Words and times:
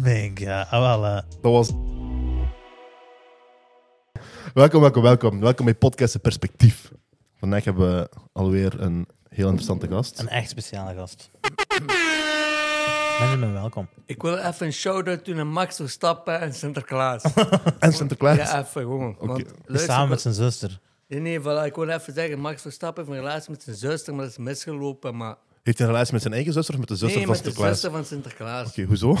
Ah, 0.00 0.06
voilà. 0.70 1.26
Dat 1.40 1.52
was... 1.52 1.70
Welkom, 4.54 4.80
welkom, 4.80 5.02
welkom. 5.02 5.40
Welkom 5.40 5.64
bij 5.64 5.74
Podcast 5.74 6.20
Perspectief. 6.20 6.92
Vandaag 7.36 7.64
hebben 7.64 7.96
we 7.96 8.10
alweer 8.32 8.80
een 8.80 9.06
heel 9.28 9.46
interessante 9.46 9.88
gast. 9.88 10.18
Een 10.18 10.28
echt 10.28 10.50
speciale 10.50 10.94
gast. 10.94 11.30
Benjamin, 13.18 13.52
welkom. 13.52 13.88
Ik 14.06 14.22
wil 14.22 14.36
even 14.36 14.66
een 14.66 14.72
shout-out 14.72 15.24
doen 15.24 15.38
aan 15.38 15.48
Max 15.48 15.76
Verstappen 15.76 16.40
en 16.40 16.54
Sinterklaas. 16.54 17.22
En 17.78 17.92
Sinterklaas. 17.92 18.36
ja, 18.36 18.58
even 18.60 18.82
gewoon. 18.82 19.16
Want, 19.18 19.30
Oké. 19.30 19.50
luister, 19.64 19.92
Samen 19.92 20.08
met 20.08 20.20
zijn 20.20 20.34
zuster. 20.34 20.80
Nee, 21.06 21.20
nee, 21.20 21.40
voilà, 21.40 21.64
ik 21.64 21.74
wil 21.74 21.88
even 21.88 22.14
zeggen, 22.14 22.38
Max 22.38 22.62
Verstappen 22.62 23.04
heeft 23.04 23.16
een 23.16 23.24
relatie 23.24 23.50
met 23.50 23.62
zijn 23.62 23.76
zuster, 23.76 24.14
maar 24.14 24.22
dat 24.22 24.30
is 24.30 24.38
misgelopen. 24.38 25.16
Maar... 25.16 25.36
Heeft 25.62 25.78
hij 25.78 25.86
een 25.86 25.92
relatie 25.92 26.12
met 26.12 26.22
zijn 26.22 26.34
eigen 26.34 26.52
zuster 26.52 26.74
of 26.74 26.80
met 26.80 26.88
de 26.88 26.96
zuster 26.96 27.18
nee, 27.18 27.26
van 27.26 27.34
met 27.36 27.44
de 27.44 27.50
Sinterklaas? 27.50 27.80
zuster 27.80 27.90
van 27.90 28.04
Sinterklaas. 28.04 28.68
Oké, 28.68 28.82
hoezo? 28.82 29.16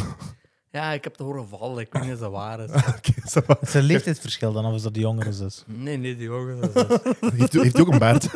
Ja, 0.72 0.92
ik 0.92 1.04
heb 1.04 1.12
het 1.12 1.22
horen 1.22 1.48
vallen, 1.48 1.78
ik 1.78 1.92
weet 1.92 2.02
niet 2.02 2.12
of 2.12 2.18
dat 2.18 2.30
waar 2.30 2.60
is. 2.60 2.70
Oké. 2.96 3.12
Het 3.44 3.58
is 3.68 3.74
een 3.74 3.82
leeftijdsverschil 3.82 4.52
dan, 4.52 4.64
of 4.66 4.74
is 4.74 4.82
dat 4.82 4.94
de 4.94 5.00
jongere 5.00 5.32
zus? 5.32 5.62
Nee, 5.66 5.96
nee, 5.96 6.16
die 6.16 6.24
jongen, 6.26 6.60
dat 6.60 6.76
is 6.76 6.82
een 7.20 7.38
heeft, 7.38 7.52
hij- 7.52 7.62
heeft 7.62 7.76
hij 7.76 7.82
ook 7.86 7.92
een 7.92 7.98
baard? 7.98 8.28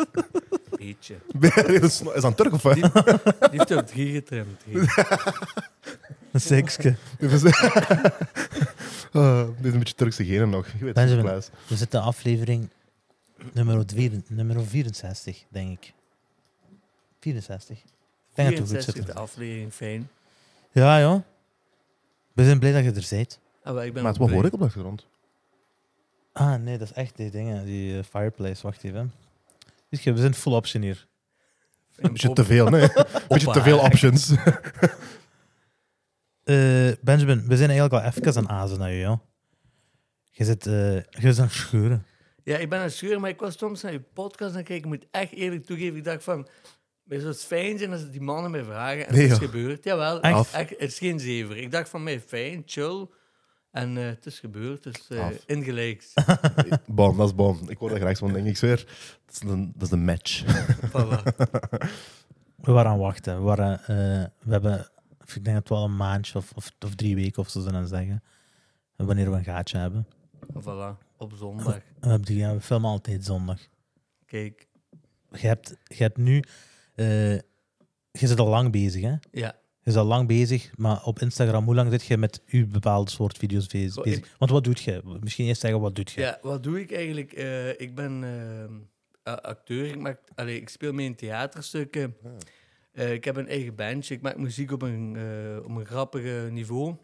beetje. 0.76 1.14
is 1.82 1.98
dat 1.98 2.24
een 2.24 2.34
Turk 2.34 2.52
of 2.52 2.62
wat? 2.62 2.74
Die, 2.74 2.82
die 2.92 3.48
heeft 3.50 3.70
er 3.70 3.78
op 3.78 3.86
drie 3.86 4.12
getrimd. 4.12 4.60
Een 6.32 6.40
sekske. 6.40 6.94
Dit 7.18 7.32
is, 7.32 7.44
Ah, 9.12 9.46
dit 9.56 9.64
is 9.66 9.72
een 9.72 9.78
beetje 9.78 9.94
Turkse 9.94 10.24
genen 10.24 10.50
nog. 10.50 10.66
Je 10.78 10.84
weet 10.84 10.94
Benjamin. 10.94 11.42
We 11.66 11.76
zitten 11.76 12.02
aflevering 12.02 12.68
nummer, 13.52 13.82
vier- 13.86 14.22
nummer 14.28 14.64
64, 14.66 15.44
denk 15.48 15.72
ik. 15.84 15.92
64. 17.20 17.76
Ik 17.78 17.84
denk 18.34 18.48
dat 18.48 18.58
we 18.58 18.74
goed 18.74 18.84
64 18.84 18.94
zitten. 18.94 19.14
de 19.14 19.20
aflevering, 19.20 19.72
fijn. 19.72 20.08
Ja, 20.72 21.00
joh. 21.00 21.22
We 22.34 22.44
zijn 22.44 22.58
blij 22.58 22.72
dat 22.72 22.84
je 22.84 23.00
er 23.00 23.06
bent. 23.10 23.40
Ah, 23.62 23.74
maar 23.74 23.86
ik 23.86 23.92
ben 23.92 24.02
Maar 24.02 24.12
wat 24.12 24.26
blij. 24.26 24.36
hoor 24.36 24.46
ik 24.46 24.52
op 24.52 24.58
de 24.58 24.64
achtergrond? 24.64 25.06
Ah, 26.32 26.54
nee, 26.54 26.78
dat 26.78 26.88
is 26.90 26.94
echt 26.94 27.16
die 27.16 27.30
dingen, 27.30 27.64
die 27.64 27.98
eh, 27.98 28.04
fireplace. 28.04 28.62
Wacht 28.62 28.84
even. 28.84 29.12
Je, 29.88 30.12
we 30.12 30.20
zijn 30.20 30.34
full 30.34 30.52
option 30.52 30.82
hier. 30.82 31.06
Een 31.96 32.12
beetje 32.12 32.32
te 32.32 32.44
veel, 32.44 32.68
nee. 32.68 32.82
Een 32.82 33.06
beetje 33.28 33.52
te 33.52 33.62
veel 33.62 33.78
options. 33.78 34.32
Eh, 36.44 36.90
Benjamin, 37.00 37.46
we 37.46 37.56
zijn 37.56 37.70
eigenlijk 37.70 38.04
al 38.04 38.10
even 38.10 38.36
aan 38.36 38.48
azen 38.48 38.78
naar 38.78 38.90
je, 38.90 39.00
joh. 39.00 39.18
Je 40.30 40.44
zit, 40.44 40.66
eh, 40.66 40.94
je 40.94 41.02
zit 41.20 41.38
aan 41.38 41.44
het 41.44 41.54
scheuren. 41.54 42.06
Ja, 42.42 42.56
ik 42.56 42.68
ben 42.68 42.78
aan 42.78 42.84
het 42.84 42.94
scheuren, 42.94 43.20
maar 43.20 43.30
ik 43.30 43.40
was 43.40 43.58
soms 43.58 43.82
naar 43.82 43.92
je 43.92 44.00
podcast 44.00 44.54
het 44.54 44.64
kijken. 44.64 44.90
Ik 44.90 44.98
moet 44.98 45.06
echt 45.10 45.32
eerlijk 45.32 45.64
toegeven, 45.64 45.96
ik 45.96 46.04
dacht 46.04 46.24
van... 46.24 46.48
Het 47.08 47.20
zou 47.20 47.32
het 47.32 47.44
fijn 47.44 47.78
zijn 47.78 47.92
als 47.92 48.10
die 48.10 48.20
mannen 48.20 48.50
mij 48.50 48.64
vragen 48.64 49.06
en 49.06 49.12
Nee, 49.14 49.22
het 49.22 49.32
is 49.32 49.38
joh. 49.38 49.50
gebeurd. 49.50 49.84
Jawel, 49.84 50.20
Echt? 50.20 50.52
het 50.56 50.74
is 50.78 50.98
geen 50.98 51.20
zever. 51.20 51.56
Ik 51.56 51.70
dacht 51.70 51.88
van 51.88 52.02
mij, 52.02 52.20
fijn, 52.20 52.62
chill. 52.66 53.06
En 53.70 53.96
eh, 53.96 54.04
het 54.04 54.26
is 54.26 54.38
gebeurd, 54.40 54.82
dus 54.82 55.08
uh, 55.08 55.24
Af. 55.24 55.42
ingelijks. 55.46 56.12
Bom, 56.86 57.16
dat 57.16 57.28
is 57.28 57.34
bom. 57.34 57.58
Ik 57.68 57.78
hoor 57.78 57.88
dat 57.88 57.98
graag 57.98 58.16
zo, 58.16 58.32
denk 58.32 58.46
ik 58.46 58.56
zweer. 58.56 58.76
Dat 59.26 59.34
is 59.34 59.40
een, 59.50 59.72
dat 59.76 59.82
is 59.86 59.90
een 59.90 60.04
match. 60.04 60.44
Voilà. 60.86 61.22
We 62.64 62.72
waren 62.72 62.90
aan 62.90 62.96
het 62.98 63.06
wachten. 63.06 63.36
We, 63.36 63.42
waren, 63.42 63.78
eh, 63.80 63.86
we 64.40 64.50
hebben, 64.52 64.88
ik 65.34 65.44
denk 65.44 65.56
dat 65.56 65.68
we 65.68 65.74
wel 65.74 65.84
een 65.84 65.96
maandje 65.96 66.38
of, 66.38 66.52
of, 66.54 66.70
of 66.84 66.94
drie 66.94 67.14
weken 67.14 67.42
of 67.42 67.48
zo 67.50 67.60
zullen 67.60 67.88
zeggen. 67.88 68.22
Wanneer 68.96 69.30
we 69.30 69.36
een 69.36 69.44
gaatje 69.44 69.78
hebben. 69.78 70.06
voilà, 70.60 70.98
op 71.16 71.32
zondag. 71.36 71.74
En 71.74 71.82
we, 72.00 72.08
hebben 72.08 72.26
die, 72.26 72.36
ja, 72.38 72.54
we 72.54 72.60
filmen 72.60 72.90
altijd 72.90 73.24
zondag. 73.24 73.60
Kijk, 74.26 74.66
Je 75.30 75.46
hebt, 75.46 75.76
je 75.84 76.02
hebt 76.02 76.16
nu... 76.16 76.42
eh, 76.94 77.32
je 78.10 78.26
zit 78.26 78.38
al 78.40 78.48
lang 78.48 78.72
bezig, 78.72 79.02
hè? 79.02 79.14
ja. 79.30 79.56
Je 79.80 79.90
is 79.90 79.96
al 79.96 80.04
lang 80.04 80.28
bezig, 80.28 80.70
maar 80.76 81.04
op 81.04 81.18
Instagram, 81.20 81.64
hoe 81.64 81.74
lang 81.74 81.90
zit 81.90 82.04
je 82.04 82.16
met 82.16 82.42
uw 82.46 82.66
bepaalde 82.66 83.10
soort 83.10 83.38
video's 83.38 83.66
bezig? 83.66 84.34
Want 84.38 84.50
wat 84.50 84.64
doet 84.64 84.80
je? 84.80 85.00
Misschien 85.20 85.46
eerst 85.46 85.60
zeggen, 85.60 85.80
wat 85.80 85.94
doet 85.94 86.10
je? 86.10 86.20
ja, 86.20 86.38
wat 86.42 86.62
doe 86.62 86.80
ik 86.80 86.92
eigenlijk? 86.92 87.32
Eh, 87.32 87.68
ik 87.80 87.94
ben 87.94 88.24
eh, 89.22 89.32
acteur, 89.34 89.86
ik, 89.86 89.98
maak, 89.98 90.18
allee, 90.34 90.60
ik 90.60 90.68
speel 90.68 90.92
mee 90.92 91.06
in 91.06 91.14
theaterstukken. 91.14 92.16
Eh, 92.92 93.12
ik 93.12 93.24
heb 93.24 93.36
een 93.36 93.48
eigen 93.48 93.74
bandje, 93.74 94.14
ik 94.14 94.22
maak 94.22 94.36
muziek 94.36 94.72
op 94.72 94.82
een, 94.82 95.16
eh, 95.16 95.64
op 95.64 95.76
een 95.76 95.86
grappige 95.86 96.48
niveau. 96.50 96.94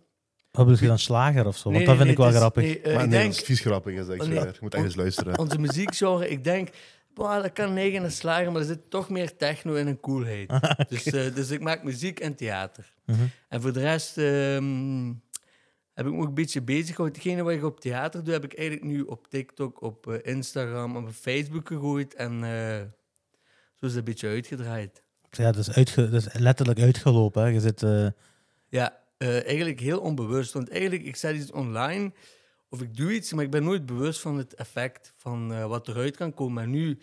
Wat 0.50 0.66
bedoel 0.66 0.80
je 0.80 0.86
dan, 0.86 0.98
slager 0.98 1.46
of 1.46 1.56
zo? 1.56 1.62
Want 1.62 1.76
Nee, 1.76 1.86
dat 1.86 1.94
nee, 1.96 2.04
vind 2.06 2.18
ik 2.18 2.24
wel 2.24 2.32
is- 2.32 2.36
grappig. 2.38 2.62
nee, 2.62 2.80
maar 2.82 2.92
ik 2.92 2.98
nee, 2.98 3.08
denk, 3.08 3.30
dat 3.32 3.40
is 3.40 3.46
vies 3.46 3.60
grappig. 3.60 3.94
Is, 3.94 4.00
ik 4.08 4.08
nee. 4.08 4.26
zweer. 4.26 4.46
Je 4.46 4.58
moet 4.60 4.74
echt 4.74 4.84
eens 4.84 4.94
luisteren. 4.94 5.38
onze 5.38 5.58
muziekgenre, 5.58 6.28
ik 6.28 6.44
denk, 6.44 6.68
boah, 7.14 7.42
dat 7.42 7.52
kan 7.52 7.72
negen 7.72 8.04
en 8.04 8.12
slagen, 8.12 8.52
maar 8.52 8.60
er 8.60 8.66
zit 8.66 8.90
toch 8.90 9.08
meer 9.08 9.36
techno 9.36 9.74
en 9.74 9.86
een 9.86 10.00
coolheid. 10.00 10.50
dus, 10.88 11.04
eh, 11.06 11.34
dus 11.34 11.50
ik 11.50 11.60
maak 11.60 11.82
muziek 11.82 12.20
en 12.20 12.34
theater. 12.34 12.92
Mhm. 13.06 13.18
En 13.48 13.60
voor 13.60 13.72
de 13.72 13.80
rest 13.80 14.18
ehm, 14.18 15.06
heb 15.94 16.06
ik 16.06 16.12
me 16.12 16.18
ook 16.18 16.26
een 16.26 16.34
beetje 16.34 16.62
bezig 16.62 16.94
gehouden. 16.94 17.20
Hetgene 17.20 17.42
wat 17.42 17.52
ik 17.52 17.64
op 17.64 17.80
theater 17.80 18.24
doe, 18.24 18.32
heb 18.32 18.44
ik 18.44 18.54
eigenlijk 18.54 18.86
nu 18.86 19.02
op 19.02 19.28
TikTok, 19.28 19.82
op 19.82 20.06
eh, 20.06 20.34
Instagram, 20.34 20.96
op 20.96 21.10
Facebook 21.10 21.68
gegooid. 21.68 22.14
En 22.14 22.44
eh, 22.44 22.80
zo 23.74 23.86
is 23.86 23.88
het 23.88 23.96
een 23.96 24.04
beetje 24.04 24.28
uitgedraaid. 24.28 25.02
Ja, 25.30 25.52
dat 25.52 25.68
is, 25.68 25.72
uitge, 25.72 26.08
dat 26.08 26.26
is 26.26 26.32
letterlijk 26.32 26.80
uitgelopen. 26.80 27.42
Hè. 27.42 27.48
Je 27.48 27.60
zit... 27.60 27.84
Ja, 28.68 28.98
eigenlijk 29.18 29.80
heel 29.80 30.00
onbewust. 30.00 30.52
Want 30.52 30.70
eigenlijk, 30.70 31.02
ik 31.02 31.16
zet 31.16 31.36
iets 31.36 31.52
online 31.52 32.12
of 32.70 32.82
ik 32.82 32.96
doe 32.96 33.14
iets, 33.14 33.32
maar 33.32 33.44
ik 33.44 33.50
ben 33.50 33.64
nooit 33.64 33.86
bewust 33.86 34.20
van 34.20 34.38
het 34.38 34.54
effect 34.54 35.12
van 35.16 35.52
eh, 35.52 35.66
wat 35.66 35.88
eruit 35.88 36.16
kan 36.16 36.34
komen. 36.34 36.62
En 36.62 36.70
nu 36.70 36.90
is 36.90 36.96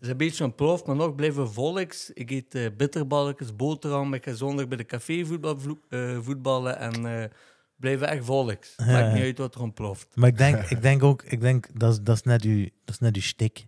het 0.00 0.10
een 0.10 0.16
beetje 0.16 0.44
een 0.44 0.54
plof, 0.54 0.84
maar 0.86 0.96
nog 0.96 1.14
blijven 1.14 1.52
volks. 1.52 2.10
Ik 2.10 2.30
eet 2.30 2.54
eh, 2.54 2.66
bitterballetjes, 2.76 3.56
boterham. 3.56 4.14
Ik 4.14 4.24
ga 4.24 4.32
zondag 4.32 4.68
bij 4.68 4.76
de 4.76 4.84
café 4.84 5.24
voetbal, 5.24 5.58
eh, 5.88 6.18
voetballen 6.20 6.78
en 6.78 7.30
blijven 7.76 8.08
echt 8.08 8.24
volks. 8.24 8.74
Maakt 8.76 9.12
niet 9.14 9.22
uit 9.22 9.38
wat 9.38 9.54
er 9.54 9.60
ontploft. 9.60 10.06
Maar 10.14 10.28
ik 10.28 10.38
denk, 10.38 10.64
ik 10.74 10.82
denk 10.82 11.02
ook, 11.02 11.22
ik 11.22 11.40
denk, 11.40 11.68
dat, 11.80 11.92
is, 11.92 12.00
dat, 12.00 12.16
is 12.16 12.22
net 12.22 12.42
uw, 12.42 12.62
dat 12.84 12.94
is 12.94 12.98
net 12.98 13.16
uw 13.16 13.22
stik. 13.22 13.66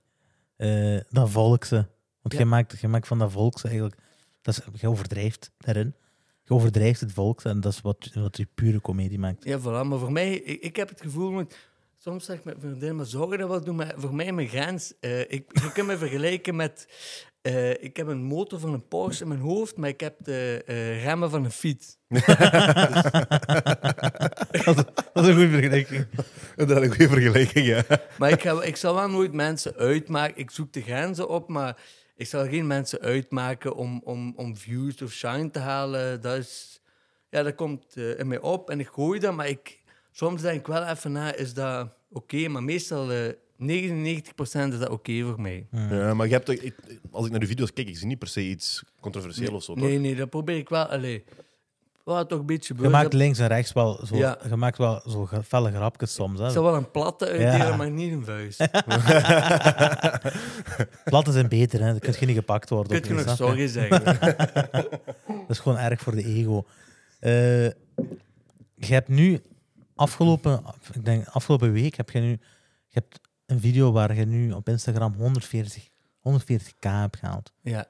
Dat 1.09 1.31
volkse. 1.31 1.89
Want 2.22 2.34
Ja. 2.34 2.39
je, 2.39 2.45
maakt, 2.45 2.81
je 2.81 2.89
maakt 2.89 3.06
van 3.06 3.19
dat 3.19 3.33
volkse 3.33 3.66
eigenlijk... 3.66 3.97
Dat 4.43 4.56
is, 4.72 4.81
je 4.81 4.89
overdrijft 4.89 5.50
daarin. 5.59 5.95
Je 6.47 6.55
overdrijft 6.55 7.01
het 7.01 7.12
volkse 7.12 7.49
en 7.49 7.61
dat 7.61 7.73
is 7.73 7.81
wat, 7.81 8.11
wat 8.15 8.37
je 8.37 8.47
pure 8.55 8.81
comedie 8.81 9.19
maakt. 9.19 9.45
Ja, 9.45 9.61
voilà. 9.61 9.87
Maar 9.87 9.99
voor 9.99 10.12
mij, 10.12 10.34
ik, 10.34 10.62
ik 10.62 10.77
heb 10.77 10.89
het 10.89 11.01
gevoel, 11.01 11.33
want 11.33 11.57
soms 11.99 12.25
zeg 12.25 12.37
ik 12.37 12.45
met 12.45 12.62
mijn 12.62 12.69
vriendin, 12.69 12.97
maar 12.97 13.07
zou 13.07 13.33
je 13.33 13.39
dat 13.39 13.49
wel 13.49 13.65
doen? 13.65 13.77
Maar 13.77 13.95
voor 13.97 14.15
mij 14.15 14.33
mijn 14.33 14.49
grens, 14.49 14.93
eh, 15.01 15.21
ik, 15.21 15.45
je 15.53 15.73
kunt 15.73 15.87
me 15.87 15.99
vergelijken 16.07 16.57
met, 16.57 16.89
eh, 17.43 17.71
ik 17.71 17.97
heb 17.97 18.07
een 18.07 18.23
motor 18.23 18.61
van 18.61 18.73
een 18.73 18.89
Porsche 18.89 19.23
in 19.23 19.29
mijn 19.29 19.41
hoofd, 19.41 19.77
maar 19.77 19.89
ik 19.89 20.01
heb 20.01 20.15
de 20.19 20.62
eh, 20.67 21.05
remmen 21.05 21.31
van 21.31 21.45
een 21.45 21.51
fiets. 21.51 21.97
Dat 25.13 25.25
is 25.25 25.31
een 25.31 25.34
goede 25.34 25.49
vergelijking. 25.49 26.07
Dat 26.57 26.71
is 26.71 26.77
een 26.77 26.89
goede 26.89 27.09
vergelijking, 27.09 27.67
ja. 27.67 27.84
Maar 28.19 28.31
ik, 28.31 28.43
ga, 28.43 28.63
ik 28.63 28.77
zal 28.77 28.95
wel 28.95 29.09
nooit 29.09 29.33
mensen 29.33 29.75
uitmaken. 29.75 30.37
Ik 30.37 30.51
zoek 30.51 30.73
de 30.73 30.83
grenzen 30.83 31.28
op, 31.28 31.49
maar 31.49 31.77
ik 32.16 32.27
zal 32.27 32.47
geen 32.49 32.66
mensen 32.66 33.00
uitmaken 33.00 33.75
om, 33.75 34.00
om, 34.04 34.32
om 34.37 34.56
views 34.56 35.03
of 35.03 35.12
shine 35.12 35.50
te 35.50 35.59
halen. 35.59 36.21
Dat, 36.21 36.38
is, 36.38 36.81
ja, 37.31 37.43
dat 37.43 37.54
komt 37.54 37.97
eh, 37.97 38.19
in 38.19 38.27
mij 38.28 38.41
op 38.41 38.71
en 38.71 38.81
ik 38.81 38.87
gooi 38.87 39.21
dat, 39.21 39.34
maar 39.34 39.49
ik, 39.49 39.81
soms 40.12 40.43
denk 40.43 40.60
ik 40.60 40.66
wel 40.66 40.84
even 40.84 41.12
na, 41.12 41.34
is 41.34 41.54
dat 41.54 41.88
oké? 42.10 42.49
Maar 42.49 42.62
meestal 42.62 43.12
eh 43.12 43.32
99% 43.59 43.65
is 44.38 44.78
dat 44.78 44.88
oké 44.88 45.22
voor 45.22 45.41
mij. 45.41 45.66
ja 45.71 46.15
maar 46.15 46.27
je 46.27 46.32
hebt, 46.32 46.47
toch- 46.47 46.54
ik- 46.54 46.75
als 47.10 47.25
ik 47.25 47.31
naar 47.31 47.41
de 47.41 47.47
video's 47.47 47.72
kijk, 47.72 47.88
ik 47.88 47.97
zie 47.97 48.06
niet 48.06 48.19
per 48.19 48.28
se 48.28 48.43
iets 48.43 48.83
controversieel 49.00 49.54
of 49.54 49.62
zo, 49.62 49.75
toch? 49.75 49.84
Nee, 49.84 49.98
nee, 49.98 50.15
dat 50.15 50.31
probeer 50.31 50.56
ik 50.56 50.69
wel. 50.69 50.84
Allee, 50.84 51.25
wat 52.15 52.28
toch 52.28 52.39
een 52.39 52.47
beetje 52.47 52.75
Je 52.81 52.89
maakt 52.89 53.12
links 53.12 53.39
en 53.39 53.47
rechts 53.47 53.72
wel 53.72 54.06
zo, 54.06 54.17
Ja. 54.17 54.39
je 54.49 54.56
maakt 54.56 54.78
wel 54.78 55.00
zo 55.09 55.28
felle 55.47 55.71
grapjes 55.72 56.15
soms. 56.15 56.39
Hè. 56.39 56.47
Ik 56.47 56.53
zal 56.53 56.62
wel 56.62 56.75
een 56.77 56.91
platte 56.91 57.27
uitdelen, 57.27 57.56
Ja. 57.67 57.77
maar 57.77 57.91
niet 57.91 58.12
een 58.12 58.25
vuist. 58.25 58.59
Platten 61.05 61.33
zijn 61.33 61.49
beter, 61.49 61.81
hè. 61.81 61.93
dat 61.93 61.99
kun 62.00 62.15
je 62.21 62.27
niet 62.27 62.37
gepakt 62.37 62.71
worden. 62.71 63.00
Kun 63.00 63.16
je 63.16 63.25
nog 63.25 63.37
sorry 63.37 63.66
zeggen? 63.69 64.05
Dat 65.27 65.56
is 65.56 65.59
gewoon 65.59 65.78
erg 65.78 66.00
voor 66.00 66.15
de 66.15 66.25
ego. 66.25 66.65
Eh, 67.21 67.65
je 68.75 68.92
hebt 68.92 69.09
nu 69.09 69.42
afgelopen, 69.95 70.63
ik 70.92 71.04
denk 71.04 71.27
afgelopen 71.27 71.72
week 71.72 71.97
heb 71.97 72.10
je 72.10 72.21
nu, 72.21 72.30
je 72.86 73.01
hebt 73.01 73.21
een 73.47 73.60
video 73.60 73.92
waar 73.92 74.15
je 74.15 74.25
nu 74.27 74.53
op 74.53 74.69
Instagram 74.69 75.15
140, 75.15 75.89
140k 76.21 76.78
hebt 76.80 77.16
gehaald. 77.16 77.53
Ja. 77.63 77.86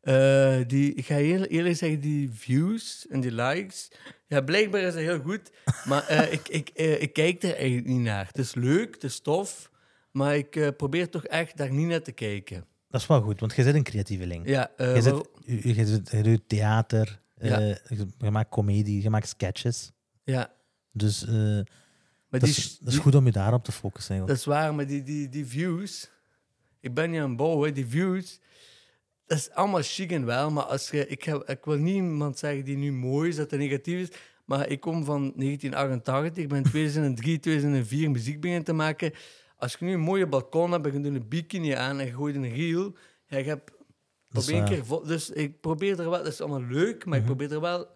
Eh, 0.00 0.58
die, 0.66 0.94
ik 0.94 1.06
ga 1.06 1.14
heel 1.14 1.44
eerlijk 1.44 1.76
zeggen, 1.76 2.00
die 2.00 2.30
views 2.32 3.06
en 3.08 3.20
die 3.20 3.32
likes. 3.32 3.90
Ja, 4.26 4.40
blijkbaar 4.40 4.80
is 4.80 4.92
dat 4.94 5.02
heel 5.02 5.20
goed. 5.20 5.50
Maar 5.84 6.06
eh, 6.06 6.32
ik, 6.32 6.48
ik, 6.48 6.68
eh, 6.68 7.02
ik 7.02 7.12
kijk 7.12 7.42
er 7.42 7.54
eigenlijk 7.56 7.86
niet 7.86 8.00
naar. 8.00 8.26
Het 8.26 8.38
is 8.38 8.54
leuk, 8.54 8.94
het 8.94 9.04
is 9.04 9.20
tof. 9.20 9.70
Maar 10.10 10.36
ik 10.36 10.72
probeer 10.76 11.08
toch 11.08 11.24
echt 11.24 11.56
daar 11.56 11.72
niet 11.72 11.86
naar 11.86 12.02
te 12.02 12.12
kijken. 12.12 12.64
Dat 12.88 13.00
is 13.00 13.06
wel 13.06 13.20
goed, 13.22 13.40
want 13.40 13.54
je 13.54 13.62
zit 13.62 13.74
een 13.74 13.82
creatieveling. 13.82 14.48
Ja, 14.48 14.70
je, 14.76 15.02
zit, 15.02 15.28
je, 15.44 15.74
je, 15.74 15.86
zit- 15.86 16.10
je 16.10 16.22
doet 16.22 16.48
theater, 16.48 17.20
Ja. 17.36 17.58
je, 18.18 18.30
maakt 18.30 18.50
comedie, 18.50 19.02
je 19.02 19.10
maakt 19.10 19.28
sketches. 19.28 19.92
ja. 20.24 20.52
Dus 20.92 21.24
maar 21.26 22.40
dat, 22.40 22.40
die, 22.40 22.58
is, 22.58 22.78
dat 22.78 22.92
is 22.92 22.98
goed 22.98 23.14
om 23.14 23.26
je 23.26 23.32
daarop 23.32 23.64
te 23.64 23.72
focussen. 23.72 24.18
dat 24.18 24.36
is 24.36 24.44
waar, 24.44 24.74
maar 24.74 24.86
die, 24.86 25.02
die, 25.02 25.28
die 25.28 25.46
views... 25.46 26.10
Ik 26.80 26.94
ben 26.94 27.10
niet 27.10 27.20
aan 27.20 27.28
het 27.28 27.36
bouwen, 27.36 27.74
die 27.74 27.86
views... 27.86 28.40
Dat 29.30 29.38
is 29.38 29.50
allemaal 29.50 29.82
chic 29.82 30.12
en 30.12 30.24
wel, 30.24 30.50
maar 30.50 30.64
als 30.64 30.90
je, 30.90 31.06
ik, 31.06 31.22
heb, 31.22 31.48
ik 31.48 31.64
wil 31.64 31.76
niemand 31.76 32.38
zeggen 32.38 32.64
die 32.64 32.76
nu 32.76 32.92
mooi 32.92 33.28
is, 33.28 33.36
dat 33.36 33.50
het 33.50 33.60
negatief 33.60 34.00
is. 34.00 34.16
Maar 34.44 34.68
ik 34.68 34.80
kom 34.80 35.04
van 35.04 35.20
1988. 35.36 36.42
Ik 36.42 36.48
ben 36.48 36.58
in 36.58 36.64
2003, 36.64 37.40
2004 37.40 38.10
muziek 38.10 38.40
beginnen 38.40 38.64
te 38.64 38.72
maken. 38.72 39.12
Als 39.56 39.76
je 39.78 39.84
nu 39.84 39.92
een 39.92 40.00
mooie 40.00 40.26
balkon 40.26 40.72
hebt 40.72 40.86
en 40.86 40.92
je 40.92 41.00
doet 41.00 41.14
een 41.14 41.28
bikini 41.28 41.72
aan 41.72 41.98
en 41.98 42.06
je 42.06 42.12
gooit 42.12 42.34
een 42.34 42.54
reel, 42.54 42.96
ja, 43.26 43.38
je 43.38 43.44
hebt 43.44 43.70
Dat 44.30 44.42
is 44.42 44.48
op 44.48 44.54
één 44.54 44.64
keer 44.64 45.06
Dus 45.06 45.30
ik 45.30 45.60
probeer 45.60 46.00
er 46.00 46.10
wel, 46.10 46.22
dat 46.22 46.32
is 46.32 46.40
allemaal 46.40 46.68
leuk, 46.68 47.04
maar 47.04 47.18
ik 47.18 47.24
probeer 47.24 47.52
er 47.52 47.60
wel 47.60 47.88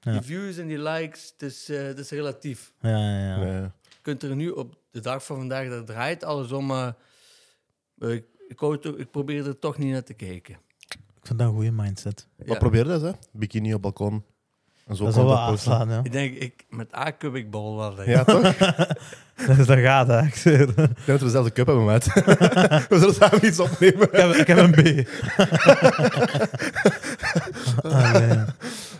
Ja. 0.00 0.12
die 0.12 0.20
views 0.20 0.56
en 0.56 0.66
die 0.66 0.82
likes, 0.82 1.32
het 1.32 1.42
is, 1.42 1.68
eh, 1.68 1.82
het 1.82 1.98
is 1.98 2.10
relatief. 2.10 2.72
Ja, 2.80 2.90
ja, 2.90 3.36
ja. 3.36 3.46
Ja. 3.46 3.74
Je 3.88 3.98
kunt 4.02 4.22
er 4.22 4.36
nu 4.36 4.50
op 4.50 4.76
de 4.90 5.00
dag 5.00 5.24
van 5.24 5.36
vandaag, 5.36 5.68
daar 5.68 5.84
draait 5.84 6.24
alles 6.24 6.52
om, 6.52 6.66
maar 6.66 6.96
ik, 7.98 8.24
ik, 8.48 8.60
ik 8.84 9.10
probeer 9.10 9.46
er 9.46 9.58
toch 9.58 9.78
niet 9.78 9.92
naar 9.92 10.04
te 10.04 10.14
kijken. 10.14 10.56
Ik 11.22 11.28
vind 11.28 11.38
dat 11.38 11.48
een 11.48 11.54
goede 11.54 11.72
mindset. 11.72 12.26
Ja. 12.38 12.44
Wat 12.46 12.58
probeer 12.58 12.82
je 12.82 12.88
dat, 12.88 13.02
hè? 13.02 13.10
Bikini 13.32 13.74
op 13.74 13.82
balkon. 13.82 14.24
En 14.86 14.96
zo 14.96 15.04
dat 15.04 15.14
zal 15.14 15.24
wel 15.66 15.88
ja. 15.88 16.00
Ik 16.02 16.12
denk, 16.12 16.34
ik, 16.36 16.64
met 16.68 16.94
A-cup 16.94 17.34
ik 17.34 17.50
bal 17.50 17.76
wel. 17.76 17.94
denk 17.94 18.08
ik. 18.08 18.14
Ja, 18.14 18.24
toch? 18.24 18.56
Dus 19.56 19.66
dat 19.66 19.78
gaat, 19.78 20.06
hè. 20.06 20.22
Ik 20.22 20.34
zweer. 20.34 20.60
Ik 20.60 20.76
denk 20.76 21.04
dat 21.06 21.18
we 21.18 21.24
dezelfde 21.24 21.52
cup 21.52 21.66
hebben, 21.66 21.84
maat. 21.84 22.04
we 22.88 22.98
zullen 22.98 23.14
samen 23.14 23.46
iets 23.46 23.58
opnemen. 23.60 24.02
Ik 24.02 24.12
heb, 24.12 24.30
ik 24.30 24.46
heb 24.46 24.58
een 24.58 24.70
B. 24.72 24.78
Ah, 27.82 28.12
nee. 28.12 28.38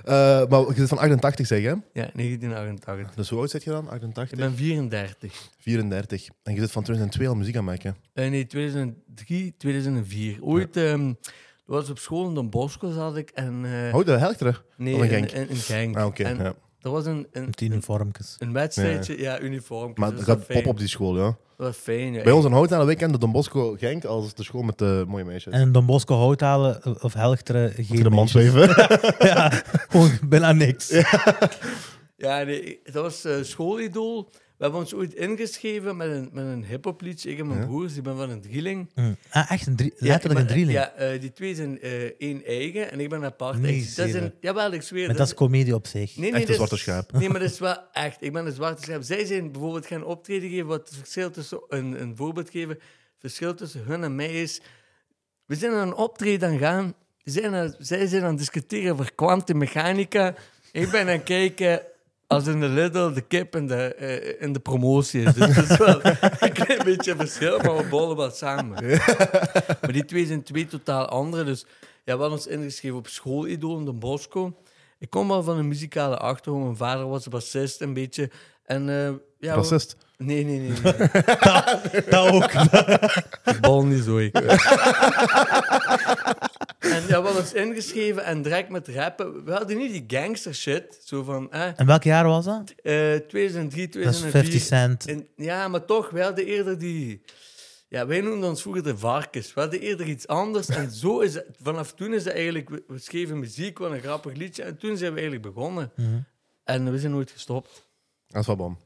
Eh, 0.04 0.48
maar 0.48 0.60
je 0.60 0.72
zit 0.74 0.88
van 0.88 0.98
88, 0.98 1.46
zeg 1.46 1.60
je? 1.60 1.66
hè? 1.66 1.72
Ja, 1.72 2.10
1988. 2.14 3.14
Dus 3.14 3.28
hoe 3.28 3.38
oud 3.38 3.50
zit 3.50 3.64
je 3.64 3.70
dan? 3.70 3.84
Ik 3.84 3.90
88? 3.90 4.38
ben 4.38 4.54
34. 4.56 5.48
34. 5.58 6.28
En 6.42 6.54
je 6.54 6.60
zit 6.60 6.70
van 6.72 6.82
2002 6.82 7.28
al 7.28 7.34
muziek 7.34 7.56
aan 7.56 7.64
maken. 7.64 7.96
Eh, 8.12 8.30
nee, 8.30 8.46
2003, 8.46 9.54
2004. 9.56 10.38
Ooit, 10.42 10.76
ehm, 10.76 11.12
was 11.78 11.90
op 11.90 11.98
school 11.98 12.28
in 12.28 12.34
Don 12.34 12.50
Bosco 12.50 12.90
zat 12.90 13.16
ik 13.16 13.30
en... 13.34 13.64
eh, 13.88 13.94
Oh, 13.94 14.04
de 14.04 14.12
Helchter? 14.12 14.62
nee, 14.76 14.94
of 14.94 15.00
een 15.00 15.06
in- 15.06 15.12
Genk? 15.12 15.30
in- 15.30 15.48
in 15.48 15.56
Genk. 15.56 15.96
Ah, 15.96 16.06
oké. 16.06 16.28
Ja. 16.28 16.54
Er 16.80 16.90
was 16.90 17.06
een, 17.06 17.26
een, 17.32 17.44
Met 17.44 17.60
een, 17.60 17.66
uniformkes. 17.66 18.36
een 18.38 18.52
wedstrijdje, 18.52 19.18
ja, 19.18 19.40
uniform. 19.40 19.92
Maar 19.94 20.08
dat 20.10 20.18
het 20.18 20.28
gaat 20.28 20.46
pop 20.46 20.66
op 20.66 20.78
die 20.78 20.88
school, 20.88 21.16
ja. 21.16 21.36
Dat 21.56 21.66
was 21.66 21.76
fijn, 21.76 22.12
ja. 22.12 22.22
Bij 22.22 22.32
ons 22.32 22.44
in 22.44 22.52
Houten 22.52 22.86
weekend 22.86 23.12
de 23.12 23.18
Don 23.18 23.32
Bosco 23.32 23.74
Genk 23.78 24.04
als 24.04 24.34
de 24.34 24.42
school 24.44 24.62
met 24.62 24.78
de 24.78 25.04
mooie 25.08 25.24
meisjes. 25.24 25.52
En 25.52 25.72
Don 25.72 25.86
Bosco 25.86 26.14
hout 26.16 26.40
halen 26.40 27.02
of 27.02 27.12
Helchteren 27.12 27.72
geen 27.84 28.02
de 28.02 28.10
man 28.10 28.28
meisjes. 28.32 28.52
zweven. 28.52 28.90
Ja, 29.28 29.50
gewoon 29.88 30.10
bijna 30.28 30.52
niks. 30.52 30.88
Ja, 32.16 32.42
nee, 32.42 32.80
dat 32.84 33.02
was 33.02 33.24
eh 33.24 33.34
schoolidool. 33.42 34.30
We 34.62 34.68
hebben 34.68 34.86
ons 34.86 34.94
ooit 34.94 35.14
ingeschreven 35.14 35.96
met 35.96 36.08
een, 36.10 36.28
met 36.32 36.44
een 36.44 36.64
hip-hop 36.64 37.00
liedje. 37.00 37.30
Ik 37.30 37.38
en 37.38 37.46
mijn 37.46 37.60
Ja. 37.60 37.66
broers, 37.66 37.92
die 37.92 38.02
ben 38.02 38.16
van 38.16 38.30
een 38.30 38.40
drieling. 38.40 38.90
Hm. 38.94 39.12
Ah, 39.30 39.50
echt 39.50 39.66
een 39.66 39.76
drie, 39.76 39.92
Ja, 39.98 40.06
letterlijk 40.06 40.40
een 40.40 40.46
drieling. 40.46 40.72
Ja, 40.78 40.92
eh, 40.92 41.20
die 41.20 41.32
twee 41.32 41.54
zijn 41.54 41.80
eh, 41.80 42.02
één 42.02 42.44
eigen 42.44 42.90
en 42.90 43.00
ik 43.00 43.08
ben 43.08 43.24
apart. 43.24 43.58
Nee, 43.58 43.76
Ik- 43.76 43.96
dat 43.96 44.06
is 44.06 44.14
een, 44.14 44.32
jawel, 44.40 44.72
ik 44.72 44.82
zweer. 44.82 45.06
Maar 45.06 45.16
dat 45.16 45.26
is 45.26 45.34
comedie 45.34 45.74
op 45.74 45.86
zich. 45.86 46.16
nee, 46.16 46.30
nee, 46.30 46.40
Echt 46.40 46.48
een 46.48 46.54
zwarte 46.54 46.76
schaap. 46.76 47.12
Nee, 47.12 47.28
maar 47.28 47.40
dat 47.40 47.50
is 47.50 47.58
wel 47.58 47.76
echt. 47.92 48.22
Ik 48.22 48.32
ben 48.32 48.46
een 48.46 48.52
zwarte 48.52 48.82
schaap. 48.82 49.02
Zij 49.02 49.24
zijn 49.24 49.52
bijvoorbeeld 49.52 49.86
gaan 49.86 50.04
optreden 50.04 50.50
geven. 50.50 50.66
Wat 50.66 50.88
het 50.88 50.98
verschil 50.98 51.30
tussen 51.30 51.60
een, 51.68 52.00
een 52.02 52.16
voorbeeld 52.16 52.50
geven. 52.50 52.68
Het 52.74 52.80
verschil 53.20 53.54
tussen 53.54 53.84
hun 53.84 54.02
en 54.02 54.14
mij 54.14 54.42
is. 54.42 54.60
We 55.46 55.54
zijn 55.54 55.72
aan 55.72 55.88
een 55.88 55.94
optreden 55.94 56.48
aan 56.48 56.58
gaan. 56.58 56.94
Zij 57.24 57.42
zijn 57.42 57.54
aan, 57.54 57.74
zij 57.78 58.06
zijn 58.06 58.22
aan 58.22 58.28
het 58.28 58.38
discussiëren 58.38 58.92
over 58.92 59.14
kwantummechanica. 59.14 60.34
Ik 60.72 60.90
ben 60.90 61.00
aan 61.00 61.06
het 61.06 61.22
kijken 61.22 61.82
als 62.34 62.46
in 62.46 62.60
de 62.60 62.68
Lidl, 62.68 63.12
de 63.12 63.20
kip 63.20 63.54
en 63.54 63.66
de, 63.66 63.94
eh, 63.94 64.42
in 64.42 64.52
de 64.52 64.60
promotie. 64.60 65.22
is. 65.22 65.34
Dus 65.34 65.54
dat 65.54 65.70
is 65.70 65.76
wel 65.76 66.00
een 66.40 66.52
klein 66.52 66.84
beetje 66.84 67.16
verschil, 67.16 67.58
maar 67.58 67.76
we 67.76 67.86
bollen 67.90 68.16
wel 68.16 68.30
samen. 68.30 68.84
Maar 69.80 69.92
die 69.92 70.04
twee 70.04 70.26
zijn 70.26 70.42
twee 70.42 70.66
totaal 70.66 71.06
andere. 71.06 71.44
Dus 71.44 71.66
ja, 72.04 72.14
we 72.14 72.20
hadden 72.20 72.30
ons 72.38 72.46
ingeschreven 72.46 72.98
op 72.98 73.06
schoolidool 73.08 73.78
in 73.78 73.84
de 73.84 73.92
Bosco. 73.92 74.56
Ik 74.98 75.10
kom 75.10 75.28
wel 75.28 75.42
van 75.42 75.58
een 75.58 75.68
muzikale 75.68 76.16
achtergrond. 76.16 76.64
Mijn 76.64 76.76
vader 76.76 77.08
was 77.08 77.28
bassist 77.28 77.80
een 77.80 77.94
beetje. 77.94 78.30
En, 78.64 78.88
eh, 78.88 79.04
ja, 79.38 79.54
we- 79.54 79.60
Racist. 79.60 79.96
Nee, 80.16 80.44
nee, 80.44 80.58
nee. 80.58 80.70
nee. 80.82 82.02
Dat 82.10 82.30
ook. 82.32 82.50
Bal 83.60 83.84
niet 83.84 84.04
zo, 84.04 84.16
ik. 84.18 84.38
En 86.94 87.02
ja, 87.02 87.06
we 87.08 87.14
hadden 87.26 87.36
ons 87.42 87.52
ingeschreven 87.52 88.24
en 88.24 88.42
direct 88.42 88.68
met 88.68 88.88
rappen. 88.88 89.44
We 89.44 89.52
hadden 89.52 89.76
niet 89.76 89.92
die 89.92 90.18
gangster 90.20 90.54
shit. 90.54 91.00
Zo 91.04 91.22
van, 91.22 91.52
eh, 91.52 91.70
En 91.76 91.86
welk 91.86 92.02
jaar 92.02 92.24
was 92.26 92.44
dat? 92.44 92.74
eh 92.82 93.14
2003, 93.28 93.88
Dat 93.88 94.12
is 94.12 94.18
2004. 94.18 94.30
50 94.30 94.60
Cent. 94.62 95.06
En, 95.06 95.28
ja, 95.36 95.68
maar 95.68 95.84
toch, 95.84 96.10
wij 96.10 96.22
hadden 96.22 96.44
eerder 96.46 96.78
die... 96.78 97.22
Ja, 97.88 98.06
wij 98.06 98.20
noemden 98.20 98.48
ons 98.48 98.60
vroeger 98.62 98.82
de 98.82 98.96
varkens. 98.98 99.54
We 99.54 99.60
hadden 99.60 99.80
eerder 99.80 100.06
iets 100.06 100.26
anders. 100.26 100.68
En 100.68 100.90
zo 100.90 101.20
is 101.20 101.34
het, 101.34 101.46
vanaf 101.62 101.92
toen 101.92 102.14
is 102.14 102.24
het 102.24 102.32
eigenlijk... 102.34 102.68
We, 102.68 102.82
we 102.86 102.98
schreven 102.98 103.38
muziek, 103.38 103.78
wat 103.78 103.90
een 103.90 104.00
grappig 104.00 104.34
liedje. 104.34 104.62
En 104.62 104.76
toen 104.78 104.96
zijn 104.96 105.12
we 105.14 105.20
eigenlijk 105.20 105.54
begonnen. 105.54 105.92
Mhm. 105.96 106.08
En 106.64 106.90
we 106.92 106.98
zijn 106.98 107.12
nooit 107.12 107.30
gestopt. 107.30 107.88
Dat 108.28 108.40
is 108.40 108.46
wel 108.46 108.56
bom. 108.56 108.78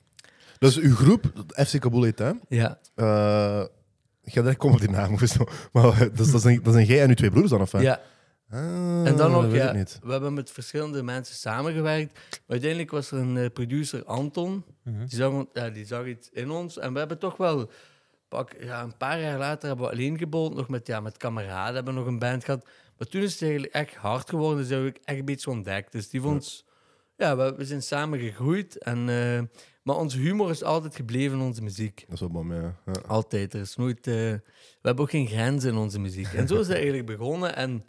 Dus 0.59 0.77
uw 0.77 0.95
groep, 0.95 1.25
FC 1.67 1.81
Kabul 1.81 2.03
heet, 2.03 2.19
hè? 2.19 2.31
Ja. 2.49 2.79
Eh, 2.95 3.65
ga 4.33 4.41
direct 4.41 4.59
komen 4.59 4.77
op 4.77 4.83
die 4.83 4.91
naam. 4.91 5.13
of 5.15 5.21
zo. 5.21 5.45
Maar 5.73 5.85
eh, 5.85 6.01
dus, 6.15 6.31
dat, 6.33 6.41
zijn, 6.43 6.63
dat 6.63 6.73
zijn 6.73 6.87
jij 6.87 7.03
en 7.03 7.09
uw 7.09 7.15
twee 7.15 7.31
broers 7.31 7.51
dan, 7.51 7.61
of 7.61 7.71
wat? 7.73 7.83
ja. 7.83 8.01
Ah, 8.51 9.07
En 9.07 9.17
dan 9.17 9.31
nog, 9.31 9.43
dat 9.43 9.53
ja, 9.53 9.73
ik 9.73 9.89
we 10.03 10.13
hebben 10.13 10.35
met 10.35 10.51
verschillende 10.51 11.03
mensen 11.03 11.35
samengewerkt. 11.35 12.13
Maar 12.31 12.41
uiteindelijk 12.47 12.91
was 12.91 13.11
er 13.11 13.19
een 13.19 13.37
eh, 13.37 13.51
producer, 13.53 14.05
Anton. 14.05 14.65
Mhm. 14.83 14.99
Die, 15.07 15.19
zag, 15.19 15.31
on- 15.33 15.49
ja, 15.53 15.71
die 15.71 15.85
zag 15.87 16.07
iets 16.07 16.29
in 16.33 16.51
ons. 16.51 16.79
En 16.79 16.93
we 16.93 16.99
hebben 16.99 17.19
toch 17.19 17.37
wel... 17.37 17.71
Pak, 18.29 18.53
ja, 18.61 18.83
een 18.83 18.97
paar 18.97 19.21
jaar 19.21 19.39
later 19.39 19.69
hebben 19.69 19.87
we 19.87 19.93
alleen 19.93 20.19
gebold. 20.19 20.55
Nog 20.55 20.69
met, 20.69 20.87
ja, 20.87 21.01
met 21.01 21.17
kameraden 21.17 21.75
hebben 21.75 21.95
we 21.95 22.01
nog 22.01 22.09
een 22.09 22.19
band 22.19 22.45
gehad. 22.45 22.67
Maar 22.99 23.09
toen 23.09 23.23
is 23.23 23.33
het 23.33 23.43
eigenlijk 23.43 23.73
echt 23.73 23.95
hard 23.95 24.29
geworden. 24.31 24.59
Dus 24.59 24.69
hebben 24.69 24.93
we 24.93 25.01
echt 25.05 25.19
een 25.19 25.25
beetje 25.25 25.51
ontdekt. 25.51 25.93
Dus 25.93 26.09
die 26.09 26.21
vond 26.21 26.35
ons... 26.35 26.65
Ja, 27.17 27.37
we, 27.37 27.55
we 27.57 27.65
zijn 27.65 27.83
samen 27.83 28.19
gegroeid. 28.19 28.79
En, 28.79 28.99
eh, 29.09 29.43
maar 29.83 29.97
onze 29.97 30.19
humor 30.19 30.51
is 30.51 30.63
altijd 30.63 30.97
gebleven 30.97 31.39
in 31.39 31.45
onze 31.45 31.63
muziek. 31.63 32.01
Dat 32.05 32.15
is 32.15 32.21
wel 32.21 32.31
bom, 32.31 32.53
ja. 32.55 32.81
ja. 32.87 32.93
Altijd. 33.07 33.55
Er 33.55 33.61
is 33.61 33.77
nooit... 33.77 34.07
eh, 34.07 34.15
we 34.15 34.41
hebben 34.83 35.05
ook 35.05 35.11
geen 35.11 35.27
grenzen 35.27 35.71
in 35.71 35.77
onze 35.77 36.01
muziek. 36.01 36.27
En 36.27 36.49
zo 36.49 36.55
is 36.55 36.67
het 36.67 36.77
eigenlijk 36.77 37.07
begonnen. 37.07 37.57
En 37.57 37.85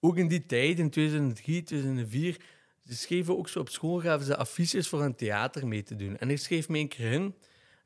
ook 0.00 0.16
in 0.16 0.28
die 0.28 0.46
tijd, 0.46 0.78
in 0.78 0.90
2003, 0.90 1.62
2004... 1.62 2.36
Ze 2.84 2.94
schreven 2.96 3.38
ook 3.38 3.48
zo 3.48 3.58
op 3.58 3.68
school, 3.68 4.00
gaven 4.00 4.26
ze 4.26 4.36
affiches 4.36 4.88
voor 4.88 5.02
een 5.02 5.14
theater 5.14 5.66
mee 5.66 5.82
te 5.82 5.96
doen. 5.96 6.16
En 6.18 6.30
ik 6.30 6.38
schreef 6.38 6.68
me 6.68 6.78
een 6.78 6.88
keer 6.88 7.12
in. 7.12 7.34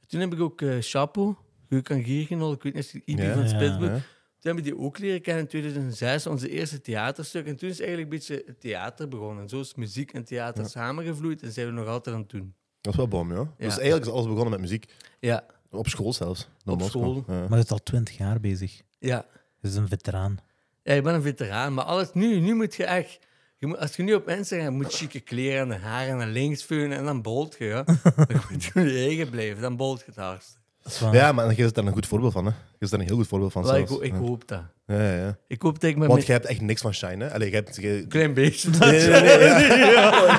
Toen 0.07 0.21
heb 0.21 0.33
ik 0.33 0.41
ook 0.41 0.63
eh 0.63 0.77
Chapo, 0.81 1.39
Geukan 1.69 2.03
Giergenol, 2.05 2.53
ik 2.53 2.63
weet 2.63 2.75
niet 2.75 2.85
of 2.85 2.93
je 2.93 3.03
Ibi 3.05 3.23
Ja, 3.23 3.49
van. 3.49 3.85
Ja. 3.85 4.01
Toen 4.49 4.57
hebben 4.57 4.73
we 4.75 4.79
die 4.79 4.87
ook 4.89 4.99
leren 4.99 5.21
kennen 5.21 5.43
in 5.43 5.49
2006, 5.49 6.27
onze 6.27 6.49
eerste 6.49 6.81
theaterstuk. 6.81 7.47
En 7.47 7.57
toen 7.57 7.69
is 7.69 7.81
eigenlijk 7.81 8.13
een 8.13 8.19
beetje 8.19 8.43
het 8.47 8.61
theater 8.61 9.09
begonnen. 9.09 9.43
En 9.43 9.49
zo 9.49 9.61
is 9.61 9.75
muziek 9.75 10.13
en 10.13 10.25
theater 10.25 10.69
samengevloeid 10.69 11.43
en 11.43 11.53
zijn 11.53 11.67
we 11.67 11.73
nog 11.73 11.87
altijd 11.87 12.15
aan 12.15 12.21
het 12.23 12.31
doen. 12.31 12.55
Dat 12.81 12.93
is 12.93 12.99
wel 12.99 13.09
bom, 13.09 13.33
ja. 13.33 13.39
Dus 13.57 13.75
Ja. 13.75 13.81
eigenlijk 13.81 14.05
is 14.07 14.13
alles 14.13 14.27
begonnen 14.27 14.51
met 14.51 14.61
muziek. 14.61 14.93
Ja, 15.21 15.45
Op 15.71 15.89
school 15.89 16.13
zelfs. 16.13 16.49
Op 16.65 16.83
school. 16.83 17.25
Ja. 17.27 17.33
Maar 17.35 17.49
hij 17.49 17.59
is 17.59 17.71
al 17.71 17.83
20 17.83 18.17
jaar 18.17 18.41
bezig. 18.41 18.81
ja. 18.99 19.27
Hij 19.61 19.71
is 19.71 19.77
een 19.77 19.89
veteraan. 19.89 20.39
Ja, 20.83 20.93
ik 20.95 21.03
ben 21.03 21.15
een 21.15 21.23
veteraan, 21.23 21.75
maar 21.75 21.85
alles 21.85 22.13
nu, 22.13 22.41
nu 22.41 22.55
moet 22.55 22.75
je 22.75 22.85
echt... 22.85 23.19
Je 23.57 23.67
moet, 23.67 23.79
als 23.79 23.97
je 23.97 24.03
nu 24.03 24.15
op 24.15 24.29
Instagram 24.29 24.75
moet 24.75 24.93
chique 24.95 25.21
kleren 25.21 25.61
en 25.61 25.69
de 25.69 25.75
haren 25.87 26.17
naar 26.17 26.27
links 26.29 26.65
veunen 26.65 26.99
en 26.99 27.05
dan 27.05 27.23
bolt 27.23 27.57
je, 27.59 27.65
ja. 27.65 27.83
dan 28.29 28.41
moet 28.51 28.65
je 28.65 28.81
je 28.81 28.99
eigen 29.07 29.31
blijven, 29.31 29.63
dan 29.63 29.77
bolt 29.77 29.99
je 29.99 30.05
het 30.07 30.17
hardst. 30.17 30.59
Wel- 31.01 31.15
Ja, 31.15 31.33
maar 31.33 31.55
je 31.57 31.65
is 31.65 31.73
daar 31.73 31.85
een 31.87 31.93
goed 31.93 32.07
voorbeeld 32.07 32.33
van, 32.33 32.45
hè. 32.45 32.51
Je 32.51 32.85
is 32.85 32.91
daar 32.91 33.01
een 33.01 33.07
heel 33.07 33.17
goed 33.17 33.27
voorbeeld 33.29 33.53
van 33.53 33.63
Wel, 33.63 33.77
ik, 33.77 33.87
zelfs. 33.89 34.03
ik 34.03 34.13
ja. 34.13 34.19
hoop 34.19 34.49
dat. 34.49 34.61
Ja, 34.87 35.03
ja, 35.03 35.15
ja. 35.15 35.37
Ik 35.47 35.63
hoop 35.63 35.81
dat 35.81 35.91
ik 35.91 35.97
met 35.97 36.09
Want 36.09 36.27
jij 36.27 36.35
hebt 36.35 36.47
echt 36.47 36.61
niks 36.61 36.81
van 36.81 36.95
shine, 36.95 37.25
hè. 37.25 37.33
Allee, 37.33 37.49
je 37.51 37.55
hebt... 37.55 37.77
je- 37.77 38.05
Klein 38.09 38.35
beetje. 38.35 38.71
Nee, 38.79 39.09
nee, 39.09 39.21
nee, 39.23 39.69
nee, 39.69 39.91
ja. 39.91 40.39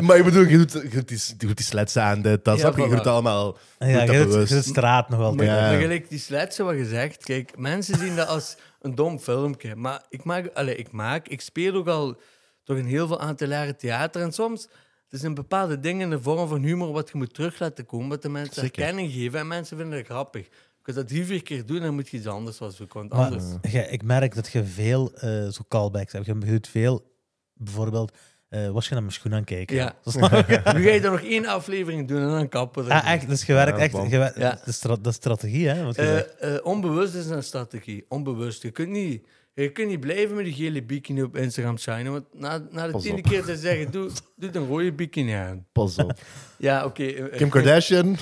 Maar 0.00 0.16
ik 0.16 0.24
bedoel, 0.24 0.42
je 0.44 0.56
doet, 0.56 0.72
je 0.72 0.88
doet 0.88 1.08
die, 1.08 1.18
je 1.38 1.46
doet 1.46 1.56
die 1.56 1.66
sleds 1.66 1.96
aan, 1.96 2.22
dit, 2.22 2.44
dat, 2.44 2.58
Ja, 2.58 2.72
je? 2.76 2.82
Je 2.82 2.88
doet 2.88 2.98
het 2.98 3.06
allemaal... 3.06 3.56
Ja, 3.78 3.86
je 4.02 4.12
je 4.12 4.24
doet 4.26 4.48
je 4.48 4.62
straat 4.62 5.08
nog 5.08 5.18
Maar, 5.18 5.28
altijd. 5.28 5.48
Ja. 5.48 5.70
maar 5.70 5.80
gelijk 5.80 6.08
die 6.08 6.18
sletsen 6.18 6.64
wat 6.64 6.74
gezegd, 6.74 7.24
kijk, 7.24 7.58
mensen 7.58 7.98
zien 7.98 8.16
dat 8.16 8.28
als 8.28 8.56
een 8.80 8.94
dom 8.94 9.18
filmpje. 9.18 9.76
Maar 9.76 10.02
ik 10.08 10.24
maak, 10.24 10.50
allez, 10.54 10.76
ik 10.76 10.92
maak, 10.92 11.28
ik 11.28 11.40
speel 11.40 11.74
ook 11.74 11.88
al 11.88 12.16
toch 12.64 12.76
een 12.76 12.86
heel 12.86 13.06
veel 13.06 13.20
aantal 13.20 13.48
jaren 13.48 13.76
theater. 13.76 14.22
En 14.22 14.32
soms, 14.32 14.68
er 15.14 15.20
zijn 15.20 15.34
bepaalde 15.34 15.80
dingen 15.80 16.00
in 16.00 16.10
de 16.10 16.22
vorm 16.22 16.48
van 16.48 16.62
humor 16.62 16.92
wat 16.92 17.08
je 17.10 17.18
moet 17.18 17.34
terug 17.34 17.58
laten 17.58 17.86
komen, 17.86 18.08
wat 18.08 18.22
de 18.22 18.28
mensen 18.28 18.54
Zeker. 18.62 18.82
herkenning 18.82 19.12
geven. 19.12 19.38
En 19.38 19.46
mensen 19.46 19.76
vinden 19.76 19.98
het 19.98 20.06
grappig. 20.06 20.46
Als 20.48 20.94
je 20.94 21.00
dat 21.00 21.08
drie, 21.08 21.24
vier 21.24 21.42
keer 21.42 21.66
doet, 21.66 21.80
dan 21.82 21.94
moet 21.94 22.08
je 22.08 22.16
iets 22.16 22.26
anders 22.26 22.58
wat 22.58 22.74
zoeken. 22.74 22.98
Want 22.98 23.12
Maar 23.12 23.24
anders... 23.24 23.44
jij- 23.72 23.88
ik 23.88 24.02
merk 24.02 24.34
dat 24.34 24.52
je 24.52 24.64
veel 24.64 25.12
eh, 25.14 25.48
zo 25.48 25.60
callbacks 25.68 26.12
hebt. 26.12 26.26
Je 26.26 26.38
doet 26.38 26.68
veel, 26.68 27.10
bijvoorbeeld, 27.54 28.16
eh 28.48 28.70
was 28.70 28.84
je 28.84 28.92
naar 28.92 29.02
mijn 29.02 29.14
schoen 29.14 29.34
aan 29.34 29.44
kijken? 29.44 29.76
Ja. 29.76 29.94
Nu 30.04 30.82
ga 30.82 30.90
je 30.90 31.00
er 31.00 31.10
nog 31.10 31.20
één 31.20 31.46
aflevering 31.46 32.08
doen 32.08 32.20
en 32.22 32.28
dan 32.30 32.48
kappen. 32.48 32.84
we 32.84 32.92
ah, 32.92 33.12
echt, 33.12 33.28
dus 33.28 33.44
je 33.46 33.52
werkt 33.52 33.76
Ja, 33.78 33.82
echt. 33.84 34.10
Je 34.10 34.18
werkt, 34.18 34.36
Ja. 34.38 34.50
dat, 34.50 34.66
is 34.66 34.74
stra- 34.76 34.96
dat 34.96 35.06
is 35.06 35.14
strategie, 35.14 35.68
hè? 35.68 35.84
Wat 35.84 35.96
Eh, 35.96 36.18
eh, 36.18 36.64
onbewust 36.66 37.14
is 37.14 37.26
een 37.26 37.42
strategie. 37.42 38.04
Onbewust. 38.08 38.62
Je 38.62 38.70
kunt 38.70 38.88
niet, 38.88 39.26
je 39.54 39.72
kunt 39.72 39.88
niet 39.88 40.00
blijven 40.00 40.36
met 40.36 40.44
die 40.44 40.54
gele 40.54 40.82
bikini 40.82 41.22
op 41.22 41.36
Instagram 41.36 41.78
shinen. 41.78 42.12
Want 42.12 42.24
na, 42.32 42.66
na 42.70 42.86
de 42.86 42.92
Pas 42.92 43.02
tiende 43.02 43.22
op. 43.22 43.28
keer 43.28 43.44
te 43.44 43.56
zeggen, 43.56 43.90
doe, 43.90 44.10
doe 44.36 44.50
een 44.52 44.66
rode 44.66 44.92
bikini 44.92 45.32
aan. 45.32 45.66
Pas 45.72 45.98
op. 45.98 46.12
Ja, 46.58 46.84
oké. 46.84 47.04
eh, 47.04 47.36
Kim 47.36 47.48
Kardashian, 47.48 48.16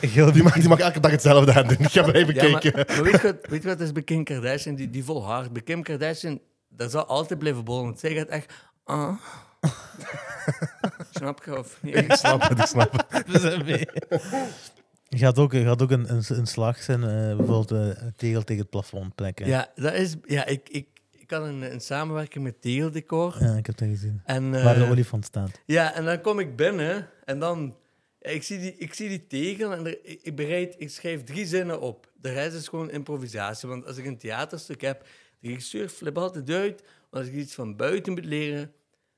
Heel 0.00 0.32
die 0.32 0.42
mag, 0.42 0.52
die 0.54 0.68
mag 0.68 0.78
elke 0.78 1.00
dag 1.00 1.10
hetzelfde 1.10 1.54
aan 1.54 1.66
doen. 1.68 1.76
Ik 1.78 1.88
Ja, 1.88 2.02
maar, 2.06 2.12
kijken. 2.32 2.72
maar 2.74 3.02
weet, 3.02 3.12
je 3.12 3.22
wat, 3.22 3.36
weet 3.48 3.62
je 3.62 3.68
wat 3.68 3.80
is 3.80 3.92
bij 3.92 4.02
Kim 4.02 4.24
Kardashian? 4.24 4.74
Die, 4.74 4.90
die 4.90 5.04
vol 5.04 5.24
hard. 5.24 5.52
Bij 5.52 5.62
Kim 5.62 5.82
Kardashian, 5.82 6.40
dat 6.68 6.90
zal 6.90 7.06
altijd 7.06 7.38
blijven 7.38 7.64
bollen. 7.64 7.84
Want 7.84 7.98
zij 8.00 8.14
gaat 8.14 8.28
echt 8.28 8.52
Ah. 8.84 9.12
Snap 11.10 11.42
je 11.44 11.58
of 11.58 11.78
niet? 11.82 11.96
Ik 11.96 12.12
snap 12.12 12.48
het, 12.48 12.58
ik 12.58 12.66
snap 12.66 13.04
het. 13.08 13.26
We 13.26 13.38
zijn 13.38 13.64
mee. 13.64 13.86
Je 15.12 15.18
gaat 15.18 15.38
ook, 15.38 15.54
gaat 15.54 15.82
ook 15.82 15.90
een, 15.90 16.12
een, 16.12 16.22
een 16.28 16.46
slag 16.46 16.82
zijn, 16.82 17.02
eh, 17.02 17.36
bijvoorbeeld 17.36 17.70
eh, 17.70 18.02
een 18.02 18.14
tegel 18.16 18.42
tegen 18.42 18.62
het 18.62 18.70
plafond 18.70 19.14
plekken. 19.14 19.46
Ja, 19.46 19.72
dat 19.74 19.92
is... 19.92 20.14
Ja, 20.26 20.46
ik, 20.46 20.68
ik, 20.68 20.86
ik 21.10 21.30
had 21.30 21.46
een, 21.46 21.72
een 21.72 21.80
samenwerking 21.80 22.44
met 22.44 22.62
Tegeldecor. 22.62 23.36
Ja, 23.40 23.54
ik 23.54 23.66
heb 23.66 23.78
dat 23.78 23.88
gezien. 23.88 24.20
En, 24.24 24.54
eh, 24.54 24.64
Waar 24.64 24.74
de 24.74 24.90
olifant 24.90 25.24
staat. 25.24 25.60
Ja, 25.66 25.94
en 25.94 26.04
dan 26.04 26.20
kom 26.20 26.38
ik 26.38 26.56
binnen 26.56 27.08
en 27.24 27.38
dan... 27.38 27.76
Ik 28.20 28.42
zie 28.42 28.58
die, 28.58 28.74
ik 28.78 28.94
zie 28.94 29.08
die 29.08 29.26
tegel 29.26 29.72
en 29.72 29.86
er, 29.86 29.98
ik, 30.02 30.20
ik 30.22 30.36
bereid, 30.36 30.74
ik 30.78 30.90
schrijf 30.90 31.24
drie 31.24 31.46
zinnen 31.46 31.80
op. 31.80 32.10
De 32.20 32.32
rest 32.32 32.56
is 32.56 32.68
gewoon 32.68 32.90
improvisatie. 32.90 33.68
Want 33.68 33.86
als 33.86 33.96
ik 33.96 34.04
een 34.04 34.18
theaterstuk 34.18 34.80
heb, 34.80 35.06
de 35.40 35.48
regisseur 35.48 35.88
flip 35.88 36.18
altijd 36.18 36.50
uit. 36.50 36.82
Als 37.10 37.26
ik 37.26 37.32
iets 37.32 37.54
van 37.54 37.76
buiten 37.76 38.12
moet 38.12 38.24
leren, 38.24 38.72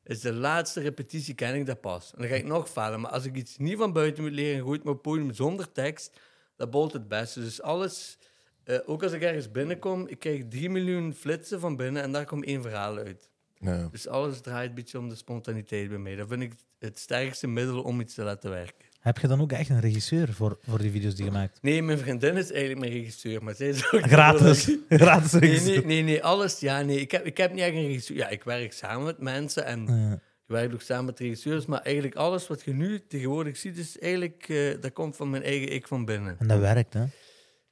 is 0.04 0.20
de 0.20 0.32
laatste 0.32 0.80
repetitie, 0.80 1.34
ken 1.34 1.54
ik 1.54 1.66
dat 1.66 1.80
pas. 1.80 2.12
En 2.14 2.20
dan 2.20 2.28
ga 2.28 2.34
ik 2.34 2.44
nog 2.44 2.68
falen. 2.68 3.00
Maar 3.00 3.10
als 3.10 3.24
ik 3.24 3.36
iets 3.36 3.56
niet 3.56 3.76
van 3.76 3.92
buiten 3.92 4.22
moet 4.22 4.32
leren, 4.32 4.66
op 4.66 4.84
het 4.84 5.02
podium 5.02 5.32
zonder 5.32 5.72
tekst, 5.72 6.20
dat 6.56 6.70
bolt 6.70 6.92
het 6.92 7.08
beste. 7.08 7.40
Dus 7.40 7.62
alles, 7.62 8.18
eh, 8.64 8.78
ook 8.86 9.02
als 9.02 9.12
ik 9.12 9.22
ergens 9.22 9.50
binnenkom, 9.50 10.06
ik 10.06 10.18
krijg 10.18 10.44
drie 10.48 10.70
miljoen 10.70 11.14
flitsen 11.14 11.60
van 11.60 11.76
binnen 11.76 12.02
en 12.02 12.12
daar 12.12 12.26
komt 12.26 12.44
één 12.44 12.62
verhaal 12.62 12.96
uit. 12.96 13.30
Ja. 13.58 13.88
Dus 13.90 14.08
alles 14.08 14.40
draait 14.40 14.68
een 14.68 14.74
beetje 14.74 14.98
om 14.98 15.08
de 15.08 15.14
spontaniteit 15.14 15.88
bij 15.88 15.98
mij. 15.98 16.16
Dat 16.16 16.28
vind 16.28 16.42
ik 16.42 16.52
het 16.78 16.98
sterkste 16.98 17.46
middel 17.46 17.82
om 17.82 18.00
iets 18.00 18.14
te 18.14 18.22
laten 18.22 18.50
werken. 18.50 18.83
Heb 19.04 19.18
je 19.18 19.28
dan 19.28 19.40
ook 19.40 19.52
echt 19.52 19.68
een 19.68 19.80
regisseur 19.80 20.32
voor, 20.32 20.58
voor 20.68 20.78
die 20.78 20.90
video's 20.90 21.14
die 21.14 21.24
je 21.24 21.30
maakt? 21.30 21.58
Nee, 21.62 21.82
mijn 21.82 21.98
vriendin 21.98 22.36
is 22.36 22.50
eigenlijk 22.50 22.80
mijn 22.80 22.92
regisseur, 22.92 23.42
maar 23.42 23.54
zij 23.54 23.68
is 23.68 23.92
ook... 23.92 24.02
Gratis. 24.02 24.76
Gratis 24.88 25.32
Nee, 25.32 25.60
nee, 25.60 25.84
nee, 25.84 26.02
nee, 26.02 26.24
alles... 26.24 26.60
Ja, 26.60 26.80
nee, 26.82 27.00
ik 27.00 27.10
heb, 27.10 27.24
ik 27.24 27.36
heb 27.36 27.52
niet 27.52 27.60
echt 27.60 27.74
een 27.74 27.86
regisseur. 27.86 28.16
Ja, 28.16 28.28
ik 28.28 28.44
werk 28.44 28.72
samen 28.72 29.04
met 29.04 29.18
mensen 29.18 29.64
en 29.64 29.86
Ja. 29.86 30.12
ik 30.12 30.20
werk 30.46 30.72
ook 30.72 30.80
samen 30.82 31.04
met 31.04 31.18
regisseurs, 31.18 31.66
maar 31.66 31.80
eigenlijk 31.80 32.14
alles 32.14 32.46
wat 32.46 32.62
je 32.62 32.72
nu 32.72 33.06
tegenwoordig 33.08 33.56
ziet, 33.56 33.78
is 33.78 33.98
eigenlijk... 33.98 34.48
eh, 34.48 34.80
dat 34.80 34.92
komt 34.92 35.16
van 35.16 35.30
mijn 35.30 35.42
eigen 35.42 35.72
ik 35.72 35.86
van 35.88 36.04
binnen. 36.04 36.36
En 36.38 36.48
dat 36.48 36.58
werkt, 36.58 36.94
hè? 36.94 37.04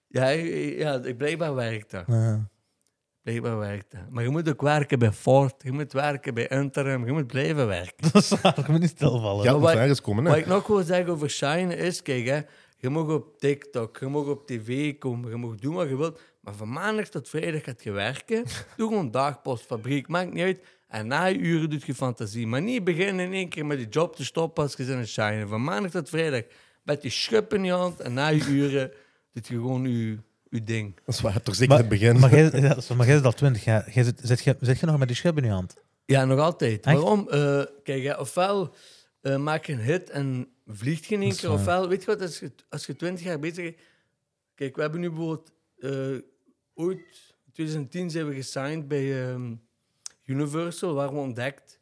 Ja, 0.08 0.28
ja 0.28 1.00
ik, 1.04 1.16
blijkbaar 1.16 1.54
werkt 1.54 1.90
dat. 1.90 2.04
Ja. 2.06 2.50
Blijkbaar 3.22 3.58
werkt 3.58 3.90
dat. 3.90 4.00
Maar 4.10 4.22
je 4.22 4.28
moet 4.28 4.48
ook 4.48 4.62
werken 4.62 4.98
bij 4.98 5.12
Ford, 5.12 5.54
je 5.62 5.72
moet 5.72 5.92
werken 5.92 6.34
bij 6.34 6.46
Interim, 6.48 7.06
je 7.06 7.12
moet 7.12 7.26
blijven 7.26 7.66
werken. 7.66 8.10
Dat 8.12 8.22
is 8.22 8.40
waar, 8.40 8.54
je 8.66 8.72
moet 8.72 8.80
niet 8.80 8.90
stilvallen. 8.90 9.60
Wat- 9.60 9.74
ergens 9.74 10.00
komen, 10.00 10.24
Wat 10.24 10.36
ik 10.36 10.46
nog 10.46 10.66
wil 10.66 10.82
zeggen 10.82 11.12
over 11.12 11.30
shine 11.30 11.76
is, 11.76 12.02
kijk 12.02 12.26
hè, 12.26 12.40
je 12.76 12.90
mag 12.90 13.08
op 13.08 13.38
TikTok, 13.38 13.98
je 13.98 14.06
mag 14.06 14.26
op 14.26 14.46
tv 14.46 14.98
komen, 14.98 15.30
je 15.30 15.36
mag 15.36 15.54
doen 15.54 15.74
wat 15.74 15.88
je 15.88 15.96
wilt, 15.96 16.20
maar 16.40 16.54
van 16.54 16.72
maandag 16.72 17.08
tot 17.08 17.28
vrijdag 17.28 17.64
gaat 17.64 17.82
je 17.82 17.90
werken. 17.90 18.44
Doe 18.76 18.88
gewoon 18.88 19.10
dagpost, 19.10 19.64
fabriek, 19.66 20.08
maakt 20.08 20.32
niet 20.32 20.42
uit. 20.42 20.60
En 20.88 21.06
na 21.06 21.24
je 21.24 21.38
uren 21.38 21.70
doet 21.70 21.82
je 21.82 21.94
fantasie. 21.94 22.46
Maar 22.46 22.62
niet 22.62 22.84
beginnen 22.84 23.24
in 23.26 23.32
één 23.32 23.48
keer 23.48 23.66
met 23.66 23.78
die 23.78 23.88
job 23.88 24.16
te 24.16 24.24
stoppen 24.24 24.62
als 24.62 24.74
je 24.76 24.84
zit 24.84 24.96
in 24.96 25.06
shine. 25.06 25.46
Van 25.46 25.64
maandag 25.64 25.90
tot 25.90 26.08
vrijdag 26.08 26.42
met 26.82 27.02
je 27.02 27.10
schub 27.10 27.54
in 27.54 27.64
je 27.64 27.72
hand 27.72 28.00
en 28.00 28.12
na 28.12 28.28
je 28.28 28.44
uren 28.44 28.90
doet 29.32 29.46
je 29.46 29.54
gewoon 29.54 29.90
je, 29.90 30.18
je 30.52 30.64
ding. 30.64 30.94
Dat 31.04 31.14
is 31.14 31.20
waar, 31.20 31.42
toch 31.42 31.54
zeker 31.54 31.74
in 31.74 31.80
het 31.80 31.88
begin. 31.88 32.18
Maar 32.18 32.30
jij, 32.30 32.50
ja, 32.60 32.80
zo, 32.80 32.94
maar 32.96 33.06
jij 33.06 33.16
zit 33.16 33.24
al 33.24 33.32
twintig 33.32 33.64
jaar. 33.64 33.90
Jij 33.92 34.04
zit, 34.04 34.20
zit, 34.22 34.42
je, 34.44 34.56
zit 34.60 34.78
je 34.80 34.86
nog 34.86 34.98
met 34.98 35.08
die 35.08 35.16
schub 35.16 35.36
in 35.38 35.44
je 35.44 35.50
hand? 35.50 35.74
Ja, 36.06 36.24
nog 36.24 36.38
altijd. 36.38 36.86
Echt? 36.86 36.96
Waarom? 36.96 37.28
Eh, 37.28 37.62
kijk, 37.82 38.02
hè, 38.02 38.14
ofwel 38.14 38.74
eh, 39.20 39.36
maak 39.36 39.66
je 39.66 39.72
een 39.72 39.78
hit 39.80 40.10
en 40.10 40.48
vliegt 40.66 41.10
één 41.10 41.20
Dat 41.20 41.28
is 41.32 41.40
keer. 41.40 41.48
waar. 41.48 41.58
Ofwel, 41.58 41.88
weet 41.88 42.00
je 42.00 42.06
wat, 42.06 42.20
als 42.20 42.38
je, 42.38 42.52
als 42.68 42.86
je 42.86 42.96
20 42.96 43.24
jaar 43.24 43.38
bezig 43.38 43.64
bent... 43.64 43.76
Kijk, 44.54 44.76
we 44.76 44.82
hebben 44.82 45.00
nu 45.00 45.08
bijvoorbeeld... 45.08 45.52
eh, 45.78 45.90
ooit, 46.74 46.98
in 47.46 47.52
2010 47.52 48.10
zijn 48.10 48.28
we 48.28 48.34
gesigned 48.34 48.88
bij 48.88 49.28
ehm, 49.30 49.54
Universal, 50.24 50.94
waar 50.94 51.12
we 51.12 51.18
ontdekt. 51.18 51.80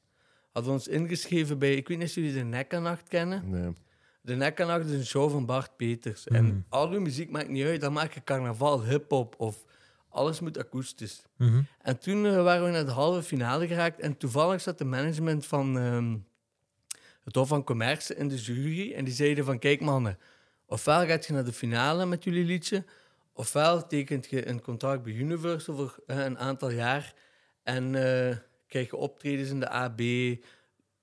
Hadden 0.52 0.72
we 0.72 0.78
ons 0.78 0.88
ingeschreven 0.88 1.58
bij... 1.58 1.74
Ik 1.74 1.88
weet 1.88 1.98
niet 1.98 2.08
of 2.08 2.14
jullie 2.14 2.32
de 2.32 2.40
Nekkernacht 2.44 3.08
kennen. 3.08 3.50
Nee. 3.50 3.74
De 4.20 4.34
Nekkernacht 4.34 4.86
is 4.86 4.92
een 4.92 5.06
show 5.06 5.30
van 5.30 5.46
Bart 5.46 5.76
Peters. 5.76 6.26
En 6.26 6.66
al 6.68 6.90
uw 6.90 7.00
muziek 7.00 7.30
maakt 7.30 7.48
niet 7.48 7.64
uit. 7.64 7.80
Dan 7.80 7.92
maak 7.92 8.12
je 8.12 8.24
carnaval, 8.24 8.84
hip-hop 8.84 9.34
of... 9.38 9.64
Alles 10.12 10.40
moet 10.40 10.58
akoestisch. 10.58 11.22
Mhm. 11.36 11.62
En 11.82 11.98
toen 11.98 12.26
eh, 12.26 12.42
waren 12.42 12.64
we 12.64 12.70
naar 12.70 12.84
de 12.84 12.90
halve 12.90 13.22
finale 13.22 13.66
geraakt. 13.66 14.00
En 14.00 14.16
toevallig 14.16 14.60
zat 14.60 14.78
de 14.78 14.84
management 14.84 15.46
van 15.46 15.78
ehm, 15.78 16.16
het 17.24 17.34
Hof 17.34 17.48
van 17.48 17.64
Commerce 17.64 18.14
in 18.14 18.28
de 18.28 18.36
jury. 18.36 18.92
En 18.92 19.04
die 19.04 19.14
zeiden 19.14 19.44
van, 19.44 19.58
kijk 19.58 19.80
mannen, 19.80 20.18
ofwel 20.66 21.06
gaat 21.06 21.26
je 21.26 21.32
naar 21.32 21.44
de 21.44 21.52
finale 21.52 22.06
met 22.06 22.24
jullie 22.24 22.44
liedje, 22.44 22.84
ofwel 23.32 23.86
tekent 23.86 24.26
je 24.30 24.48
een 24.48 24.60
contract 24.60 25.02
bij 25.02 25.12
Universal 25.12 25.76
voor 25.76 25.98
eh, 26.06 26.24
een 26.24 26.38
aantal 26.38 26.70
jaar. 26.70 27.14
En 27.62 27.94
eh, 27.94 28.36
krijg 28.66 28.90
je 28.90 28.96
optredens 28.96 29.50
in 29.50 29.60
de 29.60 29.68
AB, 29.68 30.00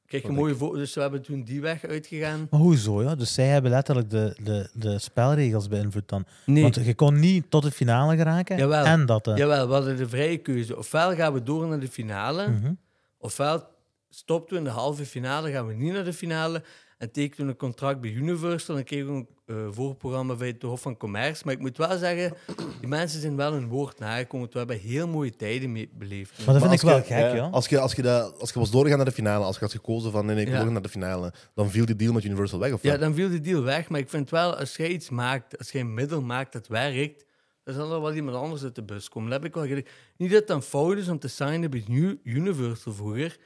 je 0.07 0.21
Wat 0.21 0.31
mooie 0.31 0.55
foto's. 0.55 0.77
Dus 0.77 0.93
we 0.93 1.01
hebben 1.01 1.21
toen 1.21 1.43
die 1.43 1.61
weg 1.61 1.85
uitgegaan. 1.85 2.47
Maar 2.51 2.59
hoezo, 2.59 3.01
ja? 3.03 3.15
Dus 3.15 3.33
zij 3.33 3.47
hebben 3.47 3.71
letterlijk 3.71 4.09
de, 4.09 4.37
de, 4.43 4.69
de 4.73 4.99
spelregels 4.99 5.67
beïnvloed 5.67 6.09
dan. 6.09 6.25
Nee, 6.45 6.61
Want 6.63 6.75
je 6.75 6.95
kon 6.95 7.19
niet 7.19 7.49
tot 7.49 7.63
de 7.63 7.71
finale 7.71 8.15
geraken. 8.15 8.57
Jawel. 8.57 8.85
En 8.85 9.05
dat. 9.05 9.27
eh. 9.27 9.35
jawel, 9.37 9.67
we 9.67 9.73
hadden 9.73 9.97
de 9.97 10.09
vrije 10.09 10.37
keuze. 10.37 10.77
Ofwel 10.77 11.15
gaan 11.15 11.33
we 11.33 11.43
door 11.43 11.67
naar 11.67 11.79
de 11.79 11.87
finale, 11.87 12.47
Mhm. 12.47 12.73
Ofwel 13.19 13.63
stopten 14.09 14.53
we 14.53 14.57
in 14.57 14.63
de 14.63 14.69
halve 14.79 15.05
finale, 15.05 15.51
gaan 15.51 15.67
we 15.67 15.73
niet 15.73 15.93
naar 15.93 16.03
de 16.03 16.13
finale 16.13 16.63
en 16.97 17.11
tekenen 17.11 17.45
we 17.45 17.51
een 17.51 17.57
contract 17.57 18.01
bij 18.01 18.11
Universal 18.11 18.77
en 18.77 18.83
kregen 18.83 19.05
we 19.07 19.13
een 19.13 19.27
eh, 19.47 19.55
voorprogramma 19.69 20.35
bij 20.35 20.47
het 20.47 20.61
Hof 20.61 20.81
van 20.81 20.97
Commerce. 20.97 21.41
Maar 21.45 21.53
ik 21.53 21.59
moet 21.59 21.77
wel 21.77 21.97
zeggen, 21.97 22.33
die 22.79 22.87
mensen 22.89 23.21
zijn 23.21 23.35
wel 23.35 23.51
hun 23.53 23.67
woord 23.67 23.99
nagekomen. 23.99 24.49
We 24.51 24.57
hebben 24.57 24.79
heel 24.79 25.07
mooie 25.07 25.35
tijden 25.35 25.71
mee 25.71 25.89
beleefd. 25.93 26.45
Maar 26.45 26.53
dat 26.53 26.63
vind 26.63 26.73
ik 26.73 26.81
wel 26.81 26.95
je- 26.97 27.03
gek, 27.03 27.33
ja. 27.35 27.47
Als 27.51 27.67
je, 27.67 27.79
als, 27.79 27.93
je 27.93 28.01
dat, 28.01 28.39
als 28.39 28.51
je 28.53 28.59
was 28.59 28.71
doorgegaan 28.71 28.97
naar 28.97 29.07
de 29.07 29.13
finale, 29.13 29.45
als 29.45 29.55
je 29.55 29.61
had 29.61 29.71
gekozen 29.71 30.11
van 30.11 30.25
nee, 30.25 30.35
nee 30.35 30.45
ik 30.45 30.51
wil 30.51 30.63
Ja. 30.65 30.69
naar 30.69 30.81
de 30.81 30.89
finale, 30.89 31.33
dan 31.53 31.69
viel 31.69 31.85
die 31.85 31.95
deal 31.95 32.13
met 32.13 32.23
Universal 32.23 32.59
weg, 32.59 32.71
of 32.73 32.81
Ja, 32.81 32.91
wat? 32.91 32.99
dan 32.99 33.13
viel 33.13 33.29
de 33.29 33.41
deal 33.41 33.63
weg. 33.63 33.89
Maar 33.89 33.99
ik 33.99 34.09
vind 34.09 34.29
wel, 34.29 34.55
als 34.55 34.75
jij 34.75 34.87
iets 34.89 35.09
maakt, 35.09 35.57
als 35.57 35.71
jij 35.71 35.81
een 35.81 35.93
middel 35.93 36.21
maakt 36.21 36.53
dat 36.53 36.67
werkt, 36.67 37.25
dan 37.63 37.75
zal 37.75 37.93
er 37.93 38.01
wel 38.01 38.13
iemand 38.13 38.37
anders 38.37 38.63
uit 38.63 38.75
de 38.75 38.83
bus 38.83 39.09
komen. 39.09 39.29
Dat 39.29 39.39
heb 39.39 39.47
ik 39.49 39.55
wel 39.55 39.65
geleerd. 39.65 39.89
Niet 40.17 40.29
dat 40.29 40.39
het 40.39 40.47
dan 40.47 40.63
fout 40.63 40.97
is 40.97 41.07
om 41.09 41.19
te 41.19 41.27
signen 41.27 41.69
bij 41.69 41.83
New 41.87 42.15
Universal 42.23 42.93
vroeger. 42.93 43.37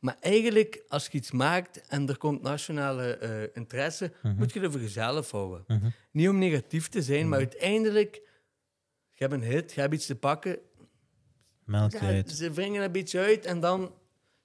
Maar 0.00 0.16
eigenlijk, 0.20 0.82
als 0.88 1.06
je 1.06 1.18
iets 1.18 1.30
maakt 1.30 1.86
en 1.86 2.08
er 2.08 2.16
komt 2.18 2.42
nationale 2.42 3.16
eh, 3.16 3.42
interesse, 3.54 4.12
moet 4.36 4.52
je 4.52 4.60
er 4.60 4.70
voor 4.72 4.80
jezelf 4.80 5.30
houden. 5.30 5.64
Mhm. 5.66 5.88
Niet 6.10 6.28
om 6.28 6.38
negatief 6.38 6.88
te 6.88 7.02
zijn, 7.02 7.28
maar 7.28 7.38
uiteindelijk, 7.38 8.14
je 9.14 9.24
hebt 9.24 9.32
een 9.32 9.42
hit, 9.42 9.72
je 9.72 9.80
hebt 9.80 9.94
iets 9.94 10.06
te 10.06 10.14
pakken. 10.16 10.58
Melk 11.64 11.92
Ja, 11.92 12.00
uit. 12.00 12.30
ze 12.30 12.50
wringen 12.52 12.82
een 12.82 12.92
beetje 12.92 13.20
uit 13.20 13.44
en 13.46 13.60
dan 13.60 13.92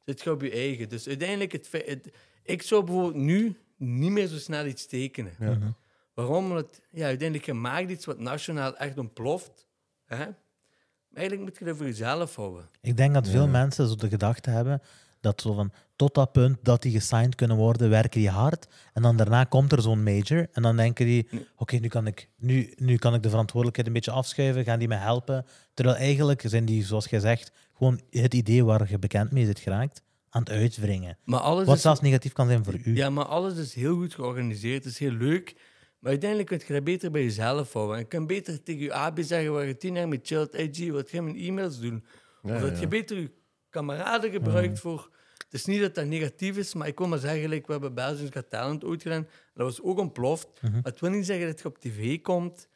zit 0.05 0.21
je 0.21 0.31
op 0.31 0.41
je 0.41 0.51
eigen. 0.51 0.89
Dus 0.89 1.07
uiteindelijk, 1.07 1.51
het, 1.51 2.09
ik 2.43 2.61
zou 2.61 2.83
bijvoorbeeld 2.83 3.15
nu 3.23 3.57
niet 3.77 4.11
meer 4.11 4.27
zo 4.27 4.37
snel 4.37 4.65
iets 4.65 4.85
tekenen. 4.85 5.33
Ja. 5.39 5.51
Mhm. 5.51 5.69
Waarom? 6.13 6.49
Omdat 6.49 6.81
ja, 6.91 7.05
uiteindelijk 7.05 7.45
je 7.47 7.53
maakt 7.53 7.89
iets 7.89 8.05
wat 8.05 8.19
nationaal 8.19 8.77
echt 8.77 8.97
ontploft. 8.97 9.67
Hè? 10.05 10.17
Maar 10.17 11.21
eigenlijk 11.21 11.49
moet 11.49 11.57
je 11.59 11.65
dat 11.65 11.77
voor 11.77 11.85
jezelf 11.85 12.35
houden. 12.35 12.69
Ik 12.81 12.97
denk 12.97 13.13
dat 13.13 13.27
veel 13.29 13.43
Ja. 13.45 13.49
mensen 13.51 13.87
zo 13.87 13.95
de 13.95 14.09
gedachte 14.09 14.49
hebben 14.49 14.81
dat 15.23 15.41
zo 15.41 15.53
van 15.53 15.71
tot 15.95 16.15
dat 16.15 16.31
punt 16.31 16.57
dat 16.61 16.81
die 16.81 16.91
gesigned 16.91 17.35
kunnen 17.35 17.57
worden, 17.57 17.89
werken 17.89 18.19
die 18.19 18.29
hard. 18.29 18.67
En 18.93 19.01
dan 19.01 19.17
daarna 19.17 19.43
komt 19.43 19.71
er 19.71 19.81
zo'n 19.81 20.03
major. 20.03 20.47
En 20.51 20.61
dan 20.61 20.75
denken 20.75 21.05
die, 21.05 21.27
oké, 21.55 21.75
nu, 21.75 21.87
kan 21.87 22.07
ik, 22.07 22.29
nu, 22.37 22.73
nu 22.75 22.97
kan 22.97 23.13
ik 23.13 23.23
de 23.23 23.29
verantwoordelijkheid 23.29 23.87
een 23.87 23.93
beetje 23.93 24.11
afschuiven. 24.11 24.63
Gaan 24.63 24.79
die 24.79 24.87
me 24.87 24.95
helpen? 24.95 25.45
Terwijl 25.73 25.97
eigenlijk 25.97 26.43
zijn 26.45 26.65
die, 26.65 26.85
zoals 26.85 27.05
jij 27.05 27.19
zegt, 27.19 27.51
gewoon 27.77 28.01
het 28.09 28.33
idee 28.33 28.65
waar 28.65 28.89
je 28.89 28.99
bekend 28.99 29.31
mee 29.31 29.45
zit 29.45 29.59
geraakt, 29.59 30.01
aan 30.29 30.41
het 30.41 30.51
uitwringen. 30.51 31.17
Maar 31.23 31.39
alles, 31.39 31.65
Wat 31.65 31.75
is, 31.75 31.81
zelfs 31.81 32.01
negatief 32.01 32.33
kan 32.33 32.47
zijn 32.47 32.63
voor 32.63 32.77
u. 32.83 32.95
ja, 32.95 33.09
maar 33.09 33.25
alles 33.25 33.57
is 33.57 33.73
heel 33.73 33.95
goed 33.95 34.13
georganiseerd, 34.13 34.83
het 34.83 34.93
is 34.93 34.99
heel 34.99 35.11
leuk. 35.11 35.55
Maar 35.99 36.11
uiteindelijk 36.11 36.65
kun 36.65 36.75
je 36.75 36.81
beter 36.81 37.11
bij 37.11 37.23
jezelf 37.23 37.73
houden. 37.73 37.95
En 37.95 38.01
je 38.01 38.07
kunt 38.07 38.27
beter 38.27 38.63
tegen 38.63 38.81
je 38.81 38.93
AB 38.93 39.19
zeggen 39.21 39.53
waar 39.53 39.65
je 39.65 39.77
tien 39.77 39.95
jaar 39.95 40.07
mee 40.07 40.19
chillt. 40.23 40.53
Hey 40.53 40.69
G, 40.71 40.89
wat 40.89 41.09
ga 41.09 41.15
je 41.17 41.21
met 41.21 41.35
e-mails 41.35 41.79
doen? 41.79 42.05
Ja, 42.41 42.55
of 42.55 42.61
dat 42.61 42.71
ja. 42.71 42.79
je 42.79 42.87
beter 42.87 43.17
je 43.17 43.31
kameraden 43.69 44.31
gebruikt 44.31 44.79
voor... 44.79 45.09
Het 45.53 45.61
is 45.61 45.67
niet 45.67 45.81
dat 45.81 45.95
dat 45.95 46.05
negatief 46.05 46.57
is, 46.57 46.73
maar 46.73 46.87
ik 46.87 46.97
wil 46.97 47.07
maar 47.07 47.19
zeggen, 47.19 47.49
like, 47.49 47.65
we 47.65 47.71
hebben 47.71 47.93
Belgians 47.93 48.29
Got 48.33 48.49
Talent 48.49 48.83
ooit 48.83 49.01
gedaan. 49.01 49.27
Dat 49.53 49.65
was 49.65 49.81
ook 49.81 49.99
ontploft. 49.99 50.47
Mhm. 50.61 50.71
Maar 50.73 50.81
het 50.83 50.99
wil 50.99 51.09
niet 51.09 51.25
zeggen 51.25 51.45
dat 51.47 51.59
je 51.59 51.65
op 51.67 51.79
tv 51.79 52.21
komt, 52.21 52.67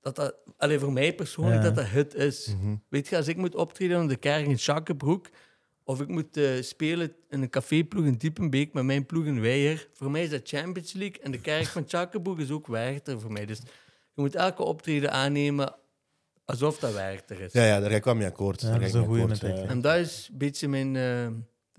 dat 0.00 0.16
dat... 0.16 0.34
Alleen 0.56 0.80
voor 0.80 0.92
mij 0.92 1.14
persoonlijk, 1.14 1.56
Ja. 1.56 1.62
dat 1.62 1.74
dat 1.74 1.88
het 1.88 2.14
is. 2.14 2.54
Mhm. 2.54 2.74
Weet 2.88 3.08
je, 3.08 3.16
als 3.16 3.28
ik 3.28 3.36
moet 3.36 3.54
optreden 3.54 4.00
in 4.00 4.08
de 4.08 4.16
kerk 4.16 4.46
in 4.46 4.58
Schakkenbroek, 4.58 5.28
of 5.84 6.00
ik 6.00 6.08
moet 6.08 6.36
eh, 6.36 6.62
spelen 6.62 7.12
in 7.28 7.42
een 7.42 7.50
caféploeg 7.50 8.04
in 8.04 8.14
Diepenbeek 8.14 8.72
met 8.72 8.84
mijn 8.84 9.06
ploeg 9.06 9.24
in 9.24 9.40
Weijer, 9.40 9.88
voor 9.92 10.10
mij 10.10 10.22
is 10.22 10.30
dat 10.30 10.48
Champions 10.48 10.92
League. 10.92 11.22
En 11.22 11.30
de 11.30 11.40
kerk 11.40 11.66
van 11.66 11.84
Schakkenbroek 11.86 12.38
is 12.38 12.50
ook 12.50 12.66
Werchter 12.66 13.20
voor 13.20 13.32
mij. 13.32 13.46
Dus 13.46 13.58
je 14.14 14.20
moet 14.22 14.34
elke 14.34 14.62
optreden 14.62 15.12
aannemen 15.12 15.74
alsof 16.44 16.78
dat 16.78 16.92
Werchter 16.92 17.40
is. 17.40 17.52
Ja, 17.52 17.64
ja, 17.64 17.80
daar 17.80 18.00
wel 18.04 18.14
mee 18.14 18.26
akkoord. 18.26 18.60
Ja, 18.60 18.72
dat 18.72 18.82
is 18.82 18.92
een 18.92 19.28
met 19.28 19.40
ja. 19.40 19.48
En 19.48 19.80
dat 19.80 19.96
is 19.96 20.28
een 20.32 20.38
beetje 20.38 20.68
mijn, 20.68 20.96
eh, 20.96 21.28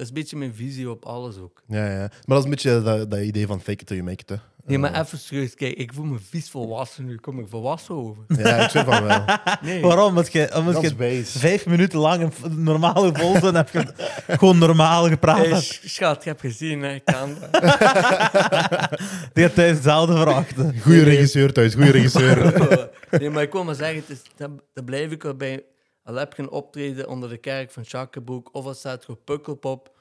is 0.01 0.07
een 0.07 0.13
beetje 0.13 0.37
mijn 0.37 0.55
visie 0.55 0.89
op 0.89 1.05
alles 1.05 1.37
ook. 1.37 1.61
Ja, 1.67 1.85
ja. 1.85 1.97
Maar 1.99 2.11
dat 2.25 2.37
is 2.37 2.43
een 2.43 2.49
beetje 2.49 2.81
dat, 2.81 3.11
dat 3.11 3.19
idee 3.19 3.47
van 3.47 3.59
fake 3.59 3.71
it 3.71 3.85
till 3.85 3.95
you 3.95 4.09
make 4.09 4.21
it. 4.21 4.29
Hè. 4.29 4.35
Nee, 4.65 4.77
maar 4.77 5.01
even 5.01 5.17
serieus, 5.17 5.55
kijk, 5.55 5.73
ik 5.77 5.93
voel 5.93 6.05
me 6.05 6.17
vies 6.29 6.49
volwassen 6.49 7.05
nu. 7.05 7.15
Kom 7.15 7.39
ik 7.39 7.45
volwassen 7.49 7.95
over? 7.95 8.23
Ja, 8.27 8.55
ik 8.55 8.69
vind 8.69 8.85
van 8.85 9.03
wel. 9.03 9.23
Nee. 9.61 9.81
Waarom? 9.81 10.07
Omdat 10.07 10.31
je, 10.31 10.55
omdat 10.55 10.93
vijf 11.23 11.65
minuten 11.65 11.99
lang 11.99 12.31
een 12.43 12.63
normale 12.63 13.11
volzin 13.13 13.55
heb 13.55 13.69
je 13.69 13.85
gewoon 14.37 14.57
normaal 14.57 15.07
gepraat. 15.07 15.45
Hey, 15.45 15.61
schat, 15.61 16.23
je 16.23 16.29
hebt 16.29 16.41
gezien, 16.41 16.81
hè, 16.81 16.93
ik 16.93 17.05
kan 17.05 17.35
dat. 17.51 17.61
Die 19.33 19.43
had 19.43 19.55
thuis 19.55 19.73
hetzelfde 19.73 20.15
verwacht. 20.15 20.53
Goeie 20.81 21.03
regisseur 21.03 21.53
thuis, 21.53 21.73
goede 21.73 21.91
regisseur. 21.91 22.89
nee, 23.19 23.29
maar 23.29 23.43
ik 23.43 23.51
wil 23.51 23.63
maar 23.63 23.75
zeggen, 23.75 23.95
het 23.95 24.09
is, 24.09 24.21
dat, 24.35 24.49
dat 24.73 24.85
blijf 24.85 25.11
ik 25.11 25.23
wel 25.23 25.35
bij. 25.35 25.63
Al 26.03 26.15
heb 26.15 26.33
je 26.33 26.41
een 26.41 26.49
optreden 26.49 27.07
onder 27.07 27.29
de 27.29 27.37
kerk 27.37 27.71
van 27.71 27.85
Schakkenbroek, 27.85 28.49
of 28.55 28.65
al 28.65 28.73
staat 28.73 29.05
gewoon 29.05 29.23
Pukkelpop, 29.23 29.97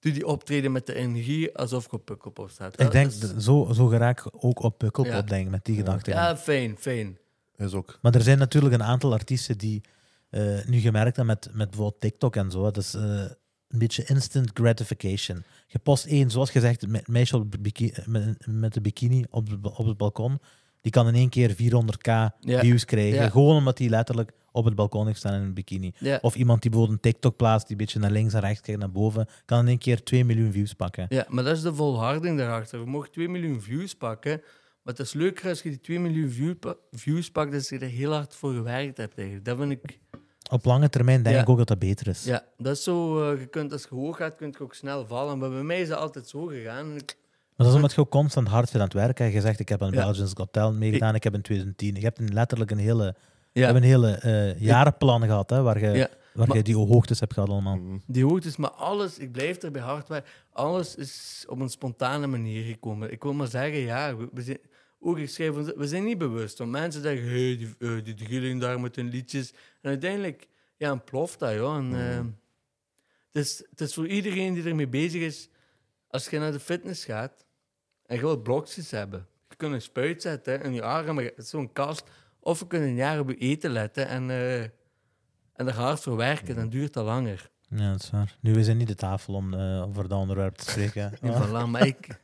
doe 0.00 0.12
die 0.12 0.26
optreden 0.26 0.72
met 0.72 0.86
de 0.86 0.94
energie 0.94 1.56
alsof 1.56 1.84
je 1.84 1.92
op 1.92 2.04
Pukkelpop 2.04 2.50
staat. 2.50 2.80
Ik 2.80 2.90
denk, 2.90 3.10
is- 3.10 3.36
zo, 3.36 3.70
zo 3.74 3.86
geraak 3.86 4.24
ik 4.26 4.44
ook 4.44 4.62
op 4.62 4.78
Pukkelpop, 4.78 5.12
Ja. 5.12 5.22
denk 5.22 5.44
ik, 5.44 5.50
met 5.50 5.64
die 5.64 5.76
gedachte. 5.76 6.10
Ja, 6.10 6.36
fijn, 6.36 6.76
fijn. 6.78 7.18
Is 7.56 7.72
ook. 7.72 7.98
Maar 8.02 8.14
er 8.14 8.22
zijn 8.22 8.38
natuurlijk 8.38 8.74
een 8.74 8.82
aantal 8.82 9.12
artiesten 9.12 9.58
die 9.58 9.80
eh, 10.30 10.64
nu 10.66 10.78
gemerkt 10.80 11.16
hebben 11.16 11.26
met, 11.26 11.48
met 11.54 11.68
bijvoorbeeld 11.70 12.00
TikTok 12.00 12.36
en 12.36 12.50
zo. 12.50 12.62
Dat 12.62 12.76
is 12.76 12.94
eh, 12.94 13.02
een 13.68 13.78
beetje 13.78 14.04
instant 14.04 14.50
gratification. 14.54 15.44
Je 15.66 15.78
post 15.78 16.06
één, 16.06 16.30
zoals 16.30 16.50
gezegd, 16.50 16.86
me- 16.86 17.02
meisje 17.06 17.36
op 17.36 17.54
met, 18.06 18.46
met 18.46 18.74
de 18.74 18.80
bikini 18.80 19.24
op, 19.30 19.48
op 19.62 19.86
het 19.86 19.96
balkon. 19.96 20.38
Die 20.88 20.96
kan 21.02 21.08
in 21.08 21.14
één 21.14 21.28
keer 21.28 21.50
400k 21.54 22.10
Ja. 22.40 22.60
views 22.60 22.84
krijgen. 22.84 23.30
Gewoon 23.30 23.56
omdat 23.56 23.78
hij 23.78 23.88
letterlijk 23.88 24.32
op 24.52 24.64
het 24.64 24.74
balkon 24.74 25.06
heeft 25.06 25.18
staan 25.18 25.34
in 25.34 25.40
een 25.42 25.54
bikini. 25.54 25.92
Of 26.20 26.34
iemand 26.36 26.62
die 26.62 26.70
bijvoorbeeld 26.70 27.04
een 27.04 27.10
TikTok 27.12 27.36
plaatst, 27.36 27.66
die 27.66 27.76
een 27.76 27.82
beetje 27.84 27.98
naar 27.98 28.10
links 28.10 28.34
en 28.34 28.40
rechts 28.40 28.60
kijkt, 28.60 28.80
naar 28.80 28.90
boven, 28.90 29.26
kan 29.44 29.58
in 29.60 29.66
één 29.68 29.78
keer 29.78 30.02
2 30.02 30.24
miljoen 30.24 30.52
views 30.52 30.72
pakken. 30.72 31.06
Ja, 31.08 31.26
maar 31.28 31.44
dat 31.44 31.56
is 31.56 31.62
de 31.62 31.74
volharding 31.74 32.38
daarachter. 32.38 32.84
We 32.84 32.90
mogen 32.90 33.10
2 33.10 33.28
miljoen 33.28 33.60
views 33.62 33.94
pakken. 33.94 34.40
Maar 34.82 34.94
het 34.96 34.98
is 35.06 35.12
leuker 35.12 35.48
als 35.48 35.62
je 35.62 35.68
die 35.68 35.80
2 35.80 36.00
miljoen 36.00 36.30
view- 36.30 36.58
pa- 36.58 36.76
views 36.90 37.30
pakt, 37.30 37.52
dat 37.52 37.68
je 37.68 37.78
er 37.78 37.88
heel 37.88 38.12
hard 38.12 38.34
voor 38.34 38.52
gewerkt 38.52 38.96
hebt. 38.96 39.16
Eigenlijk. 39.18 39.44
Dat 39.46 39.58
vind 39.58 39.72
ik... 39.72 39.98
Op 40.50 40.64
lange 40.64 40.88
termijn 40.88 41.22
denk 41.22 41.36
Ja. 41.36 41.42
ik 41.42 41.48
ook 41.48 41.58
dat 41.58 41.68
dat 41.68 41.78
beter 41.78 42.06
is. 42.06 42.24
Ja, 42.24 42.44
dat 42.56 42.76
is 42.76 42.82
zo... 42.82 43.30
eh, 43.32 43.40
je 43.40 43.46
kunt, 43.46 43.72
als 43.72 43.82
je 43.82 43.94
hoog 43.94 44.16
gaat, 44.16 44.36
kun 44.36 44.48
je 44.58 44.60
ook 44.64 44.74
snel 44.74 45.06
vallen. 45.06 45.38
Maar 45.38 45.50
bij 45.50 45.62
mij 45.62 45.80
is 45.80 45.88
dat 45.88 45.98
altijd 45.98 46.28
zo 46.28 46.44
gegaan. 46.44 46.94
Ik- 46.96 47.16
Maar 47.58 47.66
dat 47.66 47.76
is 47.76 47.82
omdat 47.82 47.92
je 47.96 48.08
constant 48.08 48.48
hard 48.48 48.64
bent 48.64 48.76
aan 48.76 48.80
het 48.82 48.92
werken. 48.92 49.30
Je 49.32 49.40
zegt, 49.40 49.60
ik 49.60 49.68
heb 49.68 49.82
aan 49.82 49.90
Ja. 49.92 50.04
Belgians 50.04 50.32
Got 50.36 50.52
Talent 50.52 50.78
meegedaan, 50.78 51.14
ik 51.14 51.24
heb 51.24 51.34
in 51.34 51.42
2010. 51.42 51.94
Je 51.94 52.00
hebt 52.00 52.18
een, 52.18 52.32
letterlijk 52.32 52.70
een 52.70 52.78
hele, 52.78 53.14
Ja, 53.52 53.64
hebt 53.64 53.76
een 53.76 53.82
hele 53.82 54.10
eh, 54.10 54.60
jarenplan 54.60 55.22
gehad, 55.22 55.50
hè, 55.50 55.62
waar, 55.62 55.78
je, 55.80 55.86
Ja, 55.90 56.08
waar 56.34 56.46
maar- 56.46 56.56
je 56.56 56.62
die 56.62 56.76
hoogtes 56.76 57.20
hebt 57.20 57.32
gehad 57.32 57.48
allemaal. 57.48 57.76
Mm. 57.76 58.02
die 58.06 58.24
hoogtes, 58.24 58.56
maar 58.56 58.70
alles, 58.70 59.18
ik 59.18 59.32
blijf 59.32 59.62
er 59.62 59.70
bij 59.70 59.82
hard 59.82 60.08
werken. 60.08 60.30
Alles 60.52 60.94
is 60.94 61.44
op 61.48 61.60
een 61.60 61.68
spontane 61.68 62.26
manier 62.26 62.64
gekomen. 62.64 63.12
Ik 63.12 63.22
wil 63.22 63.32
maar 63.32 63.46
zeggen, 63.46 63.78
ja, 63.78 64.16
we, 64.16 64.28
we 64.32 64.42
zijn... 64.42 64.58
Ook 65.00 65.18
ik 65.18 65.28
schrijf, 65.28 65.56
ons- 65.56 65.72
we 65.76 65.86
zijn 65.88 66.04
niet 66.04 66.18
bewust. 66.18 66.58
Want 66.58 66.70
mensen 66.70 67.02
zeggen, 67.02 67.28
hey, 67.28 67.56
die, 67.78 68.02
die 68.02 68.14
drilling 68.14 68.60
daar 68.60 68.80
met 68.80 68.96
hun 68.96 69.08
liedjes. 69.08 69.50
En 69.80 69.90
uiteindelijk, 69.90 70.48
ja, 70.76 70.90
een 70.90 71.04
ploft 71.04 71.38
dat, 71.38 71.52
joh. 71.54 71.76
En, 71.76 71.92
het, 73.32 73.44
is, 73.44 73.64
het 73.70 73.80
is 73.80 73.94
voor 73.94 74.06
iedereen 74.06 74.54
die 74.54 74.64
ermee 74.64 74.88
bezig 74.88 75.22
is. 75.22 75.48
Als 76.10 76.28
je 76.28 76.38
naar 76.38 76.52
de 76.52 76.60
fitness 76.60 77.04
gaat 77.04 77.44
en 78.08 78.16
je 78.16 78.20
wilt 78.20 78.42
blokjes 78.42 78.90
hebben. 78.90 79.26
Je 79.48 79.56
kunt 79.56 79.72
een 79.72 79.82
spuit 79.82 80.22
zetten 80.22 80.62
in 80.62 80.74
je 80.74 80.82
arm, 80.82 81.30
zo'n 81.36 81.72
kast. 81.72 82.10
Of 82.40 82.58
je 82.58 82.66
kunt 82.66 82.82
een 82.82 82.94
jaar 82.94 83.18
op 83.18 83.28
je 83.28 83.36
eten 83.36 83.70
letten 83.70 84.08
en, 84.08 84.30
eh, 84.30 84.62
en 84.62 84.70
er 85.66 85.74
hard 85.74 86.00
voor 86.00 86.16
werken. 86.16 86.56
Dan 86.56 86.68
duurt 86.68 86.92
dat 86.92 87.04
langer. 87.04 87.50
Ja, 87.68 87.90
dat 87.90 88.02
is 88.02 88.10
waar. 88.10 88.36
Nu, 88.40 88.54
we 88.54 88.64
zijn 88.64 88.76
niet 88.76 88.88
de 88.88 88.94
tafel 88.94 89.34
om 89.34 89.54
eh, 89.54 89.82
over 89.82 90.08
dat 90.08 90.18
onderwerp 90.18 90.54
te 90.54 90.70
spreken. 90.70 91.12
Voilà, 91.42 91.70
maar 91.70 91.86
ik, 91.86 92.20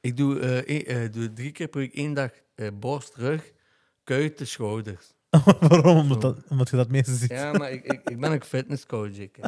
ik 0.00 0.16
doe, 0.16 0.40
eh, 0.40 1.04
eh, 1.04 1.12
doe 1.12 1.32
drie 1.32 1.52
keer 1.52 1.68
per 1.68 1.80
week 1.80 1.94
één 1.94 2.14
dag 2.14 2.30
borst, 2.74 3.14
rug, 3.14 3.52
kuiten, 4.04 4.46
schouders. 4.46 5.13
Waarom? 5.68 5.98
Omdat, 5.98 6.20
dat, 6.20 6.36
omdat 6.48 6.70
je 6.70 6.76
dat 6.76 6.88
meeste 6.88 7.14
ziet. 7.14 7.30
Ja, 7.30 7.52
maar 7.52 7.72
ik, 7.72 7.84
ik, 7.84 8.00
ik 8.04 8.20
ben 8.20 8.32
ook 8.32 8.44
fitnesscoach. 8.44 9.16
Ik. 9.18 9.38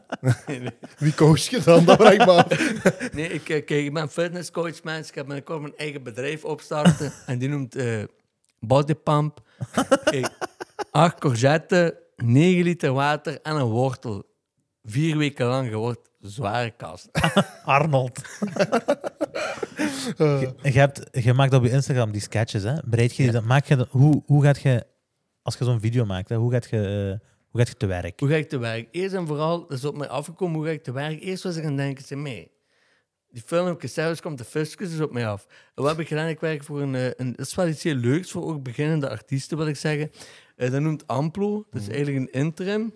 Wie 0.98 1.14
coach 1.14 1.40
je 1.40 1.60
dan? 1.60 1.84
Dat 1.84 2.00
vraag 2.00 2.12
ik 2.12 2.26
me 2.26 2.44
nee, 3.20 3.28
ik, 3.28 3.48
eh, 3.48 3.64
kijk, 3.64 3.70
ik 3.84 3.92
ben 3.94 4.08
fitnesscoach, 4.08 4.82
mensen. 4.82 5.08
Ik 5.08 5.14
heb 5.14 5.26
binnenkort 5.26 5.60
mijn 5.60 5.76
eigen 5.76 6.02
bedrijf 6.02 6.44
opstarten. 6.44 7.12
en 7.26 7.38
die 7.38 7.48
noemt 7.48 7.74
eh 7.76 8.02
Bodypump. 8.60 9.40
Kijk, 10.04 10.30
acht 10.90 11.18
courgetten, 11.18 11.94
9 12.16 12.62
liter 12.64 12.92
water 12.92 13.40
en 13.42 13.56
een 13.56 13.64
wortel. 13.64 14.24
Vier 14.84 15.16
weken 15.16 15.46
lang, 15.46 15.68
je 15.68 15.76
wordt 15.76 16.10
zware 16.20 16.70
kast. 16.70 17.08
Arnold. 17.64 18.20
je, 20.16 20.54
je, 20.62 20.78
hebt, 20.78 21.08
je 21.12 21.32
maakt 21.32 21.54
op 21.54 21.64
je 21.64 21.70
Instagram 21.70 22.10
die 22.12 22.20
sketches, 22.20 22.62
hè? 22.62 22.74
Bereid 22.84 23.10
je 23.10 23.22
die 23.22 23.32
Ja. 23.32 23.38
dan, 23.38 23.46
maak 23.46 23.66
je 23.66 23.76
dat, 23.76 23.88
hoe, 23.90 24.22
hoe 24.26 24.42
gaat 24.42 24.60
je, 24.60 24.86
als 25.46 25.56
je 25.58 25.64
zo'n 25.64 25.80
video 25.80 26.04
maakt, 26.04 26.28
hè, 26.28 26.36
hoe, 26.36 26.52
gaat 26.52 26.70
je, 26.70 26.76
eh, 26.76 27.28
hoe 27.50 27.60
gaat 27.60 27.68
je 27.68 27.76
te 27.76 27.86
werk? 27.86 28.20
Hoe 28.20 28.28
ga 28.28 28.34
ik 28.34 28.48
te 28.48 28.58
werk? 28.58 28.88
Eerst 28.90 29.14
en 29.14 29.26
vooral, 29.26 29.60
dat 29.60 29.78
is 29.78 29.84
op 29.84 29.96
mij 29.96 30.08
afgekomen, 30.08 30.56
hoe 30.56 30.64
ga 30.64 30.70
ik 30.70 30.82
te 30.82 30.92
werk? 30.92 31.20
Eerst 31.22 31.42
was 31.42 31.56
ik 31.56 31.62
aan 31.62 31.68
het 31.68 31.76
denken, 31.76 32.04
zeg, 32.04 32.18
mee. 32.18 32.50
Die 33.30 33.42
filmpjes, 33.42 33.94
zelfs 33.94 34.20
komt 34.20 34.38
de 34.38 34.44
fiscus 34.44 34.90
dus 34.90 35.00
op 35.00 35.12
mij 35.12 35.28
af. 35.28 35.46
En 35.74 35.82
wat 35.82 35.90
heb 35.90 36.00
ik 36.00 36.08
gedaan? 36.08 36.28
Ik 36.28 36.40
werk 36.40 36.64
voor 36.64 36.80
een, 36.80 36.94
eh, 36.94 37.10
een... 37.16 37.32
Dat 37.36 37.46
is 37.46 37.54
wel 37.54 37.68
iets 37.68 37.82
heel 37.82 37.94
leuks 37.94 38.30
voor 38.30 38.44
ook 38.44 38.62
beginnende 38.62 39.08
artiesten, 39.08 39.56
wil 39.56 39.66
ik 39.66 39.76
zeggen. 39.76 40.10
Eh, 40.56 40.70
dat 40.70 40.80
noemt 40.80 41.06
Amplo. 41.06 41.66
Dat 41.70 41.82
is 41.82 41.88
eigenlijk 41.88 42.16
een 42.18 42.40
interim. 42.40 42.94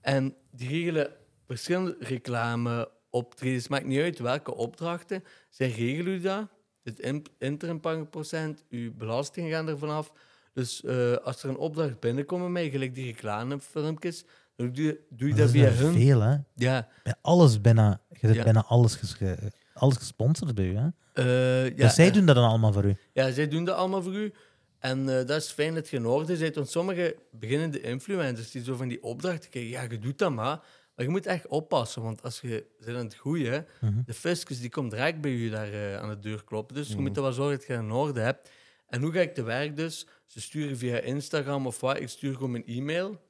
En 0.00 0.34
die 0.50 0.68
regelen 0.68 1.10
verschillende 1.46 1.96
reclame, 1.98 2.90
optredens. 3.10 3.68
Maakt 3.68 3.86
niet 3.86 4.00
uit 4.00 4.18
welke 4.18 4.54
opdrachten. 4.54 5.24
Zij 5.50 5.70
regelen 5.70 6.12
u 6.12 6.20
dat. 6.20 6.48
Het 6.82 6.98
in- 6.98 7.26
interimprocent, 7.38 8.64
uw 8.70 8.94
belastingen 8.94 9.50
gaan 9.50 9.68
er 9.68 9.78
vanaf. 9.78 10.12
Dus 10.54 10.82
eh, 10.84 11.12
als 11.16 11.42
er 11.42 11.48
een 11.48 11.56
opdracht 11.56 12.00
binnenkomt 12.00 12.40
bij 12.42 12.50
mij, 12.50 12.70
gelijk 12.70 12.94
die 12.94 13.04
reclamefilmpjes, 13.04 14.24
dan 14.56 14.72
doe 14.72 14.84
je, 14.84 15.00
doe 15.10 15.28
je 15.28 15.34
dat 15.34 15.46
Dat 15.46 15.54
is 15.54 15.60
via 15.62 15.70
hun. 15.70 15.92
veel, 15.94 16.20
hè? 16.20 16.36
Ja, 16.54 16.88
Bij 17.02 17.14
alles 17.20 17.60
bijna, 17.60 18.00
je 18.08 18.18
hebt 18.26 18.34
Ja. 18.38 18.42
bijna 18.44 18.64
alles, 18.64 18.94
ges- 18.94 19.12
ge- 19.14 19.52
alles 19.74 19.96
gesponsord 19.96 20.54
bij 20.54 20.64
u, 20.64 20.76
hè? 20.76 20.88
eh, 21.12 21.64
ja, 21.68 21.84
dus 21.84 21.94
zij 21.94 22.06
eh, 22.06 22.12
doen 22.12 22.26
dat 22.26 22.34
dan 22.34 22.48
allemaal 22.48 22.72
voor 22.72 22.84
u. 22.84 22.96
Ja, 23.12 23.30
zij 23.30 23.48
doen 23.48 23.64
dat 23.64 23.76
allemaal 23.76 24.02
voor 24.02 24.14
u. 24.14 24.32
En 24.78 25.06
dat 25.06 25.30
is 25.30 25.50
fijn 25.50 25.74
dat 25.74 25.88
je 25.88 25.96
in 25.96 26.06
orde 26.06 26.36
bent. 26.38 26.54
Want 26.54 26.70
sommige 26.70 27.16
beginnende 27.30 27.80
influencers 27.80 28.50
die 28.50 28.62
zo 28.64 28.76
van 28.76 28.88
die 28.88 29.02
opdrachten 29.02 29.50
krijgen, 29.50 29.70
ja, 29.70 29.82
je 29.82 29.98
doet 29.98 30.18
dat 30.18 30.32
maar. 30.32 30.60
Maar 30.96 31.04
je 31.04 31.10
moet 31.10 31.26
echt 31.26 31.46
oppassen, 31.46 32.02
want 32.02 32.22
als 32.22 32.40
je 32.40 32.66
bent 32.84 32.96
aan 32.98 33.04
het 33.04 33.14
groeien, 33.14 33.66
Mhm. 33.80 33.92
de 34.06 34.14
fiscus 34.14 34.60
die 34.60 34.70
komt 34.70 34.90
direct 34.90 35.20
bij 35.20 35.30
je 35.30 35.50
daar 35.50 35.98
aan 35.98 36.08
de 36.08 36.18
deur 36.18 36.44
kloppen. 36.44 36.76
Dus 36.76 36.88
je 36.88 36.98
moet 36.98 37.16
er 37.16 37.22
wel 37.22 37.32
zorgen 37.32 37.58
dat 37.58 37.66
je 37.66 37.72
in 37.74 37.90
orde 37.90 38.20
hebt. 38.20 38.50
En 38.94 39.02
hoe 39.02 39.12
ga 39.12 39.20
ik 39.20 39.34
te 39.34 39.42
werk 39.42 39.76
dus? 39.76 40.06
Ze 40.24 40.40
sturen 40.40 40.76
via 40.76 40.98
Instagram 40.98 41.66
of 41.66 41.80
wat, 41.80 42.00
ik 42.00 42.08
stuur 42.08 42.34
gewoon 42.34 42.50
mijn 42.50 42.66
e-mail. 42.66 43.20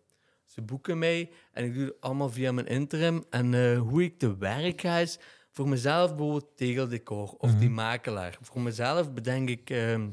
Ze 0.47 0.63
boeken 0.63 0.99
mij 0.99 1.31
en 1.53 1.65
ik 1.65 1.75
doe 1.75 1.85
het 1.85 1.95
allemaal 2.01 2.31
via 2.31 2.53
mijn 2.53 2.67
interim. 2.67 3.25
En 3.31 3.55
eh, 3.55 3.79
hoe 3.79 4.03
ik 4.03 4.19
te 4.19 4.37
werk 4.37 4.81
ga 4.81 4.97
is 4.99 5.19
voor 5.51 5.69
mezelf 5.69 6.09
bijvoorbeeld 6.09 6.57
tegeldecor 6.57 7.35
of 7.39 7.55
die 7.55 7.71
makelaar. 7.71 8.39
Voor 8.41 8.61
mezelf 8.61 9.13
bedenk 9.13 9.49
ik... 9.49 9.71
ehm, 9.71 10.09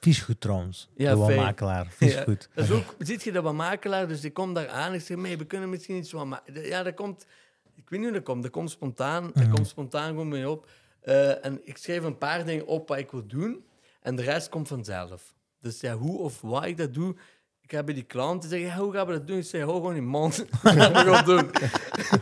Vies 0.00 0.20
goed 0.20 0.40
trouwens. 0.40 0.88
Ja, 0.96 1.26
de 1.26 1.34
makelaar. 1.34 1.86
Vies 1.90 2.12
ja, 2.14 2.22
goed. 2.22 2.48
Dat 2.54 2.64
is 2.64 2.70
ook, 2.70 2.94
ziet 2.98 3.22
je 3.22 3.32
dat 3.32 3.42
wat 3.42 3.54
makelaar, 3.54 4.08
dus 4.08 4.24
ik 4.24 4.34
kom 4.34 4.54
daar 4.54 4.68
aan. 4.68 4.94
Ik 4.94 5.00
zeg, 5.00 5.16
mee, 5.16 5.38
we 5.38 5.46
kunnen 5.46 5.70
misschien 5.70 5.96
iets 5.96 6.10
van 6.10 6.28
maken. 6.28 6.62
Ja, 6.66 6.82
dat 6.82 6.94
komt, 6.94 7.26
ik 7.74 7.88
weet 7.90 8.00
niet 8.00 8.08
hoe 8.08 8.18
dat 8.18 8.26
komt. 8.26 8.42
Dat 8.42 8.52
komt 8.52 8.70
spontaan, 8.70 9.30
dat 9.34 9.48
komt 9.48 9.68
spontaan 9.68 10.08
gewoon 10.08 10.28
mee 10.28 10.48
op. 10.50 10.68
Eh, 11.00 11.44
en 11.44 11.60
ik 11.64 11.76
schrijf 11.76 12.02
een 12.02 12.18
paar 12.18 12.44
dingen 12.44 12.66
op 12.66 12.88
wat 12.88 12.98
ik 12.98 13.10
wil 13.10 13.26
doen, 13.26 13.64
en 14.06 14.16
de 14.16 14.22
rest 14.22 14.48
komt 14.48 14.68
vanzelf. 14.68 15.34
Dus 15.60 15.80
ja, 15.80 15.94
hoe 15.94 16.18
of 16.18 16.40
wat 16.40 16.64
ik 16.64 16.76
dat 16.76 16.94
doe, 16.94 17.16
ik 17.60 17.70
heb 17.70 17.84
bij 17.84 17.94
die 17.94 18.02
klanten 18.02 18.48
zeggen, 18.48 18.68
ja, 18.68 18.76
hoe 18.76 18.92
gaan 18.92 19.06
we 19.06 19.12
dat 19.12 19.26
doen? 19.26 19.38
Ik 19.38 19.44
zeg, 19.44 19.62
hou 19.62 19.74
gewoon 19.74 20.04
mond, 20.04 20.36
dat 20.62 20.72
gaan 20.72 20.92
we 20.92 20.98
gewoon 20.98 21.24
doen. 21.24 21.50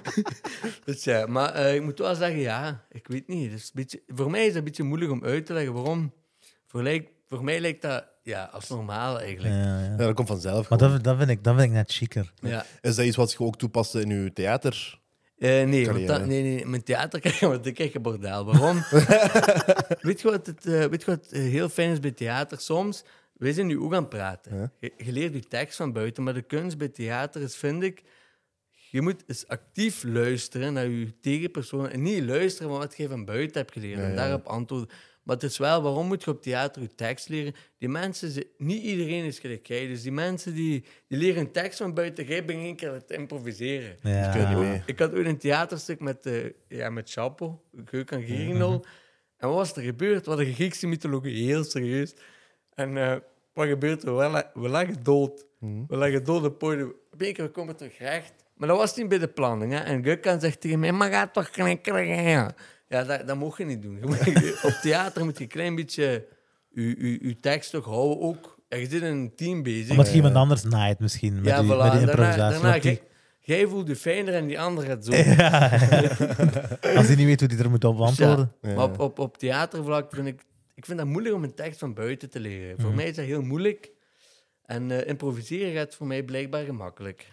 dus 0.85 1.05
ja, 1.05 1.27
maar 1.27 1.53
eh, 1.53 1.75
ik 1.75 1.83
moet 1.83 1.99
wel 1.99 2.15
zeggen, 2.15 2.41
ja, 2.41 2.85
ik 2.91 3.07
weet 3.07 3.29
niet. 3.29 3.51
Dus 3.51 3.65
een 3.65 3.71
beetje, 3.73 4.03
voor 4.07 4.31
mij 4.31 4.41
is 4.41 4.47
het 4.47 4.57
een 4.57 4.65
beetje 4.65 4.83
moeilijk 4.83 5.11
om 5.11 5.25
uit 5.25 5.47
te 5.47 5.53
leggen 5.53 5.73
waarom. 5.73 6.13
Voor, 6.67 7.45
mij 7.45 7.61
lijkt 7.61 7.83
dat 7.83 8.05
ja, 8.23 8.45
als 8.53 8.69
normaal 8.69 9.21
eigenlijk. 9.21 9.55
Ja, 9.55 9.81
ja. 9.81 9.91
Ja, 9.91 9.97
dat 9.97 10.15
komt 10.15 10.29
vanzelf. 10.29 10.69
Maar 10.69 10.79
dat, 10.79 11.05
dat, 11.05 11.17
vind 11.17 11.31
ik, 11.31 11.45
dat 11.45 11.55
vind 11.55 11.67
ik 11.67 11.73
net 11.73 11.93
chiquer. 11.93 12.33
Ja. 12.41 12.67
Is 12.81 12.97
dat 12.97 13.05
iets 13.05 13.17
wat 13.17 13.33
je 13.33 13.39
ook 13.39 13.57
toepast 13.57 13.95
in 13.95 14.09
je 14.09 14.33
theater? 14.33 15.01
Eh, 15.39 15.65
nee, 15.67 15.87
want 15.87 16.07
dat, 16.07 16.27
nee, 16.27 16.43
nee, 16.43 16.67
mijn 16.67 16.83
theater 16.83 17.21
krijg 17.21 17.41
je, 17.41 17.73
krijg 17.73 17.93
je 17.93 18.01
bordel. 18.01 18.45
Waarom? 18.45 18.77
weet 20.09 20.21
je 20.21 20.31
wat, 20.31 20.47
het, 20.47 20.67
eh, 20.67 20.85
weet 20.85 21.05
je 21.05 21.11
wat 21.11 21.27
eh, 21.27 21.41
heel 21.41 21.69
fijn 21.69 21.91
is 21.91 22.01
bij 22.01 22.11
theater? 22.11 22.61
Soms, 22.61 23.05
wij 23.33 23.53
zijn 23.53 23.67
nu 23.67 23.79
ook 23.79 23.95
aan 23.95 24.01
het 24.01 24.09
praten. 24.09 24.57
Ja. 24.57 24.71
Je, 24.81 24.93
je 24.97 25.13
leert 25.13 25.35
je 25.35 25.41
tekst 25.41 25.77
van 25.77 25.93
buiten, 25.93 26.23
maar 26.23 26.35
de 26.35 26.43
kunst 26.43 26.79
bij 26.79 26.89
theater 26.89 27.43
is, 27.43 27.57
vind 27.57 27.83
ik, 27.83 28.03
je 28.91 29.01
moet 29.01 29.25
eens 29.27 29.49
actief 29.49 30.03
luisteren 30.03 30.73
naar 30.73 30.89
je 30.89 31.21
tegenpersoon. 31.21 31.89
En 31.89 32.03
niet 32.03 32.25
luisteren 32.25 32.71
van 32.71 32.79
wat 32.79 32.97
je 32.97 33.09
van 33.09 33.25
buiten 33.25 33.61
hebt 33.61 33.73
geleerd 33.73 33.99
Ja, 33.99 34.05
en 34.05 34.17
daarop 34.17 34.47
antwoorden. 34.47 34.89
Maar 35.25 35.35
het 35.35 35.45
is 35.45 35.59
wel, 35.59 35.83
waarom 35.83 36.07
moet 36.07 36.25
je 36.25 36.31
op 36.31 36.43
theater 36.43 36.83
je 36.83 36.95
tekst 36.95 37.29
leren? 37.29 37.55
Die 37.79 37.89
mensen, 37.89 38.31
ze- 38.31 38.47
niet 38.59 38.83
iedereen 38.83 39.25
is 39.25 39.39
gelijk 39.39 39.67
jij. 39.67 39.87
Dus 39.87 40.03
die 40.03 40.13
mensen 40.13 40.55
die, 40.55 40.85
die 41.09 41.19
leren 41.19 41.41
een 41.41 41.53
tekst 41.53 41.79
van 41.79 41.95
buiten, 41.95 42.25
jij 42.27 42.45
bent 42.45 42.59
één 42.61 42.77
keer 42.77 42.89
aan 42.89 42.95
het 42.95 43.11
improviseren. 43.11 43.97
Ja. 44.03 44.83
Ik 44.87 44.99
had 44.99 45.15
ooit 45.15 45.27
een 45.27 45.39
theaterstuk 45.39 46.01
met, 46.01 46.27
eh 46.27 46.51
ja, 46.69 46.91
met 46.91 47.11
Chapo, 47.11 47.63
Geuk 47.85 48.11
en. 48.11 48.21
Mhm. 48.23 48.79
En 49.37 49.49
wat 49.49 49.55
was 49.55 49.77
er 49.77 49.83
gebeurd? 49.83 50.27
Wat 50.27 50.39
de 50.39 50.53
Griekse 50.53 50.87
mythologie, 50.87 51.47
heel 51.47 51.65
serieus. 51.65 52.15
En 52.75 52.97
eh, 52.97 53.17
wat 53.53 53.67
gebeurt 53.69 54.03
er? 54.03 54.17
We, 54.17 54.25
la- 54.29 54.51
we 54.55 54.69
lagen 54.69 55.03
dood. 55.03 55.47
Mhm. 55.61 55.83
We 55.89 55.97
lagen 55.97 56.25
dood 56.25 56.37
op 56.39 56.43
het 56.45 56.59
podium. 56.59 56.95
Op 57.13 57.23
één 57.23 57.33
keer 57.33 57.45
we 57.45 57.51
komen 57.51 57.77
terug 57.77 57.99
recht. 57.99 58.33
Maar 58.57 58.69
dat 58.69 58.77
was 58.77 58.97
niet 58.97 59.09
bij 59.09 59.19
de 59.19 59.29
planning. 59.29 59.73
Hè? 59.73 59.79
En 59.79 60.05
Gukkan 60.05 60.41
zegt 60.41 60.61
tegen 60.61 60.79
mij, 60.79 60.93
maar 60.93 61.11
ga 61.13 61.27
toch 61.29 61.51
knikkeren. 61.51 62.55
Ja, 62.95 63.05
dat, 63.05 63.27
dat 63.27 63.37
mocht 63.37 63.59
je 63.59 63.65
niet 63.65 63.83
doen. 63.83 63.99
Je 64.01 64.07
moet- 64.07 64.63
op 64.65 64.79
theater 64.83 65.25
moet 65.25 65.37
je 65.39 65.43
een 65.45 65.51
klein 65.51 65.75
beetje 65.75 66.27
je, 66.71 67.37
tekst 67.41 67.71
toch 67.71 67.85
houden 67.85 68.21
ook. 68.21 68.59
Ja, 68.69 68.77
je 68.77 68.87
zit 68.89 69.03
in 69.03 69.09
een 69.09 69.33
team 69.37 69.63
bezig. 69.63 69.91
Omdat 69.91 70.09
je 70.09 70.15
iemand 70.15 70.35
anders 70.35 70.63
naait 70.63 70.99
misschien, 70.99 71.35
met, 71.35 71.45
ja, 71.45 71.61
die, 71.61 71.71
voilà. 71.73 71.77
met 71.77 71.93
die 71.93 72.07
Daarna, 72.07 72.11
improvisatie. 72.13 72.53
daarna 72.53 72.71
Want 72.71 72.83
die- 72.83 72.93
jij, 73.41 73.57
jij 73.59 73.67
voelt 73.67 73.89
je 73.89 73.97
fijner 73.97 74.35
en 74.35 74.47
die 74.47 74.61
andere 74.61 74.87
gaat 74.87 75.05
zo. 75.05 75.15
ja, 75.17 75.71
als 76.97 77.07
hij 77.07 77.17
niet 77.17 77.27
weet 77.27 77.41
hoe 77.41 77.49
hij 77.49 77.59
er 77.59 77.71
moet 77.71 77.85
op 77.85 78.01
antwoorden. 78.01 78.53
Maar 78.61 78.83
op, 78.83 78.99
op, 79.01 79.19
op 79.19 79.39
theatervlak 79.39 80.15
vind 80.15 80.27
ik... 80.27 80.41
Ik 80.75 80.85
vind 80.87 80.99
dat 80.99 81.07
moeilijk 81.07 81.35
om 81.35 81.43
een 81.45 81.55
tekst 81.55 81.79
van 81.79 81.95
buiten 81.95 82.31
te 82.31 82.41
leren. 82.41 82.75
Voor 82.81 82.87
Mhm. 82.89 82.97
mij 82.97 83.07
is 83.09 83.17
dat 83.17 83.25
heel 83.25 83.43
moeilijk. 83.43 83.91
En 84.67 84.91
eh, 84.91 85.09
improviseren 85.09 85.73
gaat 85.75 85.95
voor 85.95 86.07
mij 86.07 86.23
blijkbaar 86.23 86.65
gemakkelijk. 86.65 87.27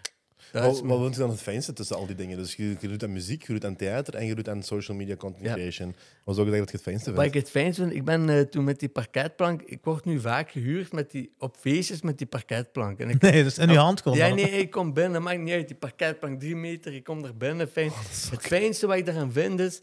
Dat 0.51 0.63
Wat, 0.81 0.99
vind 1.01 1.13
je 1.13 1.19
dan 1.19 1.29
het 1.29 1.41
fijnste 1.41 1.73
tussen 1.73 1.95
al 1.95 2.05
die 2.05 2.15
dingen? 2.15 2.37
Dus 2.37 2.55
je, 2.55 2.75
je 2.79 2.87
doet 2.87 3.03
aan 3.03 3.11
muziek, 3.13 3.47
je 3.47 3.53
doet 3.53 3.65
aan 3.65 3.75
theater 3.75 4.15
en 4.15 4.25
je 4.25 4.35
doet 4.35 4.49
aan 4.49 4.63
social 4.63 4.97
media 4.97 5.15
content 5.15 5.45
Ja. 5.45 5.53
creation. 5.53 5.95
Wat 6.23 6.35
zou 6.35 6.51
je 6.51 6.57
dat 6.57 6.69
je 6.69 6.75
het 6.75 6.81
fijnste 6.85 7.11
Wat 7.13 7.25
ik 7.25 7.31
vindt? 7.31 7.47
het 7.47 7.57
fijnst 7.57 7.79
vind, 7.79 7.93
ik 7.93 8.05
ben 8.05 8.29
eh, 8.29 8.39
toen 8.41 8.63
met 8.63 8.79
die 8.79 8.89
parketplank... 8.89 9.61
Ik 9.61 9.79
word 9.83 10.05
nu 10.05 10.19
vaak 10.19 10.51
gehuurd 10.51 10.91
met 10.91 11.11
die, 11.11 11.33
op 11.37 11.55
feestjes 11.59 12.01
met 12.01 12.17
die 12.17 12.27
parketplank. 12.27 12.99
En 12.99 13.09
ik, 13.09 13.21
Nee, 13.21 13.43
dus 13.43 13.57
in 13.57 13.69
je 13.69 13.77
hand 13.77 14.01
gewoon. 14.01 14.17
ja, 14.17 14.33
nee, 14.33 14.45
ik 14.51 14.71
kom 14.71 14.93
binnen, 14.93 15.21
maakt 15.23 15.39
niet 15.39 15.53
uit. 15.53 15.67
Die 15.67 15.77
parketplank, 15.77 16.39
drie 16.39 16.55
meter, 16.55 16.93
ik 16.93 17.03
kom 17.03 17.23
er 17.25 17.37
binnen. 17.37 17.67
Fijn. 17.67 17.89
Oh, 17.89 17.99
het 18.31 18.41
fijnste 18.41 18.87
wat 18.87 18.97
ik 18.97 19.05
daaraan 19.05 19.31
vind 19.31 19.59
is... 19.59 19.81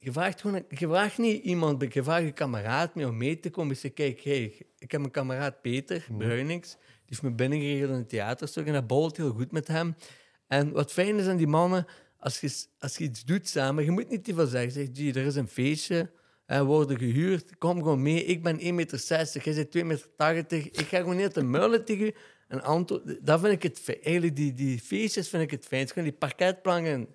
Je 0.00 0.12
vraagt, 0.12 0.40
gewoon, 0.40 0.64
je 0.68 0.86
vraagt 0.88 1.18
niet 1.18 1.44
iemand, 1.44 1.94
je 1.94 2.02
vraagt 2.02 2.24
je 2.24 2.32
kameraad 2.32 2.94
mee 2.94 3.06
om 3.08 3.16
mee 3.16 3.40
te 3.40 3.50
komen. 3.50 3.74
Je 3.74 3.80
zegt, 3.80 3.94
kijk, 3.94 4.20
hey, 4.20 4.42
ik 4.78 4.90
heb 4.90 5.00
mijn 5.00 5.12
kameraad 5.12 5.60
Peter 5.62 6.06
Bruinings. 6.18 6.70
Die 6.70 6.78
heeft 7.08 7.22
me 7.22 7.30
binnengeregeld 7.30 7.90
in 7.90 7.96
een 7.96 8.06
theaterstuk 8.06 8.66
en 8.66 8.72
dat 8.72 8.86
bolt 8.86 9.16
heel 9.16 9.32
goed 9.32 9.52
met 9.52 9.68
hem. 9.68 9.94
En 10.46 10.72
wat 10.72 10.92
fijn 10.92 11.18
is 11.18 11.26
aan 11.26 11.36
die 11.36 11.46
mannen, 11.46 11.86
als 12.18 12.40
je, 12.40 12.64
als 12.78 12.96
je 12.96 13.04
iets 13.04 13.24
doet 13.24 13.48
samen, 13.48 13.84
je 13.84 13.90
moet 13.90 14.10
niet 14.10 14.24
te 14.24 14.34
veel 14.34 14.46
zeggen. 14.46 14.72
Zeg, 14.72 14.88
gee, 14.92 15.12
er 15.12 15.26
is 15.26 15.36
een 15.36 15.48
feestje, 15.48 16.10
we 16.46 16.64
worden 16.64 16.98
gehuurd, 16.98 17.58
kom 17.58 17.76
gewoon 17.76 18.02
mee. 18.02 18.24
Ik 18.24 18.42
ben 18.42 18.60
1,60 18.60 18.72
meter, 18.72 19.00
jij 19.42 19.54
bent 19.54 19.76
2,80 19.76 19.82
meter. 19.86 20.58
Ik 20.58 20.86
ga 20.88 20.98
gewoon 20.98 21.16
niet 21.16 21.32
te 21.32 21.42
muilen 21.42 21.84
tegen 21.84 22.06
u. 22.06 22.14
En 22.48 22.62
antwoord, 22.62 23.26
dat 23.26 23.40
vind 23.40 23.52
ik 23.52 23.62
het 23.62 23.78
fijn. 23.78 24.02
Eigenlijk, 24.02 24.36
die, 24.36 24.54
die 24.54 24.78
feestjes 24.78 25.28
vind 25.28 25.42
ik 25.42 25.50
het 25.50 25.64
fijnst. 25.66 25.92
Gewoon 25.92 26.08
die 26.08 26.18
parketplanken. 26.18 27.08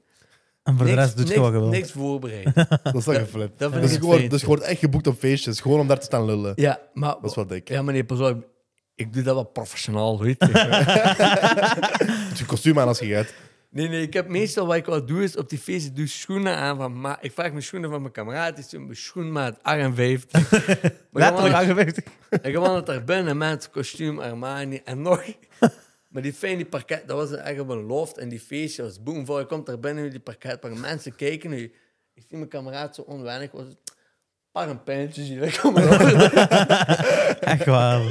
En 0.64 0.78
voor 0.78 0.86
de 0.86 0.92
niks, 0.92 1.04
rest 1.04 1.18
doet 1.18 1.28
je 1.28 1.34
niks, 1.34 1.46
wat 1.46 1.54
je 1.54 1.60
wil. 1.60 1.70
niks 1.70 1.92
voorbereid. 1.92 2.56
Dat 2.84 2.96
is 2.96 3.04
dan 3.04 3.16
geflipt. 3.16 3.60
dat 3.60 3.72
vind 3.72 3.84
Dus 3.84 3.94
ik 3.94 4.02
je 4.02 4.08
het 4.08 4.18
wordt, 4.18 4.30
dus 4.30 4.42
je 4.42 4.48
wordt 4.48 4.64
echt 4.64 4.80
geboekt 4.80 5.08
op 5.08 5.18
feestjes, 5.18 5.60
gewoon 5.60 5.80
om 5.80 5.88
daar 5.88 6.00
te 6.00 6.06
staan 6.06 6.26
lullen. 6.26 6.54
Ja, 6.56 6.82
maar... 6.94 7.16
Dat 7.22 7.30
is 7.30 7.36
wel 7.36 7.48
dik. 7.48 7.70
Ja, 7.70 7.82
meneer, 7.82 8.04
pas 8.04 8.20
op. 8.20 8.53
Ik 8.96 9.14
doe 9.14 9.24
dat 9.24 9.34
wel 9.36 9.44
professionaal, 9.44 10.20
weet 10.22 10.36
je. 10.40 10.48
Je 12.38 12.46
kostuum 12.46 12.80
aan 12.80 12.88
als 12.88 13.00
je 13.00 13.14
gaat. 13.14 13.34
Nee, 13.70 13.88
nee, 13.88 14.02
ik 14.02 14.14
heb 14.14 14.28
meestal 14.28 14.68
wat 14.68 14.76
ik 14.76 14.86
wel 14.86 15.06
doe, 15.06 15.24
is 15.24 15.38
op 15.38 15.50
die 15.50 15.60
feesten 15.60 15.94
doe 15.96 16.06
ik 16.06 16.12
schoenen 16.12 16.56
aan 16.56 16.78
van 16.78 17.02
ma 17.02 17.18
Ik 17.22 17.32
vraag 17.32 17.50
mijn 17.52 17.64
schoenen 17.64 17.90
van 17.90 18.02
mijn 18.02 18.14
kameraad, 18.14 18.56
die 18.56 18.66
is 18.66 18.72
mijn 18.72 18.96
schoenmaat 18.96 19.58
58. 19.62 20.42
Maar 20.42 20.52
Letterlijk 21.12 21.34
gewoon- 21.34 21.54
aangewezen. 21.54 22.04
En 22.30 22.52
gewoon 22.52 22.76
het 22.76 22.86
daar 22.86 23.04
binnen, 23.04 23.38
met 23.38 23.70
kostuum, 23.70 24.20
Armani 24.20 24.82
en 24.86 25.02
nog. 25.02 25.24
Maar 26.10 26.22
die 26.22 26.34
fijn, 26.34 26.58
die 26.58 26.66
parket, 26.66 27.08
dat 27.08 27.18
was 27.18 27.40
echt 27.40 27.60
op 27.60 27.70
een 27.70 27.84
loft 27.84 28.18
en 28.18 28.30
die 28.30 28.40
feestje 28.40 28.84
was 28.84 29.04
boomvol. 29.04 29.40
Je 29.40 29.46
komt 29.46 29.66
daar 29.66 29.80
binnen 29.80 30.04
met 30.04 30.12
die 30.12 30.22
parket, 30.22 30.80
mensen 30.80 31.16
kijken 31.16 31.50
nu. 31.50 31.64
Ik 32.14 32.24
zie 32.28 32.38
mijn 32.38 32.50
kameraad 32.50 32.96
zo 32.96 33.02
onwennig, 33.02 33.52
was 33.52 33.64
het 33.66 33.78
paar 34.52 34.70
een 34.70 34.84
pijntjes 34.84 35.28
hier, 35.28 35.42
ik 35.44 35.58
kom 35.62 35.78
erop. 35.78 36.00
Echt 37.40 37.66
waar. 37.66 38.02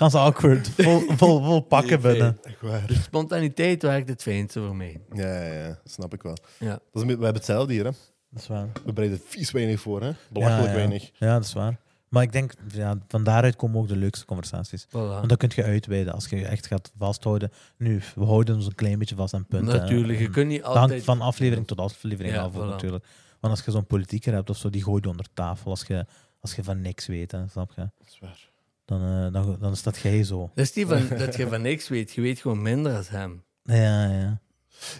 Ganz 0.00 0.14
awkward. 0.14 0.68
Vol, 0.68 1.00
vol, 1.16 1.42
vol 1.44 1.60
pakken 1.60 2.00
Nee, 2.02 2.12
binnen. 2.12 2.38
Echt 2.42 2.60
waar. 2.60 2.86
Dus 2.86 3.02
spontaniteit 3.02 3.82
werkt 3.82 4.08
het 4.08 4.22
fijnste 4.22 4.60
voor 4.60 4.76
mij. 4.76 5.00
Ja, 5.12 5.42
ja, 5.44 5.52
ja, 5.52 5.78
snap 5.84 6.14
ik 6.14 6.22
wel. 6.22 6.36
Ja. 6.58 6.68
Dat 6.68 6.80
is, 6.92 7.00
een 7.00 7.06
beetje- 7.06 7.16
we 7.18 7.24
hebben 7.24 7.42
hetzelfde 7.42 7.72
hier, 7.72 7.84
hè. 7.84 7.90
Dat 8.30 8.42
is 8.42 8.46
waar. 8.48 8.68
We 8.84 8.92
bereiden 8.92 9.20
vies 9.26 9.50
weinig 9.50 9.80
voor, 9.80 10.02
hè. 10.02 10.12
Belachelijk 10.30 10.64
ja, 10.64 10.70
ja. 10.70 10.76
weinig. 10.76 11.10
Ja, 11.18 11.32
dat 11.34 11.44
is 11.44 11.52
waar. 11.52 11.78
Maar 12.08 12.22
ik 12.22 12.32
denk, 12.32 12.52
ja, 12.72 12.98
van 13.08 13.24
daaruit 13.24 13.56
komen 13.56 13.80
ook 13.80 13.88
de 13.88 13.96
leukste 13.96 14.24
conversaties. 14.24 14.86
Voilà. 14.86 14.90
Want 14.92 15.28
dan 15.28 15.36
kun 15.36 15.50
je 15.54 15.64
uitweiden 15.64 16.12
als 16.12 16.26
je 16.28 16.36
je 16.36 16.46
echt 16.46 16.66
gaat 16.66 16.92
vasthouden. 16.98 17.50
Nu, 17.76 18.00
we 18.14 18.24
houden 18.24 18.54
ons 18.54 18.66
een 18.66 18.74
klein 18.74 18.98
beetje 18.98 19.14
vast 19.14 19.34
aan 19.34 19.46
punten. 19.46 19.80
Natuurlijk, 19.80 20.18
je 20.18 20.30
kunt 20.30 20.48
niet 20.48 20.62
hangt 20.62 20.78
altijd... 20.78 21.04
van 21.04 21.20
aflevering 21.20 21.66
tot 21.66 21.78
aflevering 21.78 22.34
Ja, 22.34 22.40
af 22.42 22.56
ook 22.56 22.62
voilà. 22.64 22.66
natuurlijk. 22.68 23.04
Want 23.40 23.54
als 23.56 23.64
je 23.64 23.70
zo'n 23.70 23.86
politieker 23.86 24.32
hebt 24.32 24.50
of 24.50 24.56
zo, 24.56 24.70
die 24.70 24.82
gooit 24.82 25.04
je 25.04 25.10
onder 25.10 25.26
tafel 25.34 25.70
als 25.70 25.82
je, 25.86 26.06
als 26.40 26.54
je 26.54 26.64
van 26.64 26.80
niks 26.80 27.06
weet, 27.06 27.32
hè, 27.32 27.48
snap 27.48 27.72
je? 27.76 27.80
Dat 27.98 28.08
is 28.08 28.18
waar. 28.20 28.49
Dan, 28.90 29.02
eh, 29.26 29.32
dan, 29.32 29.56
dan 29.60 29.76
staat 29.76 29.98
jij 29.98 30.24
zo. 30.24 30.50
Dat 30.54 30.64
is 30.64 30.72
niet 30.72 30.86
van, 30.86 31.08
dat 31.18 31.36
je 31.36 31.48
van 31.48 31.62
niks 31.62 31.88
weet. 31.88 32.12
Je 32.12 32.20
weet 32.20 32.40
gewoon 32.40 32.62
minder 32.62 32.96
als 32.96 33.08
hem. 33.08 33.42
Ja, 33.62 34.10
ja. 34.10 34.40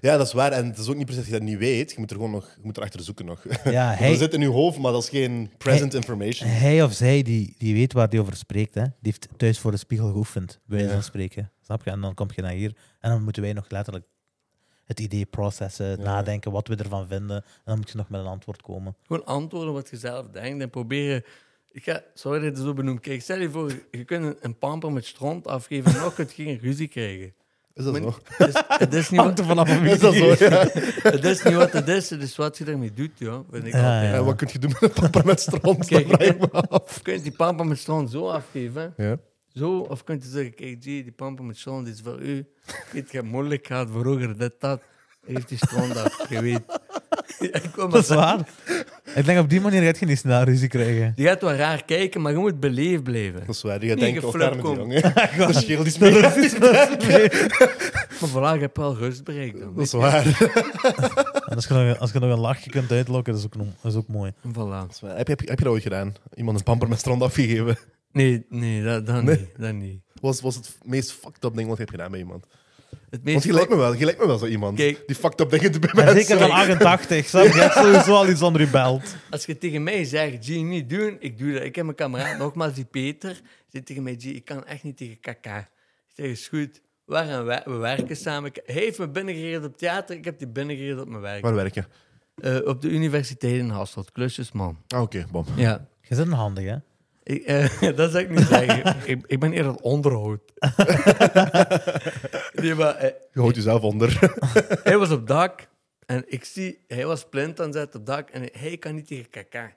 Ja, 0.01 0.17
dat 0.17 0.27
is 0.27 0.33
waar. 0.33 0.53
En 0.53 0.67
het 0.67 0.79
is 0.79 0.89
ook 0.89 0.97
niet 0.97 1.05
precies 1.07 1.23
dat 1.25 1.33
je 1.33 1.39
dat 1.39 1.49
niet 1.49 1.59
weet. 1.59 1.91
Je 1.93 1.99
moet 1.99 2.11
er 2.11 2.17
gewoon 2.17 2.31
nog, 2.31 2.45
je 2.57 2.61
moet 2.63 2.77
erachter 2.77 3.01
zoeken 3.03 3.25
nog. 3.25 3.45
ja 3.65 3.89
Dat 3.91 3.99
hij, 3.99 4.15
zit 4.15 4.35
in 4.35 4.41
je 4.41 4.49
hoofd, 4.49 4.79
maar 4.79 4.93
dat 4.93 5.03
is 5.03 5.09
geen 5.09 5.51
present 5.59 5.95
information. 5.95 6.49
hij 6.49 6.83
of 6.83 6.93
zij 6.93 7.23
die, 7.23 7.55
die 7.59 7.75
weet 7.75 7.93
waar 7.93 8.09
die 8.09 8.21
over 8.21 8.37
spreekt, 8.37 8.75
hè, 8.75 8.83
die 8.83 8.93
heeft 9.01 9.29
thuis 9.37 9.59
voor 9.59 9.71
de 9.71 9.77
spiegel 9.77 10.11
geoefend, 10.11 10.47
bij 10.67 10.77
wijze 10.77 10.87
Ja. 10.87 10.95
van 10.95 11.03
spreken. 11.03 11.51
Snap 11.65 11.85
je? 11.85 11.91
En 11.91 12.01
dan 12.01 12.15
kom 12.15 12.29
je 12.35 12.43
naar 12.43 12.53
hier 12.53 12.73
en 13.01 13.11
dan 13.11 13.23
moeten 13.25 13.43
wij 13.43 13.53
nog 13.53 13.67
letterlijk 13.69 14.07
het 14.85 15.01
idee 15.01 15.27
processen, 15.27 15.87
Ja. 15.87 15.97
nadenken 15.97 16.53
wat 16.53 16.69
we 16.69 16.77
ervan 16.77 17.07
vinden. 17.09 17.37
En 17.37 17.45
dan 17.65 17.77
moet 17.77 17.91
je 17.91 17.97
nog 17.97 18.09
met 18.09 18.21
een 18.21 18.27
antwoord 18.27 18.63
komen. 18.63 18.97
Gewoon 19.07 19.25
antwoorden 19.25 19.73
wat 19.73 19.91
je 19.91 19.97
zelf 19.97 20.27
denkt 20.29 20.63
en 20.63 20.71
proberen... 20.71 21.25
Ik 21.73 21.85
ga, 21.85 22.03
sorry 22.15 22.39
dat 22.39 22.49
ik 22.49 22.55
het 22.57 22.65
zo 22.65 22.73
benoem. 22.75 23.01
Kijk, 23.01 23.23
stel 23.23 23.39
je 23.39 23.51
voor, 23.51 23.73
je 23.91 24.05
kunt 24.05 24.25
een, 24.25 24.37
een 24.41 24.59
pamper 24.59 24.93
met 24.93 25.05
stront 25.05 25.47
afgeven 25.47 25.95
en 25.95 26.01
nog 26.01 26.15
kun 26.15 26.29
je 26.35 26.45
geen 26.45 26.59
ruzie 26.63 26.89
krijgen. 26.89 27.35
Is 27.75 27.85
dat 27.85 27.93
Maar 27.93 28.03
zo? 28.03 28.19
Het 28.25 28.49
is, 28.49 28.63
het 28.69 28.95
is 28.95 29.11
niet 29.11 29.21
Hangt 29.21 29.39
wat, 29.39 29.49
er 29.49 29.55
vanaf 29.57 29.69
van 29.69 29.81
wie 29.83 29.91
Is 29.93 29.99
dat 29.99 30.15
zo, 30.15 30.25
ja? 30.25 30.67
het 31.17 31.25
is 31.25 31.43
niet 31.43 31.55
wat 31.55 31.73
het 31.73 31.89
is, 31.89 32.11
het 32.11 32.23
is 32.23 32.37
wat 32.37 32.59
je 32.59 32.65
ermee 32.65 32.93
doet, 32.93 33.11
ja. 33.19 33.43
Vind 33.51 33.67
ik 33.67 33.73
Ja, 33.73 33.79
altijd. 33.79 34.11
ja. 34.11 34.17
En 34.19 34.25
wat 34.25 34.37
kun 34.37 34.49
je 34.53 34.59
doen 34.59 34.71
met 34.81 34.83
een 34.83 34.93
papa 35.11 35.23
met 35.25 35.41
stront? 35.41 35.87
Kijk, 35.87 36.23
je 36.23 36.37
me 36.41 36.51
af. 36.51 36.95
Je 36.95 37.03
kunt 37.03 37.23
die 37.23 37.33
pamper 37.33 37.67
met 37.67 37.79
stront 37.79 38.11
zo 38.11 38.29
afgeven. 38.29 38.95
Ja. 38.97 39.19
Zo, 39.53 39.79
of 39.79 40.05
kunt 40.05 40.23
je 40.23 40.29
zeggen, 40.29 40.55
kijk, 40.55 40.77
G, 40.81 40.83
die 40.83 41.13
pamper 41.13 41.45
met 41.45 41.59
stront 41.59 41.89
is 41.89 42.01
voor 42.01 42.21
u. 42.21 42.37
Ik 42.39 42.85
weet, 42.93 43.13
je 43.13 43.23
moeilijk 43.23 43.67
gehad, 43.67 43.89
vroeger 43.91 44.39
dit, 44.39 44.53
dat. 44.59 44.81
Heeft 45.35 45.49
die 45.49 45.59
af, 46.05 46.29
je 46.29 46.41
weet. 46.43 46.61
Ja, 47.39 47.47
ik 47.55 47.71
wil 47.75 47.85
maar 47.85 47.91
Dat 47.93 48.01
is 48.01 48.07
zeggen. 48.07 48.47
waar. 48.67 49.15
Ik 49.17 49.25
denk 49.25 49.39
op 49.39 49.51
die 49.51 49.61
manier 49.61 49.83
gaat 49.83 49.99
je 49.99 50.07
niet 50.07 50.19
snel 50.19 50.43
ruzie 50.43 50.69
krijgen. 50.69 51.13
Je 51.17 51.25
gaat 51.25 51.41
wel 51.41 51.53
raar 51.53 51.85
kijken, 51.85 52.21
maar 52.21 52.33
je 52.33 52.39
moet 52.39 52.61
beleefd 52.61 53.03
blijven. 53.03 53.41
Dat 53.47 53.55
is 53.55 53.63
waar. 53.63 53.83
Je 53.83 53.89
gaat 53.89 53.99
denken, 53.99 54.25
oh, 54.25 54.31
geflipt 54.31 54.63
daar 54.63 54.75
met 54.77 54.91
die 54.93 55.01
jongen. 55.01 55.47
De 55.53 55.61
scheel 55.61 55.83
die 55.83 55.93
speelt. 55.93 56.21
Maar 58.21 58.29
voilà, 58.31 58.55
je 58.55 58.61
hebt 58.61 58.77
wel 58.77 58.97
rust 58.97 59.25
bereikt 59.25 59.59
dan. 59.61 59.75
Dat 59.75 59.85
is 59.85 59.93
waar. 59.93 60.25
En 61.47 61.55
als 61.57 61.67
je, 61.67 61.75
nog, 61.75 61.99
als 61.99 62.13
je 62.13 62.19
nog 62.19 62.31
een 62.33 62.39
lachje 62.41 62.71
kunt 62.71 62.91
uitlokken, 62.93 63.33
dat 63.33 63.43
is 63.43 63.47
ook, 63.61 63.65
dat 63.83 63.93
is 63.93 63.99
ook 63.99 64.09
mooi. 64.09 64.33
Voilà. 64.49 64.53
Dat 64.55 64.91
is 64.91 65.01
waar. 65.01 65.17
Heb, 65.17 65.27
je, 65.27 65.33
heb, 65.33 65.41
je- 65.41 65.49
heb 65.49 65.59
je 65.59 65.65
dat 65.65 65.73
ooit 65.73 65.83
gedaan? 65.83 66.15
Iemand 66.35 66.59
een 66.59 66.65
pamper 66.65 66.89
met 66.89 66.99
stront 66.99 67.23
afgegeven? 67.23 67.79
Nee, 68.13 68.47
nee, 68.49 68.83
dat, 68.83 69.07
dat 69.07 69.23
Nee? 69.23 69.37
niet. 69.39 69.49
Dat 69.59 69.73
niet. 69.73 70.01
Was, 70.21 70.41
was 70.41 70.55
het 70.55 70.79
meest 70.85 71.13
fucked 71.13 71.45
up 71.45 71.55
ding 71.57 71.69
wat 71.69 71.77
je 71.77 71.83
hebt 71.83 71.91
gedaan 71.95 72.11
bij 72.11 72.21
iemand? 72.21 72.45
Het 73.11 73.21
Want 73.25 73.43
je 73.43 73.53
lijkt 73.53 73.71
me 73.71 73.77
wel, 73.77 73.95
je 73.95 74.05
lijkt 74.05 74.21
me 74.21 74.27
wel 74.27 74.39
zo 74.39 74.47
iemand. 74.47 74.77
Kijk. 74.77 75.03
Die 75.07 75.17
fucked 75.17 75.41
up 75.41 75.51
dingen 75.51 75.81
bij 75.81 75.91
mensen. 75.95 76.17
zeker 76.17 76.39
van 76.39 76.51
88, 76.51 77.27
snap 77.27 77.45
je? 77.45 77.53
Je 77.55 77.61
hebt 77.61 77.75
sowieso 77.75 78.15
al 78.15 78.29
iets 78.29 78.43
onder 78.43 78.61
je 78.61 78.69
belt. 78.69 79.17
Als 79.31 79.45
je 79.45 79.59
tegen 79.59 79.83
mij 79.83 80.05
zegt, 80.05 80.45
G, 80.45 80.49
niet 80.49 80.91
doen, 80.91 81.17
ik 81.21 81.39
doe 81.39 81.53
dat. 81.53 81.63
Ik 81.63 81.75
heb 81.75 81.85
mijn 81.85 81.97
kameraad, 81.97 82.39
nogmaals, 82.39 82.75
die 82.75 82.85
Peter, 82.85 83.41
zit 83.69 83.87
tegen 83.87 84.03
mij, 84.03 84.17
G, 84.19 84.25
ik 84.25 84.45
kan 84.45 84.67
echt 84.67 84.83
niet 84.83 84.97
tegen 84.97 85.21
kaka. 85.21 85.59
Ik 85.59 86.15
zeg, 86.15 86.27
is 86.27 86.49
goed, 86.49 86.81
we, 87.05 87.15
gaan 87.15 87.47
we, 87.47 87.61
we 87.65 87.77
werken 87.77 88.17
samen. 88.17 88.51
Hij 88.65 88.75
heeft 88.75 88.99
me 88.99 89.09
binnengereerd 89.09 89.65
op 89.65 89.79
theater, 89.79 90.17
ik 90.17 90.25
heb 90.25 90.39
die 90.39 90.49
binnengereerd 90.49 91.01
op 91.01 91.09
mijn 91.09 91.23
werk. 91.23 91.43
Waar 91.43 91.55
werk 91.55 91.75
je? 91.75 91.85
Eh, 92.35 92.69
op 92.69 92.81
de 92.83 92.89
universiteit 92.89 93.55
in 93.55 93.69
Hasselt, 93.69 94.13
klusjesman. 94.13 94.79
Ah, 94.89 95.01
oké, 95.01 95.27
bom. 95.31 95.45
Ja. 95.57 95.89
Je 96.01 96.15
zit 96.15 96.27
een 96.27 96.33
handig, 96.33 96.65
hè? 96.65 96.77
Ik, 97.31 97.45
eh, 97.45 97.81
dat 97.97 98.11
zou 98.11 98.25
ik 98.25 98.31
niet 98.31 98.47
zeggen. 98.47 98.97
ik, 99.11 99.23
ik 99.27 99.41
ben 99.41 99.53
eerder 99.53 99.75
onderhoud. 99.75 100.41
nee, 102.63 102.75
maar 102.75 102.95
eh, 102.95 103.13
Je 103.33 103.41
houdt 103.41 103.57
jezelf 103.57 103.83
onder. 103.83 104.19
hij 104.83 104.99
was 104.99 105.11
op 105.11 105.27
dak 105.27 105.69
en 106.07 106.25
ik 106.27 106.45
zie, 106.45 106.85
hij 106.87 107.07
was 107.07 107.29
plint 107.29 107.61
aan 107.61 107.67
het 107.67 107.75
zetten 107.75 108.01
op 108.01 108.07
dak 108.07 108.31
en 108.31 108.49
hij 108.53 108.79
kan 108.79 108.95
niet 108.95 109.07
tegen 109.07 109.31
kaka. 109.31 109.73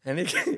En 0.00 0.18
ik, 0.18 0.54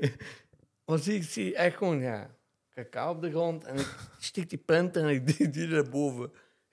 wat 0.85 1.03
zie 1.03 1.15
ik? 1.15 1.23
Zie 1.23 1.55
echt 1.55 1.77
gewoon, 1.77 2.01
ja, 2.01 2.31
kaka 2.75 3.11
op 3.11 3.23
de 3.23 3.31
grond 3.31 3.65
en 3.65 3.79
ik 3.79 3.95
stik 4.19 4.51
die 4.51 4.59
plint 4.59 4.97
en 4.97 5.09
ik 5.09 5.37
die, 5.37 5.51
die 5.51 5.69
erboven. 5.69 6.23
Ja, 6.23 6.29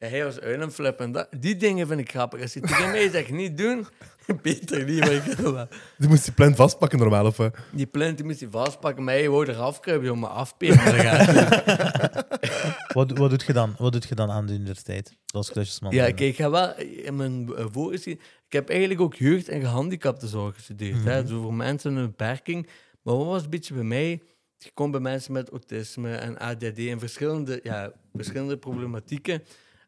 hij 0.09 0.23
was 0.23 0.39
uit 0.39 0.61
een 0.61 0.71
flip 0.71 0.99
en 0.99 1.11
dat, 1.11 1.27
die 1.39 1.55
dingen 1.55 1.87
vind 1.87 1.99
ik 1.99 2.09
grappig. 2.11 2.41
Als 2.41 2.53
je 2.53 2.59
tegen 2.59 2.91
mij 2.91 3.09
zegt 3.09 3.29
niet 3.31 3.57
doen, 3.57 3.87
beter 4.41 4.85
niet, 4.85 4.99
maar 4.99 5.11
ik 5.11 5.23
wel. 5.23 5.67
Die 5.97 6.09
moest 6.09 6.23
die 6.23 6.33
plant 6.33 6.55
vastpakken 6.55 6.99
normaal, 6.99 7.25
of... 7.25 7.37
Die 7.71 7.85
plint 7.85 8.17
die 8.17 8.25
moest 8.25 8.39
hij 8.39 8.49
vastpakken, 8.49 9.03
maar 9.03 9.13
hij 9.13 9.29
wou 9.29 9.49
eraf 9.49 9.79
kruipen, 9.79 10.07
joh, 10.07 10.17
maar 10.17 10.29
afperen. 10.29 10.79
Wat, 12.93 13.17
wat, 13.17 13.29
doet 13.29 13.43
je 13.43 13.53
dan, 13.53 13.75
wat 13.77 13.91
doet 13.91 14.05
je 14.07 14.15
dan 14.15 14.31
aan 14.31 14.45
de 14.45 14.53
universiteit? 14.53 15.15
Zoals 15.25 15.51
klusjesman. 15.51 15.91
Ja, 15.93 16.05
kijk, 16.05 16.19
ik 16.19 16.35
ga 16.35 16.49
wel 16.49 16.75
in 16.79 17.15
mijn 17.15 17.55
eh, 17.55 17.65
voorgeschied- 17.71 18.21
Ik 18.45 18.53
heb 18.53 18.69
eigenlijk 18.69 19.01
ook 19.01 19.15
jeugd- 19.15 19.47
en 19.49 19.61
gehandicaptenzorg 19.61 20.55
gestudeerd. 20.55 21.03
hè, 21.03 21.19
Mhm. 21.19 21.27
zo 21.27 21.41
voor 21.41 21.53
mensen 21.53 21.93
met 21.93 22.03
een 22.03 22.09
beperking. 22.09 22.67
Maar 23.01 23.15
wat 23.17 23.25
was 23.25 23.43
een 23.43 23.49
beetje 23.49 23.73
bij 23.73 23.83
mij? 23.83 24.21
Je 24.57 24.71
komt 24.73 24.91
bij 24.91 24.99
mensen 25.01 25.33
met 25.33 25.49
autisme 25.49 26.15
en 26.15 26.37
ADD 26.39 26.77
en 26.77 26.99
verschillende, 26.99 27.59
ja, 27.63 27.91
verschillende 28.13 28.57
problematieken. 28.57 29.43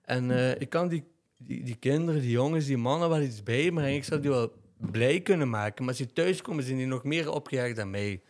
En 0.05 0.31
eh, 0.31 0.61
ik 0.61 0.69
kan 0.69 0.87
die, 0.87 1.03
die, 1.37 1.63
die 1.63 1.75
kinderen, 1.75 2.21
die 2.21 2.29
jongens, 2.31 2.65
die 2.65 2.77
mannen 2.77 3.09
wel 3.09 3.21
iets 3.21 3.43
bij, 3.43 3.71
maar 3.71 3.89
ik 3.91 4.03
zou 4.03 4.21
die 4.21 4.29
wel 4.29 4.53
blij 4.91 5.21
kunnen 5.21 5.49
maken. 5.49 5.85
Maar 5.85 5.93
als 5.93 6.03
die 6.03 6.13
thuiskomen, 6.13 6.63
zijn 6.63 6.77
die 6.77 6.85
nog 6.87 7.03
meer 7.03 7.31
opgejaagd 7.31 7.75
dan 7.75 7.89
mij. 7.89 8.21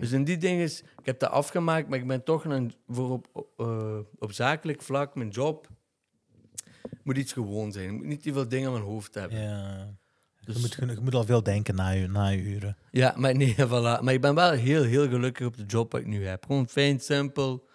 Dus 0.00 0.12
in 0.12 0.24
die 0.24 0.36
dingen, 0.36 0.62
is- 0.64 0.80
ik 0.80 1.06
heb 1.06 1.18
dat 1.18 1.30
afgemaakt, 1.30 1.88
maar 1.88 1.98
ik 1.98 2.06
ben 2.06 2.24
toch 2.24 2.44
een, 2.44 2.72
voor 2.88 3.10
op, 3.10 3.26
op, 3.32 3.48
eh, 3.56 3.98
op 4.18 4.32
zakelijk 4.32 4.82
vlak, 4.82 5.14
mijn 5.14 5.28
job, 5.28 5.68
moet 7.02 7.16
iets 7.16 7.32
gewoon 7.32 7.72
zijn. 7.72 7.84
Ik 7.86 7.92
moet 7.92 8.06
niet 8.06 8.22
te 8.22 8.32
veel 8.32 8.48
dingen 8.48 8.66
aan 8.66 8.72
mijn 8.72 8.84
hoofd 8.84 9.14
hebben. 9.14 9.40
Ja, 9.40 9.48
Ja. 9.58 9.94
Dus- 10.52 10.54
Je, 10.54 10.60
moet, 10.86 10.94
je 10.96 11.00
moet 11.02 11.14
al 11.14 11.24
veel 11.24 11.42
denken 11.42 11.74
na 11.74 11.88
je, 11.90 12.06
na 12.08 12.28
je 12.28 12.42
uren. 12.42 12.76
maar 13.16 13.36
nee, 13.36 13.54
voilà. 13.68 14.00
Maar 14.02 14.12
ik 14.12 14.20
ben 14.20 14.34
wel 14.34 14.50
heel, 14.50 14.82
heel 14.82 15.08
gelukkig 15.08 15.46
op 15.46 15.56
de 15.56 15.64
job 15.66 15.92
wat 15.92 16.00
ik 16.00 16.06
nu 16.06 16.26
heb. 16.26 16.44
Gewoon 16.46 16.68
fijn, 16.68 17.00
simpel. 17.00 17.68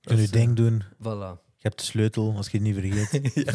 Je 0.00 0.08
kunt 0.08 0.20
je 0.20 0.28
ding 0.28 0.56
doen. 0.56 0.82
Voilà. 0.82 1.51
Je 1.62 1.68
hebt 1.68 1.80
de 1.80 1.86
sleutel, 1.86 2.34
als 2.36 2.48
je 2.48 2.58
het 2.58 2.66
niet 2.66 2.74
vergeet. 2.74 3.12
Ik 3.36 3.50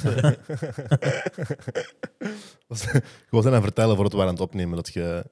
was 3.29 3.45
aan 3.45 3.53
het 3.53 3.63
vertellen 3.63 3.95
voordat 3.95 4.11
we 4.11 4.17
waren 4.17 4.31
aan 4.31 4.39
het 4.39 4.47
opnemen 4.49 4.75
dat 4.75 4.93
je 4.93 5.25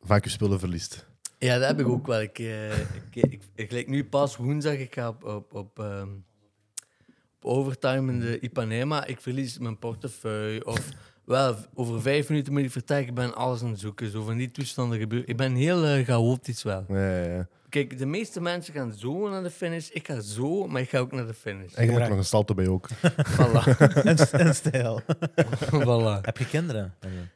vaak 0.00 0.24
je 0.24 0.30
spullen 0.30 0.58
verliest. 0.58 1.06
Ja, 1.38 1.58
dat 1.58 1.68
heb 1.68 1.80
ik 1.80 1.88
ook 1.88 2.06
wel. 2.06 2.20
Ik, 2.20 2.38
eh, 2.38 2.78
ik, 3.10 3.42
ik, 3.54 3.88
nu 3.88 4.04
pas 4.04 4.36
woensdag, 4.36 4.74
ik 4.74 4.94
ga 4.94 5.08
op, 5.08 5.24
op, 5.24 5.54
op, 5.54 5.78
ehm, 5.78 6.08
op 7.36 7.44
overtime 7.44 8.12
in 8.12 8.20
de 8.20 8.40
Ipanema. 8.40 9.04
Ik 9.04 9.20
verlies 9.20 9.58
mijn 9.58 9.78
portefeuille. 9.78 10.66
Of 10.66 10.88
wel, 11.24 11.56
over 11.74 12.02
vijf 12.02 12.28
minuten 12.28 12.52
moet 12.52 12.62
ik 12.62 12.70
vertrekken. 12.70 13.08
Ik 13.08 13.14
ben 13.14 13.34
alles 13.34 13.62
aan 13.62 13.70
het 13.70 13.80
zoeken. 13.80 14.10
Zo 14.10 14.24
van 14.24 14.36
die 14.36 14.50
toestanden 14.50 14.98
gebeuren. 14.98 15.28
Ik 15.28 15.36
ben 15.36 15.54
heel 15.54 15.84
eh, 15.84 16.04
chaotisch 16.04 16.62
wel. 16.62 16.84
Ja, 16.88 17.16
ja, 17.16 17.32
ja. 17.34 17.48
Kijk, 17.76 17.98
de 17.98 18.06
meeste 18.06 18.40
mensen 18.40 18.74
gaan 18.74 18.92
zo 18.92 19.28
naar 19.28 19.42
de 19.42 19.50
finish. 19.50 19.88
Ik 19.88 20.06
ga 20.06 20.20
zo, 20.20 20.66
maar 20.66 20.80
ik 20.80 20.88
ga 20.88 20.98
ook 20.98 21.12
naar 21.12 21.26
de 21.26 21.34
finish. 21.34 21.74
En 21.74 21.84
je 21.84 21.90
moet 21.90 22.00
er 22.00 22.08
nog 22.08 22.18
een 22.18 22.24
salto 22.24 22.54
bij 22.54 22.68
ook. 22.68 22.88
Voilà. 23.36 23.76
en, 24.04 24.16
en 24.30 24.54
stijl. 24.54 25.00
voilà. 25.84 26.20
Heb 26.20 26.38
je 26.38 26.46
kinderen? 26.48 26.94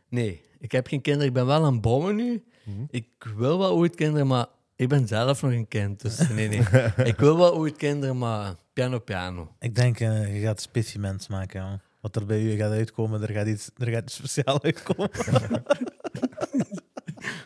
Nee, 0.09 0.43
ik 0.59 0.73
heb 0.73 0.87
geen 0.87 1.01
kinderen. 1.01 1.29
Ik 1.29 1.35
ben 1.35 1.47
wel 1.47 1.65
aan 1.65 1.73
het 1.73 1.81
bouwen 1.81 2.17
nu. 2.17 2.43
Mhm. 2.65 2.85
Ik 2.91 3.07
wil 3.37 3.59
wel 3.59 3.73
ooit 3.73 3.95
kinderen, 3.95 4.27
maar 4.27 4.47
ik 4.77 4.89
ben 4.89 5.09
zelf 5.09 5.43
nog 5.43 5.53
een 5.53 5.69
kind. 5.69 6.01
Dus 6.01 6.29
nee, 6.29 6.49
nee. 6.49 6.63
ik 7.05 7.17
wil 7.17 7.37
wel 7.37 7.55
ooit 7.55 7.77
kinderen, 7.77 8.19
maar 8.19 8.55
piano 8.73 8.99
piano. 8.99 9.55
Ik 9.59 9.75
denk, 9.75 10.01
eh, 10.01 10.35
je 10.35 10.41
gaat 10.41 10.61
specimens 10.61 11.29
maken. 11.29 11.61
jongen. 11.61 11.83
Wat 12.01 12.17
er 12.17 12.27
bij 12.27 12.43
u 12.43 12.57
gaat 12.57 12.73
uitkomen, 12.73 13.23
er 13.23 13.33
gaat 13.33 13.47
iets, 13.47 13.71
er 13.77 13.91
gaat 13.91 14.03
iets 14.03 14.15
speciaals 14.15 14.63
uitkomen. 14.63 15.11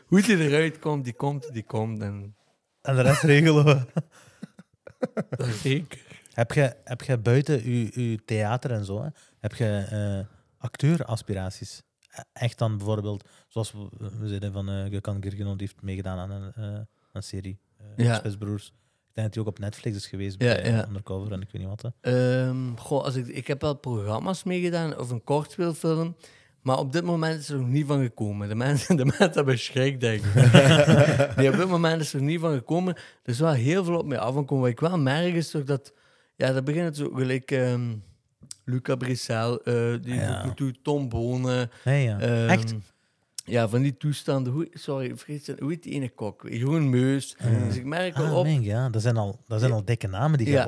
Hoe 0.07 0.23
die 0.23 0.39
eruit 0.39 0.79
komt, 0.79 1.05
die 1.05 1.15
komt, 1.15 1.53
die 1.53 1.65
komt. 1.65 2.01
En 2.01 2.35
En 2.85 2.97
de 2.97 3.03
rest 3.03 3.23
regelen 3.23 3.65
we. 3.65 3.81
zeker. 5.63 6.03
Heb 6.33 6.53
je, 6.53 6.77
heb 6.85 7.03
je 7.03 7.19
buiten 7.19 7.63
uw, 7.63 7.89
uw 7.93 8.17
theater 8.25 8.71
en 8.71 8.85
zo, 8.85 9.03
hè, 9.03 9.09
heb 9.41 9.55
je 9.55 9.87
eh 9.91 10.27
acteuraspiraties? 10.59 11.83
E- 12.11 12.21
Echt 12.33 12.59
dan 12.59 12.77
bijvoorbeeld, 12.77 13.29
zoals 13.49 13.73
we, 13.73 13.89
we 14.19 14.29
zeiden 14.29 14.53
van 14.53 14.71
uh, 14.71 14.85
Gökhan 14.93 15.19
die 15.21 15.55
heeft 15.57 15.83
meegedaan 15.83 16.19
aan 16.19 16.31
een, 16.31 16.53
eh, 16.55 16.81
een 17.13 17.23
serie, 17.23 17.59
uh, 17.97 18.07
Ja. 18.07 18.15
Spitsbroers. 18.15 18.67
Ik 18.67 19.15
denk 19.15 19.27
dat 19.27 19.35
hij 19.35 19.43
ook 19.45 19.49
op 19.49 19.59
Netflix 19.59 19.97
is 19.97 20.07
geweest 20.07 20.43
Ja, 20.43 20.55
bij 20.55 20.71
ja. 20.71 20.87
Undercover 20.87 21.33
en 21.33 21.41
ik 21.41 21.49
weet 21.53 21.63
niet 21.67 21.81
wat. 21.83 21.93
hè. 22.01 22.47
Ehm, 22.47 22.77
goh, 22.77 23.05
als 23.05 23.15
ik, 23.15 23.27
ik 23.27 23.47
heb 23.47 23.61
wel 23.61 23.75
programma's 23.75 24.43
meegedaan 24.43 24.99
of 24.99 25.11
een 25.11 25.25
kortspeelfilm. 25.25 26.17
Maar 26.65 26.79
op 26.79 26.93
dit 26.93 27.05
moment 27.05 27.41
is 27.41 27.49
er 27.49 27.59
nog 27.59 27.69
niet 27.69 27.87
van 27.87 28.03
gekomen. 28.03 28.49
De 28.49 28.55
mensen, 28.55 28.97
de 29.03 29.05
mensen 29.05 29.31
hebben 29.33 29.59
schrik, 29.59 30.01
denk 30.01 30.23
ik. 30.25 30.35
nee, 31.37 31.51
op 31.51 31.57
dit 31.57 31.69
moment 31.69 32.01
is 32.01 32.13
er 32.15 32.23
niet 32.23 32.41
van 32.41 32.53
gekomen. 32.55 32.95
Er 32.95 33.33
is 33.33 33.39
wel 33.39 33.53
heel 33.53 33.85
veel 33.85 33.99
op 33.99 34.07
mij 34.07 34.19
af 34.19 34.35
gekomen. 34.35 34.63
Wat 34.63 34.73
ik 34.73 34.81
wel 34.81 34.99
merk 34.99 35.35
is 35.35 35.51
toch 35.51 35.65
dat... 35.65 35.93
Ja, 36.37 36.53
dat 36.53 36.65
begint 36.65 36.85
het 36.85 36.97
zo 36.97 37.11
gelijk... 37.15 37.51
ehm 37.51 37.81
Luca 38.67 38.97
Brissel, 38.97 39.63
eh, 39.63 39.75
die 40.03 40.15
Ja. 40.15 40.55
Tom 40.83 41.09
Bonen. 41.09 41.71
Nee, 41.85 42.05
ja. 42.05 42.19
ehm, 42.21 42.49
Echt? 42.49 42.75
Ja, 43.45 43.69
van 43.69 43.83
die 43.83 43.97
toestanden. 43.97 44.53
Hoe, 44.53 44.69
sorry, 44.73 45.17
vergeet 45.17 45.47
het. 45.47 45.61
Hoe 45.61 45.71
heet 45.71 45.83
die 45.83 45.93
ene 45.93 46.09
kok? 46.09 46.47
Jeroen 46.49 46.91
Meus. 46.91 47.37
Dus 47.67 47.77
ik 47.77 47.85
merk 47.85 48.17
Ah, 48.17 48.37
op... 48.37 48.47
ja. 48.47 48.89
Dat 48.89 49.03
zijn 49.03 49.17
al, 49.17 49.41
dat 49.47 49.61
zijn 49.61 49.73
al 49.73 49.85
dikke 49.85 50.07
namen 50.07 50.39
die 50.39 50.47
je 50.47 50.53
Ja, 50.53 50.67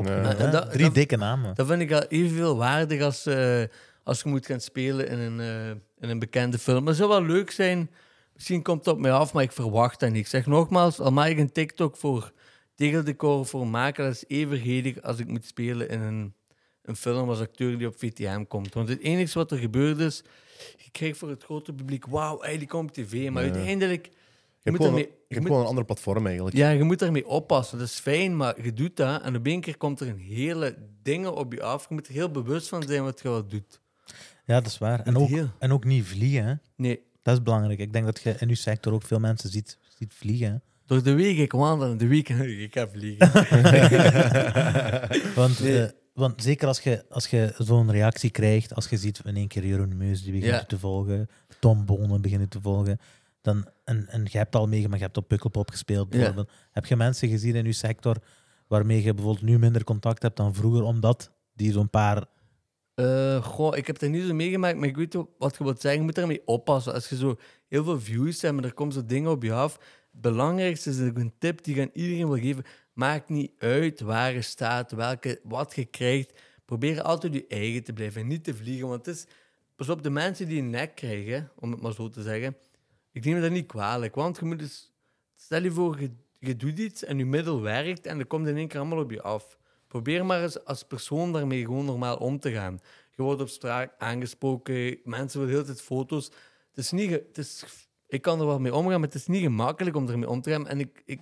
Drie 0.71 0.85
dat- 0.85 0.95
dikke 0.95 1.17
namen. 1.17 1.55
Dat 1.55 1.67
vind 1.67 1.81
ik 1.81 1.93
al 1.93 2.03
evenveel 2.03 2.57
waardig 2.57 3.03
als, 3.03 3.27
eh, 3.27 3.63
als 4.05 4.23
je 4.23 4.29
moet 4.29 4.47
gaan 4.47 4.61
spelen 4.61 5.09
in 5.09 5.19
een, 5.19 5.41
eh, 5.41 5.77
in 5.99 6.09
een 6.09 6.19
bekende 6.19 6.59
film. 6.59 6.85
Dat 6.85 6.97
zou 6.97 7.09
wel 7.09 7.23
leuk 7.23 7.51
zijn. 7.51 7.91
Misschien 8.35 8.63
komt 8.63 8.85
het 8.85 8.95
op 8.95 9.01
mij 9.01 9.13
af, 9.13 9.33
maar 9.33 9.43
ik 9.43 9.53
verwacht 9.53 10.01
dat 10.01 10.11
niet. 10.11 10.19
Ik 10.21 10.27
zeg 10.27 10.47
nogmaals, 10.47 11.01
al 11.01 11.13
maak 11.13 11.29
ik 11.29 11.39
een 11.39 11.53
TikTok 11.53 11.97
voor 11.97 12.33
tegeldecor 12.75 13.47
voor 13.47 13.67
maken, 13.67 14.05
dat 14.05 14.15
is 14.15 14.25
evenredig 14.27 15.03
als 15.03 15.19
ik 15.19 15.27
moet 15.29 15.45
spelen 15.45 15.89
in 15.89 16.01
een, 16.01 16.35
een 16.83 16.97
film 16.97 17.29
als 17.29 17.41
acteur 17.41 17.79
die 17.79 17.87
op 17.87 17.99
VTM 17.99 18.45
komt. 18.45 18.75
Want 18.75 18.89
het 18.89 19.01
enige 19.01 19.39
wat 19.39 19.51
er 19.51 19.59
gebeurt 19.59 19.99
is, 19.99 20.23
je 20.77 20.91
krijgt 20.91 21.19
voor 21.19 21.29
het 21.29 21.45
grote 21.45 21.73
publiek, 21.73 22.07
wauw, 22.07 22.41
die 22.59 22.67
komt 22.67 22.89
op 22.89 22.95
tv. 22.95 23.31
Maar 23.31 23.45
Ja. 23.45 23.51
uiteindelijk, 23.53 24.05
Je 24.07 24.11
je 24.13 24.71
hebt 24.71 24.77
moet 24.79 24.87
gewoon, 24.87 25.01
je 25.29 25.37
moet- 25.41 25.47
gewoon 25.47 25.61
een 25.61 25.67
ander 25.69 25.85
platform 25.85 26.27
eigenlijk. 26.27 26.57
ja, 26.57 26.71
je 26.71 26.83
moet 26.83 26.99
daarmee 26.99 27.27
oppassen. 27.27 27.79
Dat 27.79 27.87
is 27.87 27.99
fijn, 28.01 28.37
maar 28.37 28.63
je 28.63 28.73
doet 28.73 28.97
dat 28.97 29.23
en 29.23 29.37
op 29.37 29.47
één 29.47 29.61
keer 29.61 29.77
komt 29.77 30.01
er 30.01 30.09
een 30.09 30.19
hele 30.19 30.77
dingen 31.03 31.35
op 31.35 31.53
je 31.53 31.63
af. 31.63 31.89
Je 31.89 31.95
moet 31.95 32.07
er 32.07 32.13
heel 32.13 32.31
bewust 32.31 32.69
van 32.69 32.83
zijn 32.83 33.03
wat 33.03 33.21
je 33.23 33.29
wat 33.29 33.51
doet. 33.51 33.81
Ja, 34.47 34.55
dat 34.61 34.67
is 34.67 34.79
waar. 34.79 35.01
En 35.01 35.17
ook, 35.17 35.29
heel. 35.29 35.49
en 35.59 35.73
ook 35.73 35.85
niet 35.85 36.05
vliegen, 36.05 36.45
hè. 36.47 36.55
Nee, 36.77 37.01
Dat 37.23 37.35
is 37.37 37.43
belangrijk. 37.43 37.79
Ik 37.79 37.93
denk 37.93 38.05
dat 38.05 38.21
je 38.23 38.35
in 38.39 38.49
uw 38.49 38.55
sector 38.55 38.93
ook 38.93 39.03
veel 39.03 39.19
mensen 39.21 39.51
ziet, 39.51 39.79
ziet 39.99 40.15
vliegen. 40.15 40.51
hè. 40.51 40.57
door 40.87 41.03
de 41.03 41.13
week 41.15 41.37
ik 41.39 41.53
wandel 41.53 41.97
de 41.97 42.07
week 42.07 42.29
ik 42.69 42.75
ga 42.75 42.89
vliegen. 42.89 43.31
Want, 45.35 45.61
Nee. 45.61 45.83
eh, 45.83 45.91
want 46.15 46.43
zeker 46.43 46.69
als 46.69 46.81
je, 46.81 47.05
als 47.11 47.27
je 47.27 47.55
zo'n 47.59 47.91
reactie 47.91 48.31
krijgt, 48.31 48.75
als 48.75 48.89
je 48.89 48.97
ziet 48.97 49.21
in 49.25 49.37
één 49.37 49.49
keer 49.49 49.67
Jeroen 49.67 49.97
Meus 49.97 50.23
die 50.23 50.33
begint 50.33 50.51
Ja. 50.53 50.65
te 50.65 50.79
volgen, 50.79 51.29
Tom 51.61 51.85
Bonen 51.85 52.21
begint 52.21 52.41
je 52.41 52.49
te 52.49 52.61
volgen, 52.61 52.99
dan, 53.43 53.69
en, 53.85 54.09
en 54.09 54.27
je 54.31 54.39
hebt 54.39 54.57
al 54.57 54.67
meegemaakt, 54.67 54.99
je 54.99 55.05
hebt 55.05 55.17
op 55.17 55.29
Pukkelpop 55.29 55.71
gespeeld 55.71 56.07
Ja. 56.13 56.17
bijvoorbeeld. 56.19 56.51
Heb 56.71 56.87
je 56.87 56.97
mensen 56.97 57.29
gezien 57.29 57.55
in 57.55 57.65
je 57.65 57.73
sector 57.73 58.17
waarmee 58.67 59.03
je 59.03 59.15
bijvoorbeeld 59.15 59.45
nu 59.47 59.59
minder 59.59 59.85
contact 59.85 60.23
hebt 60.23 60.37
dan 60.37 60.55
vroeger, 60.55 60.83
omdat 60.83 61.31
die 61.55 61.73
zo'n 61.73 61.91
paar... 61.91 62.25
Eh, 62.97 63.45
goh, 63.45 63.77
ik 63.77 63.87
heb 63.87 64.01
er 64.01 64.09
niet 64.09 64.27
zo 64.27 64.35
meegemaakt, 64.35 64.77
maar 64.77 64.89
ik 64.89 64.97
weet 64.97 65.15
wat 65.39 65.57
je 65.57 65.65
wilt 65.65 65.81
zeggen. 65.81 66.01
Je 66.01 66.07
moet 66.07 66.19
ermee 66.19 66.43
oppassen. 66.45 66.93
Als 66.93 67.09
je 67.09 67.17
zo 67.17 67.39
heel 67.69 67.85
veel 67.85 68.01
views 68.01 68.43
hebt 68.43 68.57
en 68.57 68.65
er 68.65 68.73
komen 68.73 68.95
zo 68.95 69.05
dingen 69.05 69.31
op 69.31 69.43
je 69.43 69.53
af. 69.53 69.73
Het 70.13 70.21
belangrijkste 70.21 70.91
is 70.91 70.99
een 70.99 71.35
tip 71.39 71.65
die 71.65 71.75
ik 71.75 71.81
aan 71.81 71.91
iedereen 71.93 72.29
wil 72.29 72.43
geven. 72.43 72.65
Maakt 72.93 73.29
niet 73.29 73.53
uit 73.59 74.01
waar 74.01 74.33
je 74.33 74.43
staat, 74.43 74.93
welke, 74.93 75.41
wat 75.43 75.75
je 75.75 75.85
krijgt. 75.85 76.41
Probeer 76.65 77.03
altijd 77.03 77.35
je 77.35 77.47
eigen 77.47 77.85
te 77.85 77.93
blijven 77.93 78.21
en 78.21 78.27
niet 78.27 78.45
te 78.45 78.55
vliegen. 78.55 78.89
Want 78.89 79.07
het 79.07 79.15
is, 79.15 79.27
pas 79.77 79.89
op, 79.89 80.03
de 80.03 80.11
mensen 80.11 80.49
die 80.49 80.59
een 80.61 80.71
nek 80.71 80.95
krijgen, 80.95 81.51
om 81.57 81.71
het 81.71 81.81
maar 81.81 81.93
zo 81.93 82.09
te 82.09 82.23
zeggen. 82.23 82.57
Ik 83.13 83.25
neem 83.25 83.41
dat 83.41 83.51
niet 83.51 83.67
kwalijk, 83.67 84.15
want 84.15 84.39
je 84.39 84.45
moet 84.45 84.59
dus... 84.59 84.93
Stel 85.35 85.63
je 85.63 85.71
voor, 85.71 86.01
je, 86.01 86.11
je 86.39 86.57
doet 86.57 86.79
iets 86.79 87.05
en 87.05 87.19
je 87.19 87.27
middel 87.27 87.61
werkt 87.61 88.07
en 88.07 88.19
er 88.19 88.27
komt 88.27 88.47
in 88.47 88.57
één 88.57 88.69
keer 88.69 88.81
allemaal 88.81 89.03
op 89.03 89.11
je 89.11 89.23
af. 89.23 89.59
Probeer 89.89 90.27
maar 90.27 90.43
eens 90.43 90.65
als 90.65 90.83
persoon 90.83 91.33
daarmee 91.33 91.65
gewoon 91.65 91.85
normaal 91.85 92.17
om 92.17 92.39
te 92.39 92.53
gaan. 92.53 92.81
Je 93.15 93.23
wordt 93.23 93.41
op 93.41 93.49
straat 93.49 93.93
aangesproken, 93.99 94.99
mensen 95.05 95.39
willen 95.39 95.55
de 95.55 95.61
hele 95.61 95.75
tijd 95.75 95.87
foto's. 95.87 96.25
Het 96.69 96.85
is 96.85 96.91
niet... 96.91 97.11
Het 97.11 97.39
is, 97.39 97.65
ik 98.09 98.23
kan 98.23 98.41
er 98.41 98.47
wel 98.47 98.61
mee 98.61 98.75
omgaan, 98.75 99.01
maar 99.01 99.09
het 99.09 99.15
is 99.15 99.27
niet 99.27 99.43
gemakkelijk 99.43 99.97
om 99.97 100.09
ermee 100.09 100.29
om 100.29 100.41
te 100.41 100.51
gaan. 100.51 100.69
En 100.69 100.81
ik, 100.81 101.03
ik, 101.05 101.21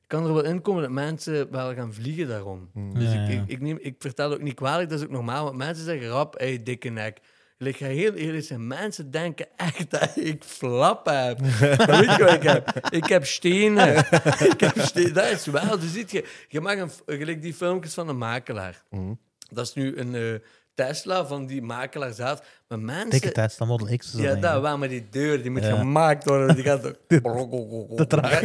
ik 0.00 0.08
kan 0.08 0.26
er 0.26 0.34
wel 0.34 0.44
in 0.44 0.60
komen 0.62 0.82
dat 0.82 0.90
mensen 0.90 1.50
wel 1.50 1.74
gaan 1.74 1.94
vliegen 1.94 2.28
daarom. 2.28 2.70
Dus 2.74 3.12
Ja, 3.12 3.22
ik, 3.22 3.32
ja. 3.32 3.40
ik, 3.40 3.48
ik, 3.48 3.60
neem, 3.60 3.78
ik 3.80 3.94
vertel 3.98 4.32
ook 4.32 4.42
niet 4.42 4.54
kwalijk, 4.54 4.88
dat 4.88 4.98
is 4.98 5.04
ook 5.04 5.10
normaal. 5.10 5.44
Want 5.44 5.56
mensen 5.56 5.84
zeggen 5.84 6.08
rap, 6.08 6.38
hey, 6.38 6.62
dikke 6.62 6.88
nek. 6.88 7.20
Ik 7.66 7.76
ga 7.76 7.86
heel 7.86 8.12
eerlijk 8.14 8.44
zijn, 8.44 8.66
mensen 8.66 9.10
denken 9.10 9.46
echt 9.56 9.90
dat 9.90 10.10
ik 10.16 10.44
flap 10.44 11.06
heb. 11.06 11.40
Weet 11.98 12.16
je 12.16 12.24
wat 12.24 12.32
ik 12.32 12.42
heb? 12.42 12.88
Ik 12.90 13.04
heb 13.04 13.26
stenen. 13.26 13.96
ik 14.52 14.60
heb 14.60 14.78
stenen. 14.78 15.14
Dat 15.14 15.30
is 15.30 15.46
wel. 15.46 15.78
Dus 15.78 15.92
ziet 15.92 16.10
je, 16.10 16.24
je 16.48 16.60
mag 16.60 16.76
een, 16.76 16.90
gelijk 17.06 17.42
die 17.42 17.54
filmpjes 17.54 17.94
van 17.94 18.08
een 18.08 18.18
makelaar. 18.18 18.82
Mhm. 18.90 19.12
Dat 19.50 19.66
is 19.66 19.74
nu 19.74 19.96
een 19.98 20.14
eh, 20.14 20.34
Tesla 20.74 21.26
van 21.26 21.46
die 21.46 21.62
makelaar 21.62 22.12
zelf. 22.12 22.42
Maar 22.68 22.78
mensen... 22.78 23.10
Dikke 23.10 23.32
Tesla 23.32 23.66
Model 23.66 23.96
X. 23.96 24.06
Ja, 24.12 24.18
eigenlijk. 24.18 24.42
dat 24.42 24.62
wel, 24.62 24.78
maar 24.78 24.88
die 24.88 25.08
deur 25.10 25.42
die 25.42 25.50
moet 25.50 25.64
Ja. 25.64 25.76
gemaakt 25.76 26.24
worden. 26.24 26.54
Die 26.54 26.64
gaat 26.64 26.82
traag. 28.08 28.40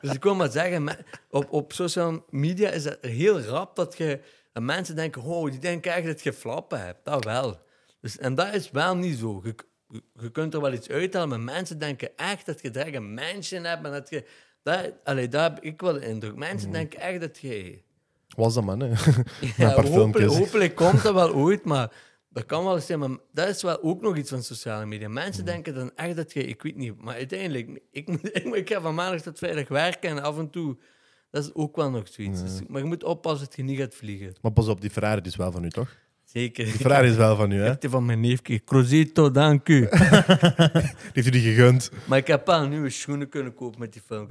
Dus 0.00 0.12
ik 0.12 0.22
wil 0.22 0.34
maar 0.34 0.50
zeggen, 0.50 0.88
op, 1.30 1.46
op 1.52 1.72
social 1.72 2.24
media 2.30 2.68
is 2.70 2.84
het 2.84 2.98
heel 3.00 3.40
rap 3.40 3.76
dat, 3.76 3.96
je, 3.98 4.20
dat 4.52 4.62
mensen 4.62 4.96
denken: 4.96 5.22
oh, 5.22 5.50
die 5.50 5.60
denken 5.60 5.92
echt 5.94 6.06
dat 6.06 6.22
je 6.22 6.32
flappen 6.32 6.84
hebt. 6.84 7.04
Dat 7.04 7.24
wel. 7.24 7.64
Dus, 8.06 8.18
en 8.18 8.34
dat 8.34 8.54
is 8.54 8.70
wel 8.70 8.96
niet 8.96 9.18
zo. 9.18 9.42
Je, 10.20 10.30
kunt 10.30 10.54
er 10.54 10.60
wel 10.60 10.72
iets 10.72 10.88
uithalen, 10.88 11.28
maar 11.28 11.40
mensen 11.40 11.78
denken 11.78 12.16
echt 12.16 12.46
dat 12.46 12.60
je 12.62 12.94
een 12.96 13.14
mensje 13.14 13.60
hebt 13.60 13.84
en 13.84 13.92
dat 13.92 14.10
je. 14.10 14.24
Dat, 14.62 14.92
allee, 15.04 15.28
daar 15.28 15.42
heb 15.52 15.62
ik 15.64 15.80
wel 15.80 15.92
de 15.92 16.06
indruk. 16.06 16.34
Mensen 16.36 16.70
denken 16.72 17.00
echt 17.00 17.20
dat 17.20 17.38
je. 17.38 17.82
Was 18.36 18.54
dat, 18.54 18.64
man? 18.64 18.80
Hè? 18.80 18.88
Ja, 19.56 19.82
hopelijk, 19.82 20.32
hopelijk 20.32 20.74
komt 20.84 21.02
dat 21.02 21.14
wel 21.14 21.34
ooit, 21.34 21.64
maar 21.64 21.92
dat 22.28 22.46
kan 22.46 22.64
wel 22.64 22.74
eens 22.74 22.86
zijn. 22.86 22.98
Maar 22.98 23.16
dat 23.32 23.48
is 23.48 23.62
wel 23.62 23.82
ook 23.82 24.00
nog 24.00 24.16
iets 24.16 24.30
van 24.30 24.42
sociale 24.42 24.86
media. 24.86 25.08
Mensen 25.08 25.44
Mhm. 25.44 25.52
denken 25.52 25.74
dan 25.74 25.90
echt 25.94 26.16
dat 26.16 26.32
je, 26.32 26.44
ik 26.44 26.62
weet 26.62 26.76
niet, 26.76 27.02
maar 27.02 27.14
uiteindelijk, 27.14 27.80
ik, 27.90 28.08
moet- 28.08 28.34
ik, 28.36 28.44
ik 28.54 28.70
ga 28.70 28.80
van 28.80 28.94
maandag 28.94 29.20
tot 29.20 29.38
vrijdag 29.38 29.68
werken 29.68 30.10
en 30.10 30.22
af 30.22 30.38
en 30.38 30.50
toe, 30.50 30.76
dat 31.30 31.44
is 31.44 31.54
ook 31.54 31.76
wel 31.76 31.90
nog 31.90 32.08
zoiets. 32.08 32.42
Dus- 32.42 32.60
maar 32.68 32.80
je 32.80 32.86
moet 32.86 33.04
oppassen 33.04 33.46
dat 33.46 33.56
je 33.56 33.62
niet 33.62 33.78
gaat 33.78 33.94
vliegen. 33.94 34.34
Maar 34.42 34.52
pas 34.52 34.68
op, 34.68 34.80
die 34.80 34.90
Ferrari 34.90 35.20
die 35.20 35.30
is 35.30 35.36
wel 35.36 35.52
van 35.52 35.64
u, 35.64 35.70
toch? 35.70 35.96
Zeker. 36.36 36.64
Die 36.64 36.74
Ferrari 36.74 37.08
is 37.08 37.16
wel 37.16 37.36
van 37.36 37.50
u, 37.50 37.58
hè? 37.60 37.64
Heb 37.66 37.80
die 37.80 37.90
van 37.90 38.04
mijn 38.04 38.20
neefje. 38.20 38.64
Crozito, 38.64 39.30
dank 39.30 39.68
u. 39.68 39.80
Die 39.88 39.88
heeft 41.12 41.26
u 41.26 41.30
die 41.30 41.42
gegund. 41.54 41.90
maar 42.04 42.18
ik 42.18 42.26
heb 42.26 42.46
wel 42.46 42.66
nieuwe 42.68 42.90
schoenen 42.90 43.28
kunnen 43.28 43.54
kopen 43.54 43.80
met 43.80 43.92
die 43.92 44.02
film. 44.06 44.26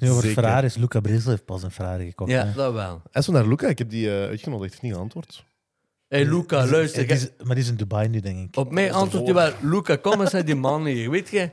Nu, 0.00 0.04
over 0.10 0.22
Zeker. 0.22 0.42
Ferraris, 0.42 0.76
Luca 0.76 1.00
Brisel 1.00 1.30
heeft 1.30 1.44
pas 1.44 1.62
een 1.62 1.70
Ferrari 1.70 2.06
gekocht. 2.08 2.30
Ja, 2.30 2.44
hè. 2.46 2.52
dat 2.52 2.72
wel. 2.72 3.02
En 3.10 3.22
zo 3.22 3.32
naar 3.32 3.46
Luca, 3.48 3.68
ik 3.68 3.78
heb 3.78 3.90
die 3.90 4.08
eh, 4.10 4.28
uitgenodigd, 4.28 4.70
heeft 4.70 4.82
niet 4.82 4.92
geantwoord. 4.92 5.44
Hé, 6.08 6.18
hey, 6.20 6.28
Luca, 6.28 6.56
Die 6.56 6.64
is- 6.66 6.70
luister. 6.72 7.06
die 7.06 7.16
is- 7.16 7.30
maar 7.44 7.54
die 7.54 7.64
is 7.64 7.70
in 7.70 7.76
Dubai 7.76 8.08
nu, 8.08 8.20
denk 8.20 8.48
ik. 8.48 8.56
Op 8.56 8.72
mij 8.72 8.86
Dat 8.86 8.94
is 8.96 9.00
antwoord 9.00 9.26
je 9.26 9.34
ervoor. 9.34 9.56
wel, 9.60 9.70
Luca, 9.70 9.96
kom 9.96 10.20
eens 10.20 10.32
naar 10.32 10.44
die 10.44 10.54
man 10.54 10.86
hier. 10.86 11.10
Weet 11.10 11.28
je, 11.28 11.50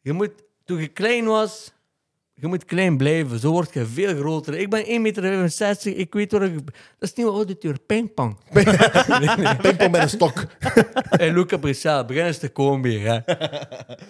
je 0.00 0.12
moet, 0.12 0.30
toen 0.64 0.80
je 0.80 0.88
klein 0.88 1.24
was, 1.24 1.72
je 2.34 2.46
moet 2.46 2.64
klein 2.64 2.96
blijven. 2.96 3.38
Zo 3.38 3.50
word 3.50 3.74
je 3.74 3.86
veel 3.86 4.16
groter. 4.16 4.54
Ik 4.54 4.70
ben 4.70 4.84
1,65 4.84 5.00
meter, 5.00 5.86
ik 5.86 6.12
weet 6.14 6.32
waar 6.32 6.42
ik... 6.42 6.54
Dat 6.64 6.72
is 6.98 7.14
niet 7.14 7.26
wat 7.26 7.34
audituur, 7.34 7.78
pingpong. 7.86 8.36
Pingpong 9.62 9.90
met 9.90 10.02
een 10.02 10.08
stok. 10.08 10.44
Hé, 11.20 11.30
Luca 11.32 11.56
Brissel, 11.56 12.04
begin 12.04 12.24
eens 12.24 12.38
te 12.38 12.48
komen 12.48 12.82
weer. 12.82 13.00
Hè. 13.12 13.18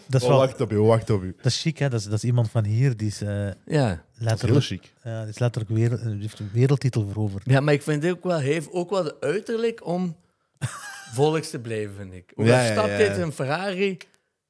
Dat 0.09 0.21
is, 0.21 0.23
Oh, 0.23 0.29
wel, 0.29 0.39
wacht 0.39 0.61
op 0.61 0.73
u, 0.73 0.79
wacht 0.79 1.11
op 1.11 1.23
u. 1.23 1.35
dat 1.37 1.47
is 1.53 1.61
chic, 1.61 1.79
hè? 1.79 1.89
Dat 1.89 2.01
is, 2.01 2.07
dat 2.07 2.15
is 2.15 2.25
iemand 2.25 2.51
van 2.51 2.65
hier 2.65 2.97
die 2.97 3.07
is, 3.09 3.21
eh, 3.23 3.29
Ja. 3.67 3.89
Dat 3.89 3.89
is 4.15 4.19
heel 4.19 4.27
letterlijk, 4.29 4.65
chic. 4.65 4.93
ja, 5.03 5.21
die 5.21 5.31
is 5.31 5.39
letterlijk 5.39 5.75
wereld, 5.75 6.03
die 6.03 6.21
heeft 6.21 6.39
een 6.39 6.51
wereldtitel 6.53 7.07
veroverd. 7.09 7.43
ja, 7.47 7.61
maar 7.61 7.75
ik 7.75 7.83
vind 7.83 8.07
ook 8.07 8.25
wel, 8.25 8.37
hij 8.41 8.45
heeft 8.53 8.73
ook 8.73 8.91
wel 8.91 9.03
de 9.03 9.17
uiterlijk 9.21 9.87
om 9.87 10.17
volks 11.13 11.51
te 11.51 11.59
blijven, 11.61 11.95
vind 11.97 12.13
ik. 12.13 12.33
Ook 12.35 12.47
Ja, 12.47 12.65
ja, 12.65 12.73
stapt 12.73 12.89
ja, 12.89 12.97
in 12.99 13.21
een 13.21 13.33
Ferrari, 13.33 13.97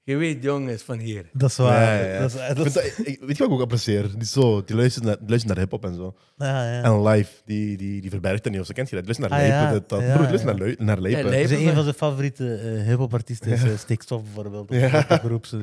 je 0.05 0.17
weet, 0.17 0.43
jongens, 0.43 0.83
van 0.83 0.99
hier. 0.99 1.25
Dat 1.33 1.51
is 1.51 1.57
waar. 1.57 1.99
Ja, 1.99 2.05
ja, 2.05 2.13
ja. 2.13 2.55
Dat 2.55 2.67
is, 2.67 2.73
dat 2.73 2.83
weet 2.97 3.07
je 3.07 3.27
wat 3.27 3.41
ik 3.49 3.51
ook 3.51 3.61
apprecieer? 3.61 4.11
Die, 4.19 4.27
zo, 4.27 4.65
die 4.65 4.77
luistert 4.77 5.05
naar, 5.05 5.17
die 5.19 5.29
luistert 5.29 5.53
naar 5.55 5.63
hip-hop 5.63 5.85
en 5.85 5.95
zo. 5.95 6.15
ja, 6.37 6.73
ja. 6.73 6.83
En 6.83 7.03
live, 7.03 7.31
die, 7.45 7.77
die, 7.77 8.01
die 8.01 8.11
verbergt 8.11 8.43
dat 8.45 8.53
niet. 8.53 8.61
Of 8.61 8.67
ze 8.67 8.73
kent 8.73 8.91
je 8.91 8.97
dat? 8.97 9.05
Die 9.07 9.15
luistert 9.21 9.43
naar 9.51 9.63
Ah, 9.67 9.73
dit, 9.73 9.89
dat. 9.89 9.99
Broer, 9.99 10.29
luistert 10.29 10.45
naar. 10.45 10.57
Dus 10.57 11.51
een 11.51 11.75
van 11.75 11.83
zijn 11.83 11.95
favoriete 11.95 12.55
eh 12.55 12.87
hip-hop-artiesten 12.87 13.51
is 13.53 13.63
eh, 13.63 13.77
Stikstof 13.79 14.23
bijvoorbeeld. 14.23 14.71
Of 14.71 14.77
Ja. 14.77 15.21
zo. 15.47 15.59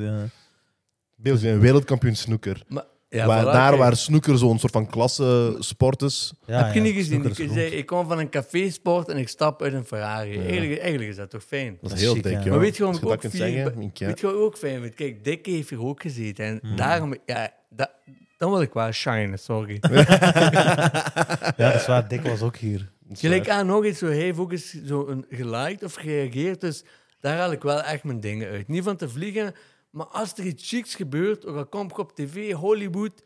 Beeld, 1.16 1.42
een 1.42 1.60
wereldkampioen 1.60 2.16
snooker. 2.16 2.62
Maar, 2.68 2.84
ja, 3.18 3.26
waar, 3.26 3.42
voilà, 3.42 3.52
daar 3.52 3.68
kijk. 3.68 3.80
waar 3.80 3.96
snooker 3.96 4.38
zo'n 4.38 4.58
soort 4.58 4.72
van 4.72 4.86
klasse 4.86 5.56
sport 5.58 6.02
is. 6.02 6.32
Ja, 6.46 6.64
Heb 6.64 6.74
je 6.74 6.80
ja, 6.80 6.86
niet 6.86 6.94
gezien? 6.94 7.24
Ik, 7.24 7.34
zei, 7.52 7.66
ik 7.66 7.86
kom 7.86 8.08
van 8.08 8.18
een 8.18 8.28
café-sport 8.30 9.08
en 9.08 9.16
ik 9.16 9.28
stap 9.28 9.62
uit 9.62 9.72
een 9.72 9.84
Ferrari. 9.84 10.38
Eigenlijk, 10.38 10.80
eigenlijk 10.80 11.10
is 11.10 11.16
dat 11.16 11.30
toch 11.30 11.42
fijn? 11.44 11.78
Dat 11.80 11.92
is 11.92 12.00
heel 12.00 12.14
dik, 12.14 12.24
ja. 12.24 12.30
joh. 12.38 12.46
Maar 12.50 12.58
weet 12.58 12.76
je 12.76 12.82
dat 12.82 13.04
ook 13.04 13.18
kunt 13.20 13.32
vier- 13.32 13.40
zeggen? 13.50 13.80
ik- 13.82 13.96
ja. 13.98 14.06
Weet 14.06 14.20
je 14.20 14.26
wat 14.26 14.34
ik 14.34 14.40
ook 14.40 14.56
fijn 14.58 14.80
vind? 14.82 14.94
Kijk, 14.94 15.24
Dick 15.24 15.46
heeft 15.46 15.70
hier 15.70 15.84
ook 15.84 16.02
gezeten. 16.02 16.44
En 16.44 16.58
Hmm. 16.62 16.76
daarom... 16.76 17.14
Ja, 17.26 17.50
dat, 17.70 17.90
dan 18.36 18.50
wil 18.50 18.60
ik 18.60 18.72
wel 18.72 18.92
shinen, 18.92 19.38
sorry. 19.38 19.78
Ja, 21.56 21.70
dat 21.70 21.74
is 21.74 21.86
waar. 21.86 22.08
Dick 22.08 22.22
was 22.22 22.40
ook 22.40 22.56
hier. 22.56 22.90
Gelijk 23.12 23.48
aan 23.48 23.66
nog 23.66 23.84
iets, 23.84 23.98
zo, 23.98 24.06
hij 24.06 24.16
heeft 24.16 24.38
ook 24.38 24.52
eens 24.52 24.74
zo 24.86 25.06
een 25.08 25.24
geliked 25.30 25.82
of 25.84 25.94
gereageerd. 25.94 26.60
Dus 26.60 26.84
daar 27.20 27.36
haal 27.36 27.52
ik 27.52 27.62
wel 27.62 27.82
echt 27.82 28.04
mijn 28.04 28.20
dingen 28.20 28.48
uit. 28.50 28.68
Niet 28.68 28.82
van 28.84 28.96
te 28.96 29.08
vliegen, 29.08 29.54
maar 29.92 30.06
als 30.06 30.32
er 30.36 30.44
iets 30.44 30.68
chics 30.68 30.94
gebeurt, 30.94 31.46
ook 31.46 31.56
al 31.56 31.66
kom 31.66 31.86
ik 31.88 31.98
op 31.98 32.14
tv, 32.16 32.52
Hollywood, 32.52 33.22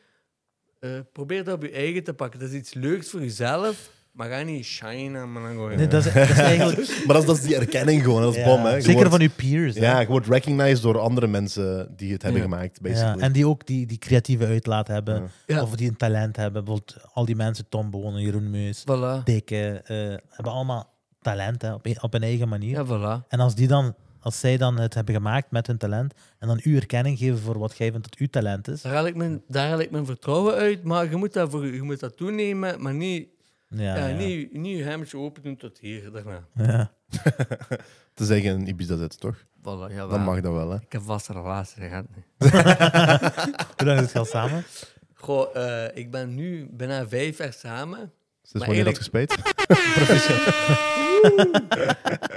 eh, 0.81 0.90
probeer 1.12 1.44
dat 1.44 1.55
op 1.55 1.62
je 1.62 1.70
eigen 1.70 2.05
te 2.05 2.14
pakken. 2.14 2.40
Dat 2.40 2.48
is 2.48 2.55
iets 2.55 2.74
leuks 2.74 3.11
voor 3.11 3.20
jezelf, 3.20 3.90
maar 4.12 4.29
ga 4.31 4.42
niet 4.42 4.64
shinen. 4.64 5.33
Maar 5.33 5.42
dan 5.42 5.50
gewoon, 5.50 5.76
Nee, 5.76 5.87
dat, 5.87 6.05
is, 6.07 6.12
dat 6.12 6.29
is 6.29 6.38
eigenlijk... 6.38 6.76
Maar 7.07 7.14
dat 7.14 7.20
is, 7.22 7.26
dat 7.29 7.37
is 7.37 7.42
die 7.42 7.57
erkenning 7.57 8.02
gewoon. 8.02 8.22
Dat 8.22 8.35
is 8.37 8.38
Ja, 8.40 8.44
bom, 8.57 8.64
hè. 8.64 8.74
Je 8.74 8.81
zeker 8.81 8.94
wordt- 8.94 9.11
van 9.11 9.20
uw 9.20 9.31
peers. 9.37 9.74
hè. 9.74 9.81
Ja, 9.81 10.00
je 10.00 10.07
wordt 10.07 10.26
recognized 10.26 10.83
door 10.83 10.98
andere 10.98 11.26
mensen 11.26 11.92
die 11.96 12.12
het 12.12 12.22
hebben 12.22 12.40
Ja. 12.40 12.46
gemaakt, 12.48 12.79
Ja, 12.83 12.88
basically. 12.90 13.20
en 13.20 13.33
die 13.33 13.46
ook 13.46 13.66
die, 13.66 13.87
die 13.87 13.98
creatieve 13.98 14.46
uitlaat 14.46 14.88
hebben. 14.88 15.31
Ja. 15.46 15.62
Of 15.62 15.76
die 15.76 15.88
een 15.88 15.96
talent 15.96 16.37
hebben. 16.37 16.64
Bijvoorbeeld 16.64 16.96
al 17.12 17.24
die 17.24 17.37
mensen, 17.37 17.68
Tom 17.68 17.90
Bonen, 17.90 18.22
Jeroen 18.22 18.50
Meus, 18.50 18.81
Voilà. 18.81 19.22
Dikke, 19.24 19.81
eh, 19.85 19.96
hebben 20.29 20.52
allemaal 20.52 20.94
talent 21.20 21.62
hè, 21.62 21.72
op, 21.74 21.87
een- 21.87 22.02
op 22.02 22.12
hun 22.12 22.22
eigen 22.22 22.48
manier. 22.48 22.85
Ja, 22.85 22.87
voilà. 22.87 23.29
En 23.29 23.40
als, 23.40 23.55
die 23.55 23.68
dan, 23.68 23.94
als 24.27 24.41
zij 24.41 24.57
dan 24.57 24.79
het 24.79 24.95
hebben 24.95 25.15
gemaakt 25.15 25.51
met 25.51 25.67
hun 25.67 25.79
talent 25.79 26.15
en 26.39 26.49
dan 26.49 26.61
u 26.62 26.77
erkenning 26.77 27.19
geven 27.19 27.39
voor 27.39 27.59
wat 27.59 27.77
jij 27.77 27.91
vindt 27.91 28.11
dat 28.11 28.19
uw 28.19 28.27
talent 28.27 28.69
is. 28.69 28.83
Daar 28.83 28.93
haal, 28.93 29.07
ik 29.07 29.15
mijn, 29.15 29.43
daar 29.49 29.69
haal 29.69 29.79
ik 29.79 29.91
mijn 29.91 30.07
vertrouwen 30.07 30.55
uit, 30.55 30.85
maar 30.85 31.11
je 31.11 31.17
moet 31.17 31.33
dat, 31.33 31.51
voor, 31.51 31.67
je 31.67 31.83
moet 31.83 32.01
dat 32.01 32.17
toenemen, 32.17 32.83
maar 32.83 32.95
niet, 32.95 33.29
Ja, 33.69 33.97
ja, 33.97 34.07
ja. 34.07 34.17
Niet, 34.17 34.53
niet 34.53 34.77
je 34.77 34.85
hemdje 34.85 35.19
open 35.19 35.43
doen 35.43 35.57
tot 35.57 35.79
hier, 35.79 36.11
daarna. 36.11 36.47
Ja. 36.55 36.93
Te 38.15 38.25
zeggen 38.25 38.51
een 38.51 38.69
Ibiza 38.69 38.97
zit, 38.97 39.21
toch? 39.21 39.37
Voilà, 39.59 39.93
ja, 39.95 40.07
Dan 40.07 40.23
mag 40.23 40.41
dat 40.41 40.53
wel, 40.53 40.71
hè. 40.71 40.77
Ik 40.77 40.93
heb 40.93 41.03
vast 41.03 41.29
een 41.29 41.35
relatie 41.35 41.83
gehad. 41.83 42.05
Hoe 43.77 43.87
lang 43.87 44.01
is 44.01 44.07
het 44.07 44.17
al 44.17 44.25
samen? 44.25 44.65
Goh, 45.15 45.57
eh, 45.57 45.97
ik 45.97 46.11
ben 46.11 46.35
nu 46.35 46.69
bijna 46.71 47.09
vijf 47.09 47.39
jaar 47.39 47.53
samen. 47.53 48.12
Dus 48.52 48.66
wanneer 48.66 48.85
dat 48.85 48.96
gespijt? 48.96 49.35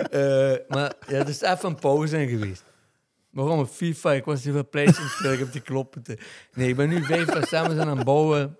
Eh, 0.10 0.54
maar 0.68 0.94
ja, 1.08 1.18
er 1.18 1.28
is 1.30 1.42
even 1.42 1.70
een 1.70 1.76
pauze 1.76 2.22
in 2.22 2.28
geweest. 2.30 2.64
Waarom? 3.32 3.66
FIFA, 3.68 4.14
ik 4.14 4.26
was 4.26 4.46
even 4.46 4.70
PlayStation 4.70 5.10
spelen, 5.10 5.34
ik 5.34 5.40
heb 5.40 5.52
die 5.52 5.62
kloppen 5.62 6.02
te... 6.04 6.18
Nee, 6.54 6.68
ik 6.70 6.76
ben 6.76 6.90
nu 6.90 7.04
vijf 7.04 7.34
jaar 7.34 7.48
samen 7.48 7.76
zijn 7.76 7.88
aan 7.88 7.96
het 7.96 8.06
bouwen. 8.06 8.58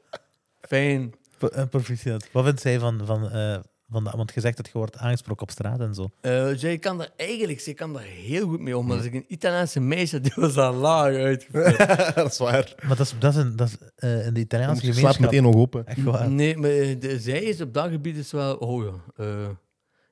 Fijn. 0.62 1.14
Pro- 1.38 1.48
eh, 1.48 1.66
Proficiat. 1.70 2.28
Wat 2.32 2.44
vindt 2.46 2.62
zij 2.62 2.80
van, 2.80 3.02
van, 3.06 3.32
eh, 3.32 3.60
van 3.92 4.04
dat? 4.04 4.14
Want 4.16 4.32
je 4.34 4.40
zegt 4.40 4.58
dat 4.58 4.66
je 4.66 4.72
wordt 4.74 4.98
aangesproken 4.98 5.42
op 5.42 5.52
straat 5.52 5.80
en 5.80 5.94
zo. 5.96 6.10
Eh 6.22 6.48
zij 6.56 6.78
kan 6.78 6.98
daar 6.98 7.10
eigenlijk 7.16 7.60
zij 7.60 7.74
kan 7.74 7.94
daar 7.94 8.04
heel 8.04 8.48
goed 8.48 8.60
mee 8.60 8.78
om. 8.78 8.86
Maar 8.88 8.98
als 8.98 9.06
ik 9.06 9.14
een 9.14 9.26
Italiaanse 9.28 9.80
meisje, 9.80 10.22
die 10.22 10.32
was 10.36 10.58
al 10.58 10.74
laag 10.74 11.14
uitgeput. 11.16 11.78
dat 12.16 12.32
is 12.32 12.38
waar. 12.38 12.74
Maar 12.88 12.98
dat 12.98 13.06
is, 13.06 13.14
dat 13.20 13.34
is, 13.34 13.40
een, 13.40 13.56
dat 13.56 13.68
is 13.68 13.78
eh, 13.96 14.26
in 14.26 14.34
de 14.34 14.40
Italiaanse 14.40 14.86
Je 14.86 14.94
slaapt 14.94 15.20
met 15.20 15.30
gemeenschap 15.30 15.54
één 15.54 15.56
oog 15.56 15.62
open. 15.62 15.86
echt 15.88 16.04
waar. 16.04 16.30
Nee, 16.30 16.58
maar 16.58 16.70
eh, 16.70 17.00
de- 17.00 17.20
zij 17.20 17.42
is 17.44 17.62
op 17.62 17.74
dat 17.74 17.90
gebied 17.92 18.18
is 18.18 18.32
wel... 18.32 18.56
Oh 18.56 18.84
ja. 18.84 19.24
eh, 19.26 19.50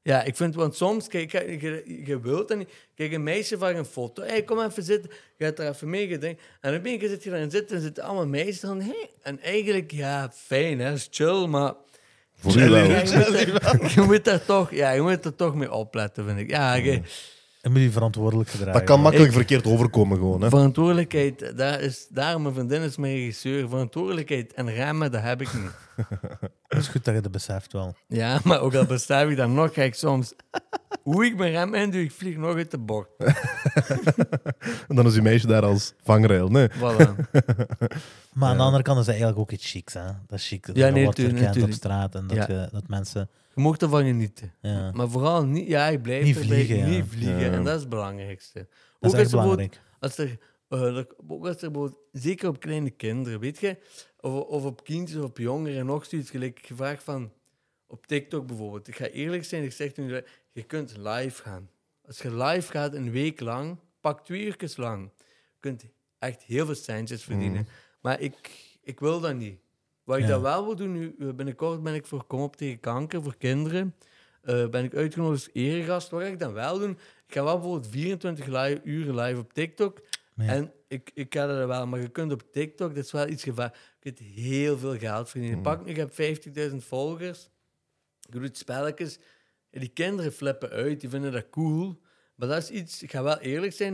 ja, 0.02 0.24
ik 0.24 0.36
vind, 0.36 0.56
want 0.56 0.76
soms, 0.76 1.08
kijk, 1.08 1.32
je, 1.32 1.60
je, 1.62 2.04
je 2.06 2.20
wilt 2.22 2.48
dat 2.48 2.58
niet. 2.58 2.70
Kijk, 2.96 3.12
een 3.12 3.24
meisje 3.24 3.58
vraagt 3.58 3.78
een 3.78 3.86
foto. 3.86 4.24
Hé, 4.24 4.42
kom 4.42 4.60
even 4.60 4.84
zitten. 4.84 5.12
Je 5.38 5.46
gaat 5.46 5.60
er 5.60 5.70
even 5.70 5.90
mee 5.90 6.08
gedenken. 6.08 6.44
En 6.62 6.72
dan 6.72 6.82
ben 6.82 6.92
je 6.92 7.08
zit 7.08 7.24
je 7.24 7.30
daarin 7.30 7.52
zitten 7.52 7.76
en 7.76 7.82
zitten 7.82 8.04
allemaal 8.04 8.28
meisjes 8.28 8.60
dan. 8.60 8.82
Hey. 8.82 9.10
En 9.22 9.40
eigenlijk, 9.42 9.92
ja, 9.92 10.32
fijn, 10.34 10.80
hè, 10.80 10.94
is 10.94 11.08
chill, 11.12 11.46
maar... 11.48 11.74
Voor 12.40 12.56
u 12.56 12.70
wel. 12.70 12.84
Je, 13.96 14.04
moet 14.06 14.26
daar 14.26 14.46
toch, 14.46 14.72
ja, 14.72 14.92
je 14.92 15.02
moet 15.02 15.26
er 15.26 15.36
toch 15.36 15.56
mee 15.56 15.72
opletten, 15.72 16.26
vind 16.26 16.40
ik. 16.40 16.50
Ja, 16.50 16.74
je- 16.74 17.02
Je 17.62 17.70
moet 17.70 17.82
je 17.82 17.92
verantwoordelijk 17.92 18.50
gedragen. 18.50 18.74
Dat 18.74 18.84
kan 18.84 19.02
makkelijk 19.02 19.34
verkeerd 19.34 19.66
overkomen, 19.66 20.18
gewoon. 20.18 20.42
Hè. 20.42 20.50
verantwoordelijkheid, 20.50 21.58
daar 21.58 21.82
is, 21.82 22.08
daar 22.10 22.42
mijn 22.42 22.54
vriendin 22.54 22.82
is 22.82 22.98
mijn 22.98 23.14
regisseur. 23.16 23.70
Verantwoordelijkheid 23.70 24.54
en 24.54 24.74
remmen, 24.74 25.12
dat 25.12 25.22
heb 25.22 25.42
ik 25.42 25.54
niet. 25.54 25.72
Het 26.68 26.80
is 26.80 26.88
goed 26.88 27.06
dat 27.06 27.16
je 27.16 27.22
dat 27.22 27.32
beseft 27.32 27.74
wel. 27.74 27.96
Ja, 28.08 28.40
maar 28.44 28.60
ook 28.62 28.76
al 28.76 28.86
besef 28.86 29.30
ik 29.30 29.38
dan 29.38 29.54
nog, 29.54 29.72
kijk 29.72 29.96
soms... 29.96 30.34
Hoe 31.08 31.26
ik 31.26 31.36
mijn 31.38 31.52
rem 31.52 31.74
in 31.74 31.92
doe, 31.92 32.02
ik 32.02 32.12
vlieg 32.12 32.38
nog 32.38 32.56
uit 32.56 32.72
de 32.72 32.78
bocht. 32.78 33.10
En 34.88 34.96
dan 34.96 35.06
is 35.06 35.16
uw 35.16 35.22
meisje 35.22 35.48
daar 35.48 35.64
als 35.64 35.94
vangrail. 36.04 36.48
Nee. 36.50 36.70
Voilà. 36.70 37.16
Maar 38.34 38.50
aan 38.50 38.58
de 38.58 38.64
andere 38.64 38.84
kant 38.84 39.00
is 39.00 39.06
dat 39.06 39.16
eigenlijk 39.16 39.40
ook 39.40 39.52
iets 39.52 39.72
chics. 39.72 39.94
Hè? 39.94 40.06
Dat 40.28 40.40
is 40.40 40.48
chic. 40.48 40.66
Dat 40.66 40.76
Ja, 40.76 40.86
je 40.86 40.92
nee, 40.92 41.04
wordt 41.04 41.18
tuurlijk, 41.18 41.38
herkend 41.40 41.64
op 41.64 41.70
natuurlijk. 41.70 42.10
straat 42.10 42.16
en 42.16 42.28
dat, 42.28 42.48
Ja. 42.48 42.62
je, 42.62 42.70
dat 42.72 42.88
mensen... 42.88 43.30
Je 43.56 43.62
mocht 43.62 43.82
ervan 43.82 44.04
genieten. 44.06 44.54
Ja. 44.62 44.92
Maar 44.92 45.10
vooral 45.10 45.46
niet, 45.46 45.68
ja, 45.68 45.88
ik 45.88 46.02
blijf 46.02 46.24
Niet 46.24 46.36
erbij, 46.40 46.48
vliegen, 46.66 46.78
ja. 46.78 46.86
niet 46.86 47.06
vliegen. 47.10 47.40
Ja. 47.40 47.52
En 47.52 47.64
dat 47.64 47.74
is 47.76 47.80
het 47.82 47.90
belangrijkste. 47.90 48.60
Dat 48.60 48.68
Ook 49.00 49.14
is 49.18 49.20
echt 49.20 49.24
als 49.24 49.32
er 49.32 49.38
bijvoorbeeld- 49.38 49.80
belangrijk. 49.80 49.82
Als 50.00 50.18
er, 50.18 50.38
eh, 50.70 50.98
ook 51.38 51.46
als 51.46 51.62
er 51.62 51.72
bijvoorbeeld- 51.72 52.00
zeker 52.12 52.50
op 52.50 52.60
kleine 52.60 52.90
kinderen, 52.90 53.40
weet 53.40 53.60
je, 53.60 53.78
of, 54.20 54.34
of 54.44 54.64
op 54.66 54.84
kindjes 54.84 55.18
of 55.18 55.24
op 55.26 55.38
jongeren, 55.38 55.86
nog 55.86 56.06
zoiets 56.06 56.30
gelijk 56.30 56.60
gevraagd 56.64 57.04
van, 57.04 57.32
op 57.88 58.08
TikTok 58.08 58.48
bijvoorbeeld. 58.48 58.88
Ik 58.88 58.96
ga 58.96 59.06
eerlijk 59.06 59.44
zijn, 59.46 59.64
ik 59.64 59.72
zeg 59.72 59.96
nu, 59.96 60.22
je 60.58 60.64
kunt 60.64 60.98
live 60.98 61.42
gaan. 61.42 61.70
Als 62.08 62.18
je 62.22 62.36
live 62.36 62.72
gaat 62.72 62.94
een 62.94 63.12
week 63.12 63.40
lang, 63.40 63.78
pak 64.02 64.26
twee 64.26 64.46
uur 64.46 64.74
lang, 64.76 65.10
je 65.18 65.60
kunt 65.60 65.84
echt 66.20 66.44
heel 66.44 66.66
veel 66.66 66.76
centjes 66.76 67.24
verdienen. 67.24 67.68
Maar 68.02 68.20
ik, 68.20 68.36
ik 68.84 69.00
wil 69.00 69.20
dat 69.20 69.36
niet. 69.36 69.60
Wat 70.04 70.18
ik 70.18 70.24
Ja. 70.24 70.30
dat 70.30 70.42
wel 70.42 70.66
wil 70.66 70.76
doen, 70.76 70.92
nu, 70.92 71.16
eh, 71.20 71.30
binnenkort 71.30 71.84
ben 71.84 71.94
ik 71.94 72.06
voor 72.06 72.24
Kom 72.24 72.40
op 72.42 72.56
tegen 72.56 72.80
kanker 72.80 73.24
voor 73.24 73.36
kinderen. 73.38 73.96
Eh, 74.42 74.68
ben 74.68 74.84
ik 74.84 74.96
uitgenodigd 74.96 75.46
als 75.46 75.54
eregast. 75.54 76.10
Wat 76.10 76.22
ga 76.22 76.28
ik 76.28 76.40
dan 76.40 76.54
wel 76.54 76.80
doen? 76.80 76.92
Ik 77.28 77.34
ga 77.34 77.44
wel 77.44 77.54
bijvoorbeeld 77.60 77.88
24 77.92 78.46
li- 78.46 78.82
uur 78.84 79.14
live 79.14 79.40
op 79.40 79.54
TikTok. 79.54 80.02
Ja. 80.36 80.46
En 80.46 80.74
ik, 80.88 81.12
ik 81.14 81.34
ga 81.34 81.48
dat 81.48 81.68
wel, 81.68 81.88
maar 81.88 82.00
je 82.00 82.10
kunt 82.10 82.32
op 82.32 82.52
TikTok, 82.52 82.96
dat 82.96 83.04
is 83.04 83.12
wel 83.12 83.28
iets 83.28 83.44
gevaar. 83.44 83.78
Je 84.00 84.12
kunt 84.12 84.20
heel 84.30 84.78
veel 84.78 84.98
geld 84.98 85.30
verdienen. 85.30 85.62
Pak, 85.62 85.86
nu, 85.86 85.92
ik 85.92 85.96
heb 85.96 86.12
50.000 86.14 86.76
volgers. 86.86 87.50
Je 88.20 88.40
doet 88.40 88.58
spelletjes. 88.58 89.20
En 89.72 89.80
die 89.80 89.90
kinderen 89.90 90.32
flippen 90.32 90.70
uit, 90.70 91.00
die 91.00 91.10
vinden 91.10 91.32
dat 91.32 91.50
cool. 91.50 92.02
Maar 92.36 92.48
dat 92.48 92.58
is 92.64 92.70
iets, 92.70 93.04
ik 93.04 93.12
ga 93.12 93.24
wel 93.24 93.38
eerlijk 93.40 93.74
zijn, 93.74 93.94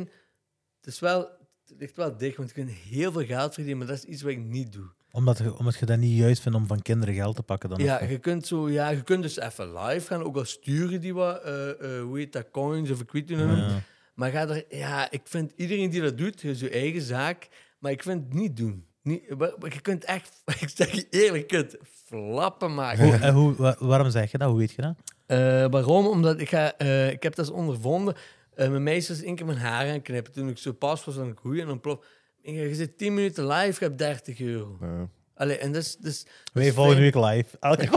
het 0.77 0.85
is 0.93 0.99
wel, 0.99 1.19
het 1.19 1.73
ligt 1.77 1.95
wel 1.95 2.17
dicht, 2.17 2.37
want 2.37 2.49
je 2.49 2.55
kunt 2.55 2.69
heel 2.71 3.11
veel 3.11 3.25
geld 3.25 3.53
verdienen, 3.53 3.77
maar 3.77 3.87
dat 3.87 3.97
is 3.97 4.03
iets 4.03 4.21
wat 4.21 4.31
ik 4.31 4.39
niet 4.39 4.71
doe. 4.73 4.91
Omdat, 5.11 5.37
je- 5.37 5.57
omdat 5.57 5.75
je 5.75 5.85
dat 5.85 5.97
niet 5.97 6.17
juist 6.17 6.41
vindt 6.41 6.57
om 6.57 6.67
van 6.67 6.81
kinderen 6.81 7.13
geld 7.15 7.35
te 7.35 7.43
pakken 7.43 7.69
dan? 7.69 7.79
Ja, 7.83 8.03
je 8.03 8.17
kunt, 8.19 8.47
zo, 8.47 8.69
ja, 8.69 8.89
je 8.89 9.03
kunt 9.03 9.23
dus 9.23 9.39
even 9.39 9.73
live 9.73 10.07
gaan, 10.07 10.23
ook 10.23 10.35
al 10.35 10.45
sturen 10.45 11.01
die 11.01 11.13
wat, 11.13 11.41
eh, 11.41 11.69
eh, 11.69 12.01
hoe 12.03 12.17
heet 12.17 12.33
dat, 12.33 12.49
coins 12.51 12.89
of 12.91 13.01
ik 13.01 13.11
weet 13.11 13.29
niet. 13.29 13.39
Ja. 13.39 13.79
Maar 14.13 14.31
ga 14.31 14.47
er, 14.47 14.65
ja, 14.69 15.11
ik 15.11 15.21
vind 15.23 15.51
iedereen 15.55 15.89
die 15.89 16.01
dat 16.01 16.17
doet, 16.17 16.39
zijn 16.39 16.71
eigen 16.71 17.01
zaak. 17.01 17.47
Maar 17.79 17.91
ik 17.91 18.03
vind 18.03 18.23
het 18.23 18.33
niet 18.33 18.57
doen. 18.57 18.85
Niet, 19.01 19.23
je 19.69 19.79
kunt 19.81 20.03
echt, 20.03 20.41
ik 20.61 20.69
zeg 20.69 20.91
je 20.91 21.07
eerlijk, 21.09 21.51
je 21.51 21.57
kunt 21.57 21.75
flappen 22.05 22.73
maken. 22.73 23.19
Hoe, 23.21 23.31
hoe, 23.31 23.55
wa- 23.55 23.75
waarom 23.79 24.09
zeg 24.09 24.31
je 24.31 24.37
dat? 24.37 24.49
Hoe 24.49 24.57
weet 24.57 24.71
je 24.71 24.81
dat? 24.81 24.95
Eh, 25.25 25.65
waarom? 25.69 26.07
Omdat 26.07 26.39
ik, 26.39 26.49
ga, 26.49 26.77
eh, 26.77 27.09
ik 27.09 27.23
heb 27.23 27.35
dat 27.35 27.45
eens 27.47 27.55
ondervonden. 27.55 28.15
Eh, 28.55 28.69
mijn 28.69 28.83
meisje 28.83 29.11
is 29.11 29.23
één 29.23 29.35
keer 29.35 29.45
mijn 29.45 29.57
haar 29.57 29.89
aan 29.91 30.01
knippen. 30.01 30.33
Toen 30.33 30.49
ik 30.49 30.57
zo 30.57 30.71
pas 30.71 31.05
was 31.05 31.17
aan 31.19 31.27
het 31.27 31.39
groeien 31.39 31.61
en 31.61 31.67
dan 31.67 31.79
plof. 31.79 32.05
Ik 32.41 32.55
zeg, 32.55 32.67
Je 32.67 32.75
zit 32.75 32.97
10 32.97 33.13
minuten 33.13 33.47
live, 33.47 33.79
je 33.79 33.85
hebt 33.85 33.97
30 33.97 34.39
euro. 34.39 34.77
Ja. 34.81 35.09
Allee, 35.35 35.57
en 35.57 35.71
dus, 35.71 35.95
dus, 35.97 36.25
Wij 36.53 36.63
dus 36.65 36.73
volgende 36.73 37.11
fijn- 37.11 37.23
week 37.25 37.35
live. 37.35 37.57
Elke, 37.59 37.87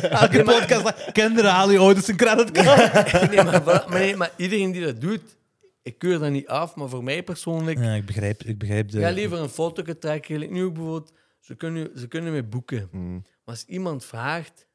elke 0.08 0.42
podcast. 0.42 1.12
Kinderen 1.12 1.50
halen 1.50 1.72
je 1.74 1.78
ouders 1.80 2.08
een 2.08 2.16
creditcard. 2.16 3.30
nee, 3.30 3.44
maar, 3.44 3.62
maar, 3.66 3.84
nee, 3.88 4.16
maar 4.16 4.30
iedereen 4.36 4.72
die 4.72 4.84
dat 4.84 5.00
doet, 5.00 5.36
ik 5.82 5.98
keur 5.98 6.18
dat 6.18 6.30
niet 6.30 6.48
af. 6.48 6.74
Maar 6.74 6.88
voor 6.88 7.04
mij 7.04 7.22
persoonlijk, 7.22 7.78
Ja, 7.78 7.94
ik 7.94 8.06
begrijp, 8.06 8.42
ik 8.42 8.58
begrijp 8.58 8.90
de... 8.90 8.98
ik 8.98 9.04
ga 9.04 9.10
liever 9.10 9.38
een 9.38 9.48
foto 9.48 9.82
trekken. 9.98 10.52
Nu 10.52 10.64
ook 10.64 10.74
bijvoorbeeld, 10.74 11.12
ze 11.40 11.54
kunnen, 11.54 11.90
ze 11.98 12.08
kunnen 12.08 12.32
mij 12.32 12.48
boeken. 12.48 12.88
Mm. 12.92 13.12
Maar 13.12 13.54
als 13.54 13.64
iemand 13.64 14.04
vraagt, 14.04 14.66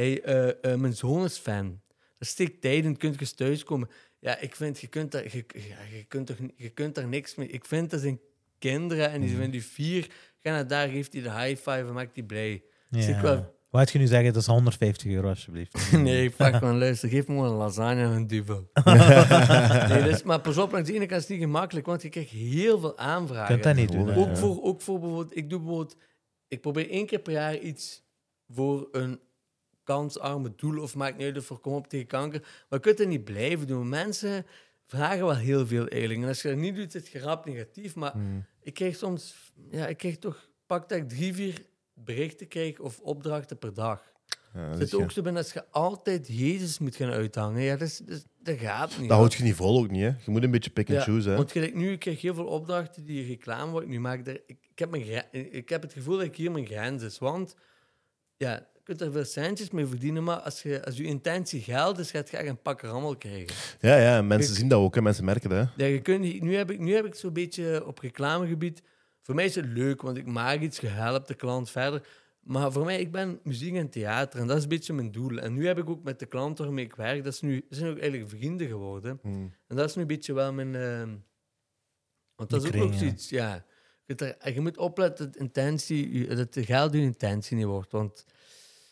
hey, 0.00 0.22
eh, 0.22 0.72
eh, 0.72 0.80
mijn 0.80 0.92
zoon 0.96 1.24
is 1.24 1.38
fan. 1.38 1.80
Dat 2.18 2.28
steekt 2.28 2.60
tijd 2.60 2.84
in, 2.84 2.96
kunt 2.96 3.14
je 3.14 3.20
eens 3.20 3.32
thuiskomen. 3.32 3.88
Ja, 4.18 4.38
ik 4.38 4.56
vind, 4.56 4.80
je 4.80 4.86
kunt 4.86 5.12
daar, 5.12 5.22
je, 5.24 5.44
ja, 5.54 5.96
je 5.96 6.04
kunt 6.08 6.26
toch, 6.26 6.36
je 6.56 6.68
kunt 6.68 6.94
daar 6.94 7.08
niks 7.08 7.34
mee. 7.34 7.48
Ik 7.48 7.64
vind 7.64 7.90
dat 7.90 8.00
zijn 8.00 8.20
kinderen 8.58 9.10
en 9.10 9.20
die 9.20 9.36
zijn 9.36 9.50
nu 9.50 9.60
vier. 9.60 10.06
Ga 10.42 10.50
naar 10.50 10.66
daar, 10.66 10.88
geeft 10.88 11.12
hij 11.12 11.22
de 11.22 11.30
high 11.32 11.56
five 11.56 11.70
en 11.86 11.92
maakt 11.92 12.14
die 12.14 12.24
blij. 12.24 12.62
Dus 12.90 13.06
Ja. 13.06 13.16
ik 13.16 13.22
wel- 13.22 13.58
Wat 13.70 13.90
je 13.90 13.98
nu 13.98 14.06
zeggen? 14.06 14.32
Dat 14.32 14.42
is 14.42 14.48
150 14.48 15.10
euro, 15.12 15.28
alsjeblieft. 15.28 15.92
nee, 15.92 16.24
ik 16.24 16.36
pak 16.36 16.54
gewoon, 16.54 16.78
luister, 16.78 17.08
geef 17.08 17.26
me 17.26 17.34
een 17.34 17.50
lasagne 17.50 18.02
en 18.02 18.10
een 18.10 18.26
duvel. 18.26 18.70
nee, 19.88 20.02
dus, 20.02 20.22
maar 20.22 20.40
pas 20.40 20.58
op, 20.58 20.72
langs 20.72 20.88
de 20.88 20.94
ene 20.94 21.06
kant 21.06 21.22
is 21.22 21.28
het 21.28 21.36
niet 21.38 21.46
gemakkelijk, 21.46 21.86
want 21.86 22.02
je 22.02 22.08
krijgt 22.08 22.30
heel 22.30 22.78
veel 22.80 22.90
Je 22.90 22.96
aanvragen. 22.96 23.46
kunt 23.46 23.62
dat 23.62 23.74
niet 23.74 23.92
doen. 23.92 24.08
hè. 24.08 24.16
Ook, 24.16 24.36
voor, 24.36 24.62
ook 24.62 24.80
voor 24.80 25.00
bijvoorbeeld, 25.00 25.36
ik 25.36 25.50
doe 25.50 25.58
bijvoorbeeld, 25.58 25.96
ik 26.48 26.60
probeer 26.60 26.90
één 26.90 27.06
keer 27.06 27.18
per 27.20 27.32
jaar 27.32 27.58
iets 27.58 28.02
voor 28.48 28.88
een 28.92 29.20
kansarme 29.94 30.52
doel 30.56 30.82
of 30.82 30.94
maakt 30.94 31.16
niet 31.16 31.26
uit 31.26 31.36
of 31.36 31.44
voorkom 31.44 31.88
tegen 31.88 32.06
kanker. 32.06 32.40
Maar 32.40 32.78
je 32.78 32.80
kunt 32.80 32.98
het 32.98 33.08
niet 33.08 33.24
blijven 33.24 33.66
doen. 33.66 33.88
Mensen 33.88 34.46
vragen 34.86 35.26
wel 35.26 35.36
heel 35.36 35.66
veel 35.66 35.86
eigenlijk. 35.88 36.22
En 36.22 36.28
als 36.28 36.42
je 36.42 36.48
dat 36.48 36.56
niet 36.56 36.76
doet, 36.76 36.94
is 36.94 37.12
het 37.12 37.22
rap 37.22 37.44
negatief. 37.46 37.94
Maar 37.94 38.16
Mm. 38.16 38.46
ik 38.60 38.74
krijg 38.74 38.96
soms, 38.96 39.52
ja, 39.70 39.86
ik 39.86 39.96
krijg 39.96 40.18
toch, 40.18 40.48
pak 40.66 40.88
dat 40.88 40.98
ik 40.98 41.08
drie, 41.08 41.34
vier 41.34 41.66
berichten 41.94 42.48
krijg 42.48 42.78
of 42.78 43.00
opdrachten 43.00 43.58
per 43.58 43.74
dag. 43.74 44.02
Ja, 44.54 44.70
dat 44.70 44.78
Het 44.78 44.88
is 44.88 44.94
ook 44.94 45.10
zo 45.10 45.22
binnen 45.22 45.42
als 45.42 45.52
je 45.52 45.64
altijd 45.70 46.28
Jezus 46.28 46.78
moet 46.78 46.96
gaan 46.96 47.10
uithangen. 47.10 47.62
Ja, 47.62 47.76
dat, 47.76 47.88
is, 47.88 47.98
dat, 47.98 48.24
dat 48.38 48.58
gaat 48.58 48.98
niet. 48.98 49.08
dat 49.08 49.18
houdt 49.18 49.34
je 49.34 49.42
niet 49.42 49.54
vol 49.54 49.78
ook 49.78 49.90
niet, 49.90 50.02
hè. 50.02 50.06
Je 50.08 50.30
moet 50.30 50.42
een 50.42 50.50
beetje 50.50 50.70
pick 50.70 50.88
and 50.88 50.98
Ja, 50.98 51.04
choose, 51.04 51.28
hè. 51.28 51.36
Want 51.36 51.52
gelijk 51.52 51.74
nu, 51.74 51.92
ik 51.92 51.98
krijg 51.98 52.20
heel 52.20 52.34
veel 52.34 52.46
opdrachten 52.46 53.04
die 53.04 53.26
reclame 53.26 53.70
wordt. 53.70 53.86
Nu 53.88 54.00
maak 54.00 54.18
ik, 54.18 54.26
er, 54.26 54.42
ik, 54.46 54.58
ik, 54.70 54.78
heb 54.78 54.90
mijn, 54.90 55.32
ik 55.52 55.68
heb 55.68 55.82
het 55.82 55.92
gevoel 55.92 56.16
dat 56.16 56.26
ik 56.26 56.36
hier 56.36 56.50
mijn 56.50 56.66
grens 56.66 57.02
is. 57.02 57.18
Want 57.18 57.54
ja, 58.36 58.66
kunt 58.96 59.02
er 59.02 59.12
veel 59.12 59.24
centjes 59.24 59.70
mee 59.70 59.86
verdienen, 59.86 60.24
maar 60.24 60.36
als 60.36 60.62
je, 60.62 60.84
als 60.84 60.96
je 60.96 61.02
intentie 61.02 61.60
geld 61.60 61.98
is, 61.98 62.10
gaat 62.10 62.30
je 62.30 62.46
een 62.46 62.62
pak 62.62 62.80
rammel 62.80 63.16
krijgen. 63.16 63.56
Ja, 63.80 63.96
ja, 63.96 64.22
mensen 64.22 64.54
zien 64.54 64.68
dat 64.68 64.80
ook, 64.80 64.94
hè. 64.94 65.02
Mensen 65.02 65.24
merken 65.24 65.50
dat, 65.50 65.58
hè. 65.58 65.84
Ja, 65.84 65.90
je 65.92 66.00
kunt, 66.00 66.20
niet- 66.20 66.42
nu, 66.42 66.56
heb 66.56 66.70
ik, 66.70 66.78
nu 66.78 66.94
heb 66.94 67.04
ik 67.04 67.14
zo'n 67.14 67.32
beetje 67.32 67.86
op 67.86 67.98
reclamegebied. 67.98 68.82
Voor 69.20 69.34
mij 69.34 69.44
is 69.44 69.54
het 69.54 69.66
leuk, 69.66 70.02
want 70.02 70.16
ik 70.16 70.26
maak 70.26 70.60
iets, 70.60 70.80
je 70.80 70.86
helpt 70.86 71.28
de 71.28 71.34
klant 71.34 71.70
verder. 71.70 72.06
Maar 72.40 72.72
voor 72.72 72.84
mij, 72.84 73.00
ik 73.00 73.12
ben 73.12 73.40
muziek 73.42 73.74
en 73.74 73.90
theater 73.90 74.40
en 74.40 74.46
dat 74.46 74.56
is 74.56 74.62
een 74.62 74.68
beetje 74.68 74.92
mijn 74.92 75.12
doel. 75.12 75.38
En 75.38 75.54
nu 75.54 75.66
heb 75.66 75.78
ik 75.78 75.90
ook 75.90 76.02
met 76.02 76.18
de 76.18 76.26
klanten 76.26 76.64
waarmee 76.64 76.84
ik 76.84 76.94
werk, 76.94 77.24
dat, 77.24 77.32
is 77.32 77.40
nu, 77.40 77.66
zijn 77.68 77.90
ook 77.90 77.98
eigenlijk 77.98 78.30
vrienden 78.30 78.66
geworden. 78.66 79.18
Mm. 79.22 79.54
En 79.66 79.76
dat 79.76 79.88
is 79.88 79.94
nu 79.94 80.00
een 80.02 80.08
beetje 80.08 80.32
wel 80.32 80.52
mijn. 80.52 80.74
ehm, 80.74 81.16
want 82.34 82.50
dat 82.50 82.62
Die 82.62 82.72
is 82.72 82.80
ook 82.80 82.86
kring, 82.86 82.94
zoiets, 82.94 83.28
ja. 83.28 83.64
Je, 84.06 84.60
moet 84.60 84.76
opletten 84.76 85.26
dat, 85.26 85.36
intentie, 85.40 86.34
dat 86.34 86.54
de 86.54 86.64
geld 86.64 86.92
je 86.92 87.00
intentie 87.00 87.56
niet 87.56 87.66
wordt. 87.66 87.92
Want 87.92 88.24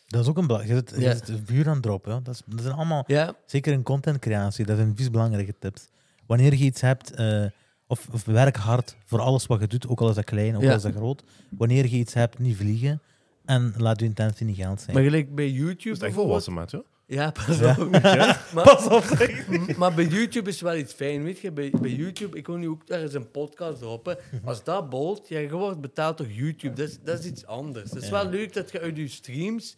Dat 0.09 0.22
is 0.22 0.28
ook 0.28 0.36
een 0.38 0.46
belangrijk. 0.46 0.90
Je 0.90 1.06
zit, 1.24 1.32
vuur 1.44 1.66
aan 1.66 1.72
het 1.72 1.82
droppen. 1.82 2.12
hè. 2.14 2.22
Dat, 2.22 2.34
is, 2.34 2.42
dat 2.46 2.61
zijn 2.62 2.74
allemaal, 2.74 3.04
ja, 3.06 3.34
zeker 3.46 3.72
in 3.72 3.82
contentcreatie, 3.82 4.64
dat 4.66 4.76
zijn 4.76 4.92
vies 4.96 5.11
belangrijke 5.11 5.54
tips. 5.59 5.88
Wanneer 6.26 6.54
je 6.54 6.64
iets 6.64 6.80
hebt, 6.80 7.11
eh, 7.14 7.44
of, 7.86 8.09
of 8.12 8.24
werk 8.24 8.56
hard 8.56 8.96
voor 9.04 9.20
alles 9.20 9.46
wat 9.46 9.61
je 9.61 9.66
doet, 9.66 9.88
ook 9.88 10.00
al 10.00 10.09
is 10.09 10.14
dat 10.14 10.24
klein, 10.24 10.56
ook 10.56 10.62
Ja. 10.62 10.70
al 10.70 10.76
is 10.76 10.82
dat 10.82 10.94
groot. 10.94 11.22
Wanneer 11.50 11.84
je 11.88 11.96
iets 11.96 12.14
hebt, 12.14 12.38
niet 12.38 12.56
vliegen 12.56 13.00
en 13.44 13.74
laat 13.76 14.00
je 14.00 14.06
intentie 14.06 14.46
niet 14.46 14.56
geld 14.56 14.80
zijn. 14.80 14.96
maar 14.96 15.04
gelijk 15.04 15.34
bij 15.34 15.50
YouTube 15.50 15.88
Dat 15.94 15.96
is 16.02 16.06
echt 16.09 16.14
volwassen, 16.14 16.52
maat, 16.52 16.70
joh. 16.70 16.84
Ja, 17.06 17.30
pas 17.30 17.59
Ja. 17.59 17.76
op. 17.78 17.90
Maar, 18.54 18.64
Pas 18.64 18.86
op, 18.88 19.02
zeg. 19.18 19.48
m- 19.48 19.78
maar 19.78 19.94
bij 19.94 20.06
YouTube 20.06 20.48
is 20.48 20.61
wel 20.61 20.76
iets 20.76 20.92
fijn. 20.92 21.22
Weet 21.22 21.38
je, 21.38 21.52
bij, 21.52 21.72
bij 21.80 21.90
YouTube, 21.90 22.36
ik 22.36 22.46
wil 22.46 22.56
nu 22.56 22.68
ook 22.68 22.86
daar 22.86 23.00
eens 23.00 23.14
een 23.14 23.30
podcast 23.30 23.78
droppen. 23.78 24.18
Als 24.44 24.64
dat 24.64 24.90
bolt, 24.90 25.28
ja, 25.28 25.38
je 25.38 25.50
wordt 25.50 25.80
betaald 25.80 26.18
door 26.18 26.30
YouTube. 26.30 26.74
Dat 26.74 26.88
is, 26.88 26.98
dat 27.04 27.18
is 27.18 27.24
iets 27.26 27.46
anders. 27.46 27.90
Het 27.90 28.02
is 28.02 28.11
wel 28.11 28.28
leuk 28.28 28.52
dat 28.52 28.70
je 28.72 28.80
uit 28.80 28.96
je 28.96 29.09
streams 29.09 29.76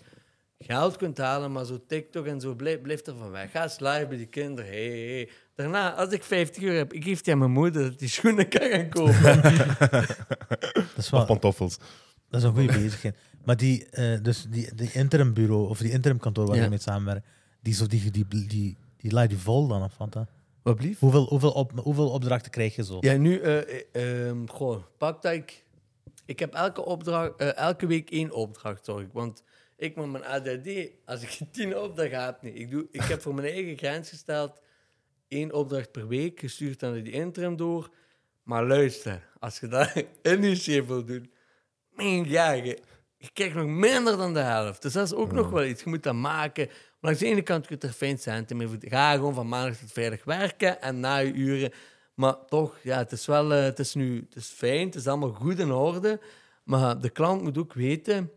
geld 0.64 0.96
kunt 0.96 1.18
halen, 1.18 1.52
maar 1.52 1.64
zo 1.64 1.80
TikTok 1.86 2.26
en 2.26 2.40
zo, 2.40 2.54
blijf, 2.54 2.80
blijf 2.80 3.06
er 3.06 3.16
van 3.16 3.30
weg. 3.30 3.50
Ga 3.50 3.62
eens 3.62 3.78
live 3.80 4.06
bij 4.08 4.16
die 4.16 4.26
kinderen. 4.26 4.70
Hey. 4.70 5.28
Daarna, 5.54 5.94
als 5.94 6.12
ik 6.12 6.22
50 6.24 6.62
euro 6.62 6.76
heb, 6.76 6.92
ik 6.92 7.04
geef 7.04 7.20
die 7.20 7.32
aan 7.32 7.38
mijn 7.38 7.50
moeder 7.50 7.82
dat 7.82 7.98
die 7.98 8.08
schoenen 8.08 8.48
kan 8.48 8.68
gaan 8.70 8.88
kopen. 8.88 9.42
Dat 10.74 10.96
is, 10.96 11.04
Of 11.04 11.10
wel, 11.10 11.24
pantoffels. 11.24 11.78
dat 12.28 12.40
is 12.40 12.46
een 12.46 12.54
goede 12.54 12.72
bezigheid. 12.78 13.16
Maar 13.44 13.56
die, 13.56 13.88
eh, 13.90 14.22
dus 14.22 14.46
die, 14.48 14.74
die 14.74 14.92
interim 14.92 15.34
bureau 15.34 15.68
of 15.68 15.78
die 15.78 15.90
interim 15.90 16.18
kantoor 16.18 16.46
waar 16.46 16.56
Ja. 16.56 16.62
je 16.62 16.68
mee 16.68 16.78
samenwerkt, 16.78 17.26
die, 17.60 17.74
zo, 17.74 17.86
die, 17.86 18.10
die, 18.10 18.26
die, 18.28 18.46
die, 18.46 18.76
die 18.96 19.12
laat 19.12 19.30
je 19.30 19.36
vol 19.36 19.66
dan 19.68 19.82
of 19.82 19.96
wat? 19.96 20.14
hè? 20.14 20.22
Wat 20.62 20.76
blief? 20.76 20.98
Hoeveel, 20.98 21.24
hoeveel, 21.24 21.50
op, 21.52 21.72
hoeveel 21.74 22.10
opdrachten 22.10 22.50
krijg 22.50 22.76
je 22.76 22.84
zo? 22.84 22.96
Ja, 23.00 23.16
nu, 23.16 23.40
ehm, 23.92 24.46
goh, 24.46 24.82
pak 24.98 25.22
dat 25.22 25.32
ik... 25.32 25.64
Ik 26.24 26.38
heb 26.38 26.54
elke, 26.54 26.84
opdracht, 26.84 27.36
eh, 27.36 27.56
elke 27.56 27.86
week 27.86 28.10
één 28.10 28.32
opdracht, 28.32 28.84
zorg 28.84 29.02
ik. 29.02 29.12
Want 29.12 29.42
ik 29.80 29.96
met 29.96 30.10
mijn 30.10 30.24
ADD, 30.24 30.90
als 31.04 31.22
ik 31.22 31.38
tien 31.52 31.76
opdrachten 31.76 32.24
heb, 32.24 32.42
niet. 32.42 32.56
Ik, 32.56 32.70
doe, 32.70 32.86
ik 32.90 33.02
heb 33.02 33.22
voor 33.22 33.34
mijn 33.34 33.52
eigen 33.52 33.76
grens 33.76 34.08
gesteld 34.08 34.60
één 35.28 35.52
opdracht 35.52 35.92
per 35.92 36.08
week, 36.08 36.40
gestuurd 36.40 36.82
aan 36.82 37.02
die 37.02 37.12
interim 37.12 37.56
door. 37.56 37.90
Maar 38.42 38.66
luister, 38.66 39.28
als 39.38 39.60
je 39.60 39.68
dat 39.68 39.92
initiatief 40.22 40.86
wil 40.86 41.04
doen, 41.04 41.32
mijn 41.90 42.28
ja, 42.28 42.50
je, 42.50 42.78
je 43.16 43.30
krijgt 43.32 43.54
nog 43.54 43.66
minder 43.66 44.16
dan 44.16 44.34
de 44.34 44.40
helft. 44.40 44.82
Dus 44.82 44.92
dat 44.92 45.06
is 45.06 45.14
ook 45.14 45.32
nog 45.32 45.50
wel 45.50 45.64
iets. 45.64 45.82
Je 45.82 45.88
moet 45.88 46.02
dat 46.02 46.14
maken. 46.14 46.68
Maar 47.00 47.10
aan 47.10 47.18
de 47.18 47.26
ene 47.26 47.42
kant 47.42 47.66
kun 47.66 47.76
je 47.80 47.86
er 47.86 47.92
fijn 47.92 48.18
centen 48.18 48.56
mee. 48.56 48.68
Ga 48.80 49.14
gewoon 49.14 49.34
van 49.34 49.48
maandag 49.48 49.76
tot 49.76 49.92
vrijdag 49.92 50.24
werken 50.24 50.80
en 50.80 51.00
na 51.00 51.16
je 51.16 51.32
uren. 51.32 51.72
Maar 52.14 52.44
toch, 52.44 52.78
ja, 52.82 52.98
het 52.98 53.12
is 53.12 53.26
wel, 53.26 53.52
eh, 53.52 53.62
het 53.62 53.78
is 53.78 53.94
nu, 53.94 54.16
het 54.16 54.36
is 54.36 54.48
fijn, 54.48 54.86
het 54.86 54.94
is 54.94 55.06
allemaal 55.06 55.32
goed 55.32 55.58
in 55.58 55.72
orde. 55.72 56.20
Maar 56.64 57.00
de 57.00 57.10
klant 57.10 57.42
moet 57.42 57.58
ook 57.58 57.72
weten, 57.72 58.30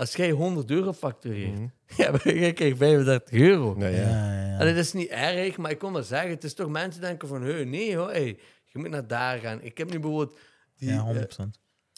als 0.00 0.16
jij 0.16 0.30
100 0.30 0.70
euro 0.70 0.92
factureert, 0.92 1.58
ja, 1.96 2.10
maar 2.10 2.34
jij 2.34 2.52
krijgt 2.52 2.78
35 2.78 3.32
euro. 3.38 3.74
Ja, 3.78 3.86
Ja, 3.86 3.96
ja. 3.96 4.08
ja, 4.08 4.46
ja. 4.46 4.58
Allee, 4.58 4.74
dat 4.74 4.84
is 4.84 4.92
niet 4.92 5.08
erg, 5.08 5.56
maar 5.56 5.70
ik 5.70 5.78
kon 5.78 5.92
wel 5.92 6.02
zeggen, 6.02 6.30
het 6.30 6.44
is 6.44 6.54
toch 6.54 6.68
mensen 6.68 7.00
denken 7.00 7.28
van, 7.28 7.42
hey, 7.42 7.64
nee 7.64 7.96
hoor, 7.96 8.10
hey, 8.10 8.38
je 8.64 8.78
moet 8.78 8.88
naar 8.88 9.06
daar 9.06 9.38
gaan. 9.38 9.62
Ik 9.62 9.78
heb 9.78 9.90
nu 9.90 9.98
bijvoorbeeld 9.98 10.38
die... 10.76 10.88
Ja, 10.88 11.06
eh, 11.08 11.22
100%. 11.22 11.24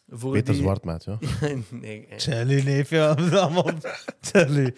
Voor 0.09 0.33
Peter 0.33 0.53
die- 0.55 0.63
Zwart, 0.63 0.85
maat, 0.85 1.05
joh. 1.05 1.21
nee, 1.71 2.07
Charlie, 2.17 2.63
neefje, 2.63 2.97
dat 2.99 3.21
is 3.21 3.33
allemaal... 3.33 3.71
Charlie. 4.21 4.75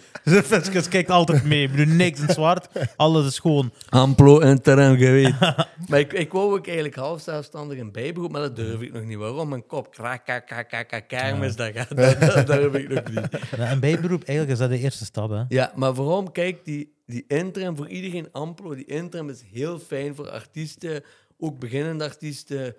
Kijkt 0.91 1.11
altijd 1.11 1.45
mee. 1.45 1.63
Ik 1.63 1.71
bedoel, 1.71 1.95
niks 1.95 2.21
in 2.21 2.29
zwart. 2.29 2.69
Alles 2.97 3.27
is 3.27 3.39
gewoon... 3.39 3.73
Amplo 3.89 4.39
en 4.41 4.63
terrein 4.63 4.99
geweest. 4.99 5.41
maar 5.89 5.99
ik, 5.99 6.13
ik 6.13 6.33
wou 6.33 6.59
ook 6.59 6.67
eigenlijk 6.67 6.97
half 6.97 7.21
zelfstandig 7.23 7.79
een 7.79 7.93
bijberoep, 7.93 8.33
maar 8.33 8.41
dat 8.41 8.57
durf 8.57 8.81
ik 8.81 8.93
nog 8.93 9.05
niet. 9.05 9.17
Waarom? 9.19 9.49
Mijn 9.49 9.67
kop, 9.67 9.91
krak, 9.91 10.25
krak, 10.25 10.47
krak, 10.47 10.69
krak, 10.69 10.89
krak, 10.89 11.09
kermis, 11.09 11.57
dat, 11.57 11.73
gaat, 11.75 11.97
dat, 11.97 12.21
dat 12.21 12.47
durf 12.47 12.75
ik 12.75 12.89
nog 12.89 13.05
niet. 13.13 13.43
Ja, 13.57 13.71
Een 13.73 13.81
bijberoep, 13.81 14.23
eigenlijk 14.23 14.51
is 14.51 14.59
dat 14.59 14.71
de 14.71 14.79
eerste 14.79 15.05
stap, 15.05 15.31
hè. 15.31 15.43
Ja, 15.49 15.73
maar 15.77 15.95
waarom? 15.95 16.33
Kijk, 16.33 16.65
die, 16.65 16.95
die 17.07 17.25
interim 17.27 17.77
voor 17.77 17.89
iedereen 17.89 18.29
Amplo, 18.33 18.75
die 18.75 18.85
interim 18.85 19.29
is 19.29 19.45
heel 19.53 19.79
fijn 19.79 20.15
voor 20.15 20.31
artiesten, 20.31 21.03
ook 21.39 21.59
beginnende 21.59 22.05
artiesten. 22.05 22.75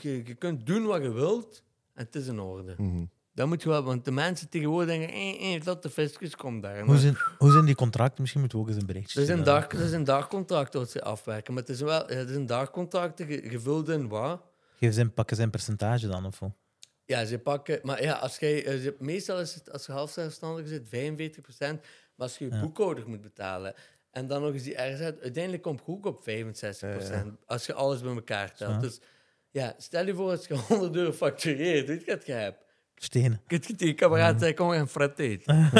Je, 0.00 0.34
kunt 0.34 0.66
doen 0.66 0.86
wat 0.86 1.02
je 1.02 1.12
wilt 1.12 1.62
en 1.94 2.04
het 2.04 2.14
is 2.14 2.26
in 2.26 2.38
orde. 2.40 2.74
Mhm. 2.78 3.04
Dat 3.34 3.46
moet 3.46 3.62
je 3.62 3.68
wel, 3.68 3.82
want 3.82 4.04
de 4.04 4.10
mensen 4.10 4.48
tegenwoordig 4.48 4.96
denken, 4.98 5.14
eh, 5.14 5.54
eh, 5.54 5.62
dat 5.62 5.82
de 5.82 5.90
fiscus 5.90 6.36
komt 6.36 6.62
daar. 6.62 6.84
Hoe 6.84 6.96
zijn, 6.98 7.16
hoe 7.38 7.50
zijn 7.50 7.64
die 7.64 7.74
contracten? 7.74 8.20
Misschien 8.20 8.40
moeten 8.40 8.58
we 8.58 8.64
ook 8.64 8.70
eens 8.70 8.80
een 8.80 8.86
berichtje 8.86 9.14
Dat 9.20 9.28
is 9.28 9.34
een, 9.34 9.40
sturen. 9.42 9.60
dag, 9.60 9.68
dat 9.70 9.80
is 9.80 9.92
een 9.92 10.04
dagcontract 10.04 10.72
dat 10.72 10.90
ze 10.90 11.02
afwerken, 11.02 11.54
maar 11.54 11.62
het 11.62 11.72
is 11.72 11.80
wel 11.80 12.06
het 12.06 12.28
is 12.28 12.36
een 12.36 12.46
dagcontract 12.46 13.22
ge- 13.22 13.42
gevuld 13.44 13.88
in 13.88 14.08
wat? 14.08 14.42
Geef 14.78 14.94
zijn, 14.94 15.12
pakken 15.14 15.36
zijn 15.36 15.50
percentage 15.50 16.06
dan, 16.08 16.26
of? 16.26 16.40
Ja, 17.04 17.24
ze 17.24 17.38
pakken, 17.38 17.78
maar 17.82 18.02
ja, 18.02 18.12
als 18.12 18.38
jij, 18.38 18.64
eh, 18.64 18.78
ze- 18.80 18.96
meestal 18.98 19.40
is 19.40 19.54
het 19.54 19.72
als 19.72 19.86
je 19.86 19.92
half 19.92 20.10
zelfstandig 20.10 20.66
zit 20.68 20.88
45%, 20.88 21.80
maar 22.14 22.26
als 22.26 22.38
je 22.38 22.44
je 22.44 22.50
Ja. 22.54 22.60
boekhouder 22.60 23.08
moet 23.08 23.20
betalen 23.20 23.74
en 24.10 24.26
dan 24.26 24.42
nog 24.42 24.52
eens 24.52 24.62
die 24.62 24.74
RZ, 24.82 25.00
uiteindelijk 25.00 25.62
komt 25.62 25.80
je 25.86 25.92
ook 25.92 26.06
op 26.06 26.22
65%, 26.22 27.36
als 27.46 27.66
je 27.66 27.72
alles 27.74 28.00
bij 28.00 28.14
elkaar 28.14 28.54
telt. 28.54 28.80
Dus 28.80 29.00
ja, 29.56 29.74
stel 29.78 30.06
je 30.06 30.14
voor 30.14 30.30
als 30.30 30.46
je 30.46 30.54
100 30.54 30.96
euro 30.96 31.12
factureert, 31.12 31.86
weet 31.86 32.04
je 32.04 32.10
wat 32.10 32.26
je 32.26 32.32
hebt? 32.32 32.64
Stenen. 32.94 33.40
Ik 33.44 33.50
heb 33.50 33.62
tegen 33.62 33.76
die 33.76 33.94
kameraad 33.94 34.40
zei, 34.40 34.54
kom 34.54 34.70
gaan 34.70 34.88
fret 34.88 35.18
eten. 35.18 35.56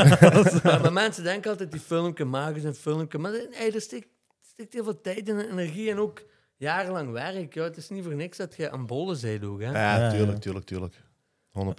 maar, 0.63 0.81
maar 0.81 0.93
mensen 0.93 1.23
denken 1.23 1.51
altijd, 1.51 1.71
die 1.71 1.81
filmpje 1.81 2.25
maken 2.25 2.61
ze 2.61 2.67
een 2.67 2.75
filmpje. 2.75 3.19
Maar 3.19 3.33
hey, 3.33 3.75
er 3.75 3.81
steekt, 3.81 4.09
steekt 4.41 4.73
heel 4.73 4.85
veel 4.85 5.01
tijd 5.01 5.29
en 5.29 5.51
energie 5.51 5.91
en 5.91 5.99
ook 5.99 6.25
jarenlang 6.57 7.11
werk. 7.11 7.55
Ja. 7.55 7.63
Het 7.63 7.77
is 7.77 7.89
niet 7.89 8.05
voor 8.05 8.15
niks 8.15 8.37
dat 8.37 8.57
je 8.57 8.71
aan 8.71 8.87
bollen 8.87 9.21
bent 9.21 9.45
ook. 9.45 9.61
Hè. 9.61 9.71
Ja, 9.71 9.99
Ja, 9.99 10.11
tuurlijk, 10.11 10.41
tuurlijk, 10.41 10.67
tuurlijk. 10.67 10.95
100%. 10.95 11.01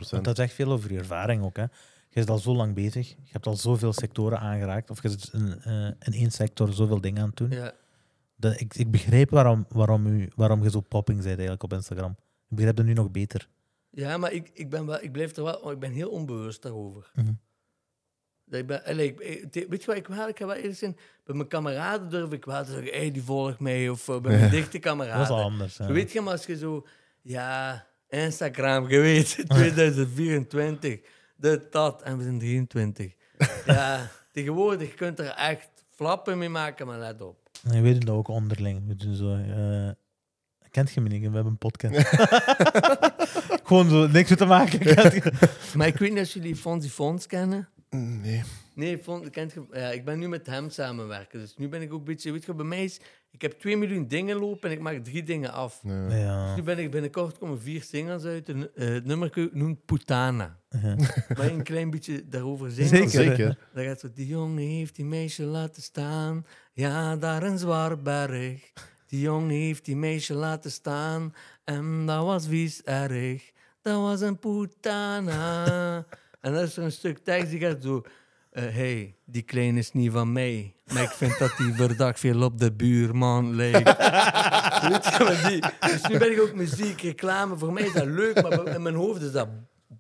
Want 0.10 0.26
dat 0.26 0.36
zegt 0.36 0.54
veel 0.54 0.72
over 0.72 0.92
je 0.92 0.98
ervaring 0.98 1.44
ook. 1.44 1.58
Hè. 1.58 1.64
Je 1.64 2.14
bent 2.14 2.30
al 2.30 2.38
zo 2.38 2.56
lang 2.56 2.74
bezig. 2.74 3.10
Je 3.10 3.32
hebt 3.32 3.48
al 3.48 3.56
zoveel 3.56 3.94
sectoren 3.94 4.40
aangeraakt. 4.40 4.90
Of 4.90 5.02
je 5.02 5.10
zit 5.10 5.30
in, 5.34 5.62
eh, 5.62 5.86
in 5.86 6.14
één 6.14 6.32
sector 6.32 6.74
zoveel 6.74 7.02
dingen 7.02 7.22
aan 7.22 7.28
het 7.28 7.38
doen. 7.38 7.50
Ja. 7.50 7.74
Dat, 8.40 8.60
ik, 8.60 8.76
ik 8.76 8.92
begrijp 8.92 9.30
waarom, 9.30 9.66
waarom, 9.70 10.06
u, 10.08 10.30
waarom 10.36 10.64
je 10.64 10.70
zo 10.70 10.82
popping 10.82 11.18
bent 11.18 11.30
eigenlijk 11.30 11.64
op 11.64 11.74
Instagram. 11.74 12.12
Ik 12.50 12.56
begrijp 12.56 12.76
dat 12.76 12.86
nu 12.86 12.94
nog 12.94 13.12
beter. 13.12 13.48
Ja, 13.90 14.18
maar 14.18 14.32
ik, 14.32 14.50
ik, 14.54 14.70
ben 14.70 14.86
wel, 14.86 15.02
ik 15.04 15.12
blijf 15.12 15.36
er 15.36 15.44
wel... 15.44 15.72
ik 15.72 15.80
ben 15.80 15.92
heel 15.92 16.10
onbewust 16.10 16.62
daarover. 16.62 17.12
Mhm. 17.16 17.32
Dat 18.46 18.60
ik 18.60 18.68
ben, 18.68 18.84
allee, 18.86 19.08
ik- 19.08 19.20
ik- 19.20 19.52
te- 19.52 19.66
weet 19.70 19.82
je 19.82 19.88
wat 19.88 19.96
ik 19.96 20.08
wel? 20.08 20.28
Ik 20.28 20.38
ga 20.38 20.46
wel 20.46 20.56
eerlijk 20.56 20.78
zijn. 20.78 20.98
Bij 21.24 21.36
mijn 21.36 21.48
kameraden 21.48 22.10
durf 22.10 22.32
ik 22.32 22.46
wel 22.46 22.64
te 22.64 22.72
zeggen... 22.72 22.92
Hey, 22.92 23.12
die 23.12 23.22
volgt 23.24 23.60
mij. 23.60 23.90
Of 23.90 24.08
eh, 24.08 24.20
bij 24.22 24.38
mijn 24.38 24.50
dichte 24.52 24.66
Dat 24.66 24.74
is 24.74 24.80
kameraden. 24.80 25.36
anders. 25.36 25.78
weet 25.78 26.12
je, 26.12 26.22
maar 26.22 26.32
als 26.34 26.46
je 26.46 26.58
zo... 26.58 26.86
Ja, 27.22 27.86
Instagram, 28.10 28.90
je 28.90 29.00
weet, 29.00 29.44
2024. 29.48 31.00
Dit, 31.38 31.72
dat. 31.72 32.02
En 32.02 32.18
we 32.18 32.24
zijn 32.24 32.40
23. 32.40 33.14
Ja, 33.66 34.10
tegenwoordig, 34.32 34.90
je 34.90 34.96
kunt 34.96 35.20
er 35.20 35.26
echt 35.28 35.70
flappen 35.90 36.38
mee 36.38 36.50
maken, 36.50 36.88
maar 36.88 37.00
let 37.00 37.22
op. 37.22 37.47
Nee, 37.64 37.82
we 37.82 37.92
doen 37.92 38.00
dat 38.00 38.16
ook 38.16 38.28
onderling. 38.28 38.88
We 38.88 38.96
doen 38.96 39.16
zo... 39.16 39.34
eh, 39.36 39.90
kent 40.72 40.92
je 40.92 41.02
me 41.02 41.10
niet? 41.10 41.20
We 41.20 41.26
hebben 41.36 41.46
een 41.46 41.58
podcast. 41.58 42.08
Gewoon 43.68 43.90
zo, 43.90 44.08
niks 44.08 44.30
mee 44.30 44.38
te 44.38 44.46
maken. 44.46 44.96
Maar 45.76 45.88
ik 45.88 45.98
weet 45.98 46.14
niet 46.14 46.22
of 46.24 46.34
jullie 46.34 46.56
Fonzie 46.56 46.92
Fons 46.92 47.28
kennen. 47.28 47.70
Nee. 47.90 48.44
Nee, 48.76 48.98
Fons, 48.98 49.30
kent 49.30 49.54
je, 49.54 49.66
ja, 49.72 49.92
ik 49.92 50.06
ben 50.06 50.20
nu 50.20 50.28
met 50.28 50.48
hem 50.48 50.70
samenwerken. 50.70 51.40
Dus 51.40 51.56
nu 51.58 51.70
ben 51.70 51.82
ik 51.82 51.94
ook 51.94 52.00
een 52.00 52.06
beetje... 52.06 52.32
Weet 52.32 52.46
je, 52.46 52.54
bij 52.54 52.66
mij 52.66 52.84
is... 52.84 53.00
Ik 53.32 53.42
heb 53.42 53.60
2 53.60 53.78
miljoen 53.78 54.08
dingen 54.08 54.38
lopen 54.38 54.70
en 54.70 54.76
ik 54.76 54.82
maak 54.82 55.04
drie 55.04 55.24
dingen 55.24 55.54
af. 55.54 55.82
Ja. 56.10 56.56
Nu 56.56 56.62
ben 56.62 56.78
ik 56.78 56.92
binnenkort 56.92 57.38
komen 57.38 57.62
vier 57.62 57.84
singles 57.84 58.24
uit. 58.24 58.50
En, 58.50 58.76
eh, 58.76 58.88
het 58.88 59.06
nummer 59.06 59.50
noemt 59.52 59.86
Putana. 59.86 60.60
Ja. 60.70 60.96
Mag 61.36 61.46
je 61.46 61.52
een 61.52 61.64
klein 61.64 61.90
beetje 61.90 62.28
daarover 62.28 62.72
zingen? 62.72 62.90
Zeker. 62.90 63.10
Zeker. 63.10 63.58
Dan 63.74 63.84
gaat 63.84 64.00
zo, 64.00 64.08
die 64.14 64.28
jongen 64.28 64.58
heeft 64.58 64.96
die 64.96 65.06
meisje 65.06 65.44
laten 65.44 65.82
staan. 65.82 66.46
Ja, 66.78 67.16
daar 67.16 67.44
een 67.44 67.58
zwaar 67.58 68.02
berg. 68.02 68.72
Die 69.08 69.20
jongen 69.20 69.50
heeft 69.50 69.86
die 69.86 69.96
meisje 69.96 70.34
laten 70.34 70.72
staan. 70.72 71.34
En 71.64 72.06
dat 72.06 72.24
was 72.24 72.48
vies 72.48 72.84
erg. 72.84 73.52
Dat 73.82 74.02
was 74.02 74.22
een 74.22 74.40
putana. 74.40 75.66
en 76.42 76.54
dan 76.54 76.64
is 76.64 76.78
een 76.78 76.92
stuk 76.92 77.18
tekst 77.18 77.50
die 77.50 77.60
gaat 77.60 77.84
zo... 77.84 78.02
eh, 78.52 78.64
hey, 78.64 79.16
die 79.26 79.42
kleine 79.42 79.80
is 79.80 79.92
niet 79.92 80.12
van 80.12 80.32
mij. 80.32 80.76
Maar 80.94 81.04
ik 81.04 81.10
vind 81.10 81.38
dat 81.38 81.54
die 81.58 81.74
verdacht 81.74 82.20
veel 82.20 82.42
op 82.42 82.60
de 82.60 82.72
buurman 82.74 83.56
lijkt. 83.56 83.98
Weet 84.90 85.06
je 85.06 85.24
wat 85.24 85.50
die? 85.50 85.90
Dus 85.92 86.08
nu 86.08 86.18
ben 86.18 86.32
ik 86.32 86.42
ook 86.42 86.54
muziek, 86.54 87.02
reclame. 87.02 87.58
Voor 87.58 87.74
mij 87.74 87.84
is 87.84 87.94
dat 87.94 88.06
leuk, 88.06 88.42
maar 88.42 88.68
in 88.68 88.82
mijn 88.82 88.96
hoofd 88.96 89.22
is 89.22 89.32
dat 89.32 89.48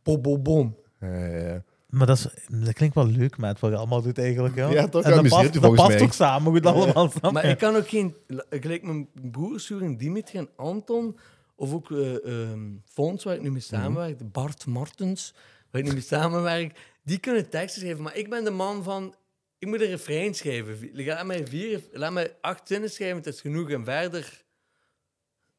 bom, 0.04 0.22
bom, 0.22 0.44
bom. 0.44 0.78
Ja, 1.00 1.16
ja, 1.16 1.38
ja. 1.38 1.64
Maar 1.88 2.08
dat, 2.08 2.18
is, 2.18 2.28
dat 2.66 2.74
klinkt 2.74 2.96
wel 2.96 3.08
leuk, 3.08 3.38
maat, 3.38 3.60
wat 3.60 3.72
je 3.72 3.78
allemaal 3.78 4.02
doet 4.02 4.18
eigenlijk. 4.18 4.56
Ja, 4.56 4.70
Ja, 4.70 4.88
toch? 4.88 5.04
En 5.04 5.12
dat 5.12 5.28
past, 5.28 5.62
dat 5.62 5.76
past 5.76 5.88
mij. 5.88 6.02
ook 6.02 6.14
samen 6.14 6.52
goed 6.52 6.66
allemaal. 6.66 7.10
snap 7.10 7.32
Maar 7.32 7.46
ik 7.46 7.58
kan 7.58 7.76
ook 7.76 7.88
geen... 7.90 8.16
Gelijk 8.50 8.84
mijn 8.84 9.10
broers, 9.32 9.68
Juren 9.68 9.98
Dimitri 9.98 10.38
en 10.38 10.50
Anton, 10.56 11.18
of 11.56 11.74
ook 11.74 11.92
ehm 11.92 12.60
Fons, 12.86 13.24
waar 13.24 13.36
ik 13.36 13.42
nu 13.42 13.52
mee 13.52 13.62
samenwerk, 13.62 14.32
Bart 14.32 14.66
Martens, 14.66 15.34
waar 15.72 15.82
ik 15.82 15.88
nu 15.88 15.94
mee 15.94 16.02
samenwerk, 16.02 16.80
die 17.04 17.18
kunnen 17.18 17.50
teksten 17.50 17.82
schrijven. 17.82 18.04
Maar 18.04 18.16
ik 18.16 18.30
ben 18.30 18.44
de 18.44 18.52
man 18.52 18.84
van... 18.84 19.16
Ik 19.60 19.68
moet 19.68 19.82
een 19.82 19.88
refrein 19.88 20.34
schrijven. 20.36 20.90
Laat 20.94 21.26
mij, 21.26 21.48
vier, 21.48 21.82
laat 21.92 22.12
mij 22.12 22.36
acht 22.42 22.68
zinnen 22.68 22.90
schrijven, 22.90 23.18
het 23.18 23.28
is 23.28 23.42
genoeg. 23.42 23.70
En 23.70 23.86
verder... 23.86 24.44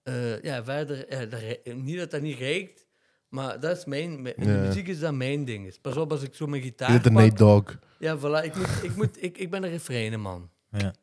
eh, 0.03 0.43
ja, 0.43 0.65
verder... 0.65 1.07
Ja, 1.11 1.27
dat 1.27 1.41
niet 1.75 1.99
dat 1.99 2.11
dat 2.11 2.21
niet 2.21 2.39
reikt, 2.39 2.87
maar 3.29 3.61
dat 3.61 3.77
is 3.77 3.85
mijn... 3.85 4.23
mijn- 4.23 4.37
In 4.37 4.47
Ja. 4.49 4.61
de 4.61 4.67
muziek 4.67 4.87
is 4.89 4.99
dat 5.01 5.15
mijn 5.15 5.45
ding. 5.45 5.81
Pas 5.81 5.97
op, 5.97 6.11
als 6.11 6.23
ik 6.23 6.35
zo 6.35 6.47
mijn 6.47 6.63
gitaar 6.63 6.89
Is 6.89 6.95
het 6.95 7.07
een 7.07 7.13
pak- 7.13 7.23
Nate 7.23 7.35
Dogg? 7.37 7.79
Ja, 7.99 8.19
voilà. 8.19 8.45
Ik, 8.45 8.57
moet, 8.57 8.83
ik, 8.83 8.97
moet, 8.97 9.23
ik, 9.23 9.39
ik 9.39 9.51
ben 9.51 9.63
een 9.65 9.71
refreinenman. 9.71 10.51
Ja. 10.71 10.95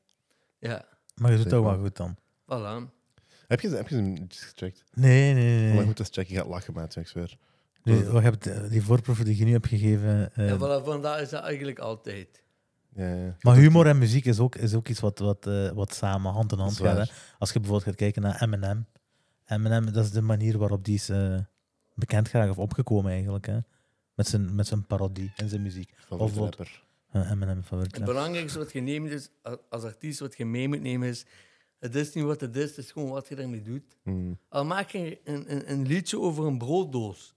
Ja, 0.60 0.86
Maar 1.16 1.32
je 1.32 1.36
doet 1.38 1.46
het 1.46 1.54
ook 1.54 1.66
wel 1.66 1.78
goed 1.80 1.96
dan. 1.98 2.18
voilà. 2.44 2.94
Heb 3.48 3.60
je, 3.60 3.70
heb 3.70 3.88
je 3.88 3.96
hem 3.96 4.26
gecheckt? 4.28 4.84
Nee, 4.94 5.34
nee, 5.34 5.44
Nee. 5.44 5.70
nee. 5.72 5.80
Ik 5.80 5.86
moet 5.86 6.00
eens 6.00 6.10
checken. 6.12 6.34
Je 6.34 6.40
gaat 6.40 6.50
lachen, 6.50 6.74
maat. 6.74 6.96
Ik 6.96 7.08
zweer. 7.08 7.38
Die, 7.84 8.04
wat 8.04 8.24
je 8.24 8.30
hebt, 8.30 8.70
die 8.72 8.84
voorproeven 8.84 9.26
die 9.26 9.38
je 9.38 9.46
nu 9.46 9.52
hebt 9.52 9.68
gegeven. 9.68 10.32
eh, 10.36 10.48
Ja, 10.48 10.56
voilà, 10.58 10.84
vandaar 10.86 11.22
is 11.22 11.30
dat 11.30 11.44
eigenlijk 11.44 11.80
altijd. 11.80 12.44
Ja, 12.96 13.14
ja. 13.14 13.36
maar 13.42 13.56
humor 13.56 13.88
en 13.88 13.98
muziek 13.98 14.26
is 14.26 14.40
ook, 14.40 14.56
is 14.56 14.74
ook 14.74 14.88
iets 14.88 15.00
wat, 15.00 15.20
wat, 15.20 15.48
eh, 15.48 15.70
wat 15.72 15.94
samen 15.94 16.32
hand 16.32 16.52
in 16.52 16.58
hand 16.58 16.78
gaat. 16.78 17.08
hè. 17.08 17.14
Als 17.38 17.52
je 17.52 17.60
bijvoorbeeld 17.60 17.84
gaat 17.90 17.96
kijken 17.96 18.22
naar 18.22 18.42
Eminem. 18.42 18.86
Eminem, 19.46 19.92
dat 19.92 20.04
is 20.06 20.12
de 20.12 20.22
manier 20.22 20.58
waarop 20.58 20.86
die 20.86 20.96
is 20.96 21.10
eh, 21.10 21.38
bekend 21.96 22.28
geraakt 22.28 22.50
of 22.52 22.58
opgekomen 22.58 23.12
eigenlijk. 23.12 23.46
Hè. 23.46 23.58
Met, 24.14 24.28
zijn, 24.28 24.56
met 24.56 24.68
zijn 24.68 24.86
parodie 24.86 25.32
en 25.36 25.50
zijn 25.50 25.62
muziek. 25.62 25.94
Favoriete 25.98 26.62
Of- 26.62 26.84
Eminem 27.32 27.64
favoriet. 27.64 27.96
Het 27.96 28.06
belangrijkste 28.06 28.58
wat 28.60 28.72
je 28.72 28.80
neemt 28.82 29.10
is, 29.10 29.30
als- 29.42 29.58
als 29.70 29.84
artiest, 29.84 30.20
wat 30.20 30.38
je 30.38 30.46
mee 30.46 30.68
moet 30.68 30.82
nemen 30.82 31.08
is, 31.08 31.26
het 31.80 31.96
is 31.96 32.14
niet 32.14 32.24
wat 32.24 32.42
het 32.42 32.56
is, 32.56 32.70
het 32.70 32.78
is 32.78 32.92
gewoon 32.92 33.10
wat 33.10 33.28
je 33.28 33.36
ermee 33.36 33.62
doet. 33.62 33.98
Hmm. 34.04 34.40
Al 34.50 34.66
maak 34.66 34.90
je 34.90 35.20
een, 35.24 35.52
een, 35.56 35.72
een 35.72 35.88
liedje 35.88 36.20
over 36.20 36.46
een 36.46 36.58
brooddoos. 36.58 37.34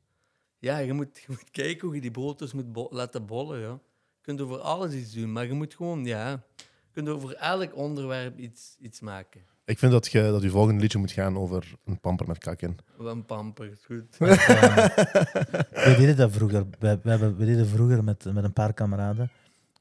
Ja, 0.58 0.78
je 0.78 0.92
moet, 0.92 1.18
je 1.18 1.24
moet 1.28 1.50
kijken 1.50 1.86
hoe 1.86 1.94
je 1.94 2.00
die 2.00 2.10
brooddoos 2.10 2.52
moet 2.52 2.72
bo- 2.72 2.88
laten 2.90 3.26
bollen. 3.26 3.60
Ja. 3.60 3.70
Je 3.70 4.20
kunt 4.34 4.40
over 4.40 4.58
alles 4.58 4.92
iets 4.94 5.12
doen, 5.12 5.32
maar 5.32 5.46
je 5.46 5.52
moet 5.52 5.74
gewoon, 5.74 6.04
ja, 6.04 6.30
je 6.56 6.92
kunt 6.92 7.08
over 7.08 7.34
elk 7.34 7.76
onderwerp 7.76 8.38
iets, 8.38 8.76
iets 8.80 9.00
maken. 9.00 9.40
Ik 9.68 9.78
vind 9.78 9.92
dat 9.92 10.06
je 10.12 10.22
dat 10.22 10.42
je 10.42 10.50
volgende 10.50 10.80
liedje 10.80 10.98
moet 10.98 11.10
gaan 11.12 11.38
over 11.38 11.74
een 11.84 12.00
pamper 12.00 12.26
met 12.26 12.38
kak 12.38 12.60
in. 12.62 12.78
Wat 12.96 13.12
een 13.14 13.24
pamper, 13.24 13.70
is 13.70 13.84
goed. 13.84 14.18
we 14.18 15.94
deden 15.98 16.16
dat 16.16 16.32
vroeger. 16.32 16.66
We, 16.78 16.98
we, 17.02 17.10
hebben, 17.10 17.36
we 17.36 17.44
deden 17.44 17.66
vroeger 17.66 18.04
met, 18.04 18.24
met 18.32 18.44
een 18.44 18.52
paar 18.52 18.72
kameraden. 18.72 19.30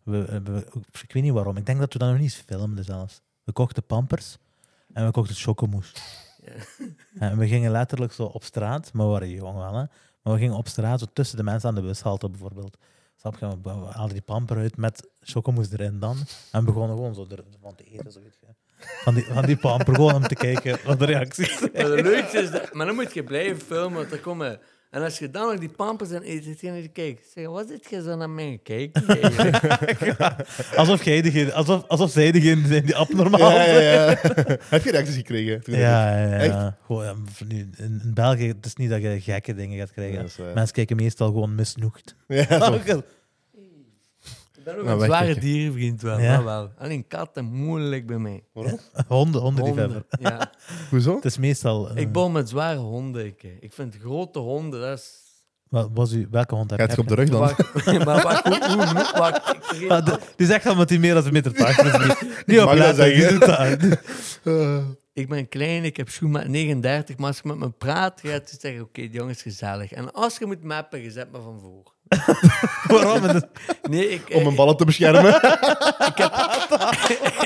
We, 0.03 0.25
we- 0.25 0.41
we- 0.51 0.67
ik 1.03 1.11
weet 1.13 1.23
niet 1.23 1.31
waarom. 1.33 1.57
Ik 1.57 1.65
denk 1.65 1.79
dat 1.79 1.93
we 1.93 1.99
dat 1.99 2.09
nog 2.11 2.19
niet 2.19 2.33
filmden 2.35 2.83
zelfs. 2.83 3.21
We 3.43 3.51
kochten 3.51 3.83
pampers 3.83 4.37
en 4.93 5.05
we 5.05 5.11
kochten 5.11 5.35
chocomousse. 5.35 5.95
Ja. 6.45 6.51
En 7.29 7.37
we 7.37 7.47
gingen 7.47 7.71
letterlijk 7.71 8.11
zo 8.13 8.23
op 8.23 8.43
straat, 8.43 8.93
maar 8.93 9.05
we 9.05 9.11
waren 9.11 9.29
jong 9.29 9.55
wel, 9.57 9.73
hè. 9.75 9.83
Maar 10.21 10.33
we 10.33 10.37
gingen 10.39 10.55
op 10.55 10.67
straat, 10.67 10.99
zo 10.99 11.05
tussen 11.13 11.37
de 11.37 11.43
mensen 11.43 11.69
aan 11.69 11.75
de 11.75 11.81
bushalte 11.81 12.29
bijvoorbeeld. 12.29 12.77
Snap 13.15 13.37
je? 13.39 13.57
We 13.63 13.69
haalden 13.69 14.13
die 14.13 14.21
pamper 14.21 14.57
uit 14.57 14.77
met 14.77 15.09
chocomousse 15.21 15.73
erin 15.79 15.99
dan. 15.99 16.17
En 16.51 16.59
we 16.59 16.65
begonnen 16.65 16.95
gewoon 16.95 17.13
zo 17.15 17.27
ervan 17.29 17.75
te 17.75 17.83
eten, 17.83 18.11
zo 18.11 18.19
weet 18.21 18.37
je. 18.41 18.47
Van 19.03 19.13
die, 19.13 19.25
van 19.31 19.45
die 19.45 19.57
pamper, 19.57 19.95
gewoon 19.95 20.15
om 20.15 20.27
te 20.27 20.35
kijken 20.35 20.77
wat 20.85 20.99
de 20.99 21.05
reacties 21.05 21.57
zijn. 21.57 21.71
Maar 21.73 21.97
het 21.97 22.05
leukste 22.05 22.37
is, 22.39 22.51
dat, 22.51 22.73
maar 22.73 22.85
dan 22.85 22.95
moet 22.95 23.13
je 23.13 23.23
blijven 23.23 23.61
filmen, 23.67 23.97
want 23.97 24.11
er 24.11 24.19
komen... 24.19 24.59
En 24.91 25.03
als 25.03 25.19
je 25.19 25.29
dan 25.29 25.47
nog 25.47 25.59
die 25.59 25.69
pampers 25.69 26.11
en 26.11 26.29
eet, 26.29 26.43
zit 26.43 26.59
je 26.59 26.89
kijkt. 26.93 27.31
Zeg, 27.33 27.45
wat 27.47 27.67
zit 27.67 27.89
je 27.89 28.01
zo 28.01 28.15
naar 28.15 28.29
mij 28.29 28.59
kijken? 28.63 29.07
eigenlijk? 29.21 29.63
Alsof, 30.75 31.03
jij 31.03 31.21
degene, 31.21 31.53
alsof, 31.53 31.87
alsof 31.87 32.11
zij 32.11 32.31
degene 32.31 32.67
zijn 32.67 32.85
die 32.85 32.95
abnormaal 32.95 33.51
Ja, 33.51 33.63
zijn. 33.65 33.83
ja, 33.83 34.09
ja. 34.09 34.17
Heb 34.69 34.83
je 34.83 34.91
reacties 34.91 35.15
gekregen? 35.15 35.63
toen 35.63 35.75
Ja, 35.75 36.17
ja, 36.17 36.37
Echt? 36.37 36.53
ja. 36.53 36.77
Gewoon, 36.85 37.27
in, 37.47 37.73
in 37.77 38.11
België 38.13 38.47
het 38.47 38.65
is 38.65 38.75
niet 38.75 38.89
dat 38.89 39.01
je 39.01 39.21
gekke 39.21 39.53
dingen 39.53 39.77
gaat 39.77 39.91
krijgen. 39.91 40.29
Mensen 40.53 40.75
kijken 40.75 40.95
meestal 40.95 41.27
gewoon 41.27 41.55
misnoegd. 41.55 42.15
Ja, 42.27 42.79
ben 44.73 44.77
ook 44.79 44.85
Nou, 44.85 44.99
een 44.99 45.05
zware 45.05 45.39
dierenvriend 45.39 46.01
wel, 46.01 46.19
Ja? 46.19 46.43
wel. 46.43 46.71
Alleen 46.77 47.07
katten, 47.07 47.45
moeilijk 47.45 48.05
bij 48.07 48.17
mij. 48.17 48.43
Waarom? 48.53 48.79
Honden, 49.07 49.41
hondenliefhebber. 49.41 50.03
Honden, 50.09 50.37
ja. 50.37 50.51
Hoezo? 50.89 51.15
Het 51.15 51.25
is 51.25 51.37
meestal... 51.37 51.89
eh, 51.89 51.95
Ik 52.01 52.11
bouw 52.11 52.27
met 52.27 52.49
zware 52.49 52.77
honden. 52.77 53.25
Ik, 53.25 53.43
ik 53.59 53.73
vind 53.73 53.95
grote 54.01 54.39
honden, 54.39 54.79
dat 54.81 54.97
is... 54.97 55.11
wat 55.69 55.89
was 55.93 56.11
u, 56.11 56.27
welke 56.31 56.55
hond 56.55 56.69
heb 56.69 56.79
Gaat 56.79 56.91
je 56.95 57.01
op 57.01 57.07
de 57.07 57.15
rug 57.15 57.29
dan? 57.29 57.39
Maar 58.05 58.21
wacht, 58.23 58.47
hoe, 58.47 58.57
hoe, 58.67 58.85
hoe- 58.85 59.11
wacht, 59.17 59.53
ik 59.55 59.63
vergeet- 59.63 59.89
Ah, 59.89 60.05
de- 60.05 60.19
die 60.35 60.47
zegt 60.47 60.65
al 60.65 60.75
met 60.75 60.87
die 60.87 60.99
meer 60.99 61.13
dan 61.13 61.25
een 61.25 61.33
meter 61.33 61.53
80. 61.53 61.97
Dus 61.97 62.29
niet, 62.45 62.59
op 62.61 62.73
letten, 62.73 63.99
Ik 65.13 65.29
ben 65.29 65.47
klein, 65.49 65.83
ik 65.83 65.97
heb 65.97 66.09
schoenmaat 66.09 66.47
39, 66.47 67.17
maar 67.17 67.27
als 67.27 67.39
je 67.43 67.47
met 67.47 67.57
me 67.57 67.69
praat, 67.69 68.21
gaat 68.23 68.49
je 68.49 68.57
zeggen, 68.59 68.81
oké, 68.81 69.01
die 69.01 69.09
jongen 69.11 69.31
is 69.33 69.41
gezellig. 69.41 69.91
En 69.91 70.11
als 70.13 70.37
je 70.37 70.45
moet 70.45 70.63
mappen, 70.63 71.01
je 71.01 71.11
zet 71.11 71.31
me 71.31 71.41
van 71.41 71.59
voor. 71.59 71.95
Waarom? 72.87 73.41
Nee, 73.89 74.09
ik, 74.09 74.21
om 74.29 74.35
eh, 74.37 74.43
mijn 74.43 74.55
ballen 74.55 74.77
te 74.77 74.85
beschermen. 74.85 75.35
ik, 76.11 76.17
heb, 76.17 76.33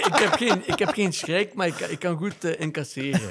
ik, 0.05 0.15
heb 0.19 0.31
geen, 0.33 0.61
ik 0.65 0.79
heb 0.79 0.89
geen 0.89 1.13
schrik, 1.13 1.53
maar 1.53 1.67
ik, 1.67 1.73
kan- 1.73 1.89
ik 1.89 1.99
kan 1.99 2.17
goed 2.17 2.43
eh, 2.43 2.59
incasseren. 2.59 3.29